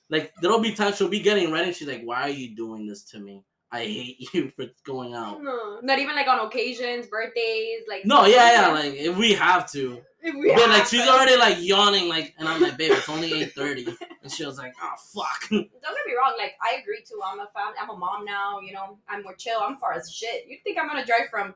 Like 0.10 0.34
there'll 0.42 0.60
be 0.60 0.74
times 0.74 0.98
she'll 0.98 1.08
be 1.10 1.20
getting 1.22 1.52
ready, 1.52 1.68
and 1.68 1.76
she's 1.76 1.88
like, 1.88 2.04
"Why 2.04 2.22
are 2.24 2.30
you 2.30 2.56
doing 2.56 2.86
this 2.86 3.04
to 3.12 3.20
me? 3.20 3.44
I 3.72 3.80
hate 3.84 4.30
you 4.34 4.52
for 4.56 4.66
going 4.86 5.14
out." 5.14 5.42
No, 5.44 5.80
not 5.82 6.00
even 6.00 6.16
like 6.16 6.28
on 6.28 6.46
occasions, 6.46 7.08
birthdays, 7.08 7.82
like. 7.90 8.06
No, 8.06 8.26
yeah, 8.26 8.52
yeah. 8.52 8.68
Like 8.70 8.94
if 8.96 9.16
we 9.18 9.34
have 9.34 9.70
to, 9.74 10.02
If 10.22 10.36
we 10.36 10.54
but 10.56 10.70
like 10.70 10.86
she's 10.88 11.04
to. 11.04 11.10
already 11.10 11.36
like 11.38 11.58
yawning, 11.60 12.08
like, 12.10 12.34
and 12.40 12.48
I'm 12.48 12.62
like, 12.62 12.78
"Babe, 12.78 12.92
it's 12.94 13.10
only 13.10 13.30
8:30," 13.56 13.96
and 14.24 14.32
she 14.32 14.46
was 14.46 14.58
like, 14.58 14.74
"Oh 14.82 14.94
fuck." 15.14 15.50
Don't 15.50 15.62
get 15.70 16.06
me 16.08 16.14
wrong, 16.18 16.36
like 16.38 16.54
I 16.62 16.80
agree 16.82 17.04
too. 17.08 17.20
I'm 17.26 17.40
a 17.40 17.48
fam- 17.54 17.74
I'm 17.82 17.90
a 17.90 17.98
mom 17.98 18.24
now. 18.26 18.60
You 18.60 18.74
know, 18.74 18.98
I'm 19.10 19.24
more 19.24 19.36
chill. 19.36 19.60
I'm 19.62 19.78
far 19.78 19.94
as 19.94 20.12
shit. 20.12 20.46
You 20.48 20.58
think 20.64 20.78
I'm 20.80 20.88
gonna 20.88 21.06
drive 21.06 21.30
from 21.30 21.54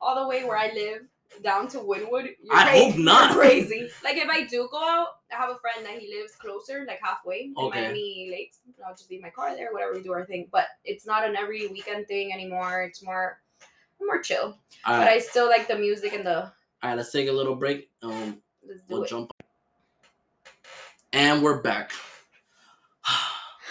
all 0.00 0.20
the 0.22 0.28
way 0.28 0.44
where 0.44 0.56
I 0.58 0.70
live 0.74 1.02
down 1.42 1.68
to 1.68 1.78
Wynwood, 1.78 2.30
you're 2.42 2.54
I 2.54 2.62
cra- 2.64 2.72
hope 2.72 2.96
not. 2.98 3.30
You're 3.32 3.40
crazy. 3.42 3.88
Like 4.02 4.16
if 4.16 4.28
I 4.28 4.44
do 4.44 4.68
go 4.70 4.78
out, 4.78 5.08
I 5.32 5.36
have 5.36 5.50
a 5.50 5.56
friend 5.58 5.84
that 5.84 5.98
he 5.98 6.08
lives 6.14 6.34
closer, 6.36 6.84
like 6.86 7.00
halfway 7.02 7.44
in 7.46 7.54
Okay. 7.56 7.80
Miami 7.82 8.28
Lakes. 8.30 8.58
I'll 8.86 8.94
just 8.94 9.10
leave 9.10 9.22
my 9.22 9.30
car 9.30 9.54
there, 9.56 9.72
whatever 9.72 9.94
we 9.94 10.02
do 10.02 10.12
our 10.12 10.24
thing. 10.24 10.48
But 10.52 10.66
it's 10.84 11.06
not 11.06 11.26
an 11.28 11.36
every 11.36 11.66
weekend 11.68 12.06
thing 12.06 12.32
anymore. 12.32 12.82
It's 12.84 13.02
more 13.02 13.40
more 14.00 14.20
chill. 14.22 14.44
All 14.84 14.98
But 14.98 14.98
right, 15.00 15.08
I 15.08 15.18
still 15.18 15.48
like 15.48 15.66
the 15.68 15.76
music 15.76 16.12
and 16.12 16.26
the 16.26 16.42
all 16.44 16.52
right. 16.82 16.96
Let's 16.96 17.10
take 17.12 17.28
a 17.28 17.32
little 17.32 17.54
break. 17.56 17.90
Um, 18.02 18.40
let's 18.66 18.80
do 18.82 18.94
we'll 18.94 19.02
it. 19.04 19.08
jump. 19.08 19.32
And 21.12 21.42
we're 21.42 21.62
back. 21.62 21.92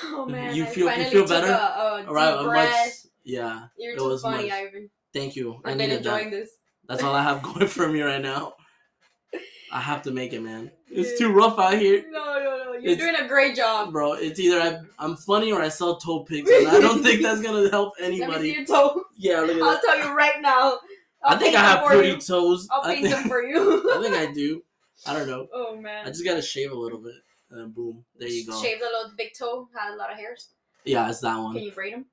Oh 0.05 0.25
man, 0.25 0.53
You 0.55 0.65
feel- 0.65 0.91
you 0.97 1.05
feel 1.05 1.27
better? 1.27 1.47
A, 1.47 1.51
a 1.51 2.05
All 2.07 2.13
right, 2.13 2.45
much. 2.45 2.91
Yeah, 3.23 3.67
You're 3.77 3.93
it 3.93 3.97
too 3.99 4.09
was 4.09 4.21
funny, 4.21 4.49
much. 4.49 4.51
Ivan. 4.51 4.89
thank 5.13 5.35
you. 5.37 5.61
I 5.63 5.71
I've 5.71 5.77
been 5.77 5.89
needed 5.89 6.03
that. 6.03 6.13
enjoying 6.19 6.31
this. 6.31 6.49
That's 6.87 7.03
all 7.03 7.13
I 7.15 7.23
have 7.23 7.41
going 7.43 7.67
for 7.67 7.87
me 7.87 8.01
right 8.01 8.21
now. 8.21 8.53
I 9.71 9.79
have 9.79 10.03
to 10.03 10.11
make 10.11 10.33
it, 10.33 10.41
man. 10.41 10.69
It's 10.87 11.17
too 11.17 11.31
rough 11.31 11.57
out 11.57 11.73
here, 11.79 12.03
No, 12.11 12.23
no, 12.39 12.63
no. 12.65 12.73
You're 12.73 12.91
It's- 12.91 12.97
doing 12.99 13.15
a 13.15 13.27
great 13.27 13.55
job. 13.55 13.91
bro. 13.91 14.13
It's 14.13 14.39
either 14.39 14.59
I, 14.61 14.79
I'm 14.99 15.15
funny 15.15 15.51
or 15.51 15.61
I 15.61 15.69
sell 15.69 15.97
toe 15.97 16.23
pigs, 16.23 16.49
and 16.51 16.67
I 16.67 16.79
don't 16.79 17.01
think 17.01 17.21
that's 17.23 17.41
gonna 17.41 17.69
help 17.71 17.93
Let 17.99 18.11
me 18.11 18.17
see 18.17 18.23
anybody. 18.23 18.49
your 18.49 18.65
toe. 18.65 19.03
Yeah, 19.17 19.39
look 19.41 19.55
at 19.57 19.61
I'll 19.63 19.71
that. 19.71 19.81
tell 19.83 19.97
you 19.97 20.15
right 20.15 20.39
now. 20.41 20.77
I 21.23 21.33
I'll 21.33 21.39
think 21.39 21.55
I 21.55 21.61
have 21.61 21.85
pretty 21.85 22.09
you. 22.09 22.17
toes. 22.17 22.67
I'll 22.69 22.81
I 22.83 22.95
paint 22.95 23.09
them 23.09 23.23
for 23.29 23.41
you. 23.41 23.91
I 23.97 24.01
think 24.01 24.13
I 24.15 24.31
do. 24.33 24.61
I 25.07 25.13
don't 25.17 25.27
know. 25.27 25.47
oh 25.53 25.75
man. 25.75 26.05
I 26.05 26.09
just 26.09 26.23
gotta 26.25 26.41
shave 26.41 26.71
a 26.71 26.75
little 26.77 26.99
bit, 26.99 27.15
and 27.49 27.59
then 27.59 27.71
boom, 27.71 28.03
there 28.19 28.27
you 28.29 28.45
go. 28.45 28.61
Shave 28.61 28.79
the 28.79 28.85
little 28.85 29.11
big 29.17 29.29
toe. 29.37 29.67
Had 29.75 29.93
a 29.93 29.97
lot 29.97 30.11
of 30.11 30.17
hairs. 30.17 30.49
Yeah, 30.85 31.09
it's 31.09 31.21
that 31.21 31.37
one. 31.37 31.53
Can 31.55 31.63
you 31.63 31.71
braid 31.71 31.93
them? 31.93 32.05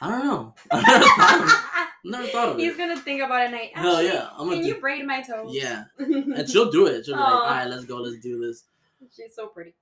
I 0.00 0.08
don't 0.10 0.24
know. 0.26 0.54
I 0.70 0.80
never 0.82 1.06
thought 1.06 1.40
of 1.42 1.48
it. 1.48 2.10
Never 2.10 2.26
thought 2.28 2.48
of 2.50 2.58
He's 2.58 2.76
gonna 2.76 2.96
think 2.98 3.22
about 3.22 3.46
it 3.46 3.50
night. 3.50 3.70
Hell 3.74 4.02
yeah, 4.02 4.28
I'm 4.38 4.48
Can 4.50 4.60
do. 4.62 4.68
you 4.68 4.74
braid 4.80 5.04
my 5.06 5.22
toes? 5.22 5.50
Yeah, 5.54 5.84
and 5.98 6.48
she'll 6.48 6.70
do 6.70 6.86
it. 6.86 7.04
She'll 7.06 7.16
be 7.16 7.20
like, 7.20 7.32
"All 7.32 7.42
right, 7.42 7.66
let's 7.68 7.84
go. 7.84 7.96
Let's 7.96 8.18
do 8.20 8.40
this." 8.40 8.64
She's 9.14 9.34
so 9.34 9.48
pretty. 9.48 9.74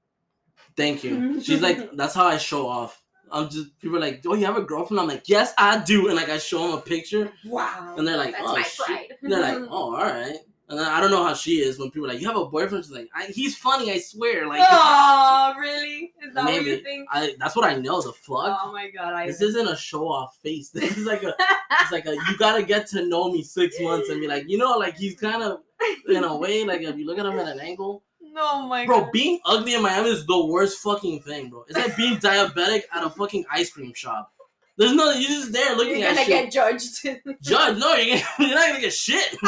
Thank 0.76 1.04
you. 1.04 1.40
She's 1.42 1.62
like, 1.62 1.96
that's 1.96 2.14
how 2.14 2.26
I 2.26 2.36
show 2.38 2.66
off. 2.68 3.02
I'm 3.30 3.48
just 3.48 3.78
people 3.80 3.96
are 3.96 4.00
like, 4.00 4.22
oh, 4.26 4.34
you 4.34 4.44
have 4.46 4.56
a 4.56 4.62
girlfriend? 4.62 5.00
I'm 5.00 5.08
like, 5.08 5.28
yes, 5.28 5.52
I 5.58 5.78
do. 5.78 6.06
And 6.08 6.16
like, 6.16 6.28
I 6.28 6.38
show 6.38 6.62
them 6.68 6.78
a 6.78 6.80
picture, 6.80 7.32
Wow. 7.44 7.94
and 7.98 8.06
they're 8.06 8.16
like, 8.16 8.32
That's 8.32 8.44
oh, 8.46 8.52
my 8.52 8.62
shit. 8.62 8.86
pride. 8.86 9.06
They're 9.22 9.40
like, 9.40 9.68
oh, 9.70 9.96
all 9.96 10.02
right. 10.02 10.36
And 10.68 10.80
I 10.80 11.00
don't 11.00 11.12
know 11.12 11.22
how 11.24 11.34
she 11.34 11.60
is 11.60 11.78
when 11.78 11.92
people 11.92 12.06
are 12.06 12.12
like, 12.12 12.20
you 12.20 12.26
have 12.26 12.36
a 12.36 12.46
boyfriend. 12.46 12.84
She's 12.84 12.92
like, 12.92 13.08
I, 13.14 13.26
he's 13.26 13.56
funny, 13.56 13.92
I 13.92 13.98
swear. 13.98 14.48
Like, 14.48 14.62
oh, 14.68 15.54
really? 15.60 16.12
Is 16.24 16.34
that 16.34 16.44
what 16.44 16.64
you 16.64 16.78
think? 16.82 17.06
I 17.12 17.34
that's 17.38 17.54
what 17.54 17.64
I 17.64 17.76
know. 17.76 18.02
The 18.02 18.12
fuck. 18.12 18.58
Oh 18.64 18.72
my 18.72 18.90
god, 18.90 19.14
I. 19.14 19.26
This 19.28 19.40
isn't 19.40 19.68
a 19.68 19.76
show 19.76 20.08
off 20.08 20.36
face. 20.42 20.70
This 20.74 20.96
is 20.98 21.06
like 21.06 21.22
a 21.22 21.34
it's 21.82 21.92
like 21.92 22.06
a 22.06 22.14
you 22.14 22.36
gotta 22.38 22.64
get 22.64 22.88
to 22.88 23.06
know 23.06 23.30
me 23.30 23.42
six 23.44 23.80
months 23.80 24.08
and 24.08 24.20
be 24.20 24.26
like, 24.26 24.48
you 24.48 24.58
know, 24.58 24.76
like 24.76 24.96
he's 24.96 25.14
kind 25.14 25.42
of 25.42 25.60
in 26.08 26.24
a 26.24 26.36
way, 26.36 26.64
like 26.64 26.80
if 26.80 26.96
you 26.96 27.06
look 27.06 27.18
at 27.18 27.26
him 27.26 27.38
at 27.38 27.46
an 27.48 27.60
angle. 27.60 28.02
No, 28.20 28.42
oh 28.44 28.66
my 28.66 28.84
Bro, 28.84 29.02
god. 29.02 29.12
being 29.12 29.40
ugly 29.46 29.74
in 29.74 29.82
Miami 29.82 30.10
is 30.10 30.26
the 30.26 30.44
worst 30.46 30.78
fucking 30.80 31.22
thing, 31.22 31.48
bro. 31.48 31.64
It's 31.68 31.78
like 31.78 31.96
being 31.96 32.18
diabetic 32.18 32.82
at 32.92 33.02
a 33.04 33.08
fucking 33.08 33.44
ice 33.50 33.70
cream 33.70 33.94
shop. 33.94 34.30
There's 34.76 34.92
no 34.92 35.10
you're 35.12 35.30
just 35.30 35.52
there 35.52 35.74
looking 35.74 36.00
You're 36.00 36.08
at 36.08 36.16
gonna 36.16 36.26
shit. 36.26 36.52
get 36.52 36.52
judged. 36.52 37.02
Judge, 37.40 37.78
no, 37.78 37.94
you're, 37.94 38.16
gonna, 38.18 38.26
you're 38.40 38.54
not 38.54 38.66
gonna 38.68 38.80
get 38.80 38.92
shit. 38.92 39.38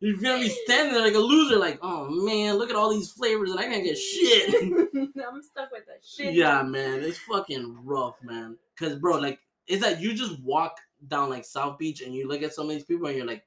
You're 0.00 0.16
gonna 0.16 0.40
be 0.40 0.48
standing 0.48 0.94
there 0.94 1.02
like 1.02 1.14
a 1.14 1.18
loser, 1.18 1.56
like, 1.56 1.78
oh 1.82 2.08
man, 2.08 2.54
look 2.56 2.70
at 2.70 2.76
all 2.76 2.90
these 2.90 3.10
flavors 3.10 3.50
and 3.50 3.58
I 3.58 3.64
can't 3.64 3.84
get 3.84 3.96
shit. 3.98 4.54
I'm 4.94 5.42
stuck 5.42 5.72
with 5.72 5.86
that 5.86 6.00
shit. 6.04 6.34
Yeah, 6.34 6.62
man, 6.62 7.02
it's 7.02 7.18
fucking 7.18 7.80
rough, 7.84 8.16
man. 8.22 8.56
Cause 8.78 8.94
bro, 8.96 9.18
like, 9.18 9.40
it's 9.66 9.82
that 9.82 10.00
you 10.00 10.14
just 10.14 10.40
walk 10.42 10.78
down 11.08 11.30
like 11.30 11.44
South 11.44 11.78
Beach 11.78 12.00
and 12.02 12.14
you 12.14 12.28
look 12.28 12.42
at 12.42 12.54
some 12.54 12.66
of 12.66 12.70
these 12.70 12.84
people 12.84 13.06
and 13.08 13.16
you're 13.16 13.26
like, 13.26 13.44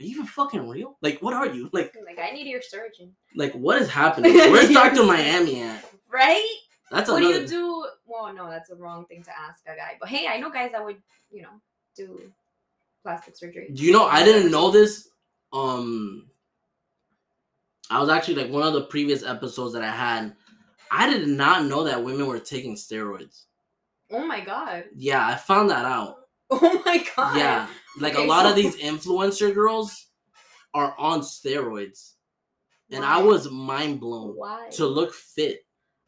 are 0.00 0.04
you 0.04 0.10
even 0.10 0.26
fucking 0.26 0.68
real? 0.68 0.96
Like, 1.02 1.20
what 1.20 1.34
are 1.34 1.48
you? 1.48 1.68
Like, 1.72 1.94
Like 2.06 2.18
I 2.20 2.32
need 2.32 2.46
your 2.46 2.62
surgeon. 2.62 3.12
like 3.34 3.52
what 3.52 3.82
is 3.82 3.90
happening? 3.90 4.34
Where's 4.34 4.70
Doctor 4.70 5.02
Miami 5.04 5.62
at? 5.62 5.84
Right? 6.12 6.48
That's 6.90 7.10
What 7.10 7.20
do 7.20 7.26
you 7.26 7.46
do? 7.46 7.86
Well, 8.06 8.32
no, 8.32 8.48
that's 8.48 8.70
a 8.70 8.76
wrong 8.76 9.04
thing 9.06 9.22
to 9.24 9.30
ask 9.38 9.62
a 9.66 9.76
guy. 9.76 9.96
But 10.00 10.08
hey, 10.08 10.26
I 10.28 10.38
know 10.38 10.50
guys 10.50 10.72
that 10.72 10.82
would, 10.84 10.96
you 11.30 11.42
know, 11.42 11.60
do 11.96 12.32
plastic 13.02 13.36
surgery. 13.36 13.70
Do 13.74 13.82
you 13.82 13.92
know? 13.92 14.06
I 14.06 14.24
didn't 14.24 14.50
know 14.50 14.70
this. 14.70 15.08
Um, 15.52 16.30
I 17.90 18.00
was 18.00 18.08
actually 18.08 18.42
like 18.42 18.52
one 18.52 18.62
of 18.62 18.74
the 18.74 18.82
previous 18.84 19.22
episodes 19.22 19.72
that 19.74 19.82
I 19.82 19.90
had. 19.90 20.36
I 20.90 21.08
did 21.10 21.28
not 21.28 21.64
know 21.66 21.84
that 21.84 22.02
women 22.04 22.26
were 22.26 22.38
taking 22.38 22.74
steroids. 22.76 23.44
Oh 24.10 24.26
my 24.26 24.40
god. 24.40 24.84
Yeah, 24.94 25.26
I 25.26 25.36
found 25.36 25.70
that 25.70 25.84
out. 25.84 26.16
Oh 26.50 26.82
my 26.86 27.04
god. 27.14 27.36
Yeah, 27.36 27.66
like 28.00 28.14
a 28.14 28.18
Okay, 28.18 28.26
lot 28.26 28.46
of 28.46 28.56
these 28.56 28.76
influencer 28.76 29.52
girls 29.52 30.06
are 30.72 30.94
on 30.98 31.20
steroids, 31.20 32.14
and 32.90 33.04
I 33.04 33.22
was 33.22 33.50
mind 33.50 34.00
blown 34.00 34.34
Why? 34.34 34.68
to 34.72 34.86
look 34.86 35.12
fit. 35.12 35.66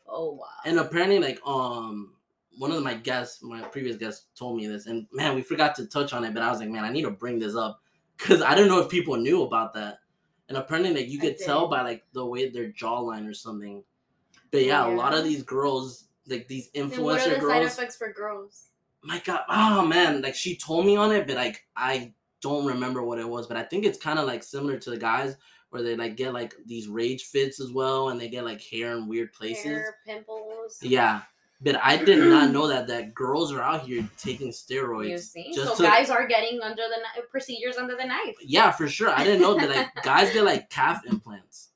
oh 0.09 0.33
wow. 0.33 0.47
And 0.65 0.79
apparently, 0.79 1.19
like 1.19 1.39
um, 1.47 2.15
one 2.59 2.73
of 2.73 2.83
my 2.83 2.95
guests, 2.95 3.43
my 3.43 3.61
previous 3.63 3.97
guests, 3.97 4.29
told 4.35 4.57
me 4.57 4.67
this, 4.67 4.87
and 4.87 5.07
man, 5.13 5.35
we 5.35 5.43
forgot 5.43 5.75
to 5.77 5.87
touch 5.87 6.15
on 6.15 6.25
it. 6.25 6.33
But 6.33 6.43
I 6.43 6.51
was 6.51 6.61
like, 6.61 6.71
man, 6.71 6.85
I 6.85 6.91
need 6.91 7.03
to 7.03 7.11
bring 7.11 7.39
this 7.39 7.55
up 7.55 7.83
because 8.21 8.43
I 8.43 8.55
don't 8.55 8.69
know 8.69 8.81
if 8.81 8.89
people 8.89 9.17
knew 9.17 9.43
about 9.43 9.75
that. 9.75 9.99
And 10.49 10.59
apparently, 10.59 10.93
like 10.95 11.09
you 11.09 11.19
could 11.19 11.39
tell 11.39 11.69
by 11.69 11.83
like 11.83 12.05
the 12.13 12.27
way 12.27 12.49
their 12.49 12.71
jawline 12.73 13.29
or 13.29 13.35
something. 13.35 13.85
But 14.51 14.65
yeah, 14.65 14.87
a 14.87 14.91
lot 14.95 15.15
of 15.15 15.25
these 15.25 15.43
girls, 15.45 16.09
like 16.27 16.49
these 16.49 16.71
And 16.75 16.91
what 16.99 17.21
are 17.21 17.25
influencer 17.25 17.25
the 17.25 17.31
side 17.35 17.41
girls, 17.41 17.73
effects 17.73 17.97
for 17.97 18.13
girls? 18.13 18.65
my 19.03 19.19
god 19.25 19.41
oh 19.49 19.87
man 19.87 20.21
like 20.21 20.35
she 20.35 20.57
told 20.57 20.85
me 20.85 20.95
on 20.97 21.11
it 21.11 21.27
but 21.27 21.37
like 21.37 21.67
i 21.75 22.13
don't 22.43 22.67
remember 22.67 23.03
what 23.03 23.19
it 23.19 23.27
was 23.27 23.47
but 23.47 23.57
i 23.57 23.63
think 23.63 23.85
it's 23.85 23.99
kind 23.99 24.19
of 24.19 24.27
like 24.27 24.43
similar 24.43 24.77
to 24.77 24.91
the 24.91 24.97
guys 24.99 25.37
where 25.71 25.83
they 25.83 25.97
like 25.97 26.17
get 26.17 26.35
like 26.35 26.55
these 26.67 26.87
rage 26.87 27.25
fits 27.25 27.61
as 27.61 27.73
well 27.73 28.11
and 28.11 28.21
they 28.21 28.29
get 28.29 28.45
like 28.45 28.61
hair 28.61 28.97
in 28.97 29.09
weird 29.09 29.33
places 29.33 29.65
Hair, 29.65 29.97
pimples. 30.07 30.79
yeah 30.83 31.23
but 31.61 31.77
i 31.83 31.97
did 31.97 32.19
not 32.19 32.51
know 32.57 32.67
that 32.67 32.87
that 32.87 33.13
girls 33.15 33.53
are 33.53 33.61
out 33.63 33.83
here 33.83 34.09
taking 34.19 34.49
You 34.49 34.53
steroids 34.53 35.21
see, 35.21 35.53
just 35.55 35.77
so 35.77 35.85
to- 35.85 35.91
guys 35.91 36.11
are 36.11 36.27
getting 36.27 36.61
under 36.63 36.83
the 36.83 37.23
procedures 37.31 37.77
under 37.77 37.97
the 37.97 38.05
knife. 38.05 38.37
yeah 38.43 38.71
for 38.71 38.89
sure 38.89 39.11
i 39.11 39.25
didn't 39.25 39.43
know 39.43 39.55
that 39.59 39.69
like 39.69 39.89
guys 40.03 40.33
get 40.33 40.45
like 40.45 40.71
calf 40.71 41.03
implants 41.07 41.69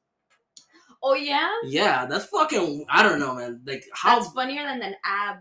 Oh 1.06 1.12
yeah, 1.14 1.50
yeah 1.64 2.06
that's 2.06 2.24
fucking 2.24 2.86
i 2.88 3.02
don't 3.02 3.20
know 3.20 3.34
man 3.34 3.60
like 3.66 3.84
how 3.92 4.18
that's 4.18 4.32
funnier 4.32 4.62
than 4.64 4.80
an 4.80 4.94
ab 5.04 5.36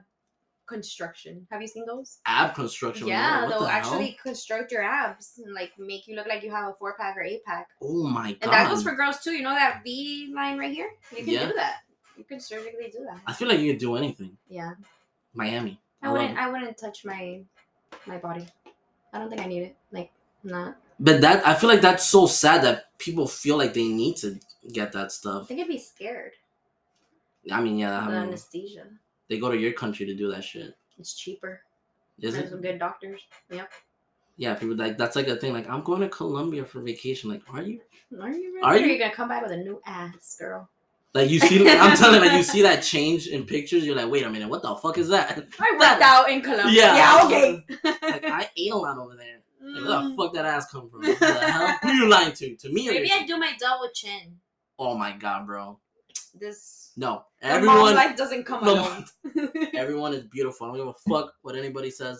construction. 0.65 1.45
Have 1.51 1.61
you 1.61 1.67
seen 1.67 1.85
those? 1.85 2.19
ab 2.25 2.55
construction 2.55 3.07
yeah, 3.07 3.41
what 3.43 3.49
they'll 3.49 3.59
the 3.61 3.67
hell? 3.69 3.77
actually 3.93 4.17
construct 4.21 4.71
your 4.71 4.81
abs 4.81 5.39
and 5.43 5.53
like 5.53 5.71
make 5.77 6.07
you 6.07 6.15
look 6.15 6.25
like 6.27 6.41
you 6.43 6.51
have 6.51 6.69
a 6.69 6.73
four 6.73 6.95
pack 6.99 7.15
or 7.15 7.21
eight 7.21 7.43
pack. 7.45 7.67
oh 7.81 8.07
my 8.07 8.31
god 8.33 8.37
And 8.41 8.51
that 8.51 8.69
goes 8.69 8.81
for 8.83 8.95
girls 8.95 9.19
too. 9.19 9.31
You 9.31 9.43
know 9.43 9.53
that 9.53 9.81
V 9.83 10.31
line 10.35 10.57
right 10.57 10.71
here? 10.73 10.89
You 11.11 11.23
can 11.23 11.33
Yeah. 11.33 11.47
do 11.47 11.53
that. 11.55 11.79
You 12.17 12.23
can 12.23 12.39
surgically 12.39 12.89
do 12.91 13.03
that. 13.05 13.19
i 13.27 13.33
feel 13.33 13.47
like 13.47 13.59
you 13.59 13.71
could 13.73 13.79
do 13.79 13.95
anything 13.95 14.37
Yeah. 14.49 14.73
miami 15.33 15.79
I 16.01 16.07
love 16.09 16.17
wouldn't. 16.17 16.37
I 16.37 16.49
wouldn't 16.49 16.77
touch 16.77 17.05
my 17.05 17.41
my 18.05 18.17
body. 18.17 18.45
I 19.13 19.19
don't 19.19 19.29
think 19.29 19.41
I 19.41 19.45
need 19.45 19.63
it. 19.63 19.75
Like 19.93 20.11
not. 20.43 20.75
But 20.99 21.21
that 21.21 21.47
I 21.47 21.53
feel 21.55 21.69
like 21.69 21.79
that's 21.79 22.03
so 22.05 22.25
sad 22.27 22.61
that 22.63 22.97
people 22.97 23.25
feel 23.25 23.57
like 23.57 23.73
they 23.73 23.87
need 23.87 24.17
to 24.17 24.37
get 24.73 24.91
that 24.91 25.05
I 25.05 25.07
stuff. 25.07 25.47
think 25.47 25.61
I'd 25.61 25.67
be 25.69 25.77
scared. 25.79 26.33
I 27.49 27.61
mean, 27.61 27.77
yeah, 27.79 27.97
I 27.99 28.05
mean, 28.07 28.15
anesthesia. 28.15 28.85
they 29.29 29.37
go 29.39 29.49
to 29.49 29.55
your 29.57 29.71
country 29.73 30.05
to 30.05 30.13
do 30.15 30.29
that 30.31 30.43
shit. 30.43 30.75
It's 30.99 31.13
cheaper. 31.13 31.61
Is 32.19 32.33
There's 32.33 32.47
it? 32.47 32.49
some 32.51 32.61
good 32.61 32.79
doctors. 32.79 33.21
Yep. 33.49 33.71
Yeah, 34.35 34.55
people 34.55 34.75
like 34.75 34.97
that's 34.97 35.15
like 35.15 35.27
a 35.29 35.37
thing. 35.37 35.53
Like 35.53 35.69
I'm 35.69 35.83
going 35.83 36.01
to 36.01 36.09
Colombia 36.09 36.65
for 36.65 36.81
vacation. 36.81 37.29
Like, 37.29 37.43
are 37.53 37.61
you? 37.61 37.79
Are 38.21 38.29
you 38.29 38.51
really? 38.55 38.61
Are 38.61 38.73
Are 38.73 38.77
you? 38.77 38.87
you 38.87 38.99
gonna 38.99 39.13
come 39.15 39.29
back 39.29 39.41
with 39.43 39.51
a 39.53 39.57
new 39.57 39.81
ass, 39.85 40.35
girl? 40.37 40.67
Like 41.13 41.29
you 41.29 41.39
see? 41.39 41.69
I'm 41.69 41.95
telling 41.95 42.21
you, 42.21 42.27
like 42.27 42.37
you 42.37 42.43
see 42.43 42.61
that 42.63 42.81
change 42.81 43.27
in 43.27 43.45
pictures. 43.45 43.85
You're 43.85 43.95
like, 43.95 44.09
wait 44.09 44.23
a 44.25 44.29
minute, 44.29 44.49
what 44.49 44.61
the 44.63 44.73
fuck 44.75 44.97
is 44.97 45.09
that? 45.09 45.45
I 45.59 45.71
worked 45.77 46.01
out 46.01 46.29
in 46.29 46.41
Colombia. 46.41 46.71
Yeah. 46.71 46.95
Yeah. 46.95 47.25
Okay. 47.25 47.65
Like 48.01 48.25
I 48.25 48.49
ate 48.57 48.71
a 48.71 48.77
lot 48.77 48.97
over 48.97 49.15
there. 49.15 49.41
Like, 49.61 49.75
where 49.75 49.83
the 49.83 50.09
Mm. 50.09 50.17
fuck 50.17 50.33
that 50.33 50.45
ass 50.45 50.69
come 50.71 50.89
from? 50.89 51.01
What 51.03 51.19
the 51.19 51.25
hell? 51.33 51.77
Who 51.83 51.89
you 51.91 52.09
lying 52.09 52.33
to? 52.33 52.55
To 52.57 52.69
me 52.69 52.87
Maybe? 52.89 53.11
I 53.13 53.25
do 53.25 53.37
my 53.37 53.53
double 53.59 53.89
chin. 53.93 54.37
Oh 54.77 54.97
my 54.97 55.11
god, 55.13 55.45
bro. 55.47 55.79
This 56.37 56.91
No, 56.97 57.23
everyone. 57.41 57.95
life 57.95 58.17
doesn't 58.17 58.43
come 58.45 58.67
alone. 58.67 59.05
Everyone 59.75 60.13
is 60.13 60.23
beautiful. 60.25 60.65
I 60.67 60.69
don't 60.71 60.77
give 60.79 60.87
a 60.87 61.09
fuck 61.09 61.33
what 61.43 61.55
anybody 61.55 61.91
says. 61.91 62.19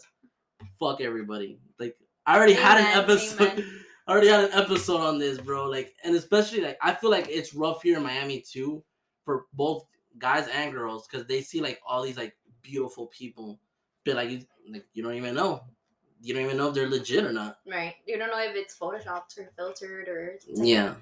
Fuck 0.79 1.01
everybody. 1.01 1.59
Like 1.79 1.97
I 2.25 2.37
already 2.37 2.53
had 2.53 2.77
an 2.79 2.85
episode. 3.03 3.41
amen. 3.41 3.82
I 4.07 4.11
already 4.11 4.27
had 4.27 4.43
an 4.45 4.51
episode 4.53 4.99
on 5.01 5.17
this, 5.19 5.39
bro. 5.39 5.69
Like, 5.69 5.93
and 6.03 6.15
especially 6.15 6.61
like 6.61 6.77
I 6.81 6.93
feel 6.93 7.09
like 7.09 7.27
it's 7.29 7.53
rough 7.53 7.81
here 7.83 7.97
in 7.97 8.03
Miami 8.03 8.41
too, 8.41 8.83
for 9.25 9.45
both 9.53 9.85
guys 10.19 10.47
and 10.53 10.71
girls, 10.73 11.07
because 11.07 11.25
they 11.27 11.41
see 11.41 11.61
like 11.61 11.79
all 11.87 12.03
these 12.03 12.17
like 12.17 12.35
beautiful 12.61 13.07
people, 13.07 13.59
but 14.05 14.15
like 14.15 14.29
you, 14.29 14.41
like 14.69 14.85
you 14.93 15.03
don't 15.03 15.15
even 15.15 15.35
know, 15.35 15.63
you 16.21 16.33
don't 16.33 16.43
even 16.43 16.57
know 16.57 16.69
if 16.69 16.75
they're 16.75 16.89
legit 16.89 17.23
or 17.25 17.31
not. 17.33 17.59
right. 17.69 17.95
You 18.05 18.17
don't 18.17 18.29
know 18.29 18.39
if 18.41 18.55
it's 18.55 18.77
photoshopped 18.77 19.37
or 19.37 19.49
filtered 19.55 20.07
or 20.09 20.37
Yeah, 20.53 20.95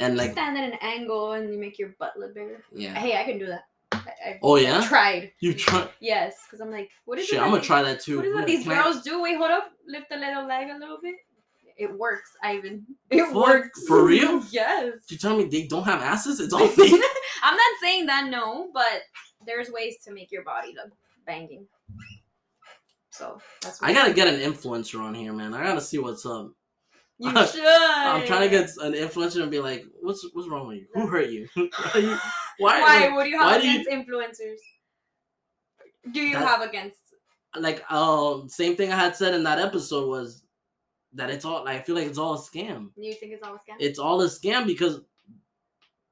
and 0.00 0.14
You 0.14 0.18
like 0.18 0.32
stand 0.32 0.58
at 0.58 0.64
an 0.72 0.78
angle 0.80 1.32
and 1.32 1.52
you 1.52 1.58
make 1.60 1.78
your 1.78 1.94
butt 2.00 2.14
look 2.18 2.34
bigger. 2.34 2.62
yeah. 2.74 2.94
Hey, 2.94 3.16
I 3.20 3.24
can 3.24 3.38
do 3.38 3.46
that. 3.46 3.64
I, 3.92 4.38
Oh 4.42 4.56
yeah, 4.56 4.84
tried. 4.88 5.32
you 5.40 5.54
try. 5.54 5.86
Yes, 6.00 6.34
because 6.44 6.60
I'm 6.60 6.70
like, 6.72 6.90
what 7.04 7.18
is 7.20 7.26
Shit. 7.26 7.40
I'm 7.40 7.50
gonna 7.50 7.62
try 7.62 7.82
that 7.82 8.00
too. 8.00 8.16
What 8.16 8.26
is 8.26 8.34
We're 8.34 8.46
these 8.46 8.64
gonna 8.66 8.82
girls 8.82 9.02
do? 9.02 9.22
Wait, 9.22 9.36
hold 9.36 9.50
up. 9.52 9.70
Lift 9.86 10.08
the 10.10 10.16
little 10.16 10.46
leg 10.46 10.70
a 10.70 10.78
little 10.78 10.98
bit. 11.00 11.16
It 11.78 11.92
works, 11.98 12.30
Ivan. 12.42 12.86
It 13.10 13.24
Fuck, 13.26 13.34
works 13.34 13.86
for 13.86 14.04
real? 14.04 14.42
yes. 14.50 14.94
You 15.10 15.18
tell 15.18 15.36
me 15.36 15.44
they 15.44 15.66
don't 15.66 15.84
have 15.84 16.00
asses? 16.02 16.40
It's 16.40 16.52
all 16.52 16.66
fake. 16.68 16.92
I'm 17.42 17.54
not 17.56 17.76
saying 17.82 18.06
that 18.06 18.28
no, 18.30 18.70
but 18.72 19.02
there's 19.46 19.70
ways 19.70 19.96
to 20.04 20.12
make 20.12 20.30
your 20.30 20.44
body 20.44 20.74
look 20.76 20.92
banging. 21.26 21.66
So 23.10 23.40
that's 23.60 23.80
what 23.80 23.90
I 23.90 23.92
gotta 23.92 24.12
get 24.14 24.28
an 24.28 24.40
influencer 24.40 25.00
on 25.00 25.14
here, 25.14 25.32
man. 25.32 25.52
I 25.54 25.62
gotta 25.64 25.80
see 25.80 25.98
what's 25.98 26.24
up. 26.24 26.50
you 27.18 27.28
should. 27.46 27.62
I'm 27.64 28.26
trying 28.26 28.42
to 28.42 28.48
get 28.48 28.70
an 28.80 28.94
influencer 28.94 29.42
and 29.42 29.50
be 29.50 29.60
like, 29.60 29.84
"What's 30.00 30.26
what's 30.32 30.48
wrong 30.48 30.68
with 30.68 30.78
you? 30.78 30.86
Who 30.94 31.06
hurt 31.06 31.28
you? 31.28 31.46
why? 31.56 32.80
Why? 32.80 33.08
What 33.14 33.24
do 33.24 33.30
you 33.30 33.38
have 33.38 33.60
do 33.60 33.68
you- 33.68 33.80
against 33.82 33.90
influencers? 34.08 34.56
Do 36.12 36.20
you 36.20 36.34
That- 36.34 36.46
have 36.48 36.62
against? 36.62 36.98
like 37.54 37.84
um 37.92 38.48
same 38.48 38.76
thing 38.76 38.90
I 38.90 38.96
had 38.96 39.14
said 39.14 39.34
in 39.34 39.42
that 39.42 39.58
episode 39.58 40.08
was 40.08 40.42
that 41.14 41.30
it's 41.30 41.44
all 41.44 41.64
like 41.64 41.80
I 41.80 41.82
feel 41.82 41.94
like 41.94 42.06
it's 42.06 42.18
all 42.18 42.34
a 42.34 42.38
scam. 42.38 42.90
You 42.96 43.14
think 43.14 43.32
it's 43.32 43.42
all 43.42 43.54
a 43.54 43.58
scam? 43.58 43.76
It's 43.78 43.98
all 43.98 44.20
a 44.22 44.26
scam 44.26 44.66
because 44.66 45.00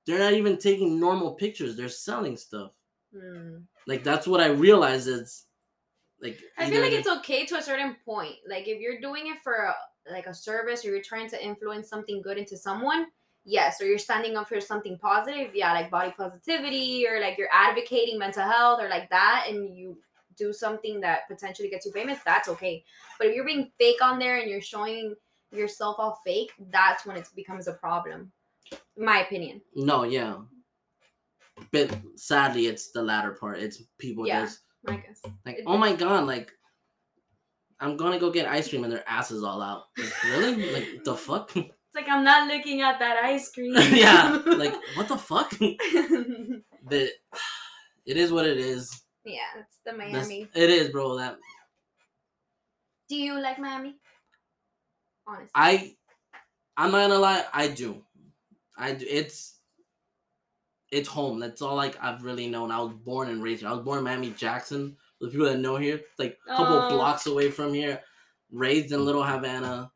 they're 0.06 0.18
not 0.18 0.32
even 0.32 0.58
taking 0.58 1.00
normal 1.00 1.34
pictures. 1.34 1.76
They're 1.76 1.88
selling 1.88 2.36
stuff. 2.36 2.72
Hmm. 3.14 3.58
Like 3.86 4.04
that's 4.04 4.26
what 4.26 4.40
I 4.40 4.48
realized 4.48 5.08
It's 5.08 5.46
like 6.22 6.38
I 6.58 6.68
feel 6.68 6.82
like 6.82 6.92
it's 6.92 7.08
okay 7.08 7.46
to 7.46 7.56
a 7.56 7.62
certain 7.62 7.96
point. 8.04 8.36
Like 8.48 8.68
if 8.68 8.80
you're 8.80 9.00
doing 9.00 9.28
it 9.28 9.38
for 9.42 9.54
a, 9.54 9.74
like 10.12 10.26
a 10.26 10.34
service 10.34 10.84
or 10.84 10.90
you're 10.90 11.02
trying 11.02 11.28
to 11.30 11.44
influence 11.44 11.88
something 11.88 12.20
good 12.22 12.38
into 12.38 12.56
someone, 12.56 13.06
yes. 13.44 13.80
Or 13.80 13.86
you're 13.86 13.98
standing 13.98 14.36
up 14.36 14.48
for 14.48 14.60
something 14.60 14.98
positive, 14.98 15.54
yeah, 15.54 15.72
like 15.72 15.90
body 15.90 16.12
positivity 16.16 17.06
or 17.08 17.20
like 17.20 17.38
you're 17.38 17.48
advocating 17.52 18.18
mental 18.18 18.42
health 18.42 18.80
or 18.82 18.88
like 18.88 19.08
that, 19.10 19.46
and 19.48 19.74
you 19.76 19.98
do 20.40 20.52
something 20.52 21.00
that 21.00 21.28
potentially 21.28 21.68
gets 21.70 21.84
you 21.86 21.92
famous. 21.92 22.18
That's 22.24 22.48
okay. 22.54 22.82
But 23.18 23.28
if 23.28 23.34
you're 23.36 23.44
being 23.52 23.70
fake 23.78 24.00
on 24.02 24.18
there 24.18 24.38
and 24.40 24.50
you're 24.50 24.60
showing 24.74 25.14
yourself 25.52 25.96
all 25.98 26.14
fake, 26.26 26.52
that's 26.70 27.04
when 27.06 27.16
it 27.16 27.28
becomes 27.36 27.68
a 27.68 27.74
problem. 27.74 28.32
My 28.96 29.18
opinion. 29.26 29.60
no, 29.74 30.04
yeah. 30.04 30.34
But 31.72 31.90
sadly, 32.16 32.66
it's 32.66 32.90
the 32.92 33.02
latter 33.02 33.32
part. 33.32 33.58
It's 33.58 33.82
people 33.98 34.26
Yeah. 34.26 34.42
just 34.42 34.60
I 34.88 34.96
guess. 34.96 35.20
like, 35.44 35.58
It- 35.58 35.64
oh 35.66 35.76
my 35.76 35.92
god, 35.94 36.26
like 36.26 36.50
I'm 37.80 37.96
gonna 37.96 38.18
go 38.18 38.30
get 38.30 38.46
ice 38.46 38.68
cream 38.68 38.84
and 38.84 38.92
their 38.92 39.04
asses 39.08 39.42
all 39.42 39.60
out. 39.62 39.84
Like, 39.98 40.24
really? 40.24 40.72
Like 40.72 41.04
the 41.04 41.14
fuck? 41.16 41.52
It's 41.92 41.96
like 42.06 42.08
I'm 42.08 42.22
not 42.22 42.46
looking 42.46 42.82
at 42.82 43.00
that 43.00 43.16
ice 43.24 43.50
cream. 43.50 43.74
yeah. 44.04 44.40
Like 44.46 44.74
what 44.94 45.08
the 45.08 45.18
fuck? 45.18 45.50
but 46.92 47.08
it 48.10 48.16
is 48.16 48.30
what 48.30 48.46
it 48.46 48.58
is. 48.58 49.02
yeah, 49.24 49.50
the 49.84 49.92
That's- 49.92 50.28
Miami. 50.28 50.48
it 50.54 50.70
is, 50.70 50.88
bro. 50.90 51.16
That 51.18 51.38
Do 53.08 53.16
you 53.16 53.40
like 53.40 53.58
Miami? 53.58 53.96
Honestly. 55.26 55.50
I 55.54 55.96
I'm 56.76 56.90
not 56.92 57.08
gonna 57.08 57.18
lie, 57.18 57.44
I 57.52 57.68
do. 57.68 58.02
I 58.76 58.92
do 58.94 59.06
it's 59.08 59.56
it's 60.90 61.08
home. 61.08 61.38
That's 61.38 61.62
all 61.62 61.76
like 61.76 61.96
I've 62.02 62.24
really 62.24 62.48
known. 62.48 62.70
I 62.72 62.80
was 62.80 62.92
born 62.94 63.28
and 63.28 63.42
raised 63.42 63.60
here. 63.60 63.70
I 63.70 63.72
was 63.74 63.84
born 63.84 63.98
in 63.98 64.04
Miami 64.04 64.30
Jackson. 64.30 64.96
The 65.20 65.28
people 65.28 65.46
that 65.46 65.58
know 65.58 65.76
here, 65.76 66.00
like 66.18 66.38
a 66.48 66.56
couple 66.56 66.78
Oh. 66.78 66.88
blocks 66.90 67.26
away 67.26 67.50
from 67.50 67.72
here. 67.74 68.02
Raised 68.50 68.92
in 68.92 69.04
Little 69.04 69.22
Havana. 69.22 69.92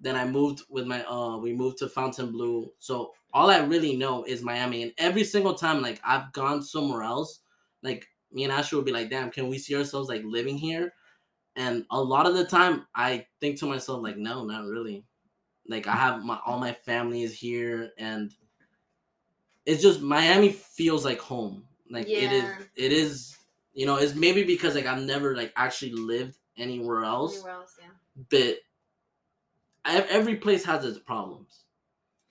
Then 0.00 0.16
I 0.16 0.26
moved 0.26 0.62
with 0.68 0.86
my 0.86 1.04
uh 1.04 1.38
we 1.38 1.52
moved 1.54 1.78
to 1.78 1.88
Fontainebleau. 1.88 2.72
So 2.78 3.14
all 3.32 3.50
I 3.50 3.58
really 3.58 3.96
know 3.96 4.24
is 4.24 4.42
Miami. 4.42 4.82
And 4.82 4.92
every 4.98 5.24
single 5.24 5.54
time 5.54 5.80
like 5.80 6.00
I've 6.04 6.32
gone 6.32 6.62
somewhere 6.62 7.02
else, 7.02 7.40
like 7.82 8.06
me 8.32 8.44
and 8.44 8.52
Asher 8.52 8.76
would 8.76 8.84
be 8.84 8.92
like, 8.92 9.10
damn, 9.10 9.30
can 9.30 9.48
we 9.48 9.58
see 9.58 9.74
ourselves 9.76 10.08
like 10.08 10.22
living 10.24 10.58
here? 10.58 10.92
And 11.56 11.84
a 11.90 12.00
lot 12.00 12.26
of 12.26 12.34
the 12.34 12.44
time 12.44 12.86
I 12.94 13.26
think 13.40 13.58
to 13.60 13.66
myself, 13.66 14.02
like, 14.02 14.16
no, 14.16 14.44
not 14.44 14.64
really. 14.64 15.04
Like 15.66 15.86
I 15.86 15.94
have 15.96 16.22
my 16.24 16.38
all 16.46 16.58
my 16.58 16.72
family 16.72 17.22
is 17.22 17.34
here 17.38 17.90
and 17.98 18.32
it's 19.66 19.82
just 19.82 20.00
Miami 20.00 20.50
feels 20.50 21.04
like 21.04 21.20
home. 21.20 21.64
Like 21.90 22.06
it 22.08 22.32
is 22.32 22.42
Yeah. 22.44 22.58
it 22.76 22.92
is 22.92 23.36
you 23.74 23.86
know, 23.86 23.96
it's 23.96 24.14
maybe 24.14 24.44
because 24.44 24.74
like 24.74 24.86
I've 24.86 25.02
never 25.02 25.36
like 25.36 25.52
actually 25.56 25.92
lived 25.92 26.36
anywhere 26.56 27.04
else 27.04 27.34
Anywhere 27.36 27.52
else, 27.52 27.76
yeah. 27.80 27.90
but 28.30 28.56
ev- 29.84 30.06
every 30.08 30.36
place 30.36 30.64
has 30.64 30.84
its 30.84 30.98
problems. 30.98 31.64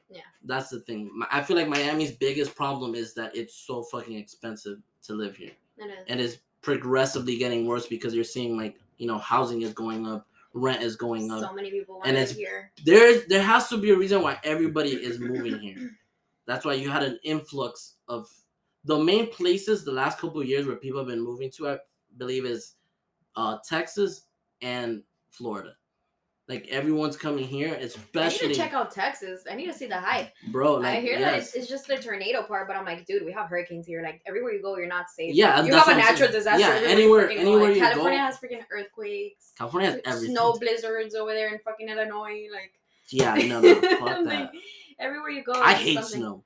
Yeah. 0.09 0.21
That's 0.43 0.69
the 0.69 0.79
thing. 0.81 1.11
I 1.31 1.41
feel 1.43 1.55
like 1.57 1.67
Miami's 1.69 2.11
biggest 2.11 2.55
problem 2.55 2.95
is 2.95 3.13
that 3.15 3.35
it's 3.35 3.53
so 3.55 3.83
fucking 3.83 4.17
expensive 4.17 4.79
to 5.03 5.13
live 5.13 5.35
here. 5.37 5.51
It 5.77 5.85
is. 5.85 6.05
And 6.07 6.19
it's 6.19 6.37
progressively 6.61 7.37
getting 7.37 7.65
worse 7.65 7.87
because 7.87 8.13
you're 8.13 8.23
seeing 8.23 8.57
like, 8.57 8.77
you 8.97 9.07
know, 9.07 9.17
housing 9.17 9.61
is 9.61 9.73
going 9.73 10.05
up, 10.07 10.27
rent 10.53 10.81
is 10.81 10.95
going 10.95 11.31
up. 11.31 11.41
so 11.41 11.53
many 11.53 11.69
people 11.71 11.95
want 11.95 12.07
and 12.07 12.15
to 12.17 12.21
it's- 12.23 12.35
here. 12.37 12.71
There's 12.83 13.25
there 13.27 13.41
has 13.43 13.69
to 13.69 13.77
be 13.77 13.91
a 13.91 13.97
reason 13.97 14.21
why 14.21 14.39
everybody 14.43 14.89
is 14.91 15.19
moving 15.19 15.59
here. 15.59 15.91
That's 16.45 16.65
why 16.65 16.73
you 16.73 16.89
had 16.89 17.03
an 17.03 17.19
influx 17.23 17.95
of 18.07 18.29
the 18.85 18.97
main 18.97 19.29
places 19.29 19.83
the 19.83 19.91
last 19.91 20.17
couple 20.17 20.41
of 20.41 20.47
years 20.47 20.65
where 20.65 20.77
people 20.77 20.99
have 20.99 21.07
been 21.09 21.21
moving 21.21 21.51
to, 21.51 21.69
I 21.69 21.77
believe, 22.17 22.45
is 22.45 22.73
uh 23.35 23.57
Texas 23.67 24.23
and 24.61 25.03
Florida. 25.29 25.76
Like 26.49 26.67
everyone's 26.69 27.17
coming 27.17 27.43
here, 27.45 27.73
especially. 27.73 28.45
I 28.45 28.47
need 28.47 28.53
to 28.53 28.59
check 28.61 28.73
out 28.73 28.89
Texas. 28.91 29.43
I 29.51 29.55
need 29.55 29.65
to 29.65 29.73
see 29.73 29.87
the 29.87 29.99
hype. 29.99 30.29
bro. 30.49 30.75
Like 30.75 30.97
I 30.97 31.01
hear 31.01 31.19
that 31.19 31.39
it's, 31.39 31.53
it's 31.55 31.67
just 31.67 31.87
the 31.87 31.97
tornado 31.97 32.41
part, 32.43 32.67
but 32.69 32.77
I'm 32.77 32.85
like, 32.85 33.05
dude, 33.05 33.25
we 33.25 33.33
have 33.33 33.49
hurricanes 33.49 33.85
here. 33.85 34.01
Like 34.01 34.21
everywhere 34.25 34.53
you 34.53 34.61
go, 34.61 34.77
you're 34.77 34.87
not 34.87 35.09
safe. 35.09 35.35
Yeah, 35.35 35.61
you 35.63 35.73
have 35.73 35.89
a 35.89 35.95
natural 35.95 36.31
disaster. 36.31 36.61
Yeah, 36.61 36.87
anywhere- 36.87 37.29
anywhere 37.29 37.65
Like, 37.65 37.75
you 37.75 37.81
California 37.81 38.19
go- 38.19 38.25
has 38.25 38.37
freaking 38.37 38.61
earthquakes, 38.71 39.51
California 39.57 39.91
has 39.91 40.01
everything. 40.05 40.35
snow 40.35 40.53
blizzards 40.57 41.15
over 41.15 41.33
there 41.33 41.53
in 41.53 41.59
fucking 41.65 41.89
Illinois. 41.89 42.47
Like 42.49 42.71
Yeah, 43.09 43.33
no, 43.33 43.59
no, 43.61 43.75
fuck 43.81 44.23
that. 44.25 44.51
everywhere 44.99 45.29
you 45.31 45.43
go, 45.43 45.51
I 45.53 45.73
hate 45.73 45.95
something. 45.95 46.21
snow. 46.21 46.43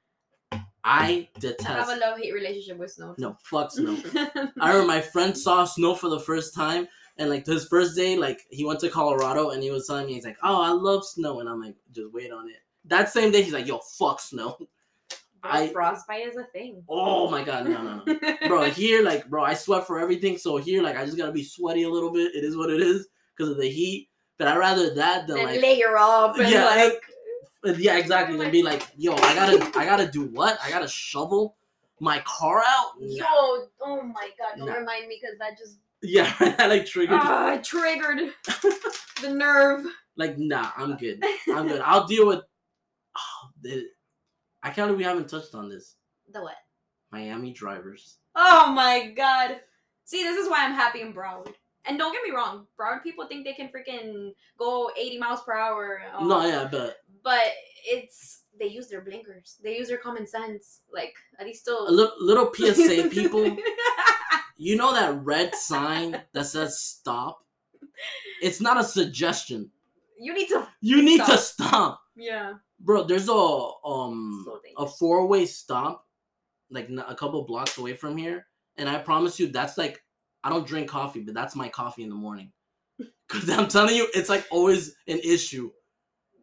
I 0.83 1.27
detest. 1.39 1.69
I 1.69 1.73
have 1.73 1.89
a 1.89 1.95
love 1.97 2.17
hate 2.17 2.33
relationship 2.33 2.79
with 2.79 2.91
snow. 2.91 3.13
No, 3.19 3.37
fuck 3.43 3.71
snow. 3.71 3.97
I 4.59 4.69
remember 4.69 4.87
my 4.87 4.99
friend 5.01 5.37
saw 5.37 5.63
snow 5.63 5.93
for 5.93 6.09
the 6.09 6.19
first 6.19 6.55
time, 6.55 6.87
and 7.21 7.29
like 7.29 7.45
his 7.45 7.67
first 7.67 7.95
day, 7.95 8.17
like 8.17 8.41
he 8.49 8.65
went 8.65 8.79
to 8.81 8.89
Colorado, 8.89 9.51
and 9.51 9.61
he 9.63 9.69
was 9.71 9.85
telling 9.87 10.07
me 10.07 10.13
he's 10.15 10.25
like, 10.25 10.37
"Oh, 10.43 10.61
I 10.61 10.71
love 10.71 11.05
snow," 11.05 11.39
and 11.39 11.47
I'm 11.47 11.61
like, 11.61 11.75
"Just 11.91 12.11
wait 12.11 12.31
on 12.31 12.49
it." 12.49 12.57
That 12.85 13.09
same 13.09 13.31
day, 13.31 13.43
he's 13.43 13.53
like, 13.53 13.67
"Yo, 13.67 13.77
fuck 13.97 14.19
snow." 14.19 14.57
Bro, 15.41 15.51
I- 15.51 15.67
frostbite 15.69 16.27
is 16.27 16.35
a 16.37 16.43
thing. 16.45 16.83
Oh 16.89 17.29
my 17.29 17.43
god, 17.43 17.65
no, 17.67 17.81
no, 17.81 18.03
no, 18.05 18.37
bro. 18.47 18.69
Here, 18.69 19.03
like, 19.03 19.27
bro, 19.29 19.43
I 19.43 19.53
sweat 19.53 19.87
for 19.87 19.99
everything, 19.99 20.37
so 20.37 20.57
here, 20.57 20.83
like, 20.83 20.97
I 20.97 21.05
just 21.05 21.17
gotta 21.17 21.31
be 21.31 21.43
sweaty 21.43 21.83
a 21.83 21.89
little 21.89 22.11
bit. 22.11 22.35
It 22.35 22.43
is 22.43 22.55
what 22.57 22.69
it 22.69 22.81
is 22.81 23.07
because 23.35 23.49
of 23.51 23.57
the 23.57 23.69
heat. 23.69 24.09
But 24.37 24.47
I 24.47 24.55
rather 24.57 24.93
that 24.95 25.27
than 25.27 25.37
then 25.37 25.45
like, 25.45 25.61
layer 25.61 25.97
up 25.97 26.37
and 26.37 26.49
Yeah, 26.49 26.65
like 26.65 27.01
uh, 27.65 27.73
yeah, 27.77 27.97
exactly. 27.97 28.37
Than 28.37 28.51
be 28.51 28.63
like, 28.63 28.87
yo, 28.97 29.13
I 29.13 29.35
gotta, 29.35 29.79
I 29.79 29.85
gotta 29.85 30.07
do 30.11 30.25
what? 30.25 30.57
I 30.63 30.69
gotta 30.71 30.87
shovel 30.87 31.55
my 31.99 32.19
car 32.25 32.63
out. 32.65 32.93
Nah. 32.99 33.07
yo, 33.17 33.67
oh 33.81 34.01
my 34.01 34.29
god, 34.39 34.57
don't 34.57 34.67
Nah. 34.67 34.73
remind 34.77 35.07
me 35.07 35.19
because 35.21 35.37
that 35.39 35.57
just 35.59 35.77
Yeah, 36.03 36.33
I 36.39 36.67
like 36.67 36.85
triggered. 36.85 37.19
ah, 37.21 37.53
it 37.53 37.63
triggered 37.63 38.31
the 39.21 39.29
nerve. 39.29 39.85
Like, 40.17 40.37
nah, 40.37 40.71
I'm 40.75 40.97
good. 40.97 41.23
I'm 41.47 41.67
good. 41.67 41.81
I'll 41.81 42.07
deal 42.07 42.27
with. 42.27 42.41
Oh, 43.15 43.49
the, 43.61 43.85
I 44.63 44.69
can't 44.71 44.87
believe 44.87 44.97
we 44.97 45.03
haven't 45.03 45.29
touched 45.29 45.53
on 45.55 45.69
this. 45.69 45.95
The 46.33 46.41
what? 46.41 46.55
Miami 47.11 47.51
drivers. 47.53 48.17
Oh 48.35 48.71
my 48.71 49.11
god. 49.15 49.59
See, 50.05 50.23
this 50.23 50.37
is 50.37 50.49
why 50.49 50.65
I'm 50.65 50.73
happy 50.73 51.01
in 51.01 51.13
Broward. 51.13 51.53
And 51.85 51.97
don't 51.97 52.13
get 52.13 52.23
me 52.23 52.35
wrong, 52.35 52.67
Broward 52.79 53.01
people 53.03 53.27
think 53.27 53.43
they 53.45 53.53
can 53.53 53.69
freaking 53.69 54.31
go 54.59 54.91
80 54.97 55.17
miles 55.17 55.41
per 55.43 55.53
hour. 55.53 56.01
um, 56.15 56.27
No, 56.27 56.45
yeah, 56.45 56.67
but 56.71 56.97
But 57.23 57.41
it's 57.85 58.43
they 58.59 58.67
use 58.67 58.87
their 58.87 59.01
blinkers. 59.01 59.57
They 59.63 59.77
use 59.77 59.87
their 59.87 59.97
common 59.97 60.27
sense. 60.27 60.81
Like 60.93 61.13
at 61.39 61.45
least 61.45 61.61
still. 61.61 61.87
a 61.87 61.91
little, 61.91 62.13
little 62.19 62.53
PSA, 62.53 63.09
people. 63.09 63.45
You 64.61 64.75
know 64.75 64.93
that 64.93 65.23
red 65.23 65.55
sign 65.55 66.21
that 66.33 66.45
says 66.45 66.79
stop? 66.79 67.39
It's 68.43 68.61
not 68.61 68.79
a 68.79 68.83
suggestion. 68.83 69.71
you 70.19 70.35
need 70.35 70.49
to. 70.49 70.67
You 70.81 71.01
need 71.01 71.25
to 71.25 71.35
Stop. 71.35 71.99
Yeah. 72.15 72.53
Bro, 72.79 73.05
there's 73.05 73.27
a 73.27 73.33
um 73.33 74.43
So 74.45 74.59
a 74.77 74.85
four-way 74.85 75.47
stop 75.47 76.05
like 76.69 76.89
a 77.07 77.15
couple 77.15 77.43
blocks 77.43 77.79
away 77.79 77.95
from 77.95 78.15
here, 78.15 78.45
and 78.77 78.87
I 78.87 78.99
promise 78.99 79.39
you 79.39 79.47
that's 79.47 79.79
like 79.79 80.03
I 80.43 80.49
don't 80.51 80.67
drink 80.67 80.87
coffee, 80.87 81.21
but 81.21 81.33
that's 81.33 81.55
my 81.55 81.67
coffee 81.67 82.03
in 82.03 82.09
the 82.09 82.15
morning. 82.15 82.51
Cuz 83.29 83.49
I'm 83.49 83.67
telling 83.67 83.95
you 83.95 84.09
it's 84.13 84.29
like 84.29 84.45
always 84.51 84.93
an 85.07 85.21
issue. 85.23 85.71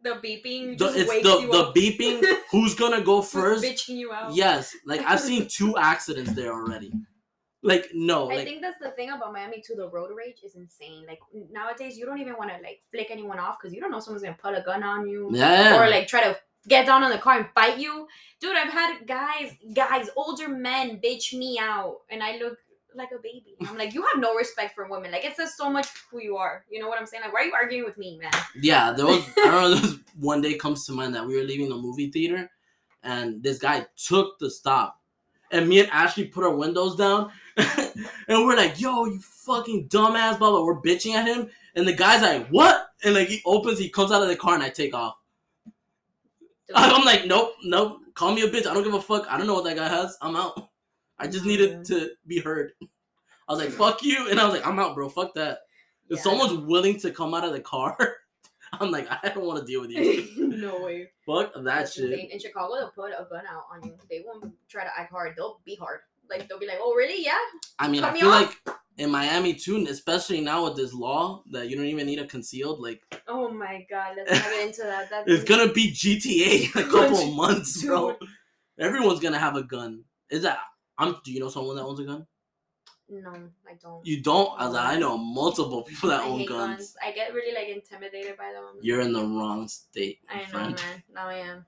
The 0.03 0.15
beeping 0.15 0.77
The, 0.77 0.87
just 0.87 0.97
it's 0.97 1.23
the 1.23 1.47
the 1.47 1.71
beeping, 1.73 2.21
who's 2.51 2.75
going 2.75 2.99
to 2.99 3.01
go 3.01 3.21
first? 3.35 3.63
bitching 3.63 3.95
you 3.95 4.11
out. 4.11 4.35
Yes, 4.35 4.75
like 4.85 4.99
I've 5.05 5.21
seen 5.21 5.47
two 5.57 5.77
accidents 5.77 6.33
there 6.33 6.51
already. 6.51 6.91
Like 7.61 7.89
no, 7.93 8.31
I 8.31 8.35
like 8.35 8.47
think 8.47 8.61
that's 8.61 8.79
the 8.79 8.91
thing 8.91 9.09
about 9.09 9.33
Miami 9.33 9.61
too. 9.61 9.75
The 9.75 9.89
road 9.89 10.11
rage 10.15 10.37
is 10.45 10.55
insane. 10.55 11.05
Like 11.05 11.19
nowadays, 11.51 11.97
you 11.97 12.05
don't 12.05 12.19
even 12.19 12.37
want 12.37 12.51
to 12.51 12.57
like 12.63 12.81
flick 12.89 13.07
anyone 13.11 13.37
off 13.37 13.57
because 13.59 13.73
you 13.73 13.81
don't 13.81 13.91
know 13.91 13.99
someone's 13.99 14.23
gonna 14.23 14.37
put 14.41 14.57
a 14.57 14.61
gun 14.61 14.81
on 14.81 15.07
you 15.07 15.29
yeah. 15.33 15.77
or 15.77 15.89
like 15.89 16.07
try 16.07 16.23
to 16.23 16.37
get 16.67 16.85
down 16.85 17.03
on 17.03 17.11
the 17.11 17.17
car 17.17 17.37
and 17.37 17.47
fight 17.53 17.77
you. 17.77 18.07
Dude, 18.39 18.55
I've 18.55 18.71
had 18.71 19.05
guys, 19.05 19.55
guys, 19.73 20.09
older 20.15 20.47
men 20.47 21.01
bitch 21.03 21.33
me 21.33 21.59
out, 21.59 21.97
and 22.09 22.23
I 22.23 22.37
look 22.37 22.57
like 22.95 23.09
a 23.11 23.21
baby. 23.21 23.55
I'm 23.67 23.77
like, 23.77 23.93
you 23.93 24.03
have 24.03 24.21
no 24.21 24.35
respect 24.35 24.75
for 24.75 24.87
women. 24.89 25.11
Like 25.11 25.25
it 25.25 25.35
says 25.35 25.55
so 25.55 25.69
much 25.69 25.87
who 26.09 26.21
you 26.21 26.37
are. 26.37 26.65
You 26.69 26.79
know 26.81 26.87
what 26.87 26.99
I'm 26.99 27.05
saying? 27.05 27.23
Like, 27.23 27.33
why 27.33 27.41
are 27.41 27.45
you 27.45 27.53
arguing 27.53 27.85
with 27.85 27.97
me, 27.97 28.19
man? 28.21 28.31
Yeah, 28.59 28.93
there 28.93 29.05
was. 29.05 29.23
I 29.37 29.45
don't 29.45 29.51
know. 29.51 29.69
There 29.75 29.81
was 29.81 29.99
one 30.17 30.41
day 30.41 30.53
comes 30.55 30.85
to 30.85 30.93
mind 30.93 31.15
that 31.15 31.25
we 31.25 31.35
were 31.35 31.43
leaving 31.43 31.69
the 31.69 31.77
movie 31.77 32.11
theater, 32.11 32.49
and 33.03 33.43
this 33.43 33.59
guy 33.59 33.85
took 33.95 34.39
the 34.39 34.49
stop, 34.49 34.99
and 35.51 35.67
me 35.67 35.79
and 35.81 35.89
Ashley 35.89 36.25
put 36.25 36.43
our 36.43 36.55
windows 36.55 36.95
down, 36.95 37.31
and 38.27 38.45
we're 38.45 38.55
like, 38.55 38.79
"Yo, 38.79 39.05
you 39.05 39.19
fucking 39.19 39.89
dumbass!" 39.89 40.37
Blah 40.39 40.51
blah. 40.51 40.63
We're 40.63 40.81
bitching 40.81 41.13
at 41.13 41.27
him, 41.27 41.49
and 41.75 41.87
the 41.87 41.93
guy's 41.93 42.21
like, 42.21 42.47
"What?" 42.49 42.87
And 43.03 43.15
like 43.15 43.27
he 43.27 43.41
opens, 43.45 43.79
he 43.79 43.89
comes 43.89 44.11
out 44.11 44.21
of 44.21 44.27
the 44.27 44.35
car, 44.35 44.53
and 44.55 44.63
I 44.63 44.69
take 44.69 44.93
off. 44.93 45.15
I'm 46.75 47.03
like, 47.05 47.25
"Nope, 47.25 47.53
nope. 47.63 47.99
Call 48.13 48.33
me 48.33 48.41
a 48.43 48.47
bitch. 48.49 48.67
I 48.67 48.73
don't 48.73 48.83
give 48.83 48.93
a 48.93 49.01
fuck. 49.01 49.25
I 49.29 49.37
don't 49.37 49.47
know 49.47 49.53
what 49.55 49.63
that 49.65 49.75
guy 49.77 49.87
has. 49.87 50.17
I'm 50.21 50.35
out. 50.35 50.69
I 51.17 51.27
just 51.27 51.45
needed 51.45 51.85
to 51.85 52.11
be 52.27 52.39
heard." 52.39 52.73
I 53.47 53.53
was 53.53 53.59
like, 53.59 53.69
"Fuck 53.71 54.03
you," 54.03 54.29
and 54.29 54.39
I 54.39 54.45
was 54.45 54.53
like, 54.53 54.67
"I'm 54.67 54.77
out, 54.79 54.95
bro. 54.95 55.09
Fuck 55.09 55.33
that." 55.35 55.59
If 56.09 56.17
Yeah. 56.17 56.23
someone's 56.23 56.53
willing 56.65 56.99
to 57.01 57.11
come 57.11 57.33
out 57.33 57.43
of 57.43 57.51
the 57.53 57.59
car, 57.61 57.95
I'm 58.73 58.91
like, 58.91 59.07
I 59.09 59.29
don't 59.29 59.45
want 59.45 59.59
to 59.59 59.65
deal 59.65 59.81
with 59.81 59.91
you. 59.91 60.47
no 60.57 60.81
way. 60.81 61.09
Fuck 61.25 61.53
that 61.53 61.63
That's 61.63 61.93
shit. 61.93 62.11
insane. 62.11 62.29
In 62.31 62.39
Chicago, 62.39 62.75
they'll 62.75 62.89
put 62.91 63.11
a 63.11 63.27
gun 63.29 63.43
out 63.47 63.65
on 63.71 63.83
you. 63.83 63.95
They 64.09 64.23
won't 64.25 64.53
try 64.67 64.83
to 64.83 64.89
act 64.97 65.11
hard. 65.11 65.33
They'll 65.35 65.59
be 65.65 65.75
hard. 65.75 66.01
Like 66.29 66.47
they'll 66.47 66.59
be 66.59 66.67
like, 66.67 66.79
"Oh, 66.81 66.93
really? 66.95 67.23
Yeah." 67.23 67.37
I 67.77 67.87
mean, 67.87 68.01
Cut 68.01 68.11
I 68.11 68.13
me 68.13 68.19
feel 68.21 68.29
off? 68.29 68.41
like 68.65 68.75
in 68.97 69.09
Miami 69.11 69.53
too, 69.53 69.85
especially 69.89 70.41
now 70.41 70.65
with 70.65 70.75
this 70.75 70.93
law 70.93 71.43
that 71.51 71.69
you 71.69 71.75
don't 71.75 71.85
even 71.85 72.05
need 72.05 72.19
a 72.19 72.25
concealed, 72.27 72.79
like 72.81 73.01
Oh 73.27 73.49
my 73.49 73.85
god, 73.89 74.15
let's 74.17 74.31
not 74.31 74.43
get 74.43 74.67
into 74.67 74.81
that. 74.83 75.09
That's 75.09 75.23
it's 75.27 75.43
gonna 75.43 75.71
be 75.71 75.91
GTA 75.91 76.75
in 76.75 76.81
a 76.81 76.85
couple 76.91 77.17
of 77.29 77.33
months, 77.33 77.83
bro. 77.83 78.11
Dude. 78.19 78.29
Everyone's 78.79 79.19
gonna 79.19 79.39
have 79.39 79.55
a 79.55 79.63
gun. 79.63 80.03
Is 80.29 80.43
that? 80.43 80.59
I'm. 80.97 81.15
Do 81.23 81.31
you 81.31 81.39
know 81.39 81.49
someone 81.49 81.75
that 81.77 81.83
owns 81.83 81.99
a 81.99 82.03
gun? 82.05 82.25
No, 83.11 83.31
I 83.67 83.73
don't. 83.81 84.05
You 84.05 84.21
don't? 84.21 84.51
I, 84.61 84.67
like, 84.67 84.85
I 84.85 84.99
know 84.99 85.17
multiple 85.17 85.81
people 85.81 86.09
that 86.09 86.21
I 86.21 86.25
own 86.25 86.45
guns. 86.45 86.77
guns. 86.77 86.95
I 87.03 87.11
get 87.11 87.33
really 87.33 87.55
like 87.55 87.67
intimidated 87.75 88.37
by 88.37 88.51
them. 88.53 88.65
You're 88.81 89.01
in 89.01 89.11
the 89.13 89.21
wrong 89.23 89.67
state, 89.67 90.19
I 90.29 90.41
know, 90.41 90.45
friend. 90.45 90.75
man. 90.75 91.03
Now 91.15 91.27
I 91.27 91.33
am. 91.35 91.65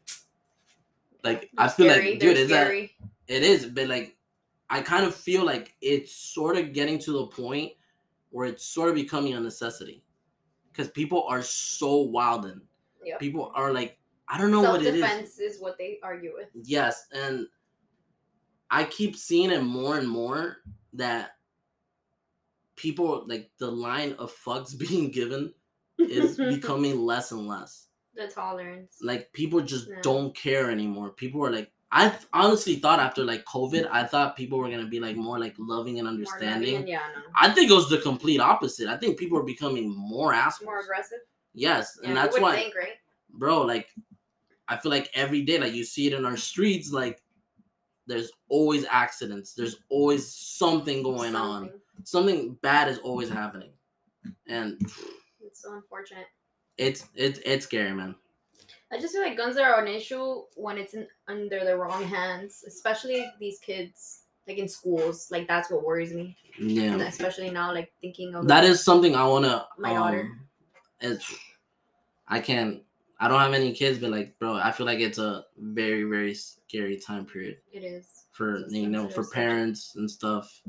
Like 1.23 1.49
They're 1.55 1.65
I 1.65 1.67
feel 1.67 1.89
scary. 1.89 2.11
like, 2.11 2.19
dude, 2.19 2.35
They're 2.37 2.43
is 2.43 2.49
that. 2.49 2.89
It 3.27 3.43
is, 3.43 3.65
but 3.65 3.87
like 3.87 4.15
I 4.71 4.81
kind 4.81 5.05
of 5.05 5.13
feel 5.13 5.45
like 5.45 5.75
it's 5.81 6.15
sort 6.15 6.57
of 6.57 6.71
getting 6.73 6.97
to 6.99 7.11
the 7.11 7.27
point 7.27 7.73
where 8.29 8.47
it's 8.47 8.65
sort 8.65 8.89
of 8.89 8.95
becoming 8.95 9.33
a 9.33 9.39
necessity. 9.39 10.03
Because 10.71 10.87
people 10.89 11.23
are 11.27 11.41
so 11.41 12.07
wildin'. 12.07 12.61
Yep. 13.03 13.19
People 13.19 13.51
are 13.53 13.73
like, 13.73 13.99
I 14.29 14.37
don't 14.37 14.49
know 14.51 14.61
what 14.61 14.81
it 14.81 14.95
is. 14.95 15.01
defense 15.01 15.39
is 15.39 15.59
what 15.59 15.77
they 15.77 15.99
argue 16.01 16.31
with. 16.33 16.47
Yes, 16.63 17.07
and 17.11 17.47
I 18.69 18.85
keep 18.85 19.17
seeing 19.17 19.51
it 19.51 19.61
more 19.63 19.97
and 19.97 20.07
more 20.07 20.57
that 20.93 21.31
people 22.77 23.25
like 23.27 23.51
the 23.57 23.69
line 23.69 24.13
of 24.17 24.33
fucks 24.33 24.77
being 24.89 25.11
given 25.11 25.53
is 25.99 26.37
becoming 26.37 27.01
less 27.01 27.31
and 27.31 27.47
less. 27.47 27.87
the 28.15 28.27
tolerance. 28.27 28.97
like 29.01 29.31
people 29.33 29.61
just 29.61 29.87
Yeah. 29.89 29.99
don't 30.01 30.35
care 30.35 30.71
anymore. 30.71 31.09
People 31.09 31.45
are 31.45 31.51
like, 31.51 31.71
I 31.93 32.15
honestly 32.31 32.75
thought 32.75 32.99
after 32.99 33.23
like 33.23 33.43
COVID, 33.45 33.87
I 33.91 33.99
mm-hmm. 33.99 34.07
thought 34.07 34.37
people 34.37 34.57
were 34.57 34.69
gonna 34.69 34.87
be 34.87 34.99
like 34.99 35.17
more 35.17 35.37
like 35.39 35.55
loving 35.57 35.99
and 35.99 36.05
More 36.05 36.13
loving 36.13 36.21
understanding. 36.21 36.87
yeah, 36.87 37.01
no. 37.15 37.21
I 37.35 37.51
think 37.51 37.69
it 37.69 37.73
was 37.73 37.89
the 37.89 37.97
complete 37.97 38.39
opposite. 38.39 38.87
I 38.87 38.95
think 38.97 39.19
people 39.19 39.37
are 39.37 39.43
becoming 39.43 39.93
more 39.95 40.33
assholes. 40.33 40.65
More 40.65 40.79
aggressive. 40.79 41.19
Yes, 41.53 41.99
Yeah, 42.01 42.09
and 42.09 42.17
that's 42.17 42.39
why, 42.39 42.55
think, 42.55 42.75
right? 42.75 42.93
bro. 43.29 43.61
Like, 43.63 43.89
I 44.69 44.77
feel 44.77 44.89
like 44.89 45.09
every 45.13 45.41
day, 45.41 45.59
like 45.59 45.73
you 45.73 45.83
see 45.83 46.07
it 46.07 46.13
in 46.13 46.25
our 46.25 46.37
streets, 46.37 46.93
like 46.93 47.21
there's 48.07 48.31
always 48.47 48.85
accidents. 48.89 49.53
There's 49.53 49.77
always 49.89 50.33
something 50.33 51.03
going 51.03 51.35
on. 51.35 51.63
Something. 51.63 51.81
Something 52.03 52.57
bad 52.61 52.87
is 52.87 52.99
always 52.99 53.29
happening, 53.29 53.71
and 54.47 54.81
It's 55.41 55.61
so 55.61 55.73
unfortunate. 55.73 56.25
it's 56.77 57.05
it's 57.15 57.39
it's 57.45 57.65
scary, 57.65 57.93
man. 57.93 58.15
I 58.91 58.99
just 58.99 59.13
feel 59.13 59.21
like 59.23 59.37
guns 59.37 59.57
are 59.57 59.79
an 59.81 59.87
issue 59.87 60.41
when 60.55 60.77
it's 60.77 60.93
in, 60.93 61.07
under 61.27 61.63
the 61.63 61.77
wrong 61.77 62.03
hands, 62.03 62.63
especially 62.67 63.25
these 63.39 63.59
kids, 63.59 64.23
like 64.47 64.57
in 64.57 64.67
schools. 64.67 65.29
Like 65.31 65.47
that's 65.47 65.71
what 65.71 65.83
worries 65.85 66.13
me, 66.13 66.35
Yeah. 66.59 66.93
and 66.93 67.01
especially 67.03 67.49
now, 67.51 67.73
like 67.73 67.91
thinking 68.01 68.35
of 68.35 68.47
that 68.47 68.63
is 68.65 68.83
something 68.83 69.15
I 69.15 69.25
want 69.25 69.45
to. 69.45 69.65
My 69.77 69.93
daughter. 69.93 70.29
It's. 70.99 71.33
I 72.27 72.39
can't. 72.39 72.81
I 73.19 73.27
don't 73.27 73.39
have 73.39 73.53
any 73.53 73.71
kids, 73.73 73.99
but 73.99 74.09
like, 74.09 74.37
bro, 74.39 74.55
I 74.55 74.71
feel 74.71 74.85
like 74.85 74.99
it's 74.99 75.19
a 75.19 75.43
very, 75.57 76.03
very 76.03 76.33
scary 76.33 76.97
time 76.97 77.25
period 77.25 77.57
it 77.71 77.83
is. 77.83 78.07
for 78.31 78.55
It's 78.55 78.73
you 78.73 78.87
know 78.89 79.07
for 79.09 79.23
parents 79.25 79.93
and 79.95 80.09
stuff. 80.09 80.61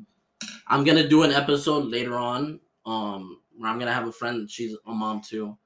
I'm 0.68 0.84
gonna 0.84 1.08
do 1.08 1.22
an 1.22 1.32
episode 1.32 1.86
later 1.86 2.18
on, 2.18 2.60
um, 2.84 3.40
where 3.56 3.70
I'm 3.70 3.78
gonna 3.78 3.92
have 3.92 4.06
a 4.06 4.12
friend. 4.12 4.50
She's 4.50 4.76
a 4.86 4.92
mom 4.92 5.22
too, 5.22 5.56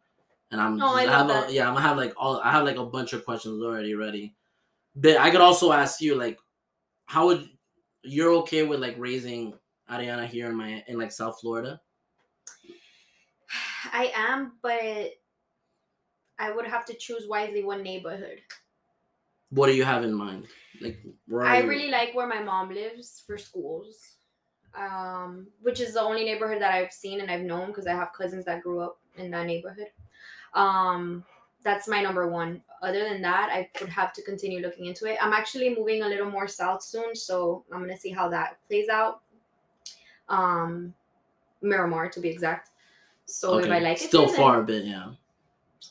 and 0.57 0.81
I'm. 0.81 0.81
Oh, 0.83 0.95
I 0.95 1.05
love 1.05 1.31
have. 1.31 1.49
A, 1.49 1.53
yeah, 1.53 1.69
I'm 1.69 1.75
gonna 1.75 1.87
have 1.87 1.97
like 1.97 2.15
all. 2.17 2.41
I 2.43 2.51
have 2.51 2.65
like 2.65 2.77
a 2.77 2.87
bunch 2.87 3.13
of 3.13 3.25
questions 3.25 3.63
already 3.63 3.95
ready, 3.95 4.35
but 4.95 5.19
I 5.19 5.31
could 5.31 5.41
also 5.41 5.73
ask 5.73 6.01
you 6.01 6.15
like, 6.15 6.39
how 7.07 7.27
would 7.27 7.49
you're 8.03 8.33
okay 8.37 8.63
with 8.63 8.81
like 8.81 8.95
raising 8.99 9.55
Ariana 9.91 10.27
here 10.27 10.49
in 10.49 10.57
my 10.57 10.83
in 10.89 10.99
like 10.99 11.13
South 11.13 11.39
Florida? 11.41 11.81
I 13.93 14.13
am, 14.15 14.53
but 14.63 15.13
I 16.39 16.51
would 16.51 16.67
have 16.67 16.85
to 16.87 16.95
choose 16.95 17.27
wisely 17.29 17.63
one 17.65 17.83
neighborhood. 17.83 18.41
What 19.51 19.67
do 19.69 19.75
you 19.75 19.85
have 19.85 20.05
in 20.05 20.13
mind? 20.13 20.47
Like, 20.81 20.99
I 21.45 21.61
you- 21.61 21.69
really 21.69 21.91
like 21.91 22.15
where 22.15 22.27
my 22.27 22.43
mom 22.43 22.71
lives 22.71 23.23
for 23.27 23.39
schools, 23.39 24.17
um, 24.75 25.47
which 25.61 25.81
is 25.81 25.95
the 25.95 26.01
only 26.01 26.25
neighborhood 26.25 26.61
that 26.61 26.73
I've 26.73 26.93
seen 26.93 27.21
and 27.21 27.31
I've 27.31 27.43
known 27.43 27.69
because 27.69 27.87
I 27.87 27.93
have 27.95 28.13
cousins 28.13 28.45
that 28.47 28.63
grew 28.63 28.81
up 28.81 28.99
in 29.17 29.31
that 29.31 29.47
neighborhood. 29.47 29.89
Um, 30.57 31.25
that's 31.63 31.87
my 31.87 32.03
number 32.03 32.29
one. 32.29 32.63
Other 32.83 33.05
than 33.05 33.23
that, 33.23 33.51
I 33.53 33.69
would 33.81 33.91
have 33.91 34.13
to 34.15 34.23
continue 34.23 34.61
looking 34.61 34.87
into 34.87 35.07
it. 35.07 35.19
I'm 35.21 35.33
actually 35.33 35.75
moving 35.75 36.03
a 36.03 36.09
little 36.09 36.31
more 36.31 36.49
south 36.49 36.83
soon, 36.83 37.15
so 37.15 37.65
I'm 37.73 37.81
gonna 37.81 37.97
see 37.97 38.11
how 38.11 38.29
that 38.31 38.59
plays 38.69 38.89
out. 38.89 39.21
Um, 40.29 40.95
Miramar 41.63 42.09
to 42.11 42.21
be 42.21 42.29
exact. 42.29 42.71
So 43.27 43.59
if 43.59 43.71
I 43.71 43.79
like 43.81 44.01
it, 44.01 44.09
still 44.09 44.29
far 44.29 44.61
a 44.61 44.65
bit, 44.65 44.85
yeah. 44.85 45.11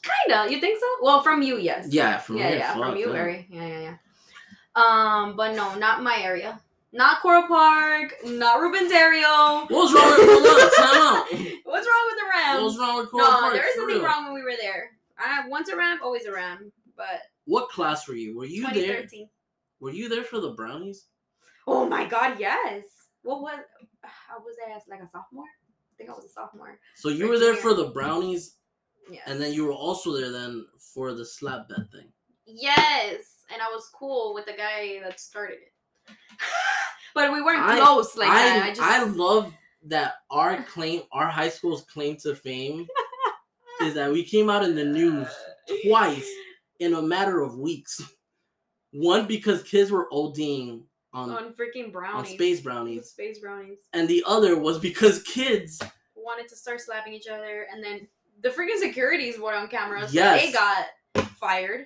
Kinda. 0.02 0.52
You 0.52 0.60
think 0.60 0.80
so? 0.80 0.86
Well, 1.02 1.22
from 1.22 1.42
you, 1.42 1.58
yes. 1.58 1.88
Yeah, 1.90 2.18
from 2.18 2.38
yeah, 2.38 2.54
yeah, 2.54 2.74
from 2.74 2.98
you 2.98 3.14
area. 3.14 3.46
Yeah, 3.50 3.68
yeah, 3.68 3.80
yeah. 3.80 3.98
Um, 4.76 5.36
but 5.36 5.56
no, 5.56 5.76
not 5.76 6.04
my 6.04 6.18
area. 6.22 6.60
Not 6.96 7.22
Coral 7.22 7.48
Park. 7.48 8.16
Not 8.26 8.60
Rubén 8.62 8.90
Darío. 8.90 9.70
What's 9.70 9.94
wrong 9.94 10.12
with 10.12 10.80
on. 10.80 11.26
What's 11.66 11.88
wrong 11.88 12.06
with 12.08 12.18
the 12.18 12.30
Rams? 12.34 12.64
What's 12.64 12.78
wrong 12.80 12.98
with 12.98 13.12
Coral 13.12 13.28
Park? 13.28 13.36
no, 13.36 13.42
Park? 13.42 13.54
there 13.54 13.70
is 13.70 13.76
nothing 13.78 13.96
real? 13.96 14.04
wrong 14.06 14.24
when 14.26 14.34
we 14.34 14.44
were 14.44 14.56
there. 14.62 14.92
I 15.20 15.48
once 15.50 15.68
a 15.70 15.76
Ram, 15.76 16.00
always 16.02 16.26
a 16.26 16.32
Ram. 16.32 16.72
But 16.96 17.20
What 17.46 17.70
class 17.70 18.08
were 18.08 18.16
you? 18.16 18.38
Were 18.38 18.46
you 18.46 18.64
there? 18.64 19.04
2013. 19.04 19.30
Were 19.82 19.92
you 19.92 20.08
there 20.08 20.24
for 20.24 20.40
the 20.40 20.52
brownies? 20.52 21.08
Oh 21.68 21.86
my 21.88 22.06
God, 22.06 22.40
yes. 22.40 22.86
What 23.24 23.42
was? 23.42 23.60
I 24.04 24.38
was 24.40 24.56
I? 24.66 24.72
As 24.78 24.84
like 24.90 25.02
a 25.02 25.10
sophomore? 25.10 25.44
I 25.44 25.94
think 25.98 26.10
I 26.10 26.14
was 26.14 26.26
a 26.26 26.30
sophomore. 26.30 26.80
So 26.96 27.10
you 27.10 27.28
were 27.28 27.40
there 27.40 27.56
for 27.56 27.74
the 27.74 27.90
brownies, 27.90 28.56
Yes. 29.12 29.24
and 29.28 29.42
then 29.42 29.52
you 29.54 29.66
were 29.66 29.74
also 29.74 30.16
there 30.16 30.32
then 30.32 30.66
for 30.94 31.14
the 31.14 31.26
slap 31.26 31.68
bet 31.68 31.92
thing. 31.92 32.08
Yes, 32.46 33.44
and 33.52 33.62
I 33.62 33.68
was 33.70 33.90
cool 33.94 34.34
with 34.34 34.46
the 34.46 34.54
guy 34.54 35.00
that 35.04 35.20
started 35.20 35.56
it. 35.56 35.74
but 37.16 37.32
we 37.34 37.42
weren't 37.42 37.64
I- 37.64 37.80
close 37.80 38.16
like 38.16 38.30
I 38.30 38.34
that. 38.50 38.64
I 38.64 38.70
just 38.70 38.82
I 38.82 39.04
love 39.04 39.54
that 39.88 40.16
our 40.32 40.64
claim, 40.64 41.04
our 41.12 41.28
high 41.28 41.50
school's 41.50 41.84
claim 41.84 42.18
to 42.18 42.36
fame, 42.36 42.88
is 43.84 43.94
that 43.94 44.12
we 44.12 44.24
came 44.24 44.50
out 44.50 44.64
in 44.64 44.76
the 44.76 44.84
news 44.84 45.28
twice 45.84 46.28
in 46.80 46.94
a 46.96 47.02
matter 47.02 47.42
of 47.42 47.58
weeks. 47.58 48.02
One 48.92 49.28
because 49.28 49.62
kids 49.64 49.92
were 49.92 50.08
ODing 50.12 50.84
on 51.14 51.30
on 51.30 51.54
freaking 51.54 51.86
on 51.86 51.92
brownies. 51.92 52.34
space 52.34 52.62
brownies, 52.62 53.10
Space 53.10 53.40
brownies. 53.40 53.80
and 53.94 54.08
the 54.08 54.24
other 54.28 54.58
was 54.60 54.80
because 54.80 55.22
kids. 55.24 55.82
Wanted 56.16 56.48
to 56.50 56.56
start 56.56 56.82
slapping 56.82 57.14
each 57.14 57.28
other, 57.28 57.68
and 57.72 57.84
then 57.84 58.08
the 58.42 58.50
freaking 58.50 58.80
securities 58.80 59.38
were 59.40 59.54
on 59.54 59.68
camera, 59.68 60.08
so 60.08 60.14
Yes. 60.14 60.46
they 60.46 60.52
got 60.52 61.28
fired. 61.40 61.86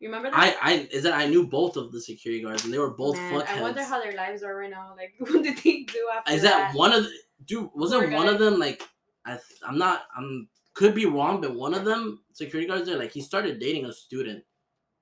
You 0.00 0.08
remember 0.08 0.30
that? 0.30 0.38
I 0.38 0.56
I 0.62 0.88
is 0.90 1.02
that 1.02 1.12
I 1.12 1.26
knew 1.26 1.46
both 1.46 1.76
of 1.76 1.92
the 1.92 2.00
security 2.00 2.42
guards, 2.42 2.64
and 2.64 2.72
they 2.72 2.78
were 2.78 2.90
both 2.90 3.16
Man, 3.16 3.40
fuckheads. 3.40 3.58
I 3.58 3.60
wonder 3.62 3.84
how 3.84 4.02
their 4.02 4.14
lives 4.14 4.42
are 4.42 4.56
right 4.56 4.70
now. 4.70 4.94
Like, 4.96 5.14
what 5.18 5.42
did 5.42 5.58
they 5.58 5.82
do 5.82 6.08
after 6.16 6.32
Is 6.32 6.42
that 6.42 6.74
one 6.74 6.92
of 6.92 7.04
the 7.04 7.12
dude? 7.44 7.68
Wasn't 7.74 8.02
Poor 8.02 8.10
one 8.10 8.26
guy. 8.26 8.32
of 8.32 8.38
them 8.38 8.58
like? 8.58 8.82
I 9.26 9.32
th- 9.32 9.60
I'm 9.66 9.76
not. 9.78 10.02
I'm 10.16 10.48
could 10.72 10.94
be 10.94 11.04
wrong, 11.04 11.40
but 11.42 11.54
one 11.54 11.74
of 11.74 11.84
them 11.84 12.22
security 12.32 12.66
guards 12.66 12.86
there, 12.86 12.98
like 12.98 13.12
he 13.12 13.20
started 13.20 13.58
dating 13.60 13.84
a 13.84 13.92
student 13.92 14.42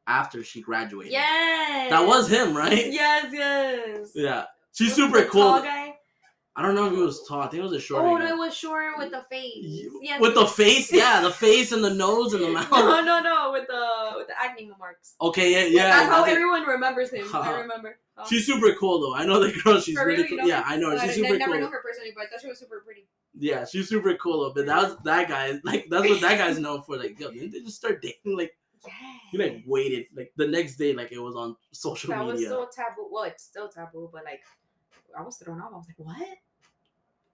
after 0.08 0.42
she 0.42 0.60
graduated. 0.62 1.12
Yes. 1.12 1.90
that 1.90 2.04
was 2.04 2.28
him, 2.28 2.56
right? 2.56 2.90
Yes, 2.90 3.26
yes. 3.32 4.10
Yeah, 4.14 4.44
she's 4.72 4.94
super 4.94 5.24
cool. 5.26 5.60
Guy? 5.60 5.87
I 6.58 6.62
don't 6.62 6.74
know 6.74 6.86
if 6.86 6.92
he 6.92 6.98
was 6.98 7.24
tall. 7.24 7.40
I 7.42 7.46
think 7.46 7.60
it 7.60 7.62
was 7.62 7.72
a 7.72 7.78
short. 7.80 8.02
One. 8.02 8.20
Oh, 8.20 8.26
no, 8.26 8.34
it 8.34 8.36
was 8.36 8.52
short 8.52 8.98
with 8.98 9.12
the 9.12 9.24
face. 9.30 9.86
Yes. 10.02 10.20
with 10.20 10.34
the 10.34 10.44
face, 10.44 10.92
yeah, 10.92 11.20
the 11.20 11.30
face 11.30 11.70
and 11.70 11.84
the 11.84 11.94
nose 11.94 12.34
and 12.34 12.42
the 12.42 12.48
mouth. 12.48 12.68
no, 12.72 13.00
no, 13.00 13.20
no, 13.20 13.52
with 13.52 13.68
the 13.68 14.14
with 14.16 14.26
the 14.26 14.34
acne 14.36 14.68
marks. 14.76 15.14
Okay, 15.20 15.52
yeah, 15.52 15.66
yeah. 15.66 15.88
that's 15.90 16.06
how 16.10 16.22
I 16.22 16.24
think- 16.26 16.34
everyone 16.36 16.64
remembers 16.64 17.10
him. 17.10 17.28
I 17.32 17.60
remember. 17.60 18.00
Oh. 18.16 18.24
She's 18.28 18.44
super 18.44 18.74
cool 18.74 19.00
though. 19.00 19.14
I 19.14 19.24
know 19.24 19.38
the 19.38 19.52
girl. 19.62 19.80
She's 19.80 19.96
really 19.96 20.24
real? 20.24 20.38
Cool. 20.40 20.48
Yeah? 20.48 20.64
I 20.66 20.76
know 20.76 20.90
her. 20.90 20.98
She's 20.98 21.10
I, 21.10 21.12
super 21.14 21.34
I 21.34 21.36
never 21.38 21.52
cool. 21.52 21.60
knew 21.60 21.68
her 21.70 21.80
personally, 21.80 22.10
but 22.16 22.24
I 22.24 22.26
thought 22.26 22.40
she 22.40 22.48
was 22.48 22.58
super 22.58 22.82
pretty. 22.84 23.06
Yeah, 23.38 23.64
she's 23.64 23.88
super 23.88 24.14
cool 24.16 24.40
though. 24.42 24.52
But 24.52 24.66
that 24.66 24.82
was 24.82 24.96
that 25.04 25.28
guy. 25.28 25.60
Like 25.62 25.86
that's 25.88 26.08
what 26.08 26.20
that 26.22 26.38
guy's 26.38 26.58
known 26.58 26.82
for. 26.82 26.96
Like, 26.96 27.20
yo, 27.20 27.30
didn't 27.30 27.52
they 27.52 27.60
just 27.60 27.76
start 27.76 28.02
dating? 28.02 28.36
Like, 28.36 28.56
Yeah. 28.84 28.92
he 29.30 29.38
like 29.38 29.62
waited 29.64 30.06
like 30.16 30.32
the 30.34 30.48
next 30.48 30.74
day, 30.76 30.92
like 30.92 31.12
it 31.12 31.20
was 31.20 31.36
on 31.36 31.54
social 31.70 32.10
media. 32.10 32.24
That 32.26 32.32
was 32.32 32.46
so 32.74 32.82
taboo. 32.82 33.08
Well, 33.12 33.22
it's 33.24 33.44
still 33.44 33.68
taboo, 33.68 34.10
but 34.12 34.24
like, 34.24 34.40
I 35.16 35.22
was 35.22 35.36
thrown 35.36 35.60
off. 35.60 35.70
I 35.72 35.76
was 35.76 35.86
like, 35.86 35.98
what? 35.98 36.38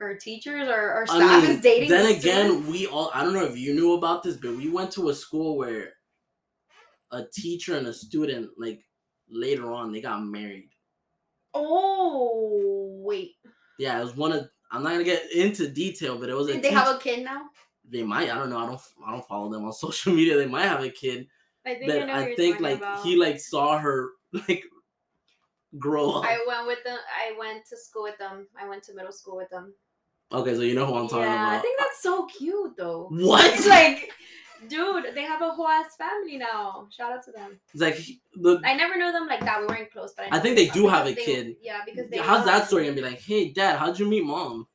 Our 0.01 0.17
teachers 0.17 0.69
or 0.69 0.91
our 0.91 1.03
I 1.05 1.07
staff 1.07 1.43
mean, 1.43 1.51
is 1.53 1.61
dating. 1.63 1.89
then 1.89 2.05
the 2.07 2.19
again, 2.19 2.47
students? 2.47 2.69
we 2.69 2.87
all 2.87 3.11
I 3.15 3.23
don't 3.25 3.33
know 3.33 3.45
if 3.45 3.57
you 3.57 3.75
knew 3.75 3.95
about 3.95 4.23
this, 4.23 4.37
but 4.37 4.57
we 4.57 4.69
went 4.69 4.91
to 4.93 5.09
a 5.09 5.15
school 5.15 5.57
where 5.57 5.93
a 7.13 7.25
teacher 7.33 7.77
and 7.77 7.87
a 7.87 7.93
student, 7.93 8.51
like 8.59 8.85
later 9.29 9.73
on, 9.73 9.93
they 9.93 10.01
got 10.01 10.21
married. 10.23 10.71
Oh 11.55 12.91
wait, 13.03 13.33
Yeah, 13.79 14.01
it 14.01 14.05
was 14.05 14.17
one 14.17 14.33
of 14.33 14.49
I'm 14.73 14.83
not 14.83 14.91
gonna 14.93 15.05
get 15.05 15.31
into 15.33 15.69
detail, 15.69 16.19
but 16.19 16.29
it 16.29 16.35
was 16.35 16.49
a 16.49 16.55
did 16.55 16.63
they 16.63 16.73
have 16.73 16.97
a 16.97 16.99
kid 16.99 17.25
now? 17.25 17.43
they 17.89 18.03
might, 18.03 18.31
I 18.31 18.35
don't 18.35 18.51
know, 18.51 18.59
I 18.59 18.67
don't 18.67 18.81
I 19.07 19.13
don't 19.13 19.27
follow 19.29 19.51
them 19.51 19.65
on 19.65 19.73
social 19.85 20.13
media. 20.13 20.37
They 20.37 20.47
might 20.47 20.65
have 20.67 20.83
a 20.83 20.91
kid. 20.91 21.29
I 21.65 21.77
think 21.77 21.93
I 21.93 22.23
I, 22.25 22.35
think 22.35 22.61
like 22.61 22.79
about. 22.79 23.03
he 23.05 23.17
like 23.17 23.39
saw 23.41 23.79
her 23.79 24.11
like 24.49 24.65
grow 25.79 26.11
up. 26.13 26.25
I 26.27 26.39
went 26.47 26.67
with 26.67 26.83
them. 26.85 26.99
I 27.17 27.39
went 27.39 27.65
to 27.67 27.77
school 27.77 28.03
with 28.03 28.19
them. 28.19 28.49
I 28.61 28.69
went 28.69 28.83
to 28.85 28.95
middle 28.95 29.13
school 29.13 29.37
with 29.37 29.51
them. 29.51 29.73
Okay, 30.33 30.55
so 30.55 30.61
you 30.63 30.75
know 30.75 30.87
who 30.87 30.95
I'm 30.95 31.09
talking 31.09 31.23
yeah, 31.25 31.49
about. 31.49 31.59
I 31.59 31.61
think 31.61 31.79
that's 31.79 32.03
so 32.03 32.27
cute 32.27 32.77
though. 32.77 33.09
what? 33.11 33.45
It's 33.53 33.67
like, 33.67 34.11
dude, 34.69 35.15
they 35.15 35.23
have 35.23 35.43
a 35.43 35.51
whole 35.51 35.69
ass 35.69 35.97
family 35.97 36.39
now. 36.39 36.87
Shout 36.91 37.13
out 37.13 37.25
to 37.25 37.33
them. 37.33 37.59
It's 37.73 37.83
like 37.83 37.95
he- 37.97 38.21
the 38.35 38.61
I 38.65 38.75
never 38.75 38.97
knew 38.97 39.13
them 39.13 39.27
like 39.27 39.41
that. 39.41 39.61
We 39.61 39.67
weren't 39.67 39.93
close, 39.93 40.15
but 40.17 40.27
I, 40.33 40.37
I 40.37 40.41
think 40.41 40.57
they 40.57 40.69
do 40.69 40.87
have 40.89 41.07
a 41.07 41.15
they- 41.15 41.25
kid. 41.25 41.57
Yeah, 41.63 41.81
because 41.85 42.09
they. 42.11 42.19
how's 42.19 42.45
that 42.47 42.67
story 42.67 42.85
gonna 42.85 42.97
be 42.97 43.03
like? 43.03 43.21
Hey, 43.21 43.51
dad, 43.53 43.79
how'd 43.79 43.99
you 43.99 44.09
meet 44.09 44.25
mom? 44.25 44.67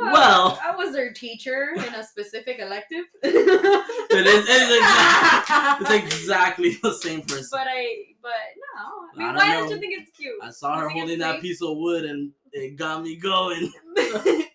Well, 0.00 0.12
Well- 0.12 0.60
I 0.62 0.74
was 0.76 0.92
their 0.92 1.12
teacher 1.12 1.72
in 1.76 1.94
a 1.94 2.02
specific 2.04 2.58
elective. 2.58 3.04
It 4.14 4.26
is. 4.26 4.44
It's, 4.46 5.80
it's 5.80 5.90
exactly 5.90 6.78
the 6.82 6.92
same 6.92 7.22
person. 7.22 7.48
But 7.50 7.66
I, 7.66 7.96
but 8.20 8.30
no. 8.76 9.24
I 9.24 9.32
mean, 9.32 9.36
I 9.36 9.38
why 9.38 9.52
don't 9.54 9.70
you 9.70 9.78
think 9.78 9.94
it's 9.98 10.10
cute? 10.10 10.34
I 10.42 10.50
saw 10.50 10.76
her 10.76 10.90
I 10.90 10.92
think 10.92 10.92
it's 10.92 11.00
holding 11.00 11.18
that 11.20 11.40
piece 11.40 11.62
of 11.62 11.78
wood, 11.78 12.04
and 12.04 12.30
it 12.52 12.76
got 12.76 13.02
me 13.02 13.16
going. 13.16 13.72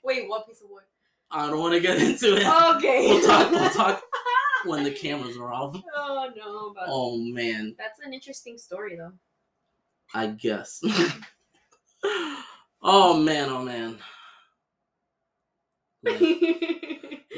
Wait, 0.03 0.29
what 0.29 0.45
piece 0.47 0.61
of 0.61 0.69
wood? 0.69 0.83
I 1.31 1.47
don't 1.49 1.59
want 1.59 1.73
to 1.73 1.79
get 1.79 1.99
into 1.99 2.35
it. 2.35 2.45
Okay. 2.75 3.07
We'll 3.09 3.25
talk. 3.27 3.49
We'll 3.51 3.69
talk 3.71 4.03
when 4.65 4.83
the 4.83 4.91
cameras 4.91 5.37
are 5.37 5.51
off. 5.51 5.81
Oh 5.95 6.29
no, 6.35 6.71
but 6.75 6.83
Oh 6.87 7.17
man, 7.17 7.73
that's 7.79 7.99
an 8.05 8.13
interesting 8.13 8.59
story 8.59 8.95
though. 8.95 9.13
I 10.13 10.27
guess. 10.27 10.81
oh 12.83 13.19
man, 13.19 13.49
oh 13.49 13.63
man. 13.63 13.97
Life, 16.03 16.21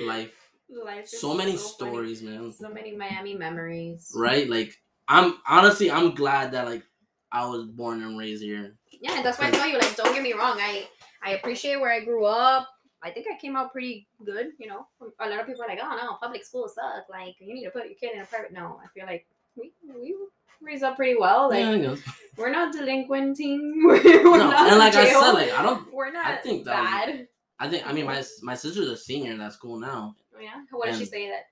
life. 0.06 0.32
Life 0.70 1.04
is 1.06 1.20
So 1.22 1.34
many 1.34 1.52
funny. 1.52 1.58
stories, 1.64 2.22
man. 2.22 2.52
So 2.54 2.70
many 2.70 2.96
Miami 2.96 3.34
memories. 3.36 4.12
Right? 4.16 4.48
Like 4.50 4.74
I'm 5.08 5.36
honestly, 5.48 5.90
I'm 5.90 6.14
glad 6.14 6.52
that 6.52 6.66
like 6.68 6.84
I 7.32 7.46
was 7.48 7.66
born 7.66 8.04
and 8.04 8.18
raised 8.18 8.44
here. 8.44 8.76
Yeah, 9.02 9.22
that's 9.22 9.40
why 9.40 9.48
I 9.48 9.52
tell 9.52 9.68
you, 9.68 9.78
like, 9.80 9.96
don't 9.96 10.14
get 10.14 10.24
me 10.24 10.34
wrong. 10.34 10.58
I 10.60 10.88
I 11.24 11.32
appreciate 11.32 11.80
where 11.80 11.92
I 11.92 12.04
grew 12.04 12.26
up. 12.26 12.68
I 13.02 13.12
think 13.12 13.28
I 13.34 13.38
came 13.40 13.56
out 13.56 13.72
pretty 13.72 14.08
good. 14.26 14.48
You 14.60 14.68
know, 14.68 14.86
a 15.20 15.30
lot 15.30 15.40
of 15.40 15.48
people 15.48 15.64
are 15.64 15.68
like, 15.68 15.80
"Oh 15.82 15.96
no, 15.96 16.18
public 16.22 16.44
schools 16.46 16.76
suck. 16.76 17.06
Like, 17.10 17.36
you 17.40 17.54
need 17.54 17.64
to 17.66 17.72
put 17.72 17.86
your 17.86 17.96
kid 17.96 18.12
in 18.16 18.22
a 18.22 18.26
private." 18.26 18.52
No, 18.52 18.80
I 18.84 18.88
feel 18.94 19.06
like 19.06 19.26
we 19.56 19.72
we 19.88 20.16
raised 20.62 20.84
up 20.84 20.98
pretty 20.98 21.16
well. 21.18 21.50
Like, 21.50 21.60
yeah, 21.82 21.92
I 21.96 21.98
we're 22.38 22.52
not 22.52 22.76
delinquenting. 22.76 23.60
We're, 23.86 24.24
No, 24.24 24.36
not 24.50 24.70
and 24.70 24.80
like 24.80 24.94
in 24.94 25.00
I 25.00 25.06
said, 25.06 25.32
like 25.32 25.52
I 25.52 25.62
don't. 25.64 25.92
we're 25.94 26.12
not 26.12 26.44
think 26.44 26.66
that 26.66 26.82
was- 26.82 26.90
bad. 27.16 27.28
I 27.60 27.68
think 27.70 27.86
I 27.88 27.92
mean 27.94 28.06
my 28.06 28.24
my 28.42 28.56
sister's 28.56 28.88
a 28.88 28.98
senior 28.98 29.32
in 29.32 29.40
that 29.40 29.54
school 29.54 29.80
now. 29.80 30.16
Oh, 30.36 30.40
yeah. 30.42 30.62
What 30.72 30.88
did 30.88 30.98
she 31.00 31.06
say 31.06 31.28
that? 31.30 31.44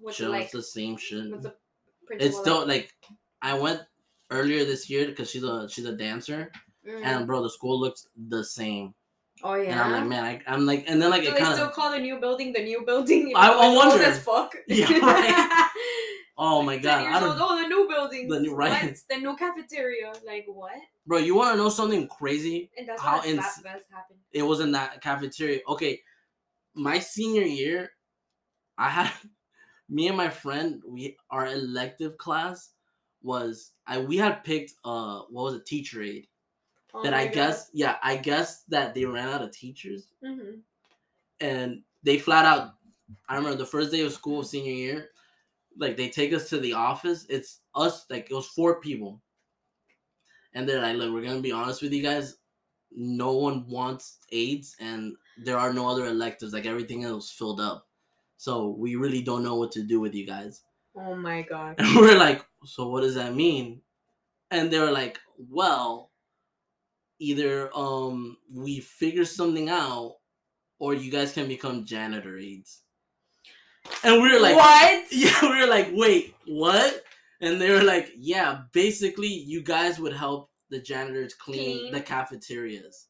What's 0.00 0.20
it 0.20 0.28
like? 0.28 0.50
the 0.50 0.62
same 0.62 0.96
shit. 0.96 1.42
The? 1.42 1.54
It's 2.10 2.36
still 2.38 2.66
like 2.66 2.92
I 3.40 3.54
went 3.54 3.80
earlier 4.30 4.64
this 4.64 4.88
year 4.90 5.06
because 5.06 5.30
she's 5.30 5.42
a 5.44 5.68
she's 5.68 5.86
a 5.86 5.96
dancer, 5.96 6.50
Mm. 6.86 7.04
and 7.04 7.26
bro, 7.26 7.42
the 7.42 7.50
school 7.50 7.78
looks 7.80 8.08
the 8.16 8.44
same. 8.44 8.94
oh 9.44 9.54
yeah. 9.54 9.70
And 9.72 9.80
I'm 9.80 9.92
like, 9.92 10.06
man, 10.06 10.24
I, 10.24 10.40
I'm 10.52 10.66
like, 10.66 10.84
and 10.88 11.00
then 11.00 11.10
like 11.10 11.22
Do 11.22 11.28
it 11.28 11.34
they 11.34 11.40
kind 11.40 11.54
still 11.54 11.70
call 11.70 11.90
the 11.92 11.98
new 11.98 12.18
building 12.20 12.52
the 12.52 12.62
new 12.62 12.82
building? 12.84 13.32
I- 13.36 13.50
I 13.50 13.66
old 13.66 13.76
wonder. 13.76 14.02
as 14.04 14.18
fuck. 14.22 14.54
Yeah, 14.68 14.86
right. 14.98 15.68
Oh 16.38 16.62
my 16.62 16.78
god, 16.78 17.06
I 17.06 17.20
don't, 17.20 17.36
Oh, 17.40 17.60
the 17.62 17.68
new 17.68 17.88
building. 17.88 18.28
The 18.28 18.40
new- 18.40 18.54
right. 18.54 18.84
What? 18.84 18.96
The 19.08 19.16
new 19.18 19.36
cafeteria. 19.36 20.12
Like 20.26 20.46
what? 20.46 20.72
bro. 21.06 21.18
You 21.18 21.34
want 21.34 21.52
to 21.52 21.56
know 21.62 21.68
something 21.68 22.08
crazy? 22.08 22.70
And 22.76 22.88
that's 22.88 23.00
How 23.02 23.18
how 23.20 23.24
ins- 23.24 23.44
slap 23.44 23.74
fest 23.74 23.86
happened. 23.90 24.18
It 24.32 24.42
was 24.42 24.60
in 24.60 24.72
that 24.72 25.00
cafeteria. 25.00 25.60
Okay, 25.68 26.00
my 26.74 26.98
senior 26.98 27.42
year, 27.42 27.92
I 28.78 28.88
had 28.88 29.12
me 29.88 30.08
and 30.08 30.16
my 30.16 30.30
friend. 30.30 30.82
We 30.86 31.16
our 31.30 31.46
elective 31.46 32.16
class 32.18 32.70
was 33.22 33.72
I 33.86 33.98
we 33.98 34.16
had 34.16 34.42
picked 34.44 34.72
uh 34.84 35.22
what 35.30 35.44
was 35.44 35.54
it 35.54 35.66
teacher 35.66 36.02
aid. 36.02 36.26
Oh 36.94 37.02
that 37.04 37.14
I 37.14 37.24
God. 37.26 37.34
guess 37.34 37.70
yeah 37.72 37.96
I 38.02 38.16
guess 38.16 38.64
that 38.68 38.94
they 38.94 39.04
ran 39.04 39.28
out 39.28 39.42
of 39.42 39.50
teachers 39.52 40.08
Mhm. 40.24 40.60
and 41.40 41.82
they 42.02 42.18
flat 42.18 42.44
out 42.44 42.74
i 43.28 43.36
remember 43.36 43.56
the 43.56 43.64
first 43.64 43.90
day 43.92 44.00
of 44.02 44.12
school 44.12 44.42
senior 44.42 44.72
year 44.72 45.08
like 45.78 45.96
they 45.96 46.08
take 46.08 46.32
us 46.32 46.48
to 46.50 46.58
the 46.58 46.72
office 46.74 47.26
it's 47.28 47.60
us 47.74 48.04
like 48.10 48.30
it 48.30 48.34
was 48.34 48.46
four 48.46 48.80
people. 48.80 49.20
And 50.54 50.68
they're 50.68 50.82
like 50.82 50.96
look 50.96 51.12
we're 51.12 51.24
gonna 51.24 51.40
be 51.40 51.52
honest 51.52 51.82
with 51.82 51.92
you 51.92 52.02
guys 52.02 52.36
no 52.94 53.32
one 53.32 53.66
wants 53.68 54.18
aids 54.32 54.76
and 54.78 55.14
there 55.42 55.56
are 55.58 55.72
no 55.72 55.88
other 55.88 56.04
electives 56.06 56.52
like 56.52 56.66
everything 56.66 57.04
else 57.04 57.30
filled 57.30 57.60
up. 57.60 57.86
So 58.36 58.68
we 58.78 58.96
really 58.96 59.22
don't 59.22 59.44
know 59.44 59.56
what 59.56 59.72
to 59.72 59.82
do 59.82 59.98
with 60.00 60.14
you 60.14 60.26
guys. 60.26 60.62
Oh 60.96 61.14
my 61.14 61.42
god. 61.50 61.76
and 61.78 61.96
we're 61.96 62.18
like 62.18 62.44
so 62.64 62.88
what 62.88 63.00
does 63.00 63.14
that 63.14 63.34
mean? 63.34 63.80
And 64.50 64.70
they 64.70 64.78
were 64.78 64.90
like 64.90 65.18
well 65.38 66.10
either 67.18 67.70
um 67.74 68.36
we 68.52 68.80
figure 68.80 69.24
something 69.24 69.68
out 69.70 70.16
or 70.78 70.92
you 70.94 71.10
guys 71.10 71.32
can 71.32 71.46
become 71.48 71.84
janitor 71.86 72.36
aides 72.36 72.81
and 74.04 74.22
we 74.22 74.32
were 74.32 74.40
like 74.40 74.56
what? 74.56 75.04
yeah 75.12 75.38
we 75.42 75.60
were 75.60 75.66
like 75.66 75.88
wait 75.92 76.34
what 76.46 77.02
and 77.40 77.60
they 77.60 77.70
were 77.70 77.82
like 77.82 78.10
yeah 78.16 78.62
basically 78.72 79.28
you 79.28 79.62
guys 79.62 79.98
would 79.98 80.12
help 80.12 80.50
the 80.70 80.80
janitors 80.80 81.34
clean, 81.34 81.78
Clean. 81.78 81.92
the 81.92 82.00
cafeterias 82.00 83.08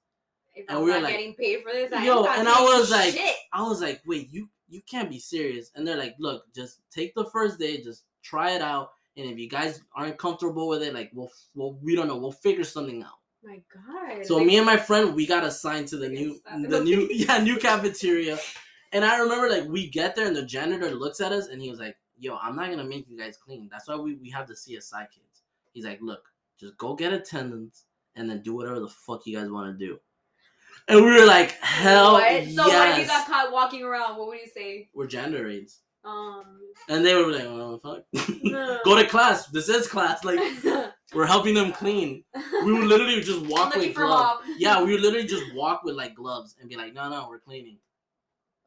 If 0.54 0.66
And 0.68 0.78
I'm 0.78 0.84
we 0.84 0.90
were 0.90 0.96
not 0.96 1.04
like, 1.04 1.12
getting 1.16 1.34
paid 1.34 1.62
for 1.62 1.72
this, 1.72 1.92
I 1.92 2.04
yo, 2.04 2.24
and 2.24 2.48
I 2.48 2.60
was 2.62 2.90
like- 2.90 3.14
shit. 3.14 3.34
i 3.52 3.62
was 3.62 3.80
like 3.80 4.00
wait 4.06 4.28
you 4.32 4.48
you 4.68 4.80
can't 4.90 5.10
be 5.10 5.18
serious 5.18 5.70
and 5.74 5.86
they're 5.86 5.96
like 5.98 6.14
look 6.18 6.44
just 6.54 6.80
take 6.90 7.14
the 7.14 7.26
first 7.26 7.58
day 7.58 7.80
just 7.82 8.04
try 8.22 8.52
it 8.52 8.62
out 8.62 8.90
and 9.16 9.28
if 9.30 9.38
you 9.38 9.48
guys 9.48 9.82
aren't 9.94 10.16
comfortable 10.18 10.66
with 10.68 10.82
it 10.82 10.94
like 10.94 11.10
we'll, 11.12 11.30
we'll 11.54 11.74
we 11.82 11.94
don't 11.94 12.08
know 12.08 12.16
we'll 12.16 12.32
figure 12.32 12.64
something 12.64 13.02
out 13.02 13.18
my 13.44 13.60
god. 13.74 14.24
So 14.24 14.36
like, 14.36 14.46
me 14.46 14.56
and 14.56 14.64
my 14.64 14.76
friend, 14.76 15.16
we 15.16 15.26
got 15.26 15.42
assigned 15.42 15.88
to 15.88 15.96
the 15.96 16.08
new, 16.08 16.38
the 16.68 16.80
new, 16.80 17.08
yeah, 17.12 17.38
new 17.42 17.56
cafeteria. 17.58 18.38
And 18.92 19.04
I 19.04 19.18
remember 19.18 19.48
like 19.48 19.68
we 19.68 19.88
get 19.88 20.14
there 20.14 20.26
and 20.26 20.36
the 20.36 20.44
janitor 20.44 20.90
looks 20.90 21.20
at 21.20 21.32
us 21.32 21.48
and 21.48 21.60
he 21.62 21.70
was 21.70 21.80
like, 21.80 21.96
"Yo, 22.18 22.36
I'm 22.36 22.56
not 22.56 22.70
gonna 22.70 22.84
make 22.84 23.08
you 23.08 23.18
guys 23.18 23.36
clean. 23.36 23.68
That's 23.70 23.88
why 23.88 23.96
we 23.96 24.14
we 24.16 24.30
have 24.30 24.46
the 24.46 24.54
CSI 24.54 25.06
kids." 25.10 25.42
He's 25.72 25.84
like, 25.86 26.00
"Look, 26.02 26.24
just 26.60 26.76
go 26.76 26.94
get 26.94 27.12
attendance 27.12 27.84
and 28.16 28.28
then 28.28 28.42
do 28.42 28.54
whatever 28.54 28.80
the 28.80 28.88
fuck 28.88 29.26
you 29.26 29.36
guys 29.38 29.50
want 29.50 29.78
to 29.78 29.86
do." 29.86 29.98
And 30.88 31.04
we 31.04 31.10
were 31.12 31.24
like, 31.26 31.52
"Hell 31.60 32.14
what? 32.14 32.30
yes!" 32.32 32.54
So 32.54 32.64
what 32.68 32.90
if 32.90 32.98
you 32.98 33.06
got 33.06 33.26
caught 33.26 33.52
walking 33.52 33.82
around? 33.82 34.16
What 34.18 34.28
would 34.28 34.40
you 34.40 34.48
say? 34.54 34.88
we're 34.92 35.06
gender 35.06 35.48
aids, 35.48 35.80
Um. 36.04 36.60
and 36.88 37.04
they 37.06 37.14
were 37.14 37.30
like, 37.32 37.44
"Oh 37.44 37.78
fuck, 37.82 38.04
no. 38.42 38.78
go 38.84 38.96
to 38.96 39.06
class. 39.08 39.46
This 39.46 39.68
is 39.68 39.86
class. 39.88 40.22
Like 40.24 40.40
we're 41.14 41.26
helping 41.26 41.54
them 41.54 41.72
clean." 41.72 42.24
We 42.64 42.72
would 42.74 42.84
literally 42.84 43.20
just 43.22 43.40
walk 43.46 43.74
with 43.74 43.94
gloves. 43.94 44.42
Yeah, 44.58 44.82
we 44.82 44.92
would 44.92 45.00
literally 45.00 45.26
just 45.26 45.54
walk 45.54 45.82
with 45.84 45.94
like 45.94 46.14
gloves 46.14 46.56
and 46.60 46.68
be 46.68 46.76
like, 46.76 46.92
"No, 46.92 47.08
no, 47.08 47.26
we're 47.28 47.38
cleaning." 47.40 47.78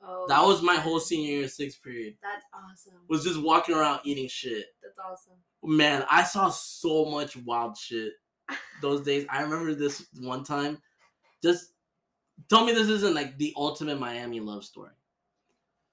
Oh, 0.08 0.26
That 0.28 0.44
was 0.44 0.62
my 0.62 0.76
whole 0.76 1.00
senior 1.00 1.40
year 1.40 1.48
sixth 1.48 1.82
period. 1.84 2.16
That's 2.22 2.46
awesome. 2.54 3.00
Was 3.10 3.24
just 3.24 3.42
walking 3.42 3.76
around 3.76 4.02
eating 4.04 4.28
shit. 4.28 4.66
That's 4.82 4.98
awesome. 5.00 5.34
Man, 5.64 6.06
I 6.10 6.24
saw 6.24 6.50
so 6.50 7.06
much 7.06 7.36
wild 7.38 7.78
shit 7.78 8.14
those 8.82 9.02
days. 9.02 9.26
I 9.30 9.42
remember 9.42 9.74
this 9.74 10.06
one 10.20 10.44
time. 10.44 10.78
Just 11.44 11.74
tell 12.50 12.66
me 12.66 12.74
this 12.74 12.90
isn't 12.90 13.16
like 13.16 13.38
the 13.38 13.54
ultimate 13.56 14.00
Miami 14.00 14.40
love 14.40 14.64
story. 14.64 14.92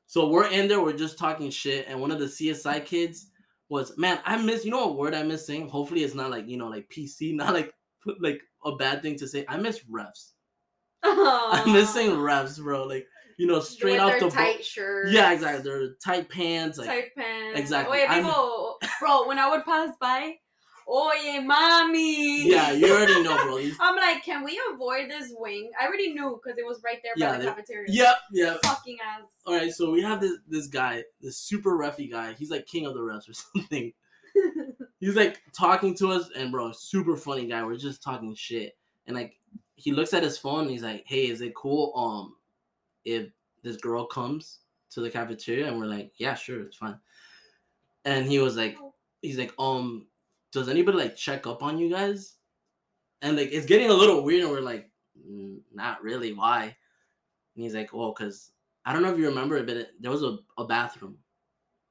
So 0.07 0.29
we're 0.29 0.49
in 0.51 0.69
there, 0.69 0.83
we're 0.83 0.93
just 0.93 1.19
talking 1.19 1.51
shit, 1.51 1.87
and 1.89 1.99
one 1.99 2.11
of 2.11 2.19
the 2.19 2.27
CSI 2.27 2.85
kids 2.85 3.31
was, 3.71 3.97
man, 3.97 4.19
I 4.27 4.37
miss. 4.37 4.65
You 4.65 4.71
know 4.71 4.87
what 4.87 4.99
word 4.99 5.15
I 5.15 5.23
miss 5.23 5.47
saying? 5.47 5.71
Hopefully, 5.71 6.05
it's 6.05 6.15
not 6.15 6.31
like 6.31 6.47
you 6.47 6.59
know, 6.59 6.69
like 6.69 6.91
PC, 6.91 7.35
not 7.35 7.55
like 7.55 7.73
like 8.21 8.43
a 8.65 8.77
bad 8.77 9.01
thing 9.01 9.17
to 9.17 9.27
say. 9.27 9.47
I 9.49 9.57
miss 9.57 9.81
refs. 9.85 10.33
I'm 11.03 11.73
missing 11.73 12.11
refs, 12.11 12.61
bro. 12.61 12.85
Like 12.85 13.07
you 13.39 13.47
know, 13.47 13.61
straight 13.61 13.99
off 13.99 14.11
their 14.11 14.21
the 14.21 14.31
tight 14.31 14.65
shirts. 14.65 15.13
Yeah, 15.13 15.33
exactly. 15.33 15.63
They're 15.63 15.95
tight 16.05 16.29
pants, 16.29 16.79
like 16.79 16.89
tight 16.89 17.15
pants. 17.17 17.59
exactly. 17.59 18.01
People. 18.09 18.79
Bro, 19.01 19.29
when 19.29 19.39
I 19.39 19.51
would 19.51 19.65
pass 19.65 19.95
by, 20.01 20.35
oye, 20.89 21.41
mommy. 21.45 22.49
Yeah, 22.49 22.73
you 22.73 22.93
already 22.93 23.23
know, 23.23 23.37
bro. 23.45 23.59
I'm 23.81 23.97
like, 23.97 24.25
can 24.25 24.45
we 24.45 24.61
avoid 24.73 25.11
this 25.11 25.33
wing? 25.37 25.71
I 25.81 25.87
already 25.87 26.13
knew 26.13 26.41
because 26.43 26.59
it 26.59 26.67
was 26.67 26.81
right 26.85 26.99
there 27.03 27.13
Yeah, 27.17 27.33
by 27.33 27.39
the 27.39 27.45
cafeteria. 27.47 27.87
Yep, 27.89 28.17
yep. 28.33 28.59
Fucking 28.65 28.99
ass. 29.05 29.29
All 29.47 29.55
right, 29.55 29.73
so 29.73 29.91
we 29.91 30.03
have 30.03 30.21
this 30.21 30.39
this 30.49 30.67
guy, 30.67 31.05
this 31.21 31.39
super 31.39 31.77
refy 31.77 32.11
guy. 32.11 32.35
He's 32.35 32.51
like 32.51 32.67
king 32.67 32.87
of 32.87 32.95
the 32.95 33.01
refs 33.01 33.29
or 33.29 33.33
something. 33.55 33.93
He's 35.01 35.17
like 35.17 35.43
talking 35.53 35.97
to 35.97 36.13
us, 36.13 36.31
and 36.37 36.53
bro, 36.53 36.73
super 36.73 37.17
funny 37.17 37.47
guy. 37.47 37.65
We're 37.65 37.77
just 37.77 38.03
talking 38.03 38.35
shit, 38.35 38.77
and 39.07 39.17
like 39.17 39.35
he 39.75 39.91
looks 39.93 40.15
at 40.15 40.23
his 40.23 40.39
phone, 40.39 40.63
and 40.63 40.71
he's 40.71 40.85
like, 40.85 41.03
"Hey, 41.07 41.27
is 41.27 41.41
it 41.41 41.55
cool 41.55 41.93
um 41.97 42.37
if 43.05 43.29
this 43.63 43.77
girl 43.77 44.07
comes 44.07 44.61
to 44.91 45.01
the 45.01 45.11
cafeteria?" 45.11 45.69
And 45.69 45.79
we're 45.79 45.87
like, 45.87 46.13
"Yeah, 46.17 46.35
sure, 46.35 46.61
it's 46.63 46.77
fine." 46.77 46.99
And 48.05 48.27
he 48.27 48.39
was 48.39 48.57
like, 48.57 48.77
he's 49.23 49.39
like, 49.39 49.53
um, 49.59 50.07
does 50.53 50.69
anybody 50.69 50.99
like 50.99 51.17
check 51.17 51.47
up 51.47 51.63
on 51.63 51.79
you 51.79 51.89
guys? 51.91 52.35
And 53.23 53.37
like 53.37 53.51
it's 53.53 53.67
getting 53.67 53.91
a 53.91 53.95
little 53.95 54.23
weird, 54.23 54.43
and 54.43 54.51
we're 54.51 54.61
like, 54.61 54.91
"Mm, 55.19 55.61
not 55.73 56.03
really. 56.03 56.33
Why? 56.33 56.77
And 57.55 57.65
he's 57.65 57.75
like, 57.75 57.93
well, 57.93 58.13
cause 58.13 58.51
I 58.85 58.93
don't 58.93 59.03
know 59.03 59.13
if 59.13 59.19
you 59.19 59.29
remember 59.29 59.57
it, 59.57 59.67
but 59.67 59.77
it, 59.77 59.91
there 60.01 60.11
was 60.11 60.23
a, 60.23 60.39
a 60.59 60.65
bathroom 60.65 61.19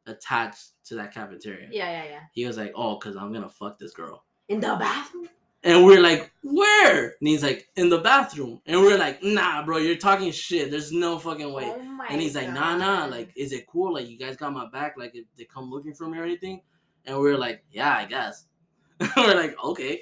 attached 0.06 0.72
to 0.86 0.96
that 0.96 1.14
cafeteria. 1.14 1.70
Yeah, 1.72 1.90
yeah, 1.90 2.10
yeah. 2.10 2.20
He 2.34 2.46
was 2.46 2.58
like, 2.58 2.74
oh, 2.76 2.98
cause 2.98 3.16
I'm 3.16 3.32
gonna 3.32 3.50
fuck 3.50 3.80
this 3.80 3.94
girl. 3.94 4.26
In 4.50 4.60
the 4.60 4.76
bathroom? 4.76 5.30
And 5.64 5.86
we're 5.86 6.02
like, 6.02 6.32
where? 6.44 7.06
And 7.20 7.28
he's 7.28 7.44
like, 7.44 7.68
in 7.76 7.90
the 7.90 8.00
bathroom. 8.00 8.62
And 8.66 8.82
we're 8.82 8.98
like, 8.98 9.22
nah, 9.22 9.64
bro, 9.64 9.78
you're 9.78 9.96
talking 9.96 10.32
shit. 10.32 10.72
There's 10.72 10.92
no 10.92 11.20
fucking 11.20 11.54
way. 11.54 11.66
Oh 11.68 12.00
And 12.10 12.20
he's 12.20 12.36
like, 12.36 12.50
nah, 12.50 12.76
nah, 12.78 13.06
like, 13.06 13.32
is 13.36 13.52
it 13.52 13.68
cool? 13.68 13.94
Like, 13.94 14.08
you 14.10 14.18
guys 14.18 14.36
got 14.38 14.54
my 14.54 14.68
back? 14.72 14.96
Like, 14.98 15.12
if 15.14 15.26
they 15.38 15.44
come 15.46 15.70
looking 15.70 15.94
for 15.94 16.08
me 16.08 16.18
or 16.18 16.24
anything? 16.24 16.62
And 17.06 17.20
we're 17.20 17.38
like, 17.38 17.64
yeah, 17.72 17.96
I 17.96 18.06
guess. 18.06 18.46
we're 19.18 19.36
like, 19.36 19.56
okay. 19.64 20.02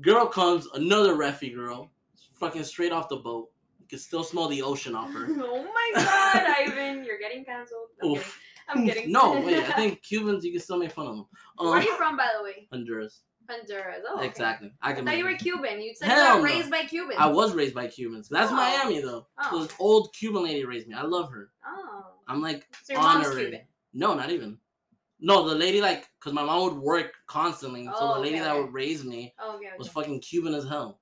Girl 0.00 0.26
comes, 0.26 0.66
another 0.74 1.14
refy 1.14 1.54
girl, 1.54 1.92
fucking 2.34 2.64
straight 2.64 2.90
off 2.90 3.08
the 3.08 3.16
boat. 3.16 3.50
You 3.80 3.86
can 3.86 3.98
still 4.00 4.24
smell 4.24 4.48
the 4.48 4.62
ocean 4.62 4.96
off 4.96 5.12
her. 5.12 5.26
Oh 5.40 5.62
my 5.62 6.02
god, 6.02 6.42
Ivan, 6.58 7.04
you're 7.04 7.18
getting 7.18 7.44
cancelled. 7.44 7.88
I'm 8.02 8.08
kidding. 8.14 8.24
I'm 8.68 8.86
kidding. 8.86 9.12
No, 9.12 9.40
wait, 9.40 9.58
I 9.58 9.72
think 9.76 10.02
Cubans, 10.02 10.44
you 10.44 10.50
can 10.52 10.60
still 10.60 10.78
make 10.78 10.90
fun 10.90 11.06
of 11.06 11.16
them. 11.16 11.26
Where 11.58 11.74
are 11.74 11.76
Um, 11.78 11.82
you 11.84 11.94
from, 11.96 12.16
by 12.16 12.28
the 12.36 12.42
way? 12.42 12.66
Honduras. 12.72 13.20
Honduras. 13.48 14.02
Oh, 14.08 14.16
okay. 14.18 14.26
Exactly. 14.26 14.72
I 14.82 14.90
I 14.90 14.92
can 14.94 15.04
thought 15.04 15.18
you 15.18 15.24
were. 15.24 15.34
Cuban. 15.34 15.80
You 15.80 15.94
said 15.94 16.08
Hell 16.08 16.36
you 16.36 16.42
were 16.42 16.48
no. 16.48 16.54
raised 16.54 16.70
by 16.70 16.84
Cubans. 16.84 17.16
I 17.18 17.26
was 17.26 17.54
raised 17.54 17.74
by 17.74 17.86
Cubans. 17.86 18.28
That's 18.28 18.50
Oh. 18.52 18.56
Miami, 18.56 19.00
though. 19.00 19.26
Oh. 19.38 19.62
This 19.62 19.72
old 19.78 20.12
Cuban 20.14 20.44
lady 20.44 20.64
raised 20.64 20.88
me. 20.88 20.94
I 20.94 21.02
love 21.02 21.30
her. 21.32 21.50
Oh. 21.66 22.04
I'm 22.28 22.40
like, 22.42 22.66
So. 22.84 22.94
Cuban. 22.94 23.60
No, 23.92 24.14
not 24.14 24.30
even. 24.30 24.58
No, 25.20 25.48
the 25.48 25.54
lady 25.54 25.80
like, 25.80 26.08
cause 26.20 26.32
my 26.32 26.44
mom 26.44 26.62
would 26.64 26.82
work 26.82 27.12
constantly, 27.26 27.88
oh, 27.88 27.96
so 27.98 28.04
Oh, 28.10 28.14
the 28.14 28.20
lady 28.20 28.34
okay, 28.36 28.44
that 28.44 28.52
okay. 28.52 28.60
would 28.62 28.72
raise 28.74 29.04
me 29.04 29.32
Oh, 29.38 29.56
okay, 29.56 29.68
was 29.78 29.88
fucking 29.88 30.20
Cuban 30.20 30.52
as 30.54 30.66
hell. 30.68 31.00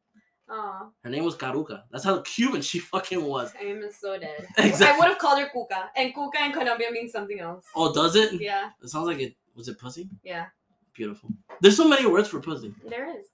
Oh, 0.49 0.93
Her 1.03 1.09
name 1.11 1.25
was 1.25 1.35
Caruca. 1.35 1.85
That's 1.91 2.05
how 2.05 2.21
Cuban 2.21 2.61
she 2.61 2.79
fucking 2.93 3.25
was. 3.25 3.53
I 3.59 3.65
am 3.65 3.83
so 3.91 4.19
dead. 4.19 4.47
Exactly. 4.59 4.87
I 4.87 4.99
would 4.99 5.09
have 5.09 5.19
called 5.19 5.41
her 5.41 5.49
Cuca, 5.49 5.89
and 5.97 6.15
Cuca 6.15 6.45
in 6.47 6.53
Colombia 6.53 6.89
means 6.93 7.11
something 7.11 7.41
else. 7.41 7.65
Oh, 7.75 7.93
does 7.93 8.15
it? 8.15 8.39
Yeah, 8.41 8.71
It 8.83 8.89
sounds 8.91 9.07
like 9.07 9.19
it. 9.21 9.35
Was 9.57 9.69
it 9.69 9.79
pussy? 9.79 10.09
yeah, 10.23 10.47
Beautiful. 10.95 11.31
There's 11.61 11.77
so 11.77 11.89
many 11.89 12.07
words 12.07 12.29
for 12.29 12.41
pussy. 12.41 12.75
there 12.89 13.09
is. 13.19 13.29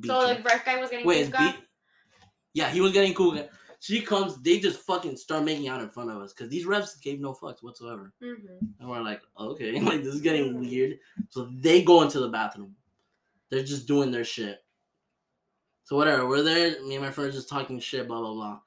Beat 0.00 0.08
So 0.08 0.34
the 0.34 0.42
ref 0.42 0.64
guy 0.64 0.80
was 0.80 0.90
getting 0.90 1.06
Wait, 1.06 1.30
beat. 1.30 1.56
Yeah, 2.54 2.70
he 2.70 2.80
was 2.80 2.92
getting 2.92 3.14
cool. 3.14 3.38
She 3.80 4.00
comes, 4.00 4.40
they 4.40 4.58
just 4.60 4.80
fucking 4.80 5.16
start 5.16 5.44
making 5.44 5.68
out 5.68 5.82
in 5.82 5.90
front 5.90 6.10
of 6.10 6.22
us 6.22 6.32
because 6.32 6.48
these 6.48 6.64
refs 6.64 7.00
gave 7.00 7.20
no 7.20 7.34
fucks 7.34 7.62
whatsoever. 7.62 8.12
Mm-hmm. 8.22 8.66
And 8.80 8.88
we're 8.88 9.02
like, 9.02 9.20
okay, 9.38 9.78
like 9.80 10.02
this 10.02 10.14
is 10.14 10.22
getting 10.22 10.58
weird. 10.58 10.98
So 11.28 11.50
they 11.52 11.82
go 11.82 12.02
into 12.02 12.20
the 12.20 12.28
bathroom. 12.28 12.74
They're 13.50 13.62
just 13.62 13.86
doing 13.86 14.10
their 14.10 14.24
shit. 14.24 14.64
So 15.84 15.96
whatever, 15.96 16.26
we're 16.26 16.42
there. 16.42 16.82
Me 16.82 16.94
and 16.94 17.04
my 17.04 17.10
friend 17.10 17.28
are 17.28 17.32
just 17.32 17.48
talking 17.48 17.78
shit, 17.78 18.08
blah 18.08 18.20
blah 18.20 18.32
blah. 18.32 18.60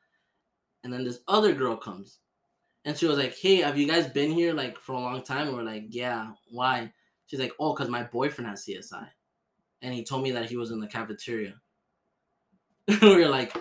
And 0.83 0.93
then 0.93 1.03
this 1.03 1.21
other 1.27 1.51
girl 1.51 1.75
comes, 1.75 2.19
and 2.85 2.95
she 2.95 3.07
was 3.07 3.17
like, 3.17 3.35
"Hey, 3.35 3.57
have 3.57 3.77
you 3.77 3.87
guys 3.87 4.07
been 4.07 4.31
here 4.31 4.53
like 4.53 4.77
for 4.77 4.93
a 4.93 4.99
long 4.99 5.23
time?" 5.23 5.47
And 5.47 5.57
we're 5.57 5.63
like, 5.63 5.85
"Yeah." 5.89 6.33
Why? 6.51 6.93
She's 7.27 7.39
like, 7.39 7.53
"Oh, 7.59 7.73
cause 7.73 7.89
my 7.89 8.03
boyfriend 8.03 8.49
has 8.49 8.65
CSI, 8.65 9.07
and 9.81 9.93
he 9.93 10.03
told 10.03 10.23
me 10.23 10.31
that 10.31 10.49
he 10.49 10.57
was 10.57 10.71
in 10.71 10.79
the 10.79 10.87
cafeteria." 10.87 11.55
we 13.01 13.15
were 13.15 13.27
like, 13.27 13.55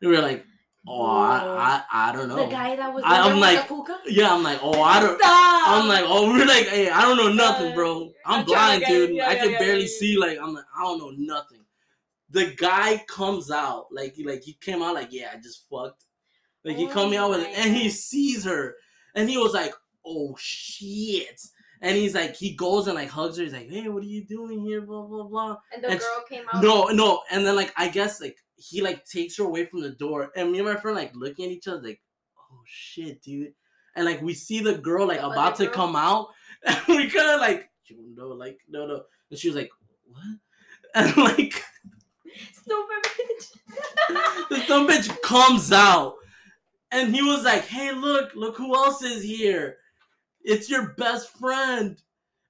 we 0.00 0.08
were 0.08 0.20
like, 0.20 0.44
"Oh, 0.86 1.06
I, 1.06 1.82
I, 1.90 2.08
I 2.08 2.12
don't 2.12 2.28
know." 2.28 2.44
The 2.44 2.50
guy 2.50 2.76
that 2.76 2.92
was 2.92 3.02
I, 3.06 3.20
I'm 3.20 3.40
like, 3.40 3.70
Yeah, 4.06 4.34
I'm 4.34 4.42
like, 4.42 4.58
"Oh, 4.62 4.82
I 4.82 5.00
don't." 5.00 5.18
Stop. 5.18 5.52
I'm 5.68 5.88
like, 5.88 6.04
oh, 6.06 6.32
we're 6.32 6.44
like, 6.44 6.66
hey, 6.66 6.90
I 6.90 7.02
don't 7.02 7.16
know 7.16 7.32
nothing, 7.32 7.74
bro. 7.74 8.12
I'm 8.26 8.40
I'm 8.40 8.44
blind, 8.44 8.84
dude. 8.86 9.14
yeah, 9.14 9.28
I 9.28 9.36
can 9.36 9.52
yeah, 9.52 9.58
barely 9.58 9.82
yeah, 9.82 9.98
see. 9.98 10.18
Like, 10.18 10.38
I'm 10.40 10.54
like, 10.54 10.64
I 10.76 10.82
don't 10.82 10.98
know 10.98 11.12
nothing. 11.16 11.60
The 12.30 12.54
guy 12.56 13.04
comes 13.08 13.50
out, 13.50 13.86
like, 13.92 14.16
like 14.24 14.42
he 14.42 14.54
came 14.54 14.82
out, 14.82 14.94
like, 14.94 15.12
yeah, 15.12 15.30
I 15.32 15.36
just 15.36 15.68
fucked. 15.70 16.04
Like, 16.64 16.76
he 16.76 16.86
Oh 16.86 16.88
come 16.88 17.12
out 17.12 17.30
with 17.30 17.40
it, 17.40 17.56
and 17.56 17.74
he 17.76 17.90
sees 17.90 18.44
her, 18.44 18.76
and 19.14 19.28
he 19.28 19.38
was 19.38 19.52
like, 19.52 19.72
oh 20.04 20.34
shit. 20.38 21.40
And 21.82 21.96
he's 21.96 22.14
like, 22.14 22.34
he 22.36 22.54
goes 22.54 22.86
and 22.86 22.94
like 22.94 23.10
hugs 23.10 23.36
her. 23.36 23.42
He's 23.44 23.52
like, 23.52 23.68
hey, 23.68 23.88
what 23.88 24.02
are 24.02 24.06
you 24.06 24.24
doing 24.24 24.60
here? 24.60 24.80
Blah 24.82 25.02
blah 25.02 25.24
blah. 25.24 25.56
and 25.74 25.82
the 25.84 25.88
and- 25.90 25.98
girl 26.00 26.24
came 26.28 26.44
out. 26.52 26.62
No, 26.62 26.84
no, 26.86 27.20
and 27.30 27.44
then 27.44 27.56
like 27.56 27.72
I 27.76 27.88
guess 27.88 28.20
like 28.20 28.36
he 28.56 28.80
like 28.80 29.04
takes 29.04 29.36
her 29.38 29.44
away 29.44 29.66
from 29.66 29.82
the 29.82 29.90
door, 29.90 30.30
and 30.36 30.50
me 30.52 30.60
and 30.60 30.68
my 30.68 30.76
friend 30.76 30.96
like 30.96 31.10
looking 31.14 31.44
at 31.46 31.50
each 31.50 31.66
other 31.68 31.82
like, 31.82 32.00
oh 32.38 32.60
shit, 32.64 33.20
dude, 33.22 33.52
and 33.96 34.04
like 34.06 34.22
we 34.22 34.32
see 34.32 34.60
the 34.60 34.74
girl 34.78 35.06
like 35.08 35.20
The 35.20 35.28
about 35.28 35.56
to 35.56 35.64
girl? 35.66 35.74
come 35.74 35.96
out, 35.96 36.28
and 36.66 36.78
we 36.88 37.10
kind 37.10 37.30
of 37.30 37.40
like, 37.40 37.68
no, 38.14 38.28
like 38.28 38.58
no, 38.68 38.86
no, 38.86 39.02
and 39.30 39.38
she 39.38 39.48
was 39.48 39.56
like, 39.56 39.70
what, 40.06 40.22
and 40.94 41.16
like 41.16 41.62
Stupid 42.52 43.04
bitch. 43.04 44.48
the 44.50 44.60
some 44.66 44.88
bitch 44.88 45.20
comes 45.22 45.72
out, 45.72 46.14
and 46.92 47.12
he 47.14 47.22
was 47.22 47.42
like, 47.44 47.66
hey, 47.66 47.92
look, 47.92 48.34
look 48.36 48.56
who 48.56 48.74
else 48.74 49.02
is 49.02 49.22
here, 49.22 49.78
it's 50.44 50.68
your 50.70 50.94
best 50.98 51.30
friend, 51.38 52.00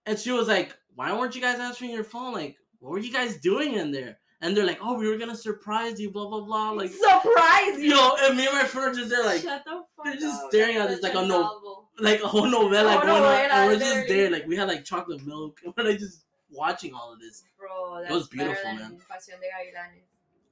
and 0.07 0.19
she 0.19 0.31
was 0.33 0.49
like, 0.49 0.75
why 0.95 1.17
weren't 1.17 1.35
you 1.35 1.41
guys 1.41 1.59
answering 1.61 1.91
your 1.91 2.05
phone? 2.05 2.33
Like, 2.35 2.57
what 2.81 2.91
were 2.93 2.99
you 2.99 3.13
guys 3.13 3.39
doing 3.39 3.75
in 3.75 3.91
there? 3.93 4.19
And 4.41 4.57
they're 4.57 4.67
like, 4.67 4.79
oh, 4.83 4.95
we 4.99 5.07
were 5.09 5.19
gonna 5.19 5.37
surprise 5.37 6.01
you, 6.01 6.11
blah 6.11 6.27
blah 6.29 6.41
blah. 6.41 6.71
Like, 6.73 6.91
Surprise 6.91 7.79
you. 7.79 7.95
yo, 7.95 8.11
and 8.23 8.37
me 8.37 8.45
and 8.47 8.55
my 8.55 8.65
friend 8.65 8.95
just 8.97 9.09
there, 9.11 9.25
like, 9.25 9.41
Shut 9.43 9.63
the 9.65 9.83
fuck 9.97 10.05
they're 10.05 10.15
just 10.17 10.43
up. 10.43 10.51
staring 10.51 10.77
at 10.77 10.91
us 10.91 11.01
like 11.03 11.15
a 11.15 11.19
a 11.19 11.23
no- 11.27 11.43
novel. 11.43 11.89
like 12.01 12.21
a 12.23 12.27
whole 12.27 12.47
novella 12.51 12.97
Oh, 12.97 13.07
going 13.07 13.23
on, 13.23 13.33
novela, 13.33 13.51
and 13.53 13.73
we're 13.73 13.79
just 13.79 14.09
there, 14.09 14.31
like 14.31 14.47
we 14.49 14.57
had 14.57 14.67
like 14.67 14.85
chocolate 14.85 15.25
milk, 15.25 15.61
and 15.65 15.73
we're 15.79 15.85
like 15.85 15.99
just 16.01 16.25
watching 16.51 16.93
all 16.93 17.13
of 17.13 17.21
this. 17.21 17.45
Bro, 17.57 18.01
that's 18.03 18.13
was 18.13 18.27
beautiful, 18.29 18.55
better 18.65 18.79
man. 18.81 18.91
than 18.91 18.99
Pasión 18.99 19.39
de 19.41 19.47
Gavilanes. 19.47 20.03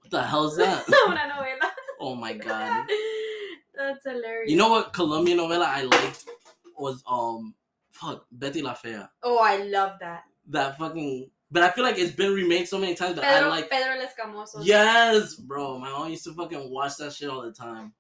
What 0.03 0.11
the 0.13 0.23
hell 0.23 0.47
is 0.47 0.57
that? 0.59 0.89
Una 1.09 1.29
novela. 1.29 1.71
oh 1.99 2.15
my 2.15 2.33
god! 2.49 2.87
That's 3.75 4.05
hilarious. 4.05 4.51
You 4.51 4.57
know 4.57 4.69
what 4.71 4.93
Colombian 4.93 5.39
novella 5.39 5.67
I 5.69 5.83
liked 5.83 6.27
was 6.81 7.03
um, 7.09 7.55
fuck 7.93 8.27
Betty 8.33 8.63
La 8.63 8.75
Fea. 8.75 9.03
Oh, 9.23 9.39
I 9.39 9.59
love 9.65 9.99
that. 10.01 10.23
That 10.49 10.79
fucking, 10.79 11.31
but 11.51 11.63
I 11.63 11.71
feel 11.71 11.85
like 11.85 11.99
it's 11.99 12.13
been 12.13 12.33
remade 12.35 12.69
so 12.69 12.79
many 12.79 12.95
times. 12.95 13.17
But 13.17 13.25
I 13.25 13.47
like, 13.47 13.71
Pedro 13.71 14.03
Escamoso. 14.05 14.65
yes, 14.65 15.35
bro. 15.37 15.79
My 15.79 15.91
mom 15.91 16.11
used 16.11 16.25
to 16.25 16.33
fucking 16.35 16.71
watch 16.71 16.97
that 16.99 17.13
shit 17.13 17.29
all 17.29 17.43
the 17.43 17.53
time. 17.53 17.93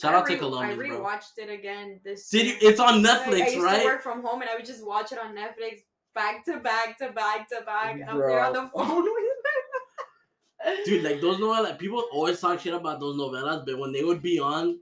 Shout 0.00 0.14
I 0.14 0.18
out 0.18 0.26
to 0.26 0.32
re- 0.32 0.38
Colombia, 0.38 0.72
I 0.72 0.76
bro. 0.76 1.00
rewatched 1.00 1.36
it 1.36 1.50
again 1.50 2.00
this 2.02 2.28
Did 2.30 2.46
you? 2.46 2.54
It's 2.62 2.80
on 2.80 3.02
Netflix, 3.02 3.26
Like, 3.26 3.42
I 3.42 3.48
used 3.50 3.80
to 3.80 3.84
work 3.84 4.02
from 4.02 4.22
home 4.22 4.40
and 4.40 4.48
I 4.50 4.54
would 4.54 4.64
just 4.64 4.86
watch 4.86 5.12
it 5.12 5.18
on 5.18 5.34
Netflix 5.36 5.80
back 6.14 6.44
to 6.46 6.58
back 6.60 6.98
to 6.98 7.10
back 7.12 7.48
to 7.50 7.60
back. 7.66 7.94
And 8.00 8.04
I'm 8.08 8.18
there 8.18 8.40
on 8.44 8.52
the 8.54 8.68
phone 8.74 9.02
with 9.02 9.14
them. 10.64 10.84
Dude, 10.86 11.02
like 11.04 11.20
those 11.20 11.38
novellas, 11.38 11.78
people 11.78 12.04
always 12.12 12.40
talk 12.40 12.60
shit 12.60 12.72
about 12.72 13.00
those 13.00 13.16
novellas, 13.16 13.66
but 13.66 13.78
when 13.78 13.92
they 13.92 14.04
would 14.04 14.22
be 14.22 14.38
on, 14.38 14.78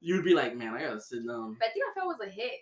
you'd 0.00 0.24
be 0.24 0.34
like, 0.34 0.56
man, 0.56 0.74
I 0.74 0.82
gotta 0.82 1.00
sit 1.00 1.26
down. 1.26 1.54
Betty 1.60 1.80
La 1.80 1.92
Fea 2.02 2.06
was 2.06 2.18
a 2.26 2.30
hit. 2.30 2.52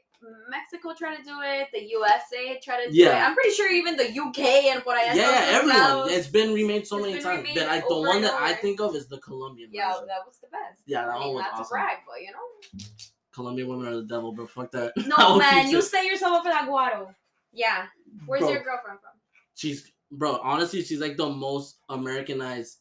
Mexico 0.48 0.94
tried 0.96 1.16
to 1.16 1.22
do 1.22 1.36
it. 1.42 1.68
The 1.72 1.84
USA 1.90 2.58
tried 2.62 2.84
to 2.86 2.90
do 2.90 2.96
Yeah. 2.96 3.22
it. 3.24 3.28
I'm 3.28 3.34
pretty 3.34 3.50
sure 3.50 3.70
even 3.70 3.96
the 3.96 4.08
UK 4.10 4.38
and 4.72 4.80
what 4.84 4.96
allá. 4.98 5.14
Yeah, 5.14 5.30
yeah, 5.30 5.58
everyone. 5.58 6.10
It's 6.10 6.26
been 6.26 6.54
remade 6.54 6.86
so 6.86 6.98
many 6.98 7.20
times. 7.20 7.46
But 7.54 7.66
like 7.66 7.86
the 7.86 8.00
one 8.00 8.22
that 8.22 8.32
I 8.34 8.54
think 8.54 8.80
of 8.80 8.96
is 8.96 9.06
the 9.08 9.18
Colombian 9.18 9.70
Yeah, 9.72 9.92
version. 9.92 10.06
that 10.08 10.26
was 10.26 10.38
the 10.38 10.48
best. 10.48 10.82
Yeah, 10.86 11.04
that 11.04 11.10
I 11.16 11.18
mean, 11.18 11.28
one 11.28 11.34
was 11.36 11.42
not 11.52 11.60
awesome. 11.60 11.68
brag, 11.70 11.98
but 12.06 12.20
you 12.22 12.32
know. 12.32 12.86
Colombian 13.34 13.68
women 13.68 13.86
are 13.88 13.96
the 13.96 14.04
devil, 14.04 14.32
bro. 14.32 14.46
Fuck 14.46 14.70
that. 14.72 14.92
No, 15.06 15.36
man, 15.38 15.68
you 15.70 15.82
set 15.82 16.06
yourself 16.06 16.32
up 16.38 16.42
for 16.44 16.48
that 16.50 16.66
guaro. 16.66 17.14
Yeah. 17.52 17.86
Where's 18.24 18.40
Bro, 18.40 18.50
your 18.52 18.64
girlfriend 18.64 18.98
from? 19.00 19.10
She's 19.54 19.92
bro. 20.10 20.38
Honestly, 20.42 20.82
she's 20.82 21.00
like 21.00 21.16
the 21.18 21.28
most 21.28 21.78
Americanized. 21.90 22.78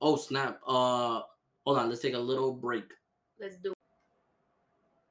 Oh 0.00 0.16
snap! 0.16 0.60
Uh, 0.66 1.22
hold 1.64 1.78
on. 1.78 1.88
Let's 1.88 2.02
take 2.02 2.14
a 2.14 2.18
little 2.18 2.52
break. 2.52 2.84
Let's 3.40 3.56
do 3.56 3.72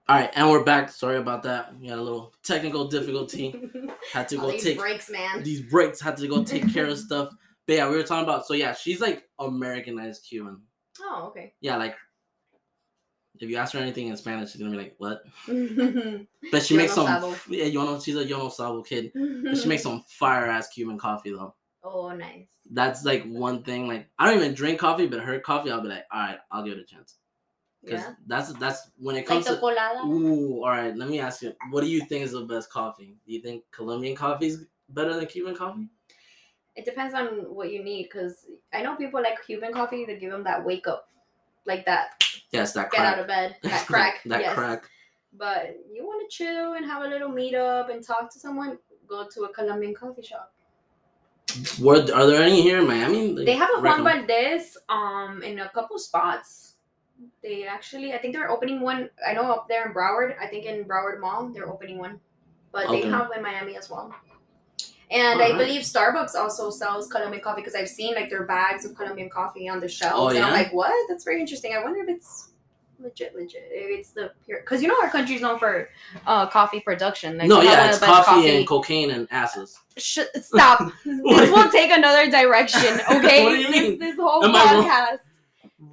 All 0.10 0.16
right, 0.16 0.32
and 0.36 0.50
we're 0.50 0.64
back. 0.64 0.90
Sorry 0.90 1.18
about 1.18 1.44
that. 1.44 1.78
We 1.80 1.88
had 1.88 2.00
a 2.00 2.02
little 2.02 2.34
technical 2.44 2.88
difficulty. 2.88 3.54
Had 4.14 4.30
to 4.30 4.38
go 4.38 4.52
these 4.52 4.64
take 4.64 4.78
breaks, 4.78 5.10
man. 5.10 5.44
these 5.44 5.62
breaks. 5.62 6.00
Had 6.00 6.16
to 6.18 6.28
go 6.30 6.44
take 6.46 6.72
care 6.74 6.86
of 6.86 6.98
stuff. 7.08 7.30
But 7.66 7.76
yeah, 7.76 7.90
we 7.90 7.98
were 7.98 8.04
talking 8.04 8.24
about. 8.24 8.46
So 8.48 8.54
yeah, 8.54 8.74
she's 8.74 9.02
like 9.02 9.24
Americanized 9.38 10.26
Cuban. 10.30 10.62
Oh, 11.02 11.26
okay. 11.28 11.54
Yeah, 11.60 11.76
like 11.76 11.96
If 13.42 13.50
you 13.50 13.58
ask 13.58 13.74
her 13.74 13.80
anything 13.80 14.08
in 14.08 14.16
Spanish, 14.16 14.52
she's 14.54 14.62
gonna 14.62 14.72
be 14.72 14.78
like, 14.78 14.96
"What?" 14.98 15.24
But 16.52 16.64
she 16.64 16.78
makes 16.78 16.94
some. 16.94 17.06
sabo. 17.06 17.36
Yeah, 17.50 17.66
you 17.66 17.84
know 17.84 18.00
She's 18.00 18.16
a 18.16 18.24
yo 18.26 18.38
no 18.38 18.48
sabo 18.50 18.82
kid, 18.84 19.12
but 19.14 19.58
she 19.58 19.68
makes 19.68 19.84
some 19.84 20.04
fire 20.08 20.46
ass 20.46 20.70
Cuban 20.70 20.98
coffee 20.98 21.32
though. 21.32 21.54
oh, 21.84 22.12
nice. 22.16 22.48
That's 22.72 23.04
like 23.04 23.26
one 23.26 23.62
thing. 23.64 23.88
Like 23.90 24.08
I 24.18 24.26
don't 24.26 24.40
even 24.42 24.54
drink 24.54 24.80
coffee, 24.80 25.08
but 25.08 25.20
her 25.20 25.40
coffee, 25.42 25.70
I'll 25.70 25.82
be 25.82 25.90
like, 25.90 26.06
all 26.14 26.20
right, 26.22 26.38
I'll 26.50 26.64
give 26.64 26.78
it 26.78 26.80
a 26.80 26.86
chance. 26.86 27.16
Because 27.88 28.04
Yeah. 28.04 28.14
that's 28.28 28.54
that's 28.54 28.90
when 28.98 29.16
it 29.16 29.20
Like 29.20 29.28
comes 29.28 29.46
the 29.46 29.54
to. 29.54 29.60
colada. 29.60 30.02
Ooh, 30.06 30.64
all 30.64 30.70
right. 30.70 30.96
Let 30.96 31.08
me 31.10 31.20
ask 31.20 31.42
you, 31.42 31.54
what 31.72 31.82
do 31.82 31.88
you 31.88 32.02
think 32.06 32.26
is 32.26 32.32
the 32.34 32.42
best 32.42 32.70
coffee? 32.70 33.16
Do 33.26 33.34
you 33.34 33.42
think 33.42 33.64
Colombian 33.72 34.16
coffee 34.16 34.48
is 34.48 34.66
better 34.90 35.14
than 35.16 35.26
Cuban 35.26 35.56
coffee? 35.56 35.88
It 36.76 36.86
depends 36.86 37.14
on 37.16 37.26
what 37.56 37.72
you 37.72 37.84
need, 37.84 38.04
because 38.04 38.46
I 38.74 38.82
know 38.84 38.96
people 38.96 39.22
like 39.22 39.44
Cuban 39.46 39.74
coffee 39.74 40.06
to 40.06 40.16
give 40.18 40.32
them 40.32 40.44
that 40.44 40.64
wake 40.64 40.88
up, 40.88 41.10
like 41.66 41.86
that 41.86 42.24
Yes, 42.52 42.74
that 42.74 42.92
get 42.92 43.00
crack. 43.00 43.14
out 43.14 43.20
of 43.20 43.28
bed, 43.28 43.56
that 43.64 43.86
crack. 43.88 44.22
that 44.26 44.42
yes. 44.42 44.54
crack. 44.54 44.90
But 45.34 45.78
you 45.92 46.04
want 46.06 46.30
to 46.30 46.36
chill 46.38 46.74
and 46.74 46.86
have 46.86 47.04
a 47.04 47.08
little 47.08 47.30
meetup 47.32 47.90
and 47.92 48.04
talk 48.04 48.32
to 48.34 48.40
someone, 48.40 48.78
go 49.08 49.28
to 49.34 49.44
a 49.44 49.50
Colombian 49.54 49.94
coffee 49.96 50.22
shop. 50.22 50.52
Were 51.80 52.02
are 52.14 52.28
there 52.28 52.44
any 52.44 52.62
here 52.62 52.80
in 52.80 52.88
Miami? 52.88 53.34
that 53.34 53.46
They 53.46 53.56
have 53.56 53.70
a 53.78 53.82
Juan? 53.82 54.04
Valdez 54.04 54.78
um 54.90 55.42
in 55.44 55.60
a 55.60 55.70
couple 55.70 55.98
spots. 55.98 56.76
They 57.42 57.66
actually, 57.66 58.14
I 58.14 58.18
think 58.20 58.34
they're 58.36 58.50
opening 58.50 58.82
one. 58.82 59.10
I 59.28 59.34
know 59.34 59.52
up 59.52 59.68
there 59.68 59.88
in 59.88 59.94
Broward. 59.94 60.36
I 60.42 60.48
think 60.48 60.66
in 60.66 60.84
Broward 60.86 61.20
Mall 61.20 61.50
they're 61.54 61.70
opening 61.70 61.98
one, 61.98 62.20
but 62.72 62.88
Okay. 62.88 63.02
they 63.02 63.08
have 63.10 63.30
one 63.30 63.38
in 63.38 63.44
Miami 63.44 63.78
as 63.78 63.90
well. 63.90 64.14
And 65.10 65.40
I 65.42 65.46
Alright. 65.52 65.58
believe 65.58 65.82
Starbucks 65.84 66.36
also 66.36 66.70
sells 66.70 67.08
Colombian 67.08 67.42
coffee 67.42 67.62
because 67.62 67.76
I've 67.76 67.88
seen 67.88 68.14
like 68.14 68.30
their 68.30 68.44
bags 68.44 68.84
of 68.86 68.94
Colombian 68.96 69.30
coffee 69.30 69.70
on 69.70 69.80
the 69.80 69.88
shelves. 69.88 70.16
Oh, 70.18 70.28
And 70.36 70.38
I'm 70.40 70.52
yeah? 70.52 70.58
like, 70.64 70.74
what? 70.74 70.92
That's 71.08 71.24
very 71.24 71.40
interesting. 71.40 71.74
I 71.74 71.82
wonder 71.82 72.02
if 72.02 72.10
it's 72.10 72.50
legit, 73.00 73.34
legit. 73.34 73.70
If 73.72 74.00
it's 74.00 74.12
the 74.12 74.34
pure, 74.46 74.60
because 74.60 74.82
you 74.82 74.90
know 74.90 74.98
our 75.02 75.10
country's 75.10 75.40
known 75.42 75.60
for 75.60 75.88
uh, 76.26 76.48
coffee 76.48 76.82
production. 76.82 77.38
Like, 77.38 77.48
no, 77.48 77.62
yeah, 77.62 77.88
it's 77.88 78.00
best 78.00 78.26
coffee, 78.26 78.50
and 78.58 78.68
cocaine 78.68 79.12
and 79.12 79.28
asses. 79.32 79.80
Sh- 79.96 80.20
stop. 80.42 80.92
this 81.06 81.22
will 81.52 81.70
take 81.72 81.90
another 81.92 82.30
direction, 82.30 83.00
okay? 83.12 83.44
What 83.46 83.52
do 83.52 83.62
you 83.62 83.68
this, 83.72 83.82
mean? 83.82 84.00
this 84.00 84.16
whole 84.18 84.44
Am 84.44 84.52
podcast. 84.54 85.20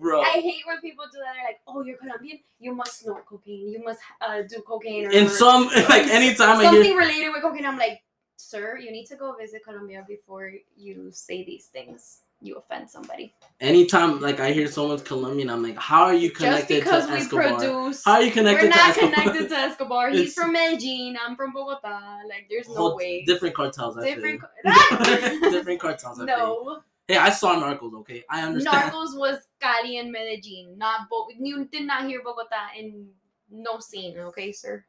Bro, 0.01 0.21
I 0.23 0.41
hate 0.41 0.62
when 0.66 0.81
people 0.81 1.05
do 1.12 1.19
that. 1.19 1.35
They're 1.35 1.45
like, 1.45 1.61
"Oh, 1.66 1.83
you're 1.85 1.97
Colombian. 1.97 2.39
You 2.59 2.75
must 2.75 3.01
snort 3.01 3.27
cocaine. 3.27 3.71
You 3.71 3.83
must 3.85 4.01
uh, 4.21 4.43
do 4.43 4.62
cocaine." 4.66 5.07
Or, 5.07 5.11
in 5.11 5.29
some 5.29 5.66
like 5.89 6.07
anytime 6.09 6.59
I 6.59 6.62
hear 6.62 6.73
something 6.73 6.97
related 6.97 7.31
with 7.33 7.43
cocaine, 7.43 7.66
I'm 7.66 7.79
like, 7.79 8.03
"Sir, 8.37 8.79
you 8.79 8.91
need 8.91 9.07
to 9.07 9.16
go 9.16 9.35
visit 9.35 9.62
Colombia 9.65 10.05
before 10.07 10.53
you 10.77 11.11
say 11.12 11.45
these 11.45 11.66
things. 11.66 12.21
You 12.41 12.57
offend 12.57 12.91
somebody." 12.91 13.33
anytime 13.61 14.21
like 14.21 14.41
I 14.41 14.53
hear 14.53 14.66
someone's 14.66 15.03
Colombian, 15.03 15.49
I'm 15.49 15.62
like, 15.62 15.79
how 15.79 16.03
are 16.05 16.15
you 16.15 16.29
Just 16.29 16.41
connected 16.41 16.83
because 16.85 17.07
to 17.07 17.12
we 17.12 17.19
Escobar? 17.21 17.57
produce, 17.57 18.05
How 18.05 18.12
are 18.15 18.23
you 18.23 18.33
connected 18.33 18.66
we're 18.66 18.73
to 18.73 18.77
not 18.77 18.91
Escobar? 18.91 19.15
connected 19.15 19.49
to 19.49 19.57
Escobar. 19.57 20.11
He's 20.11 20.21
It's- 20.21 20.35
from 20.35 20.53
Medellin. 20.53 21.16
I'm 21.25 21.37
from 21.37 21.53
Bogota. 21.53 22.19
Like, 22.29 22.47
there's 22.51 22.69
no 22.69 22.75
Whole- 22.75 22.97
way. 22.97 23.25
Different 23.25 23.55
cartels. 23.55 23.97
I 23.97 24.05
Different. 24.15 24.43
Different, 24.65 25.41
co- 25.41 25.51
different 25.51 25.81
cartels. 25.81 26.21
I 26.21 26.25
no. 26.25 26.81
Hey, 27.07 27.17
I 27.19 27.31
saw 27.31 27.55
Narcos. 27.57 27.95
Okay, 28.01 28.25
I 28.31 28.43
understand. 28.43 28.93
Narcos 28.93 29.17
was 29.17 29.39
Cali 29.61 29.99
and 29.99 30.11
Medellin, 30.11 30.79
not 30.79 31.09
Bo- 31.11 31.29
you 31.39 31.67
did 31.67 31.87
not 31.87 32.07
hear 32.07 32.21
Bogota 32.23 32.69
in 32.79 33.09
no 33.51 33.79
scene, 33.79 34.19
okay, 34.19 34.53
sir. 34.53 34.85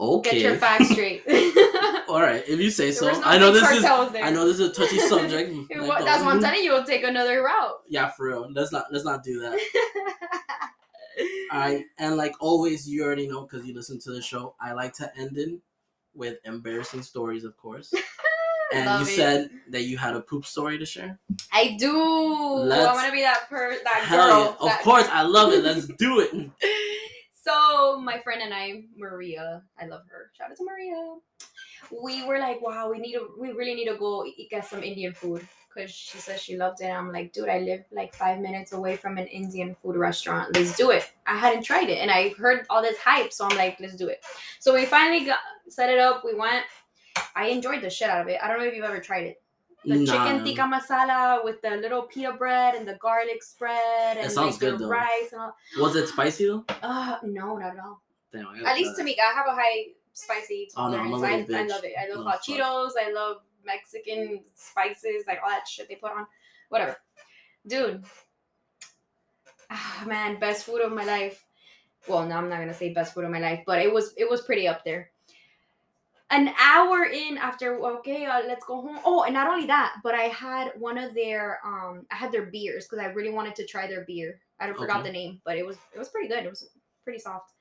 Okay. 0.00 0.30
Get 0.32 0.40
your 0.42 0.56
facts 0.56 0.88
straight. 0.92 1.22
All 2.08 2.20
right, 2.20 2.44
if 2.46 2.60
you 2.60 2.70
say 2.70 2.92
so. 2.92 3.10
no 3.10 3.22
I 3.22 3.38
know 3.38 3.50
this 3.52 3.70
is. 3.70 3.82
there. 3.82 4.24
I 4.24 4.30
know 4.30 4.46
this 4.46 4.60
is 4.60 4.70
a 4.70 4.72
touchy 4.72 4.98
subject. 5.08 5.52
Like, 5.74 6.04
That's 6.04 6.22
what 6.24 6.34
I'm 6.34 6.40
telling 6.40 6.62
you. 6.62 6.72
It'll 6.74 6.84
take 6.84 7.04
another 7.04 7.42
route. 7.42 7.80
Yeah, 7.88 8.10
for 8.10 8.26
real. 8.26 8.48
Let's 8.52 8.72
not. 8.72 8.86
Let's 8.92 9.04
not 9.04 9.22
do 9.22 9.40
that. 9.40 9.58
All 11.52 11.60
right, 11.60 11.84
and 11.98 12.16
like 12.16 12.34
always, 12.40 12.88
you 12.88 13.02
already 13.04 13.26
know 13.26 13.42
because 13.42 13.66
you 13.66 13.72
listen 13.74 13.98
to 14.00 14.12
the 14.12 14.20
show. 14.20 14.54
I 14.60 14.72
like 14.72 14.92
to 14.94 15.10
end 15.16 15.38
in 15.38 15.60
with 16.14 16.38
embarrassing 16.44 17.02
stories, 17.02 17.44
of 17.44 17.56
course. 17.56 17.92
And 18.74 18.86
Love 18.86 19.00
you 19.02 19.06
it. 19.06 19.16
said 19.16 19.50
that 19.70 19.82
you 19.84 19.96
had 19.96 20.16
a 20.16 20.20
poop 20.20 20.44
story 20.44 20.76
to 20.78 20.84
share. 20.86 21.18
I 21.52 21.76
do. 21.78 21.96
Let's- 21.96 22.86
I'm 22.88 22.94
gonna 22.96 23.12
be 23.12 23.22
that 23.22 23.48
per 23.48 23.76
that 23.84 24.02
Hell 24.04 24.26
girl. 24.26 24.56
yeah! 24.62 24.74
Of 24.76 24.82
course, 24.82 25.06
I 25.10 25.22
love 25.22 25.52
it. 25.52 25.62
Let's 25.62 25.86
do 25.98 26.20
it. 26.20 26.50
So 27.44 28.00
my 28.00 28.18
friend 28.20 28.42
and 28.42 28.52
I, 28.52 28.84
Maria, 28.96 29.62
I 29.80 29.86
love 29.86 30.02
her. 30.10 30.30
Shout 30.36 30.50
out 30.50 30.56
to 30.56 30.64
Maria. 30.64 31.14
We 31.92 32.26
were 32.26 32.40
like, 32.40 32.60
wow, 32.60 32.90
we 32.90 32.98
need 32.98 33.12
to, 33.12 33.28
we 33.38 33.52
really 33.52 33.74
need 33.74 33.88
to 33.88 33.96
go 33.96 34.24
eat, 34.26 34.50
get 34.50 34.64
some 34.66 34.82
Indian 34.82 35.12
food 35.12 35.46
because 35.72 35.90
she 35.92 36.18
says 36.18 36.40
she 36.42 36.56
loved 36.56 36.80
it. 36.80 36.88
I'm 36.88 37.12
like, 37.12 37.32
dude, 37.32 37.48
I 37.48 37.60
live 37.60 37.84
like 37.92 38.12
five 38.14 38.40
minutes 38.40 38.72
away 38.72 38.96
from 38.96 39.18
an 39.18 39.26
Indian 39.28 39.76
food 39.80 39.94
restaurant. 39.94 40.56
Let's 40.56 40.76
do 40.76 40.90
it. 40.90 41.12
I 41.26 41.36
hadn't 41.36 41.62
tried 41.62 41.88
it, 41.90 41.98
and 41.98 42.10
I 42.10 42.30
heard 42.30 42.66
all 42.70 42.82
this 42.82 42.98
hype, 42.98 43.32
so 43.32 43.46
I'm 43.48 43.56
like, 43.56 43.78
let's 43.78 43.94
do 43.94 44.08
it. 44.08 44.24
So 44.58 44.74
we 44.74 44.84
finally 44.86 45.24
got 45.26 45.38
set 45.68 45.90
it 45.90 45.98
up. 46.00 46.24
We 46.24 46.34
went. 46.34 46.64
I 47.34 47.46
enjoyed 47.46 47.82
the 47.82 47.90
shit 47.90 48.08
out 48.08 48.20
of 48.22 48.28
it. 48.28 48.38
I 48.42 48.48
don't 48.48 48.58
know 48.58 48.64
if 48.64 48.74
you've 48.74 48.84
ever 48.84 49.00
tried 49.00 49.24
it. 49.26 49.42
The 49.84 49.96
Nah. 49.96 50.12
chicken 50.12 50.44
tikka 50.44 50.62
masala 50.62 51.44
with 51.44 51.62
the 51.62 51.70
little 51.76 52.02
pita 52.02 52.32
bread 52.32 52.74
and 52.74 52.88
the 52.88 52.94
garlic 52.94 53.42
spread 53.42 54.16
and 54.16 54.30
sounds 54.32 54.54
like 54.54 54.60
good, 54.60 54.74
the 54.78 54.84
though. 54.84 54.90
rice 54.90 55.32
and 55.32 55.40
all. 55.42 55.56
Was 55.78 55.94
it 55.96 56.08
spicy 56.08 56.46
though? 56.46 56.64
Uh, 56.82 57.18
no, 57.22 57.56
not 57.56 57.76
at 57.76 57.78
all. 57.84 58.02
Damn, 58.32 58.46
At 58.66 58.74
least 58.76 58.96
to 58.96 59.04
me, 59.04 59.16
I 59.20 59.32
have 59.32 59.46
a 59.46 59.54
high 59.54 59.86
spicy 60.12 60.68
Oh, 60.76 60.88
no, 60.88 60.96
tolerance. 60.96 61.50
I, 61.52 61.58
I 61.58 61.62
love 61.66 61.84
it. 61.84 61.92
I 62.00 62.12
love 62.12 62.24
hot 62.24 62.44
fuck. 62.44 62.44
Cheetos. 62.44 62.90
I 63.00 63.12
love 63.12 63.42
Mexican 63.64 64.40
spices, 64.54 65.24
like 65.28 65.38
all 65.42 65.50
that 65.50 65.68
shit 65.68 65.88
they 65.88 65.94
put 65.96 66.10
on. 66.12 66.26
Whatever, 66.68 66.96
dude. 67.66 68.04
Ah, 69.70 70.04
man, 70.06 70.38
best 70.38 70.64
food 70.64 70.80
of 70.80 70.92
my 70.92 71.04
life. 71.04 71.44
Well, 72.08 72.24
no, 72.26 72.36
I'm 72.36 72.48
not 72.48 72.58
gonna 72.60 72.74
say 72.74 72.92
best 72.92 73.14
food 73.14 73.24
of 73.24 73.30
my 73.30 73.40
life, 73.40 73.62
but 73.66 73.80
it 73.80 73.92
was 73.92 74.14
it 74.16 74.28
was 74.28 74.42
pretty 74.42 74.66
up 74.68 74.84
there. 74.84 75.10
An 76.30 76.52
hour 76.58 77.04
in 77.04 77.38
after 77.38 77.78
okay, 77.98 78.26
uh, 78.26 78.42
let's 78.46 78.64
go 78.64 78.80
home. 78.80 78.98
Oh, 79.04 79.22
and 79.22 79.32
not 79.32 79.46
only 79.48 79.66
that, 79.66 79.94
but 80.02 80.14
I 80.14 80.22
had 80.22 80.72
one 80.76 80.98
of 80.98 81.14
their 81.14 81.60
um, 81.64 82.04
I 82.10 82.16
had 82.16 82.32
their 82.32 82.46
beers 82.46 82.86
because 82.86 82.98
I 82.98 83.10
really 83.12 83.30
wanted 83.30 83.54
to 83.56 83.66
try 83.66 83.86
their 83.86 84.04
beer. 84.04 84.40
I 84.58 84.72
forgot 84.72 85.00
Okay. 85.00 85.08
the 85.08 85.12
name, 85.12 85.40
but 85.44 85.56
it 85.56 85.64
was 85.64 85.76
it 85.94 85.98
was 85.98 86.08
pretty 86.08 86.26
good. 86.28 86.44
It 86.44 86.50
was 86.50 86.68
pretty 87.04 87.20
soft. 87.20 87.52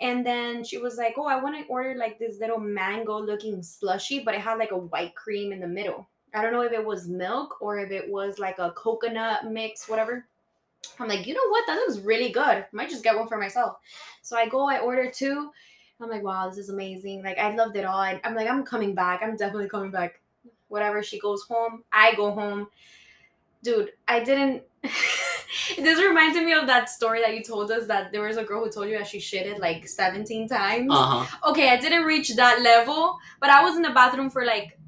And 0.00 0.26
then 0.26 0.64
she 0.64 0.78
was 0.78 0.96
like, 0.96 1.14
"Oh, 1.18 1.26
I 1.26 1.40
want 1.40 1.56
to 1.58 1.66
order 1.66 1.94
like 1.94 2.18
this 2.18 2.40
little 2.40 2.58
mango-looking 2.58 3.62
slushy, 3.62 4.20
but 4.24 4.34
it 4.34 4.40
had 4.40 4.58
like 4.58 4.72
a 4.72 4.76
white 4.78 5.14
cream 5.14 5.52
in 5.52 5.60
the 5.60 5.68
middle. 5.68 6.08
I 6.34 6.42
don't 6.42 6.52
know 6.52 6.62
if 6.62 6.72
it 6.72 6.84
was 6.84 7.06
milk 7.06 7.60
or 7.60 7.78
if 7.78 7.90
it 7.92 8.10
was 8.10 8.38
like 8.38 8.58
a 8.58 8.72
coconut 8.72 9.44
mix, 9.50 9.88
whatever." 9.88 10.26
I'm 10.98 11.08
like, 11.08 11.26
"You 11.26 11.34
know 11.34 11.48
what? 11.50 11.64
That 11.66 11.76
looks 11.76 11.98
really 11.98 12.30
good. 12.30 12.66
Might 12.72 12.90
just 12.90 13.04
get 13.04 13.16
one 13.16 13.28
for 13.28 13.38
myself." 13.38 13.76
So 14.22 14.36
I 14.36 14.48
go, 14.48 14.66
I 14.68 14.78
order 14.80 15.10
two. 15.10 15.50
I'm 16.00 16.08
like, 16.08 16.22
"Wow, 16.22 16.48
this 16.48 16.58
is 16.58 16.70
amazing! 16.70 17.22
Like, 17.22 17.38
I 17.38 17.54
loved 17.54 17.76
it 17.76 17.84
all." 17.84 17.98
I, 17.98 18.20
I'm 18.24 18.34
like, 18.34 18.48
"I'm 18.48 18.64
coming 18.64 18.94
back. 18.94 19.20
I'm 19.22 19.36
definitely 19.36 19.68
coming 19.68 19.90
back." 19.90 20.20
Whatever. 20.68 21.02
She 21.02 21.18
goes 21.18 21.42
home. 21.42 21.84
I 21.92 22.14
go 22.14 22.30
home. 22.32 22.68
Dude, 23.62 23.90
I 24.06 24.20
didn't. 24.22 24.62
this 25.76 25.98
reminded 25.98 26.44
me 26.44 26.52
of 26.52 26.66
that 26.66 26.88
story 26.88 27.20
that 27.20 27.34
you 27.34 27.42
told 27.42 27.70
us 27.70 27.86
that 27.86 28.12
there 28.12 28.22
was 28.22 28.36
a 28.36 28.44
girl 28.44 28.64
who 28.64 28.70
told 28.70 28.88
you 28.88 28.96
that 28.98 29.06
she 29.06 29.18
shitted 29.18 29.58
like 29.58 29.86
17 29.86 30.48
times. 30.48 30.90
Uh 30.90 31.24
huh. 31.24 31.50
Okay, 31.50 31.68
I 31.70 31.76
didn't 31.76 32.04
reach 32.04 32.34
that 32.36 32.62
level, 32.62 33.18
but 33.40 33.50
I 33.50 33.62
was 33.62 33.76
in 33.76 33.82
the 33.82 33.90
bathroom 33.90 34.30
for 34.30 34.44
like 34.44 34.78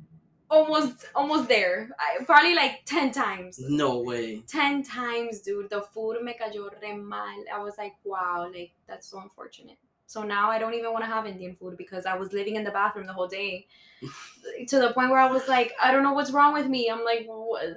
almost 0.52 1.06
almost 1.14 1.48
there. 1.48 1.90
I, 1.98 2.22
probably 2.24 2.54
like 2.54 2.84
10 2.84 3.10
times. 3.10 3.58
No 3.58 4.00
way. 4.00 4.42
10 4.46 4.82
times, 4.82 5.40
dude. 5.40 5.70
The 5.70 5.82
food 5.82 6.22
me 6.22 6.34
cayó 6.40 6.70
re 6.80 6.94
mal. 6.94 7.44
I 7.52 7.58
was 7.58 7.76
like, 7.78 7.94
wow, 8.04 8.50
like 8.52 8.72
that's 8.86 9.08
so 9.08 9.20
unfortunate. 9.20 9.78
So 10.06 10.22
now 10.22 10.50
I 10.50 10.58
don't 10.58 10.74
even 10.74 10.92
want 10.92 11.04
to 11.04 11.10
have 11.10 11.26
Indian 11.26 11.56
food 11.56 11.76
because 11.78 12.04
I 12.06 12.16
was 12.16 12.32
living 12.32 12.56
in 12.56 12.64
the 12.64 12.70
bathroom 12.70 13.06
the 13.06 13.12
whole 13.14 13.28
day. 13.28 13.66
to 14.68 14.78
the 14.80 14.92
point 14.92 15.10
where 15.10 15.20
I 15.20 15.30
was 15.30 15.46
like, 15.48 15.72
I 15.80 15.92
don't 15.92 16.02
know 16.02 16.12
what's 16.12 16.32
wrong 16.32 16.52
with 16.52 16.66
me. 16.66 16.90
I'm 16.90 17.04
like, 17.04 17.26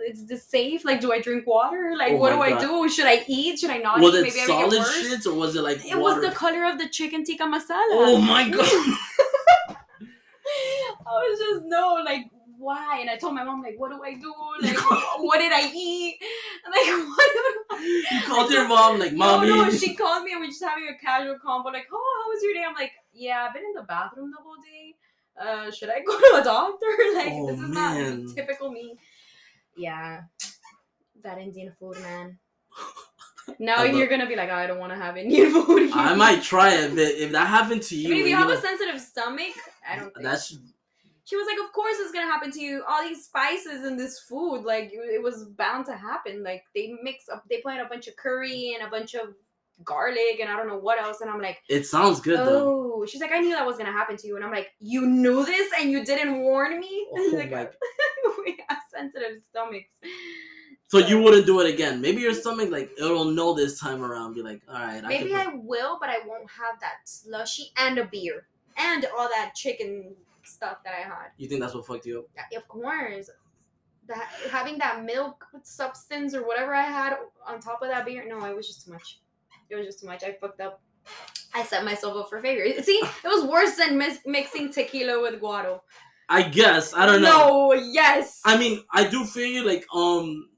is 0.08 0.26
this 0.26 0.44
safe? 0.44 0.84
Like, 0.84 1.00
do 1.00 1.14
I 1.14 1.22
drink 1.22 1.46
water? 1.46 1.94
Like, 1.98 2.14
Oh 2.14 2.18
what 2.18 2.32
do 2.32 2.38
my 2.38 2.58
I 2.58 2.60
do? 2.60 2.90
Should 2.90 3.06
I 3.06 3.24
eat? 3.28 3.60
Should 3.60 3.70
I 3.70 3.78
not 3.78 4.00
Was 4.02 4.16
eat? 4.16 4.18
it 4.18 4.22
Maybe 4.24 4.40
solid 4.40 4.72
make 4.72 4.74
it 4.74 4.80
worse. 4.80 5.04
shits 5.26 5.32
or 5.32 5.36
was 5.36 5.56
it 5.56 5.62
like 5.62 5.86
It 5.86 5.98
water? 5.98 6.22
was 6.22 6.30
the 6.30 6.36
color 6.36 6.66
of 6.66 6.80
the 6.80 6.90
chicken 6.90 7.24
tikka 7.24 7.44
masala. 7.44 7.86
Oh 7.92 8.20
my 8.20 8.50
god. 8.50 8.66
I 11.08 11.30
was 11.30 11.40
just 11.40 11.66
no, 11.66 12.02
like 12.04 12.26
why? 12.58 13.00
And 13.00 13.10
I 13.10 13.18
told 13.18 13.36
my 13.36 13.44
mom 13.44 13.62
like, 13.62 13.76
what 13.78 13.92
do 13.92 14.02
I 14.04 14.14
do? 14.16 14.34
Like, 14.62 14.78
what 15.20 15.40
did 15.40 15.52
I 15.54 15.72
eat? 15.74 16.18
Like, 16.66 17.08
what? 17.08 17.82
You 17.82 18.22
called 18.26 18.52
your 18.52 18.68
mom 18.68 19.00
like, 19.00 19.14
mommy. 19.14 19.50
No, 19.50 19.66
no, 19.66 19.70
she 19.72 19.96
called 19.96 20.24
me 20.24 20.32
and 20.32 20.42
we're 20.42 20.48
just 20.48 20.64
having 20.64 20.88
a 20.88 20.98
casual 20.98 21.36
convo, 21.46 21.66
like, 21.66 21.88
oh, 21.92 22.24
how 22.24 22.30
was 22.34 22.42
your 22.44 22.54
day? 22.54 22.64
I'm 22.68 22.74
like, 22.74 22.92
yeah, 23.14 23.46
I've 23.48 23.54
been 23.54 23.64
in 23.64 23.74
the 23.74 23.84
bathroom 23.84 24.32
the 24.32 24.42
whole 24.44 24.56
day. 24.58 24.96
Uh, 25.40 25.70
should 25.72 25.90
I 25.90 26.00
go 26.02 26.18
to 26.18 26.42
a 26.42 26.44
doctor? 26.44 26.86
Like, 27.16 27.28
Oh, 27.34 27.48
this 27.52 27.60
is 27.60 27.70
man. 27.70 28.26
not 28.26 28.36
typical 28.36 28.72
me. 28.72 28.98
Yeah, 29.78 30.22
that 31.24 31.38
Indian 31.38 31.74
food, 31.80 32.00
man. 32.02 32.40
Now 33.60 33.76
I 33.78 33.86
you're 33.86 34.08
gonna 34.08 34.26
be 34.28 34.36
like, 34.36 34.50
I 34.50 34.66
don't 34.66 34.80
want 34.80 34.92
to 34.92 34.98
have 34.98 35.18
Indian 35.18 35.52
food. 35.52 35.92
I 35.94 36.16
might 36.16 36.42
try 36.42 36.74
it, 36.74 36.90
but 36.96 37.00
if 37.00 37.32
that 37.34 37.46
happened 37.48 37.84
to 37.84 37.96
you, 37.96 38.08
I 38.08 38.10
mean, 38.12 38.18
if 38.20 38.24
and 38.24 38.30
you 38.32 38.36
have 38.38 38.48
know- 38.48 38.54
a 38.56 38.62
sensitive 38.62 39.00
stomach, 39.00 39.54
I 39.88 39.98
don't 39.98 40.14
think. 40.14 40.24
that's 40.26 40.58
She 41.26 41.36
was 41.36 41.48
like, 41.48 41.58
"Of 41.60 41.74
course 41.74 41.96
it's 42.00 42.12
gonna 42.12 42.32
happen 42.32 42.52
to 42.52 42.62
you. 42.62 42.84
All 42.88 43.04
these 43.04 43.26
spices 43.26 43.84
in 43.86 43.98
this 43.98 44.20
food, 44.20 44.64
like 44.64 44.92
it 44.94 45.22
was 45.22 45.46
bound 45.46 45.86
to 45.88 45.96
happen. 45.98 46.44
Like 46.44 46.64
they 46.74 46.96
mix 47.02 47.28
up, 47.30 47.44
they 47.50 47.62
put 47.62 47.74
in 47.74 47.82
a 47.82 47.90
bunch 47.90 48.08
of 48.08 48.16
curry 48.16 48.76
and 48.78 48.88
a 48.88 48.92
bunch 48.92 49.16
of 49.16 49.34
garlic 49.84 50.40
and 50.40 50.50
I 50.50 50.56
don't 50.56 50.68
know 50.68 50.78
what 50.78 51.00
else. 51.00 51.22
And 51.22 51.30
I'm 51.30 51.42
like, 51.42 51.62
It 51.68 51.86
sounds 51.86 52.22
good 52.22 52.40
though. 52.40 53.02
oh, 53.02 53.06
she's 53.06 53.22
like, 53.22 53.32
I 53.32 53.40
knew 53.40 53.50
that 53.50 53.66
was 53.66 53.78
gonna 53.78 53.92
happen 53.92 54.16
to 54.18 54.28
you. 54.28 54.36
And 54.36 54.46
I'm 54.46 54.52
like, 54.52 54.70
you 54.80 55.06
knew 55.08 55.44
this 55.46 55.72
and 55.80 55.92
you 55.92 56.06
didn't 56.06 56.40
warn 56.40 56.80
me. 56.80 57.08
Oh 57.12 57.32
like, 57.36 57.52
my- 57.52 57.70
we 58.46 58.58
have 58.70 58.80
sensitive 58.94 59.42
stomachs. 59.50 59.90
So 60.88 61.00
you 61.00 61.22
wouldn't 61.22 61.46
do 61.46 61.60
it 61.60 61.74
again. 61.74 62.00
Maybe 62.00 62.22
your 62.22 62.34
stomach 62.34 62.70
like 62.70 62.92
it'll 62.98 63.26
know 63.26 63.54
this 63.54 63.80
time 63.80 64.04
around. 64.04 64.36
Be 64.36 64.44
like, 64.44 64.62
all 64.70 64.76
right, 64.76 65.04
Maybe 65.04 65.34
I, 65.34 65.46
I, 65.46 65.56
will, 65.56 65.98
but 66.00 66.10
I 66.10 66.20
won't 66.26 66.50
have 66.50 66.80
that 66.82 67.00
slushy 67.06 67.72
and 67.78 67.98
a 67.98 68.06
beer 68.06 68.48
and 68.78 69.06
all 69.18 69.28
that 69.28 69.54
chicken 69.56 70.16
stuff 70.48 70.78
that 70.84 70.94
I 70.94 71.02
had. 71.02 71.28
You 71.38 71.48
think 71.48 71.62
that's 71.62 71.74
what 71.74 71.86
fucked 71.86 72.06
you 72.06 72.20
up? 72.20 72.26
Yeah, 72.52 72.60
Of 72.60 72.68
course. 72.68 73.30
That 74.08 74.30
having 74.52 74.78
that 74.78 75.04
milk 75.04 75.44
substance 75.64 76.36
or 76.36 76.46
whatever 76.46 76.76
I 76.76 76.84
had 76.84 77.18
on 77.48 77.60
top 77.60 77.82
of 77.82 77.90
that 77.90 78.06
beer, 78.06 78.24
no, 78.28 78.46
it 78.46 78.56
was 78.56 78.68
just 78.68 78.86
too 78.86 78.92
much. 78.92 79.20
It 79.70 79.76
was 79.76 79.86
just 79.88 80.00
too 80.00 80.06
much. 80.06 80.24
I 80.24 80.34
fucked 80.40 80.62
up. 80.62 80.80
I 81.56 81.64
set 81.64 81.84
myself 81.84 82.16
up 82.16 82.30
for 82.30 82.40
failure. 82.40 82.82
See, 82.84 83.02
it 83.02 83.28
was 83.28 83.46
worse 83.46 83.76
than 83.78 83.98
mis- 83.98 84.20
mixing 84.26 84.72
tequila 84.72 85.22
with 85.22 85.42
guaro. 85.42 85.80
I 86.30 86.44
guess 86.44 86.94
I 86.94 87.06
don't 87.06 87.22
know. 87.22 87.72
No, 87.72 87.74
yes. 87.74 88.42
I 88.46 88.58
mean, 88.58 88.84
I 88.92 89.08
do 89.08 89.26
feel 89.26 89.48
you. 89.48 89.66
Like 89.66 89.86
um, 89.94 90.50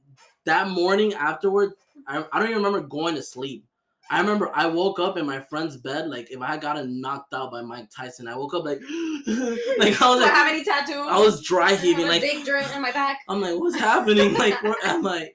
that 0.46 0.68
morning 0.70 1.14
afterward, 1.14 1.74
I 2.08 2.26
I 2.32 2.40
don't 2.40 2.50
even 2.50 2.64
remember 2.64 2.82
going 2.82 3.16
to 3.16 3.24
sleep. 3.24 3.66
I 4.10 4.20
remember 4.20 4.52
I 4.54 4.68
woke 4.68 5.00
up 5.00 5.18
in 5.18 5.26
my 5.26 5.40
friend's 5.40 5.78
bed. 5.78 6.10
Like 6.10 6.32
if 6.32 6.42
I 6.42 6.48
had 6.48 6.62
gotten 6.62 7.02
knocked 7.02 7.34
out 7.34 7.52
by 7.52 7.62
Mike 7.62 7.90
Tyson, 7.96 8.28
I 8.28 8.36
woke 8.36 8.54
up 8.54 8.64
like 8.66 8.80
like 9.28 10.02
I 10.02 10.10
was 10.10 10.20
Do 10.20 10.26
I 10.26 10.30
have 10.34 10.48
any 10.48 10.64
tattoos? 10.64 11.08
I 11.10 11.20
was 11.20 11.44
dry 11.44 11.76
heaving. 11.76 12.08
Like 12.08 12.22
big 12.22 12.46
joint 12.46 12.74
in 12.76 12.82
my 12.82 12.92
back. 12.92 13.20
I'm 13.28 13.42
like, 13.42 13.60
what's 13.60 13.76
happening? 13.76 14.34
Like, 14.34 14.62
where 14.64 14.76
am 14.84 15.06
I? 15.06 15.30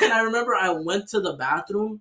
And 0.00 0.12
I 0.12 0.22
remember 0.22 0.54
I 0.54 0.70
went 0.70 1.08
to 1.10 1.20
the 1.20 1.34
bathroom 1.34 2.00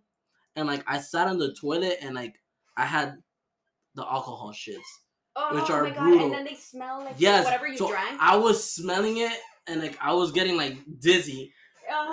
and 0.55 0.67
like 0.67 0.83
I 0.87 0.99
sat 0.99 1.27
on 1.27 1.37
the 1.37 1.53
toilet 1.53 1.97
and 2.01 2.15
like 2.15 2.35
I 2.77 2.85
had 2.85 3.15
the 3.95 4.03
alcohol 4.03 4.51
shits. 4.53 4.77
Oh, 5.35 5.55
which 5.55 5.69
my 5.69 5.75
are 5.75 5.85
god! 5.85 5.95
brutal. 5.97 6.25
And 6.25 6.33
then 6.33 6.45
they 6.45 6.55
smell 6.55 6.99
like 6.99 7.15
Yes. 7.17 7.45
whatever 7.45 7.67
you 7.67 7.77
so 7.77 7.89
drank. 7.89 8.17
I 8.19 8.35
was 8.35 8.63
smelling 8.71 9.17
it 9.17 9.37
and 9.67 9.81
like 9.81 9.97
I 10.01 10.13
was 10.13 10.31
getting 10.31 10.57
like 10.57 10.77
dizzy. 10.99 11.53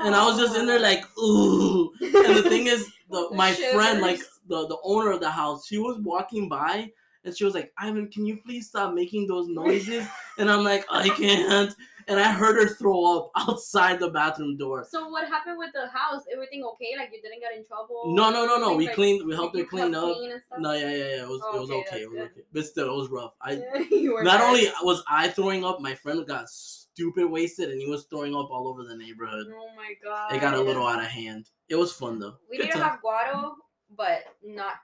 And 0.05 0.15
I 0.15 0.27
was 0.27 0.39
just 0.39 0.57
in 0.57 0.67
there 0.67 0.81
like, 0.81 1.05
ooh. 1.19 1.93
And 2.01 2.37
the 2.37 2.45
thing 2.49 2.67
is, 2.67 2.89
the 3.11 3.29
my 3.33 3.53
friend, 3.53 4.01
like 4.01 4.21
the, 4.47 4.67
the 4.67 4.79
owner 4.83 5.13
of 5.13 5.21
the 5.21 5.31
house, 5.31 5.67
she 5.67 5.79
was 5.79 5.99
walking 6.01 6.49
by 6.49 6.91
and 7.29 7.37
she 7.37 7.45
was 7.45 7.55
like, 7.55 7.73
Ivan, 7.79 8.09
can 8.09 8.27
you 8.27 8.39
please 8.45 8.69
stop 8.69 8.95
making 8.95 9.27
those 9.29 9.47
noises? 9.49 10.07
And 10.39 10.51
I'm 10.51 10.65
like, 10.65 10.85
I 10.91 11.09
can't. 11.11 11.75
And 12.09 12.19
I 12.19 12.33
heard 12.33 12.57
her 12.57 12.75
throw 12.75 13.19
up 13.19 13.31
outside 13.37 14.01
the 14.01 14.09
bathroom 14.09 14.57
door. 14.57 14.87
So 14.91 15.09
what 15.11 15.29
happened 15.29 15.59
with 15.59 15.71
the 15.75 15.89
house? 15.89 16.23
Everything 16.33 16.65
okay? 16.65 16.95
Like 16.99 17.11
you 17.13 17.21
didn't 17.21 17.41
get 17.41 17.55
in 17.55 17.67
trouble? 17.67 18.15
No, 18.15 18.31
no, 18.31 18.47
no, 18.47 18.57
no. 18.59 18.75
We 18.75 18.87
Like, 18.87 18.95
cleaned. 18.95 19.27
We 19.27 19.35
helped 19.35 19.55
her 19.59 19.65
clean 19.65 19.95
up. 19.95 20.15
clean? 20.17 20.33
No, 20.59 20.73
yeah, 20.73 20.89
yeah, 20.91 20.97
yeah. 20.97 21.23
It 21.25 21.29
was, 21.29 21.43
Oh, 21.45 21.57
it 21.57 21.61
was 21.61 21.71
okay, 21.71 21.81
okay. 21.89 22.01
It 22.05 22.11
was 22.11 22.21
okay. 22.21 22.41
But 22.53 22.65
still, 22.65 22.89
it 22.91 22.97
was 22.97 23.11
rough. 23.11 23.35
I 23.43 23.57
not 23.91 24.25
bad. 24.25 24.41
only 24.41 24.69
was 24.83 25.03
I 25.07 25.29
throwing 25.29 25.65
up, 25.67 25.81
my 25.83 25.95
friend 25.95 26.27
got 26.27 26.49
stupid 26.49 27.31
wasted, 27.31 27.69
and 27.71 27.79
he 27.81 27.87
was 27.87 28.05
throwing 28.05 28.35
up 28.35 28.49
all 28.51 28.69
over 28.69 28.85
the 28.85 28.97
neighborhood. 28.97 29.47
Oh 29.51 29.69
my 29.77 29.93
god. 30.03 30.33
It 30.35 30.41
got 30.41 30.55
a 30.55 30.61
little 30.63 30.87
out 30.87 31.01
of 31.01 31.07
hand. 31.07 31.51
It 31.69 31.77
was 31.77 31.93
fun 31.93 32.19
though. 32.19 32.37
We 32.51 32.57
Good 32.57 32.69
to 32.69 32.73
time. 32.73 32.83
have 32.83 33.01
guaro, 33.05 33.53
but 33.95 34.21
not 34.43 34.77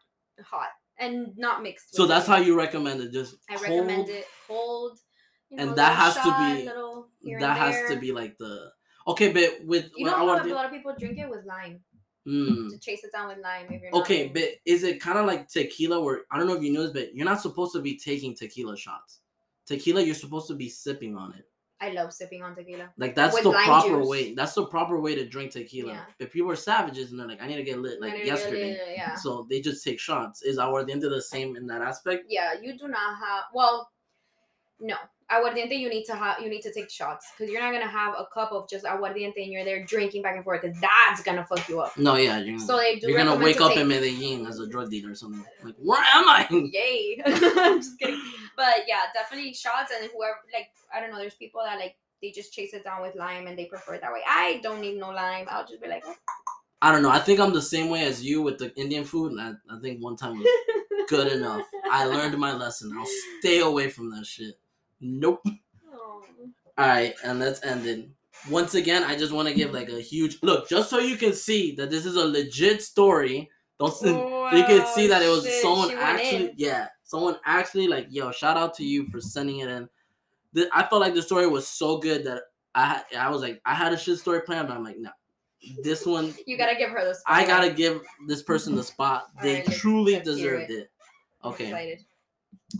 hot 0.42 0.68
and 0.98 1.36
not 1.36 1.62
mixed. 1.62 1.94
So 1.94 2.06
that's 2.06 2.28
anything. 2.28 2.44
how 2.44 2.48
you 2.48 2.56
recommend 2.56 3.00
it. 3.00 3.12
Just 3.12 3.36
I 3.50 3.56
cold, 3.56 3.62
recommend 3.70 4.08
it 4.08 4.26
cold. 4.46 4.98
You 5.50 5.58
and 5.58 5.70
know, 5.70 5.76
that 5.76 6.14
little 6.14 6.32
has 6.32 6.64
to 6.64 7.24
be- 7.24 7.34
That 7.38 7.50
and 7.50 7.58
has 7.58 7.90
to 7.90 7.96
be 7.96 8.12
like 8.12 8.36
the 8.38 8.70
okay, 9.06 9.32
but 9.32 9.64
with 9.66 9.90
You 9.96 10.06
know 10.06 10.14
I 10.14 10.22
wanna 10.22 10.52
a 10.52 10.54
lot 10.54 10.66
of 10.66 10.72
people 10.72 10.94
drink 10.98 11.18
it 11.18 11.28
with 11.28 11.44
lime 11.44 11.80
do- 12.24 12.70
to 12.70 12.78
chase 12.78 13.04
it 13.04 13.12
down 13.12 13.28
with 13.28 13.38
lime. 13.38 13.66
If 13.70 13.82
you're 13.82 13.92
Mm. 13.92 14.00
Okay, 14.00 14.28
but 14.28 14.44
is 14.64 14.82
it 14.82 15.00
kind 15.00 15.18
of 15.18 15.26
like 15.26 15.48
tequila? 15.48 16.00
Where 16.00 16.22
I 16.30 16.38
don't 16.38 16.46
know 16.46 16.54
if 16.54 16.62
you 16.62 16.72
know 16.72 16.82
this, 16.84 16.92
but 16.92 17.14
you're 17.14 17.26
not 17.26 17.40
supposed 17.40 17.72
to 17.74 17.80
be 17.80 17.98
taking 17.98 18.34
tequila 18.34 18.76
shots. 18.76 19.20
Tequila, 19.66 20.02
you're 20.02 20.14
supposed 20.14 20.48
to 20.48 20.54
be 20.54 20.68
sipping 20.68 21.16
on 21.16 21.34
it. 21.34 21.46
I 21.84 21.90
love 21.90 22.12
sipping 22.12 22.42
on 22.42 22.54
tequila. 22.54 22.90
Like 22.96 23.14
that's 23.14 23.34
With 23.34 23.44
the 23.44 23.52
proper 23.52 23.88
juice. 23.88 24.08
way. 24.08 24.34
That's 24.34 24.54
the 24.54 24.66
proper 24.66 25.00
way 25.00 25.14
to 25.14 25.26
drink 25.26 25.52
tequila. 25.52 25.92
Yeah. 25.92 26.04
But 26.18 26.30
people 26.32 26.50
are 26.50 26.56
savages 26.56 27.10
and 27.10 27.20
they're 27.20 27.28
like, 27.28 27.42
I 27.42 27.46
need 27.46 27.56
to 27.56 27.62
get 27.62 27.78
lit 27.78 28.00
like 28.00 28.24
yesterday. 28.24 28.94
Yeah. 28.96 29.14
So 29.16 29.46
they 29.50 29.60
just 29.60 29.84
take 29.84 30.00
shots. 30.00 30.42
Is 30.42 30.58
aguardiente 30.58 31.02
the 31.02 31.20
same 31.22 31.56
in 31.56 31.66
that 31.66 31.82
aspect? 31.82 32.24
yeah, 32.28 32.54
you 32.60 32.78
do 32.78 32.88
not 32.88 33.18
have. 33.18 33.44
Well, 33.52 33.90
no. 34.80 34.96
Aguardiente, 35.32 35.78
you 35.78 35.88
need 35.88 36.04
to 36.04 36.14
have. 36.14 36.40
You 36.40 36.50
need 36.50 36.60
to 36.62 36.72
take 36.72 36.90
shots 36.90 37.26
because 37.36 37.50
you're 37.50 37.62
not 37.62 37.72
gonna 37.72 37.88
have 37.88 38.14
a 38.18 38.26
cup 38.32 38.52
of 38.52 38.68
just 38.68 38.84
aguardiente 38.84 39.42
and 39.42 39.50
you're 39.50 39.64
there 39.64 39.82
drinking 39.84 40.20
back 40.22 40.34
and 40.36 40.44
forth 40.44 40.60
because 40.62 40.78
that's 40.80 41.22
gonna 41.22 41.46
fuck 41.46 41.66
you 41.68 41.80
up. 41.80 41.96
No, 41.96 42.16
yeah. 42.16 42.38
You're, 42.38 42.58
So 42.58 42.76
they 42.76 42.96
do. 42.98 43.08
you're 43.08 43.16
gonna 43.16 43.42
wake 43.42 43.60
up 43.60 43.70
take- 43.70 43.78
in 43.80 43.88
Medellin 43.88 44.46
as 44.46 44.58
a 44.60 44.66
drug 44.66 44.90
dealer 44.90 45.12
or 45.12 45.14
something. 45.14 45.44
Like, 45.62 45.74
where 45.78 46.02
am 46.14 46.28
I? 46.28 46.46
Yay! 46.50 47.22
I'm 47.26 47.78
just 47.80 47.98
kidding. 47.98 48.20
But 48.56 48.84
yeah, 48.86 49.00
definitely 49.14 49.54
shots 49.54 49.92
and 49.98 50.10
whoever 50.14 50.36
like 50.52 50.68
I 50.94 51.00
don't 51.00 51.10
know. 51.10 51.18
There's 51.18 51.34
people 51.34 51.62
that 51.64 51.78
like 51.78 51.96
they 52.20 52.30
just 52.30 52.52
chase 52.52 52.74
it 52.74 52.84
down 52.84 53.00
with 53.02 53.14
lime 53.16 53.46
and 53.46 53.58
they 53.58 53.64
prefer 53.64 53.94
it 53.94 54.02
that 54.02 54.12
way. 54.12 54.20
I 54.28 54.60
don't 54.62 54.80
need 54.80 54.98
no 54.98 55.08
lime. 55.10 55.46
I'll 55.50 55.66
just 55.66 55.80
be 55.82 55.88
like, 55.88 56.02
"Oh." 56.06 56.14
I 56.82 56.92
don't 56.92 57.02
know. 57.02 57.08
I 57.10 57.18
think 57.18 57.40
I'm 57.40 57.54
the 57.54 57.62
same 57.62 57.88
way 57.88 58.04
as 58.04 58.22
you 58.22 58.42
with 58.42 58.58
the 58.58 58.74
Indian 58.76 59.04
food. 59.04 59.32
And 59.32 59.40
I, 59.40 59.74
I 59.74 59.80
think 59.80 60.02
one 60.02 60.16
time 60.16 60.38
was 60.38 60.46
good 61.08 61.32
enough. 61.32 61.62
I 61.90 62.04
learned 62.04 62.36
my 62.36 62.52
lesson. 62.52 62.92
I'll 62.94 63.06
stay 63.40 63.60
away 63.60 63.88
from 63.88 64.10
that 64.10 64.26
shit. 64.26 64.56
Nope. 65.04 65.42
Oh. 65.92 66.22
All 66.78 66.86
right, 66.86 67.14
and 67.22 67.38
let's 67.38 67.62
end 67.62 67.86
it. 67.86 68.08
Once 68.50 68.74
again, 68.74 69.04
I 69.04 69.16
just 69.16 69.32
want 69.32 69.48
to 69.48 69.54
give 69.54 69.72
like 69.72 69.88
a 69.90 70.00
huge 70.00 70.38
look, 70.42 70.68
just 70.68 70.90
so 70.90 70.98
you 70.98 71.16
can 71.16 71.32
see 71.32 71.74
that 71.76 71.90
this 71.90 72.06
is 72.06 72.16
a 72.16 72.24
legit 72.24 72.82
story. 72.82 73.50
Don't 73.78 73.92
Oh, 74.02 74.56
you 74.56 74.64
can 74.64 74.86
see 74.94 75.06
that 75.08 75.22
it 75.22 75.28
was 75.28 75.44
shit, 75.44 75.62
someone 75.62 75.90
actually, 75.92 76.46
in. 76.50 76.54
yeah, 76.56 76.88
someone 77.02 77.36
actually 77.44 77.86
like, 77.88 78.06
yo, 78.10 78.30
shout 78.30 78.56
out 78.56 78.72
to 78.74 78.84
you 78.84 79.06
for 79.08 79.20
sending 79.20 79.58
it 79.58 79.68
in. 79.68 79.88
The, 80.52 80.68
I 80.72 80.86
felt 80.86 81.00
like 81.00 81.14
the 81.14 81.22
story 81.22 81.46
was 81.46 81.66
so 81.66 81.98
good 81.98 82.24
that 82.24 82.42
I 82.74 83.02
I 83.18 83.30
was 83.30 83.42
like, 83.42 83.60
I 83.64 83.74
had 83.74 83.92
a 83.92 83.98
shit 83.98 84.18
story 84.18 84.40
planned, 84.42 84.68
but 84.68 84.76
I'm 84.76 84.84
like, 84.84 84.98
no, 84.98 85.10
this 85.82 86.06
one, 86.06 86.34
You 86.46 86.56
gotta 86.56 86.76
give 86.76 86.90
her 86.90 87.04
the. 87.04 87.14
Spot. 87.14 87.36
I 87.36 87.46
gotta 87.46 87.70
give 87.70 88.00
this 88.26 88.42
person 88.42 88.74
the 88.74 88.84
spot. 88.84 89.28
They 89.42 89.56
right, 89.56 89.72
truly 89.72 90.20
deserved 90.20 90.70
it. 90.70 90.74
it. 90.74 90.90
Okay, 91.44 91.98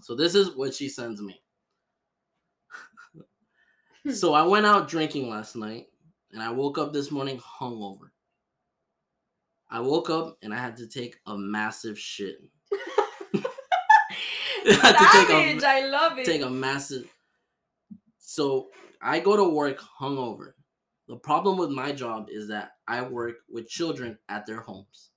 so 0.02 0.14
this 0.14 0.34
is 0.34 0.56
what 0.56 0.74
she 0.74 0.88
sends 0.88 1.20
me. 1.20 1.40
so 4.12 4.34
I 4.34 4.42
went 4.42 4.66
out 4.66 4.88
drinking 4.88 5.28
last 5.28 5.56
night 5.56 5.86
and 6.32 6.42
I 6.42 6.50
woke 6.50 6.78
up 6.78 6.92
this 6.92 7.10
morning 7.10 7.38
hungover. 7.38 8.10
I 9.70 9.80
woke 9.80 10.10
up 10.10 10.38
and 10.42 10.52
I 10.54 10.58
had 10.58 10.76
to 10.78 10.86
take 10.86 11.16
a 11.26 11.36
massive 11.36 11.98
shit. 11.98 12.36
I 14.66 14.72
had 14.82 14.92
to 14.96 15.18
take 15.18 15.28
a- 15.28 15.58
Savage, 15.58 15.64
I 15.64 15.86
love 15.86 16.18
it. 16.18 16.24
Take 16.26 16.42
a 16.42 16.50
massive 16.50 17.12
So 18.18 18.70
I 19.02 19.20
go 19.20 19.36
to 19.36 19.44
work 19.44 19.80
hungover. 20.00 20.52
The 21.08 21.16
problem 21.16 21.58
with 21.58 21.70
my 21.70 21.92
job 21.92 22.28
is 22.30 22.48
that 22.48 22.72
I 22.88 23.02
work 23.02 23.36
with 23.50 23.68
children 23.68 24.18
at 24.28 24.46
their 24.46 24.60
homes. 24.60 25.10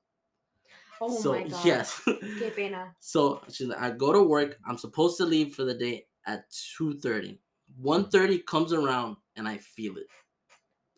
oh 1.00 1.18
so 1.22 1.32
my 1.34 1.44
god. 1.48 1.66
yes. 1.66 2.02
Qué 2.06 2.54
pena. 2.56 2.94
So 3.00 3.42
she's 3.50 3.68
like, 3.68 3.80
I 3.80 3.92
go 3.92 4.12
to 4.12 4.22
work. 4.24 4.58
I'm 4.68 4.78
supposed 4.78 5.18
to 5.18 5.26
leave 5.26 5.56
for 5.56 5.64
the 5.64 5.74
day 5.76 6.08
at 6.26 6.50
2.30. 6.52 7.38
1.30 7.82 8.46
comes 8.46 8.74
around 8.74 9.18
and 9.36 9.48
I 9.48 9.58
feel 9.58 9.98
it. 9.98 10.08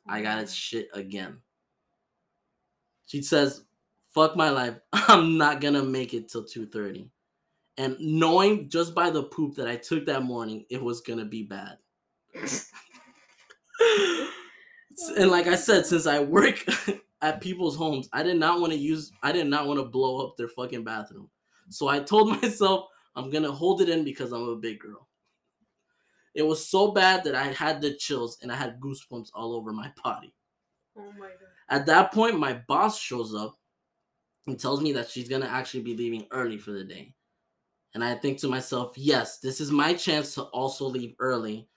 I 0.07 0.21
got 0.21 0.39
it 0.39 0.49
shit 0.49 0.89
again. 0.93 1.37
She 3.05 3.21
says, 3.21 3.63
fuck 4.13 4.35
my 4.35 4.49
life. 4.49 4.75
I'm 4.93 5.37
not 5.37 5.61
gonna 5.61 5.83
make 5.83 6.13
it 6.13 6.29
till 6.29 6.43
2.30. 6.43 7.09
And 7.77 7.97
knowing 7.99 8.69
just 8.69 8.93
by 8.93 9.09
the 9.09 9.23
poop 9.23 9.55
that 9.55 9.67
I 9.67 9.77
took 9.77 10.05
that 10.05 10.23
morning, 10.23 10.65
it 10.69 10.81
was 10.81 11.01
gonna 11.01 11.25
be 11.25 11.43
bad. 11.43 11.77
and 15.17 15.31
like 15.31 15.47
I 15.47 15.55
said, 15.55 15.85
since 15.85 16.05
I 16.05 16.19
work 16.19 16.65
at 17.21 17.41
people's 17.41 17.75
homes, 17.75 18.09
I 18.13 18.23
did 18.23 18.37
not 18.37 18.59
want 18.59 18.73
to 18.73 18.79
use 18.79 19.11
I 19.23 19.31
did 19.31 19.47
not 19.47 19.67
want 19.67 19.79
to 19.79 19.85
blow 19.85 20.25
up 20.25 20.37
their 20.37 20.49
fucking 20.49 20.83
bathroom. 20.83 21.29
So 21.69 21.87
I 21.87 21.99
told 21.99 22.41
myself 22.41 22.85
I'm 23.15 23.29
gonna 23.29 23.51
hold 23.51 23.81
it 23.81 23.89
in 23.89 24.03
because 24.03 24.31
I'm 24.31 24.47
a 24.47 24.55
big 24.55 24.79
girl. 24.79 25.08
It 26.35 26.43
was 26.43 26.65
so 26.65 26.91
bad 26.91 27.23
that 27.23 27.35
I 27.35 27.45
had 27.45 27.81
the 27.81 27.93
chills 27.93 28.37
and 28.41 28.51
I 28.51 28.55
had 28.55 28.79
goosebumps 28.79 29.29
all 29.33 29.53
over 29.53 29.71
my 29.71 29.91
body. 30.03 30.33
Oh 30.97 31.11
my 31.17 31.27
god. 31.27 31.47
At 31.69 31.85
that 31.87 32.13
point, 32.13 32.39
my 32.39 32.53
boss 32.67 32.99
shows 32.99 33.33
up 33.33 33.57
and 34.47 34.59
tells 34.59 34.81
me 34.81 34.91
that 34.93 35.09
she's 35.09 35.29
gonna 35.29 35.47
actually 35.47 35.83
be 35.83 35.95
leaving 35.95 36.27
early 36.31 36.57
for 36.57 36.71
the 36.71 36.83
day. 36.83 37.13
And 37.93 38.03
I 38.03 38.15
think 38.15 38.39
to 38.39 38.47
myself, 38.47 38.93
yes, 38.95 39.39
this 39.39 39.59
is 39.59 39.71
my 39.71 39.93
chance 39.93 40.35
to 40.35 40.43
also 40.43 40.85
leave 40.85 41.15
early. 41.19 41.67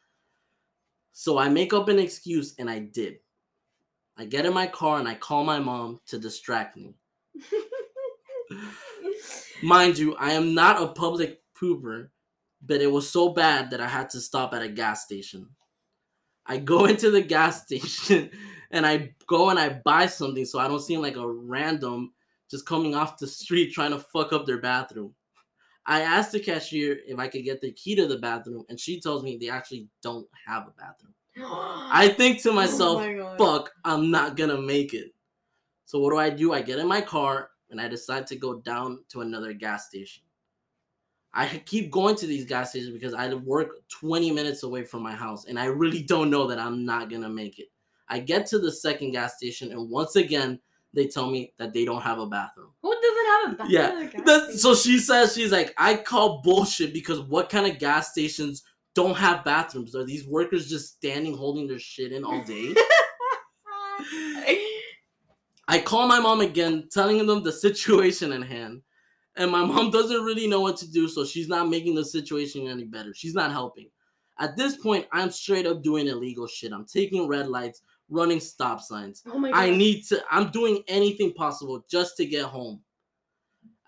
So 1.12 1.38
I 1.38 1.48
make 1.48 1.72
up 1.72 1.88
an 1.88 1.98
excuse 1.98 2.54
and 2.58 2.68
I 2.68 2.80
did. 2.80 3.18
I 4.16 4.26
get 4.26 4.44
in 4.44 4.52
my 4.52 4.66
car 4.66 4.98
and 4.98 5.08
I 5.08 5.14
call 5.14 5.44
my 5.44 5.58
mom 5.58 6.00
to 6.06 6.18
distract 6.18 6.76
me. 6.76 6.94
Mind 9.62 9.96
you, 9.96 10.14
I 10.16 10.32
am 10.32 10.54
not 10.54 10.82
a 10.82 10.88
public 10.88 11.40
pooper, 11.58 12.08
but 12.64 12.80
it 12.80 12.90
was 12.90 13.08
so 13.08 13.30
bad 13.30 13.70
that 13.70 13.80
I 13.80 13.88
had 13.88 14.10
to 14.10 14.20
stop 14.20 14.54
at 14.54 14.62
a 14.62 14.68
gas 14.68 15.04
station. 15.04 15.48
I 16.46 16.58
go 16.58 16.84
into 16.86 17.10
the 17.10 17.22
gas 17.22 17.62
station 17.64 18.30
and 18.70 18.86
I 18.86 19.14
go 19.26 19.50
and 19.50 19.58
I 19.58 19.80
buy 19.84 20.06
something 20.06 20.44
so 20.44 20.58
I 20.58 20.68
don't 20.68 20.80
seem 20.80 21.00
like 21.00 21.16
a 21.16 21.28
random 21.28 22.12
just 22.50 22.66
coming 22.66 22.94
off 22.94 23.18
the 23.18 23.26
street 23.26 23.72
trying 23.72 23.92
to 23.92 23.98
fuck 23.98 24.32
up 24.32 24.46
their 24.46 24.60
bathroom. 24.60 25.14
I 25.86 26.02
asked 26.02 26.32
the 26.32 26.40
cashier 26.40 26.98
if 27.06 27.18
I 27.18 27.28
could 27.28 27.44
get 27.44 27.60
the 27.60 27.72
key 27.72 27.96
to 27.96 28.06
the 28.06 28.18
bathroom, 28.18 28.64
and 28.68 28.78
she 28.78 29.00
tells 29.00 29.24
me 29.24 29.36
they 29.36 29.48
actually 29.48 29.88
don't 30.00 30.28
have 30.46 30.68
a 30.68 30.70
bathroom. 30.70 31.14
I 31.92 32.08
think 32.08 32.40
to 32.42 32.52
myself, 32.52 33.02
Oh 33.02 33.14
my 33.14 33.36
fuck, 33.36 33.72
I'm 33.84 34.10
not 34.10 34.36
gonna 34.36 34.60
make 34.60 34.94
it. 34.94 35.12
So 35.86 35.98
what 35.98 36.10
do 36.10 36.18
I 36.18 36.30
do? 36.30 36.52
I 36.52 36.62
get 36.62 36.78
in 36.78 36.86
my 36.86 37.00
car 37.00 37.50
and 37.70 37.80
I 37.80 37.88
decide 37.88 38.26
to 38.28 38.36
go 38.36 38.60
down 38.60 39.04
to 39.08 39.22
another 39.22 39.52
gas 39.52 39.88
station. 39.88 40.22
I 41.34 41.46
keep 41.64 41.90
going 41.90 42.16
to 42.16 42.26
these 42.26 42.44
gas 42.44 42.70
stations 42.70 42.92
because 42.92 43.14
I 43.14 43.32
work 43.34 43.88
20 43.88 44.30
minutes 44.32 44.62
away 44.64 44.84
from 44.84 45.02
my 45.02 45.14
house 45.14 45.46
and 45.46 45.58
I 45.58 45.66
really 45.66 46.02
don't 46.02 46.30
know 46.30 46.46
that 46.48 46.58
I'm 46.58 46.84
not 46.84 47.10
gonna 47.10 47.28
make 47.28 47.58
it. 47.58 47.68
I 48.08 48.18
get 48.18 48.46
to 48.46 48.58
the 48.58 48.70
second 48.70 49.12
gas 49.12 49.36
station 49.36 49.72
and 49.72 49.90
once 49.90 50.16
again 50.16 50.60
they 50.94 51.06
tell 51.06 51.30
me 51.30 51.54
that 51.56 51.72
they 51.72 51.86
don't 51.86 52.02
have 52.02 52.18
a 52.18 52.26
bathroom. 52.26 52.68
Who 52.82 52.94
doesn't 52.94 53.26
have 53.26 53.52
a 53.52 53.56
bathroom? 53.56 54.10
Yeah, 54.26 54.48
a 54.48 54.52
so 54.52 54.74
she 54.74 54.98
says 54.98 55.34
she's 55.34 55.52
like, 55.52 55.72
I 55.78 55.94
call 55.96 56.42
bullshit 56.42 56.92
because 56.92 57.20
what 57.20 57.48
kind 57.48 57.66
of 57.66 57.78
gas 57.78 58.10
stations 58.10 58.62
don't 58.94 59.16
have 59.16 59.44
bathrooms? 59.44 59.96
Are 59.96 60.04
these 60.04 60.26
workers 60.26 60.68
just 60.68 60.96
standing 60.96 61.34
holding 61.34 61.66
their 61.66 61.78
shit 61.78 62.12
in 62.12 62.24
all 62.24 62.44
day? 62.44 62.74
I 65.68 65.80
call 65.80 66.06
my 66.06 66.20
mom 66.20 66.40
again, 66.40 66.88
telling 66.90 67.24
them 67.26 67.42
the 67.42 67.52
situation 67.52 68.32
in 68.32 68.42
hand. 68.42 68.82
And 69.36 69.50
my 69.50 69.64
mom 69.64 69.90
doesn't 69.90 70.24
really 70.24 70.46
know 70.46 70.60
what 70.60 70.76
to 70.78 70.90
do, 70.90 71.08
so 71.08 71.24
she's 71.24 71.48
not 71.48 71.68
making 71.68 71.94
the 71.94 72.04
situation 72.04 72.66
any 72.66 72.84
better. 72.84 73.14
She's 73.14 73.34
not 73.34 73.52
helping. 73.52 73.88
At 74.38 74.56
this 74.56 74.76
point, 74.76 75.06
I'm 75.12 75.30
straight 75.30 75.66
up 75.66 75.82
doing 75.82 76.08
illegal 76.08 76.46
shit. 76.46 76.72
I'm 76.72 76.86
taking 76.86 77.28
red 77.28 77.48
lights, 77.48 77.82
running 78.08 78.40
stop 78.40 78.80
signs. 78.80 79.22
oh 79.26 79.38
my 79.38 79.50
god. 79.50 79.58
I 79.58 79.70
need 79.70 80.04
to, 80.06 80.22
I'm 80.30 80.50
doing 80.50 80.82
anything 80.88 81.32
possible 81.32 81.84
just 81.90 82.16
to 82.16 82.26
get 82.26 82.46
home. 82.46 82.80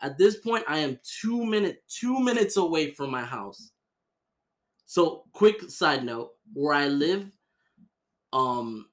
At 0.02 0.18
this 0.18 0.36
point, 0.36 0.64
I 0.68 0.78
am 0.78 0.98
two 1.02 1.46
minute, 1.46 1.82
two 1.88 2.20
minutes 2.20 2.56
away 2.56 2.90
from 2.90 3.10
my 3.10 3.22
house. 3.22 3.70
So, 4.86 5.24
quick 5.32 5.70
side 5.70 6.04
note: 6.04 6.32
where 6.52 6.74
I 6.74 6.88
live, 6.88 7.30
um, 8.32 8.86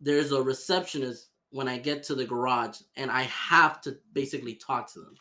there's 0.00 0.32
a 0.32 0.42
receptionist 0.42 1.28
when 1.50 1.68
I 1.68 1.78
get 1.78 2.02
to 2.04 2.16
the 2.16 2.24
garage, 2.24 2.80
and 2.96 3.12
I 3.12 3.22
have 3.22 3.80
to 3.82 3.96
basically 4.12 4.54
talk 4.54 4.92
to 4.94 4.98
them. 4.98 5.14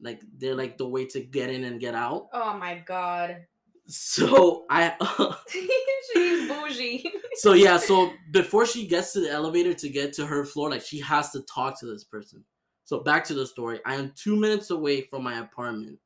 Like 0.00 0.22
they're 0.38 0.54
like 0.54 0.78
the 0.78 0.88
way 0.88 1.06
to 1.06 1.20
get 1.20 1.50
in 1.50 1.64
and 1.64 1.80
get 1.80 1.94
out. 1.94 2.28
Oh 2.32 2.56
my 2.58 2.82
god. 2.86 3.46
So 3.86 4.64
I 4.68 4.94
She's 6.12 6.48
bougie. 6.48 7.10
so 7.34 7.52
yeah, 7.52 7.76
so 7.76 8.12
before 8.30 8.66
she 8.66 8.86
gets 8.86 9.12
to 9.12 9.20
the 9.20 9.30
elevator 9.30 9.74
to 9.74 9.88
get 9.88 10.12
to 10.14 10.26
her 10.26 10.44
floor, 10.44 10.70
like 10.70 10.82
she 10.82 11.00
has 11.00 11.30
to 11.32 11.42
talk 11.42 11.78
to 11.80 11.86
this 11.86 12.04
person. 12.04 12.44
So 12.84 13.00
back 13.00 13.24
to 13.24 13.34
the 13.34 13.46
story. 13.46 13.80
I 13.84 13.94
am 13.96 14.12
two 14.14 14.36
minutes 14.36 14.70
away 14.70 15.02
from 15.02 15.24
my 15.24 15.40
apartment, 15.40 15.98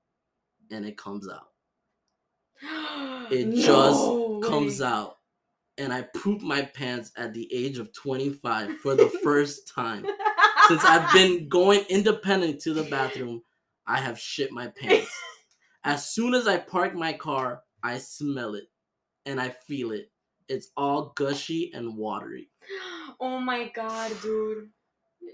and 0.70 0.84
it 0.86 0.96
comes 0.96 1.28
out. 1.28 1.48
It 3.30 3.54
just 3.54 4.00
Comes 4.42 4.82
out, 4.82 5.18
and 5.78 5.92
I 5.92 6.02
poop 6.02 6.40
my 6.40 6.62
pants 6.62 7.12
at 7.16 7.32
the 7.32 7.48
age 7.52 7.78
of 7.78 7.92
25 7.92 8.78
for 8.78 8.96
the 8.96 9.08
first 9.22 9.68
time 9.68 10.04
since 10.66 10.84
I've 10.84 11.12
been 11.12 11.48
going 11.48 11.84
independent 11.88 12.60
to 12.62 12.72
the 12.74 12.84
bathroom. 12.84 13.42
I 13.90 13.98
have 14.00 14.18
shit 14.18 14.52
my 14.52 14.68
pants. 14.80 15.10
As 15.84 16.08
soon 16.08 16.34
as 16.34 16.46
I 16.46 16.58
park 16.58 16.94
my 16.94 17.12
car, 17.12 17.62
I 17.82 17.98
smell 17.98 18.54
it, 18.54 18.64
and 19.26 19.40
I 19.40 19.48
feel 19.50 19.90
it. 19.92 20.10
It's 20.48 20.68
all 20.76 21.12
gushy 21.16 21.70
and 21.74 21.96
watery. 21.96 22.48
Oh 23.22 23.38
my 23.38 23.68
god, 23.74 24.12
dude. 24.22 24.70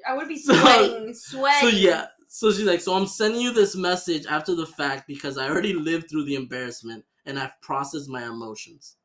I 0.09 0.17
would 0.17 0.27
be 0.27 0.39
So- 0.47 0.55
sweating, 0.55 1.15
sweating. 1.15 1.71
So 1.71 1.77
yeah, 1.77 2.07
so 2.27 2.51
she's 2.51 2.65
like, 2.65 2.81
so 2.81 2.95
I'm 2.95 3.07
sending 3.07 3.41
you 3.41 3.53
this 3.53 3.77
message 3.77 4.27
after 4.27 4.57
the 4.57 4.67
fact 4.67 5.07
because 5.07 5.39
I 5.39 5.49
already 5.49 5.73
lived 5.73 6.11
through 6.11 6.25
the 6.25 6.35
embarrassment 6.35 7.05
and 7.27 7.39
I've 7.39 7.61
processed 7.61 8.09
my 8.09 8.25
emotions. 8.25 8.97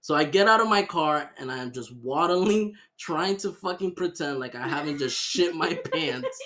So 0.00 0.14
I 0.14 0.22
get 0.22 0.46
out 0.46 0.60
of 0.60 0.68
my 0.68 0.82
car 0.84 1.32
and 1.38 1.50
I'm 1.50 1.72
just 1.72 1.92
waddling, 1.96 2.74
trying 3.00 3.36
to 3.38 3.50
fucking 3.52 3.96
pretend 3.96 4.38
like 4.38 4.54
I 4.54 4.68
haven't 4.68 4.98
just 4.98 5.18
shit 5.20 5.56
my 5.56 5.74
pants. 5.92 6.38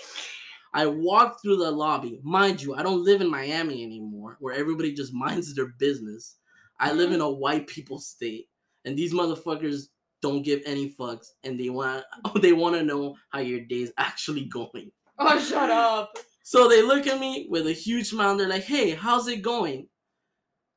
I 0.72 0.86
walk 0.86 1.42
through 1.42 1.56
the 1.56 1.70
lobby. 1.70 2.20
Mind 2.22 2.62
you, 2.62 2.74
I 2.74 2.82
don't 2.82 3.04
live 3.04 3.20
in 3.20 3.30
Miami 3.30 3.82
anymore, 3.82 4.36
where 4.40 4.54
everybody 4.54 4.92
just 4.92 5.12
minds 5.14 5.54
their 5.54 5.74
business. 5.78 6.36
I 6.78 6.92
live 6.92 7.06
mm-hmm. 7.06 7.16
in 7.16 7.20
a 7.20 7.30
white 7.30 7.66
people 7.66 7.98
state, 7.98 8.48
and 8.84 8.96
these 8.96 9.12
motherfuckers 9.12 9.88
don't 10.22 10.42
give 10.42 10.60
any 10.64 10.94
fucks, 10.98 11.28
and 11.44 11.58
they 11.58 11.70
want 11.70 12.04
they 12.40 12.52
want 12.52 12.76
to 12.76 12.82
know 12.82 13.16
how 13.30 13.40
your 13.40 13.60
day's 13.60 13.92
actually 13.98 14.44
going. 14.46 14.90
Oh, 15.18 15.38
shut 15.38 15.70
up. 15.70 16.16
So 16.42 16.68
they 16.68 16.82
look 16.82 17.06
at 17.06 17.20
me 17.20 17.46
with 17.50 17.66
a 17.66 17.72
huge 17.72 18.08
smile. 18.08 18.30
And 18.30 18.40
they're 18.40 18.48
like, 18.48 18.64
"Hey, 18.64 18.90
how's 18.90 19.28
it 19.28 19.42
going?" 19.42 19.88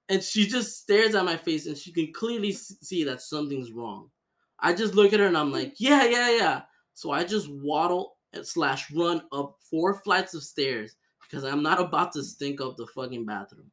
And 0.10 0.22
she 0.22 0.48
just 0.48 0.82
stares 0.82 1.16
at 1.16 1.26
my 1.26 1.38
face, 1.38 1.66
and 1.66 1.78
she 1.78 1.94
can 1.94 2.12
clearly 2.14 2.52
see 2.52 3.04
that 3.06 3.22
something's 3.22 3.72
wrong. 3.72 4.10
I 4.60 4.74
just 4.74 4.96
look 4.96 5.14
at 5.14 5.20
her, 5.20 5.28
and 5.28 5.38
I'm 5.38 5.52
like, 5.52 5.76
"Yeah, 5.78 6.04
yeah, 6.06 6.30
yeah." 6.36 6.62
So 6.94 7.12
I 7.12 7.24
just 7.24 7.48
waddle 7.50 8.18
slash 8.44 8.92
run 8.92 9.22
up 9.32 9.58
four 9.70 9.94
flights 9.96 10.34
of 10.34 10.44
stairs 10.44 10.96
because 11.22 11.44
I'm 11.44 11.64
not 11.64 11.80
about 11.80 12.12
to 12.14 12.24
stink 12.24 12.62
up 12.62 12.78
the 12.78 12.88
fucking 12.88 13.26
bathroom. 13.26 13.72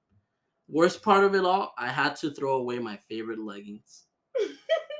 Worst 0.68 1.02
part 1.02 1.24
of 1.24 1.34
it 1.34 1.44
all, 1.44 1.74
I 1.76 1.88
had 1.88 2.14
to 2.16 2.30
throw 2.32 2.54
away 2.58 2.78
my 2.78 2.96
favorite 3.08 3.40
leggings. 3.40 4.04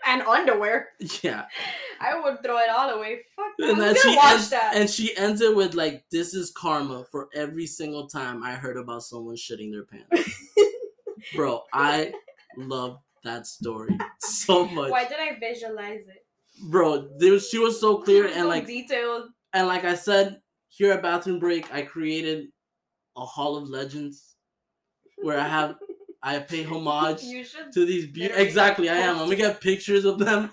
And 0.06 0.22
underwear. 0.22 0.88
Yeah, 1.22 1.44
I 2.00 2.18
would 2.18 2.42
throw 2.42 2.56
it 2.58 2.70
all 2.70 2.90
away. 2.90 3.20
Fuck 3.36 3.52
that. 3.58 3.70
and 3.70 3.80
then 3.80 3.94
she 3.94 4.16
watch 4.16 4.32
ends, 4.32 4.50
that? 4.50 4.72
and 4.74 4.90
she 4.90 5.16
ends 5.16 5.40
it 5.40 5.54
with 5.54 5.74
like, 5.74 6.04
"This 6.10 6.34
is 6.34 6.50
karma 6.50 7.04
for 7.12 7.28
every 7.32 7.66
single 7.66 8.08
time 8.08 8.42
I 8.42 8.54
heard 8.54 8.76
about 8.76 9.04
someone 9.04 9.36
shitting 9.36 9.70
their 9.70 9.84
pants." 9.84 10.34
Bro, 11.36 11.62
I 11.72 12.12
love 12.56 12.98
that 13.22 13.46
story 13.46 13.96
so 14.18 14.66
much. 14.66 14.90
Why 14.90 15.04
did 15.04 15.18
I 15.20 15.38
visualize 15.38 16.00
it? 16.08 16.24
Bro, 16.70 17.10
there 17.18 17.38
she 17.38 17.58
was 17.58 17.78
so 17.80 17.98
clear 17.98 18.24
and 18.24 18.34
So 18.34 18.48
like 18.48 18.66
detailed. 18.66 19.28
And 19.52 19.66
like 19.66 19.84
I 19.84 19.94
said 19.94 20.40
here 20.68 20.92
at 20.92 21.02
Bathroom 21.02 21.38
Break, 21.38 21.72
I 21.72 21.82
created 21.82 22.48
a 23.16 23.24
Hall 23.24 23.56
of 23.56 23.68
Legends 23.68 24.36
where 25.22 25.38
I 25.38 25.48
have 25.48 25.76
I 26.22 26.38
pay 26.38 26.64
homage 26.64 27.22
to 27.72 27.86
these 27.86 28.06
beautiful. 28.06 28.42
Exactly, 28.42 28.88
I 28.88 28.96
am. 28.96 29.16
I'm 29.18 29.24
gonna 29.24 29.36
get 29.36 29.60
pictures 29.60 30.04
of 30.04 30.18
them. 30.18 30.50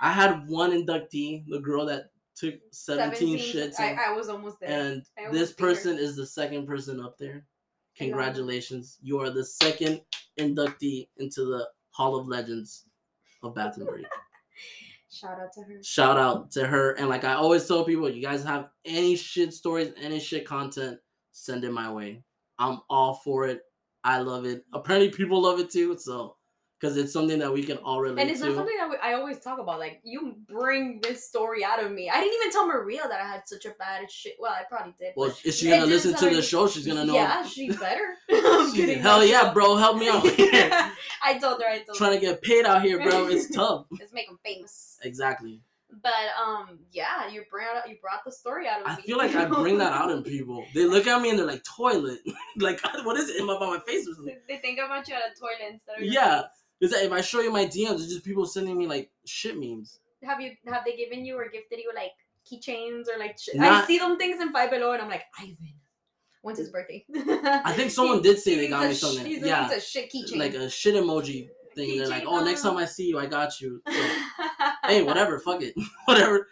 I 0.00 0.12
had 0.12 0.48
one 0.48 0.72
inductee, 0.72 1.44
the 1.48 1.60
girl 1.60 1.86
that 1.86 2.10
took 2.34 2.54
17, 2.70 3.38
shits, 3.38 3.80
I, 3.80 3.86
and, 3.86 4.00
I 4.00 4.12
was 4.12 4.28
almost 4.28 4.60
there. 4.60 4.70
and 4.70 5.02
almost 5.18 5.32
this 5.34 5.52
person 5.52 5.98
is 5.98 6.16
the 6.16 6.26
second 6.26 6.66
person 6.66 7.00
up 7.00 7.16
there. 7.18 7.46
Congratulations, 7.96 8.98
you 9.02 9.18
are 9.20 9.30
the 9.30 9.44
second 9.44 10.02
inductee 10.38 11.08
into 11.16 11.46
the 11.46 11.66
Hall 11.92 12.14
of 12.14 12.28
Legends 12.28 12.84
of 13.42 13.54
Bathroom 13.54 13.88
Break. 13.88 14.06
Shout 15.16 15.40
out 15.40 15.52
to 15.54 15.60
her. 15.62 15.82
Shout 15.82 16.18
out 16.18 16.50
to 16.52 16.66
her, 16.66 16.92
and 16.92 17.08
like 17.08 17.24
I 17.24 17.34
always 17.34 17.66
tell 17.66 17.84
people, 17.84 18.08
you 18.08 18.22
guys 18.22 18.44
have 18.44 18.68
any 18.84 19.16
shit 19.16 19.52
stories, 19.52 19.92
any 20.00 20.20
shit 20.20 20.46
content, 20.46 20.98
send 21.32 21.64
it 21.64 21.72
my 21.72 21.90
way. 21.90 22.22
I'm 22.58 22.80
all 22.90 23.14
for 23.14 23.46
it. 23.46 23.62
I 24.04 24.20
love 24.20 24.44
it. 24.44 24.64
Apparently, 24.72 25.10
people 25.10 25.42
love 25.42 25.58
it 25.58 25.70
too. 25.70 25.96
So, 25.98 26.35
because 26.78 26.96
it's 26.96 27.12
something 27.12 27.38
that 27.38 27.52
we 27.52 27.62
can 27.62 27.78
all 27.78 28.00
relate 28.00 28.16
to. 28.16 28.20
And 28.22 28.30
it's 28.30 28.40
to. 28.40 28.48
not 28.48 28.56
something 28.56 28.76
that 28.78 28.90
we, 28.90 28.96
I 29.02 29.14
always 29.14 29.38
talk 29.40 29.58
about. 29.58 29.78
Like 29.78 30.00
you 30.04 30.36
bring 30.48 31.00
this 31.00 31.26
story 31.26 31.64
out 31.64 31.82
of 31.82 31.90
me. 31.92 32.10
I 32.10 32.20
didn't 32.20 32.34
even 32.40 32.52
tell 32.52 32.66
Maria 32.66 33.02
that 33.08 33.20
I 33.20 33.26
had 33.26 33.42
such 33.46 33.64
a 33.64 33.70
bad 33.78 34.10
shit. 34.10 34.34
Well, 34.38 34.52
I 34.52 34.64
probably 34.68 34.94
did. 34.98 35.14
well, 35.16 35.34
is 35.44 35.56
she 35.58 35.68
gonna 35.70 35.86
listen 35.86 36.14
to 36.14 36.28
her- 36.28 36.34
the 36.34 36.42
show? 36.42 36.68
She's 36.68 36.86
gonna 36.86 37.04
know. 37.04 37.14
Yeah, 37.14 37.46
she 37.46 37.70
better. 37.70 38.16
She- 38.74 38.94
hell 38.94 39.24
yeah, 39.24 39.52
bro, 39.52 39.76
help 39.76 39.96
me 39.96 40.08
out. 40.08 40.22
I 41.22 41.38
told 41.40 41.60
her. 41.62 41.68
I 41.68 41.78
told 41.78 41.88
her. 41.88 41.94
Trying 41.94 42.12
her. 42.14 42.20
to 42.20 42.26
get 42.26 42.42
paid 42.42 42.66
out 42.66 42.82
here, 42.82 43.02
bro. 43.02 43.26
It's 43.28 43.50
tough. 43.54 43.86
Let's 43.98 44.12
make 44.12 44.28
him 44.28 44.38
famous. 44.44 44.98
Exactly. 45.02 45.60
But 46.02 46.12
um, 46.44 46.78
yeah, 46.92 47.28
you 47.30 47.44
brought 47.50 47.88
you 47.88 47.96
brought 48.02 48.24
the 48.24 48.32
story 48.32 48.68
out 48.68 48.82
of 48.82 48.86
I 48.86 48.96
me. 48.96 49.02
I 49.02 49.06
feel 49.06 49.16
like 49.18 49.34
I 49.34 49.46
bring 49.46 49.78
that 49.78 49.92
out 49.92 50.10
in 50.10 50.22
people. 50.22 50.64
They 50.74 50.84
look 50.84 51.06
at 51.06 51.22
me 51.22 51.30
and 51.30 51.38
they're 51.38 51.46
like, 51.46 51.64
"Toilet." 51.64 52.18
like, 52.58 52.80
what 53.04 53.16
is 53.16 53.30
it? 53.30 53.38
By 53.46 53.58
my 53.58 53.78
face 53.86 54.06
or 54.08 54.14
something? 54.14 54.36
They 54.48 54.58
think 54.58 54.78
about 54.78 55.08
you 55.08 55.14
at 55.14 55.20
a 55.34 55.38
toilet 55.40 55.72
instead 55.72 55.96
of 55.98 56.02
Yeah. 56.04 56.42
face. 56.42 56.50
That 56.80 57.04
if 57.04 57.12
I 57.12 57.20
show 57.22 57.40
you 57.40 57.50
my 57.50 57.64
DMs, 57.66 57.94
it's 57.94 58.08
just 58.08 58.24
people 58.24 58.44
sending 58.46 58.76
me 58.76 58.86
like 58.86 59.10
shit 59.24 59.58
memes. 59.58 60.00
Have 60.24 60.40
you 60.40 60.52
have 60.66 60.82
they 60.84 60.96
given 60.96 61.24
you 61.24 61.36
or 61.38 61.48
gifted 61.48 61.78
you 61.78 61.90
like 61.94 62.12
keychains 62.50 63.06
or 63.08 63.18
like? 63.18 63.38
Sh- 63.38 63.58
I 63.58 63.84
see 63.86 63.98
them 63.98 64.18
things 64.18 64.40
in 64.40 64.52
Five 64.52 64.70
Below 64.70 64.92
and 64.92 65.02
I'm 65.02 65.08
like 65.08 65.24
Ivan. 65.38 65.56
When's 66.42 66.58
his 66.58 66.70
birthday? 66.70 67.04
I 67.14 67.72
think 67.72 67.90
someone 67.98 68.22
did 68.22 68.38
say 68.38 68.56
they 68.56 68.68
got 68.68 68.86
me 68.88 68.94
sh- 68.94 68.98
something. 69.00 69.26
He's 69.26 69.42
Yeah. 69.44 69.70
a 69.70 69.80
shit 69.80 70.12
keychain. 70.12 70.36
Like 70.38 70.54
a 70.54 70.68
shit 70.70 70.94
emoji 70.94 71.48
thing. 71.74 71.98
They're 71.98 72.08
like, 72.08 72.24
"Oh, 72.26 72.44
next 72.44 72.62
time 72.62 72.76
I 72.76 72.84
see 72.84 73.08
you, 73.08 73.18
I 73.18 73.26
got 73.26 73.60
you." 73.60 73.82
So, 74.86 74.92
hey, 74.92 75.02
whatever, 75.02 75.38
fuck 75.40 75.62
it, 75.62 75.74
whatever. 76.04 76.46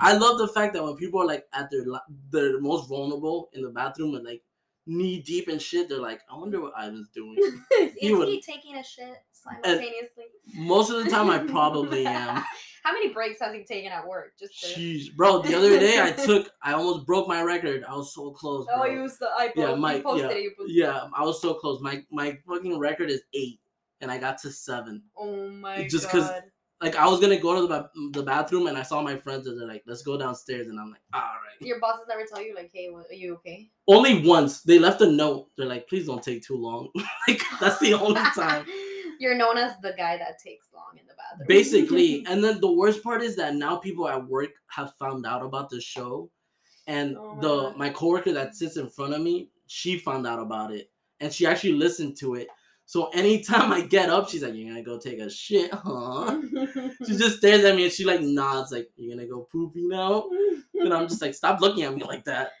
I 0.00 0.16
love 0.16 0.38
the 0.38 0.48
fact 0.48 0.74
that 0.74 0.82
when 0.82 0.96
people 0.96 1.22
are 1.22 1.26
like 1.26 1.46
at 1.52 1.70
their 1.70 1.84
their 2.30 2.60
most 2.60 2.88
vulnerable 2.88 3.48
in 3.52 3.62
the 3.62 3.70
bathroom 3.70 4.14
and 4.16 4.24
like 4.24 4.42
knee 4.88 5.20
deep 5.20 5.48
in 5.48 5.58
shit. 5.58 5.88
They're 5.88 6.00
like, 6.00 6.20
I 6.32 6.36
wonder 6.36 6.60
what 6.60 6.72
Ivan's 6.78 7.08
doing. 7.10 7.36
Is 7.78 7.92
He 7.96 8.08
he, 8.08 8.40
taking 8.40 8.76
a 8.76 8.82
shit 8.82 9.16
simultaneously? 9.30 10.24
Most 10.54 10.90
of 10.90 11.04
the 11.04 11.10
time, 11.10 11.30
I 11.30 11.38
probably 11.50 12.06
am. 12.06 12.42
How 12.84 12.92
many 12.92 13.12
breaks 13.12 13.40
has 13.40 13.54
he 13.54 13.64
taken 13.64 13.92
at 13.92 14.06
work? 14.06 14.32
Just 14.38 14.74
to... 14.74 14.80
Jeez, 14.80 15.14
bro. 15.14 15.42
The 15.42 15.54
other 15.54 15.78
day, 15.78 16.00
I 16.00 16.10
took, 16.10 16.50
I 16.62 16.72
almost 16.72 17.06
broke 17.06 17.28
my 17.28 17.42
record. 17.42 17.84
I 17.86 17.94
was 17.94 18.14
so 18.14 18.30
close. 18.30 18.66
Oh, 18.72 18.78
bro. 18.78 18.88
Oh, 18.88 18.92
you 18.92 19.02
was 19.02 19.18
the 19.18 19.26
I 19.26 19.52
Yeah, 19.54 19.74
my- 19.74 19.96
yeah, 19.96 20.28
it. 20.30 20.52
Yeah, 20.66 21.08
I 21.14 21.22
was 21.22 21.42
so 21.42 21.54
close. 21.54 21.80
My 21.80 22.02
my 22.10 22.38
fucking 22.48 22.78
record 22.78 23.10
is 23.10 23.22
eight, 23.34 23.60
and 24.00 24.10
I 24.10 24.16
got 24.18 24.38
to 24.38 24.50
seven. 24.50 25.02
Oh 25.16 25.50
my 25.50 25.86
Just 25.86 26.06
god. 26.06 26.18
Just 26.18 26.32
because. 26.32 26.42
Like 26.80 26.94
I 26.94 27.08
was 27.08 27.18
gonna 27.18 27.40
go 27.40 27.60
to 27.60 27.66
the 27.66 27.90
the 28.12 28.22
bathroom, 28.22 28.68
and 28.68 28.78
I 28.78 28.82
saw 28.84 29.02
my 29.02 29.16
friends, 29.16 29.48
and 29.48 29.60
they're 29.60 29.66
like, 29.66 29.82
"Let's 29.84 30.02
go 30.02 30.16
downstairs," 30.16 30.68
and 30.68 30.78
I'm 30.78 30.92
like, 30.92 31.00
"All 31.12 31.20
right." 31.20 31.47
Your 31.66 31.80
bosses 31.80 32.06
never 32.08 32.24
tell 32.24 32.42
you 32.42 32.54
like, 32.54 32.70
hey, 32.72 32.88
are 32.88 33.12
you 33.14 33.34
okay? 33.34 33.68
Only 33.86 34.26
once 34.26 34.62
they 34.62 34.78
left 34.78 35.00
a 35.00 35.10
note. 35.10 35.48
They're 35.56 35.66
like, 35.66 35.88
"Please 35.88 36.06
don't 36.06 36.22
take 36.22 36.42
too 36.42 36.56
long." 36.56 36.88
like 37.28 37.42
that's 37.60 37.78
the 37.78 37.94
only 37.94 38.20
time. 38.34 38.66
You're 39.20 39.34
known 39.34 39.58
as 39.58 39.72
the 39.82 39.94
guy 39.96 40.16
that 40.16 40.38
takes 40.38 40.68
long 40.72 40.96
in 40.96 41.04
the 41.06 41.14
bathroom. 41.14 41.46
Basically, 41.48 42.24
and 42.28 42.42
then 42.44 42.60
the 42.60 42.70
worst 42.70 43.02
part 43.02 43.20
is 43.22 43.34
that 43.36 43.54
now 43.56 43.76
people 43.76 44.08
at 44.08 44.28
work 44.28 44.50
have 44.68 44.92
found 44.94 45.26
out 45.26 45.42
about 45.44 45.70
the 45.70 45.80
show, 45.80 46.30
and 46.86 47.16
Oh 47.16 47.34
my 47.34 47.40
the 47.40 47.56
God. 47.70 47.76
my 47.76 47.90
coworker 47.90 48.32
that 48.32 48.54
sits 48.54 48.76
in 48.76 48.88
front 48.88 49.14
of 49.14 49.20
me, 49.22 49.50
she 49.66 49.98
found 49.98 50.26
out 50.26 50.38
about 50.38 50.72
it, 50.72 50.90
and 51.20 51.32
she 51.32 51.46
actually 51.46 51.72
listened 51.72 52.16
to 52.18 52.34
it. 52.36 52.48
So 52.86 53.08
anytime 53.08 53.70
I 53.72 53.82
get 53.82 54.08
up, 54.08 54.28
she's 54.30 54.42
like, 54.42 54.54
"You're 54.54 54.68
gonna 54.68 54.82
go 54.84 54.98
take 54.98 55.18
a 55.18 55.28
shit, 55.28 55.70
huh?" 55.74 56.40
She 57.06 57.16
just 57.16 57.38
stares 57.38 57.64
at 57.64 57.74
me 57.76 57.84
and 57.84 57.92
she 57.92 58.04
like 58.04 58.20
nods, 58.22 58.72
like, 58.72 58.88
"You're 58.96 59.14
gonna 59.16 59.28
go 59.28 59.48
poopy 59.50 59.82
now?" 59.86 60.28
And 60.80 60.92
I'm 60.94 61.08
just 61.08 61.20
like, 61.22 61.34
"Stop 61.34 61.60
looking 61.60 61.82
at 61.84 61.94
me 61.94 62.02
like 62.04 62.24
that." 62.24 62.52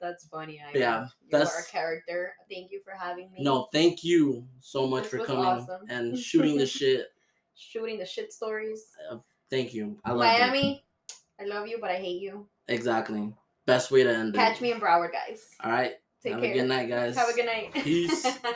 That's 0.00 0.26
funny. 0.28 0.60
I 0.66 0.76
Yeah, 0.76 1.02
You 1.02 1.28
that's- 1.30 1.54
are 1.54 1.60
a 1.60 1.64
character. 1.66 2.34
Thank 2.50 2.70
you 2.70 2.80
for 2.82 2.92
having 2.92 3.30
me. 3.32 3.42
No, 3.42 3.68
thank 3.72 4.02
you 4.02 4.46
so 4.60 4.86
much 4.86 5.04
This 5.04 5.10
for 5.20 5.26
coming 5.26 5.44
awesome. 5.44 5.82
and 5.90 6.18
shooting 6.28 6.56
the 6.56 6.66
shit. 6.66 7.08
Shooting 7.54 7.98
the 7.98 8.06
shit 8.06 8.32
stories. 8.32 8.86
Uh, 9.10 9.18
thank 9.50 9.74
you. 9.74 9.98
I 10.04 10.12
love 10.12 10.20
it. 10.34 10.38
Miami, 10.40 10.84
I 11.38 11.44
love 11.44 11.66
you, 11.66 11.76
but 11.80 11.90
I 11.90 11.96
hate 11.96 12.22
you. 12.22 12.48
Exactly. 12.68 13.34
Best 13.66 13.90
way 13.90 14.02
to 14.02 14.10
end 14.10 14.34
Catch 14.34 14.56
it. 14.56 14.62
me 14.62 14.72
in 14.72 14.80
Broward, 14.80 15.12
guys. 15.12 15.46
All 15.62 15.70
right. 15.70 15.96
Take 16.22 16.32
Have 16.32 16.42
care. 16.42 16.50
a 16.52 16.54
good 16.54 16.68
night, 16.68 16.88
guys. 16.88 17.16
Have 17.16 17.28
a 17.28 17.34
good 17.34 17.46
night. 17.46 17.72
Peace. 17.74 18.26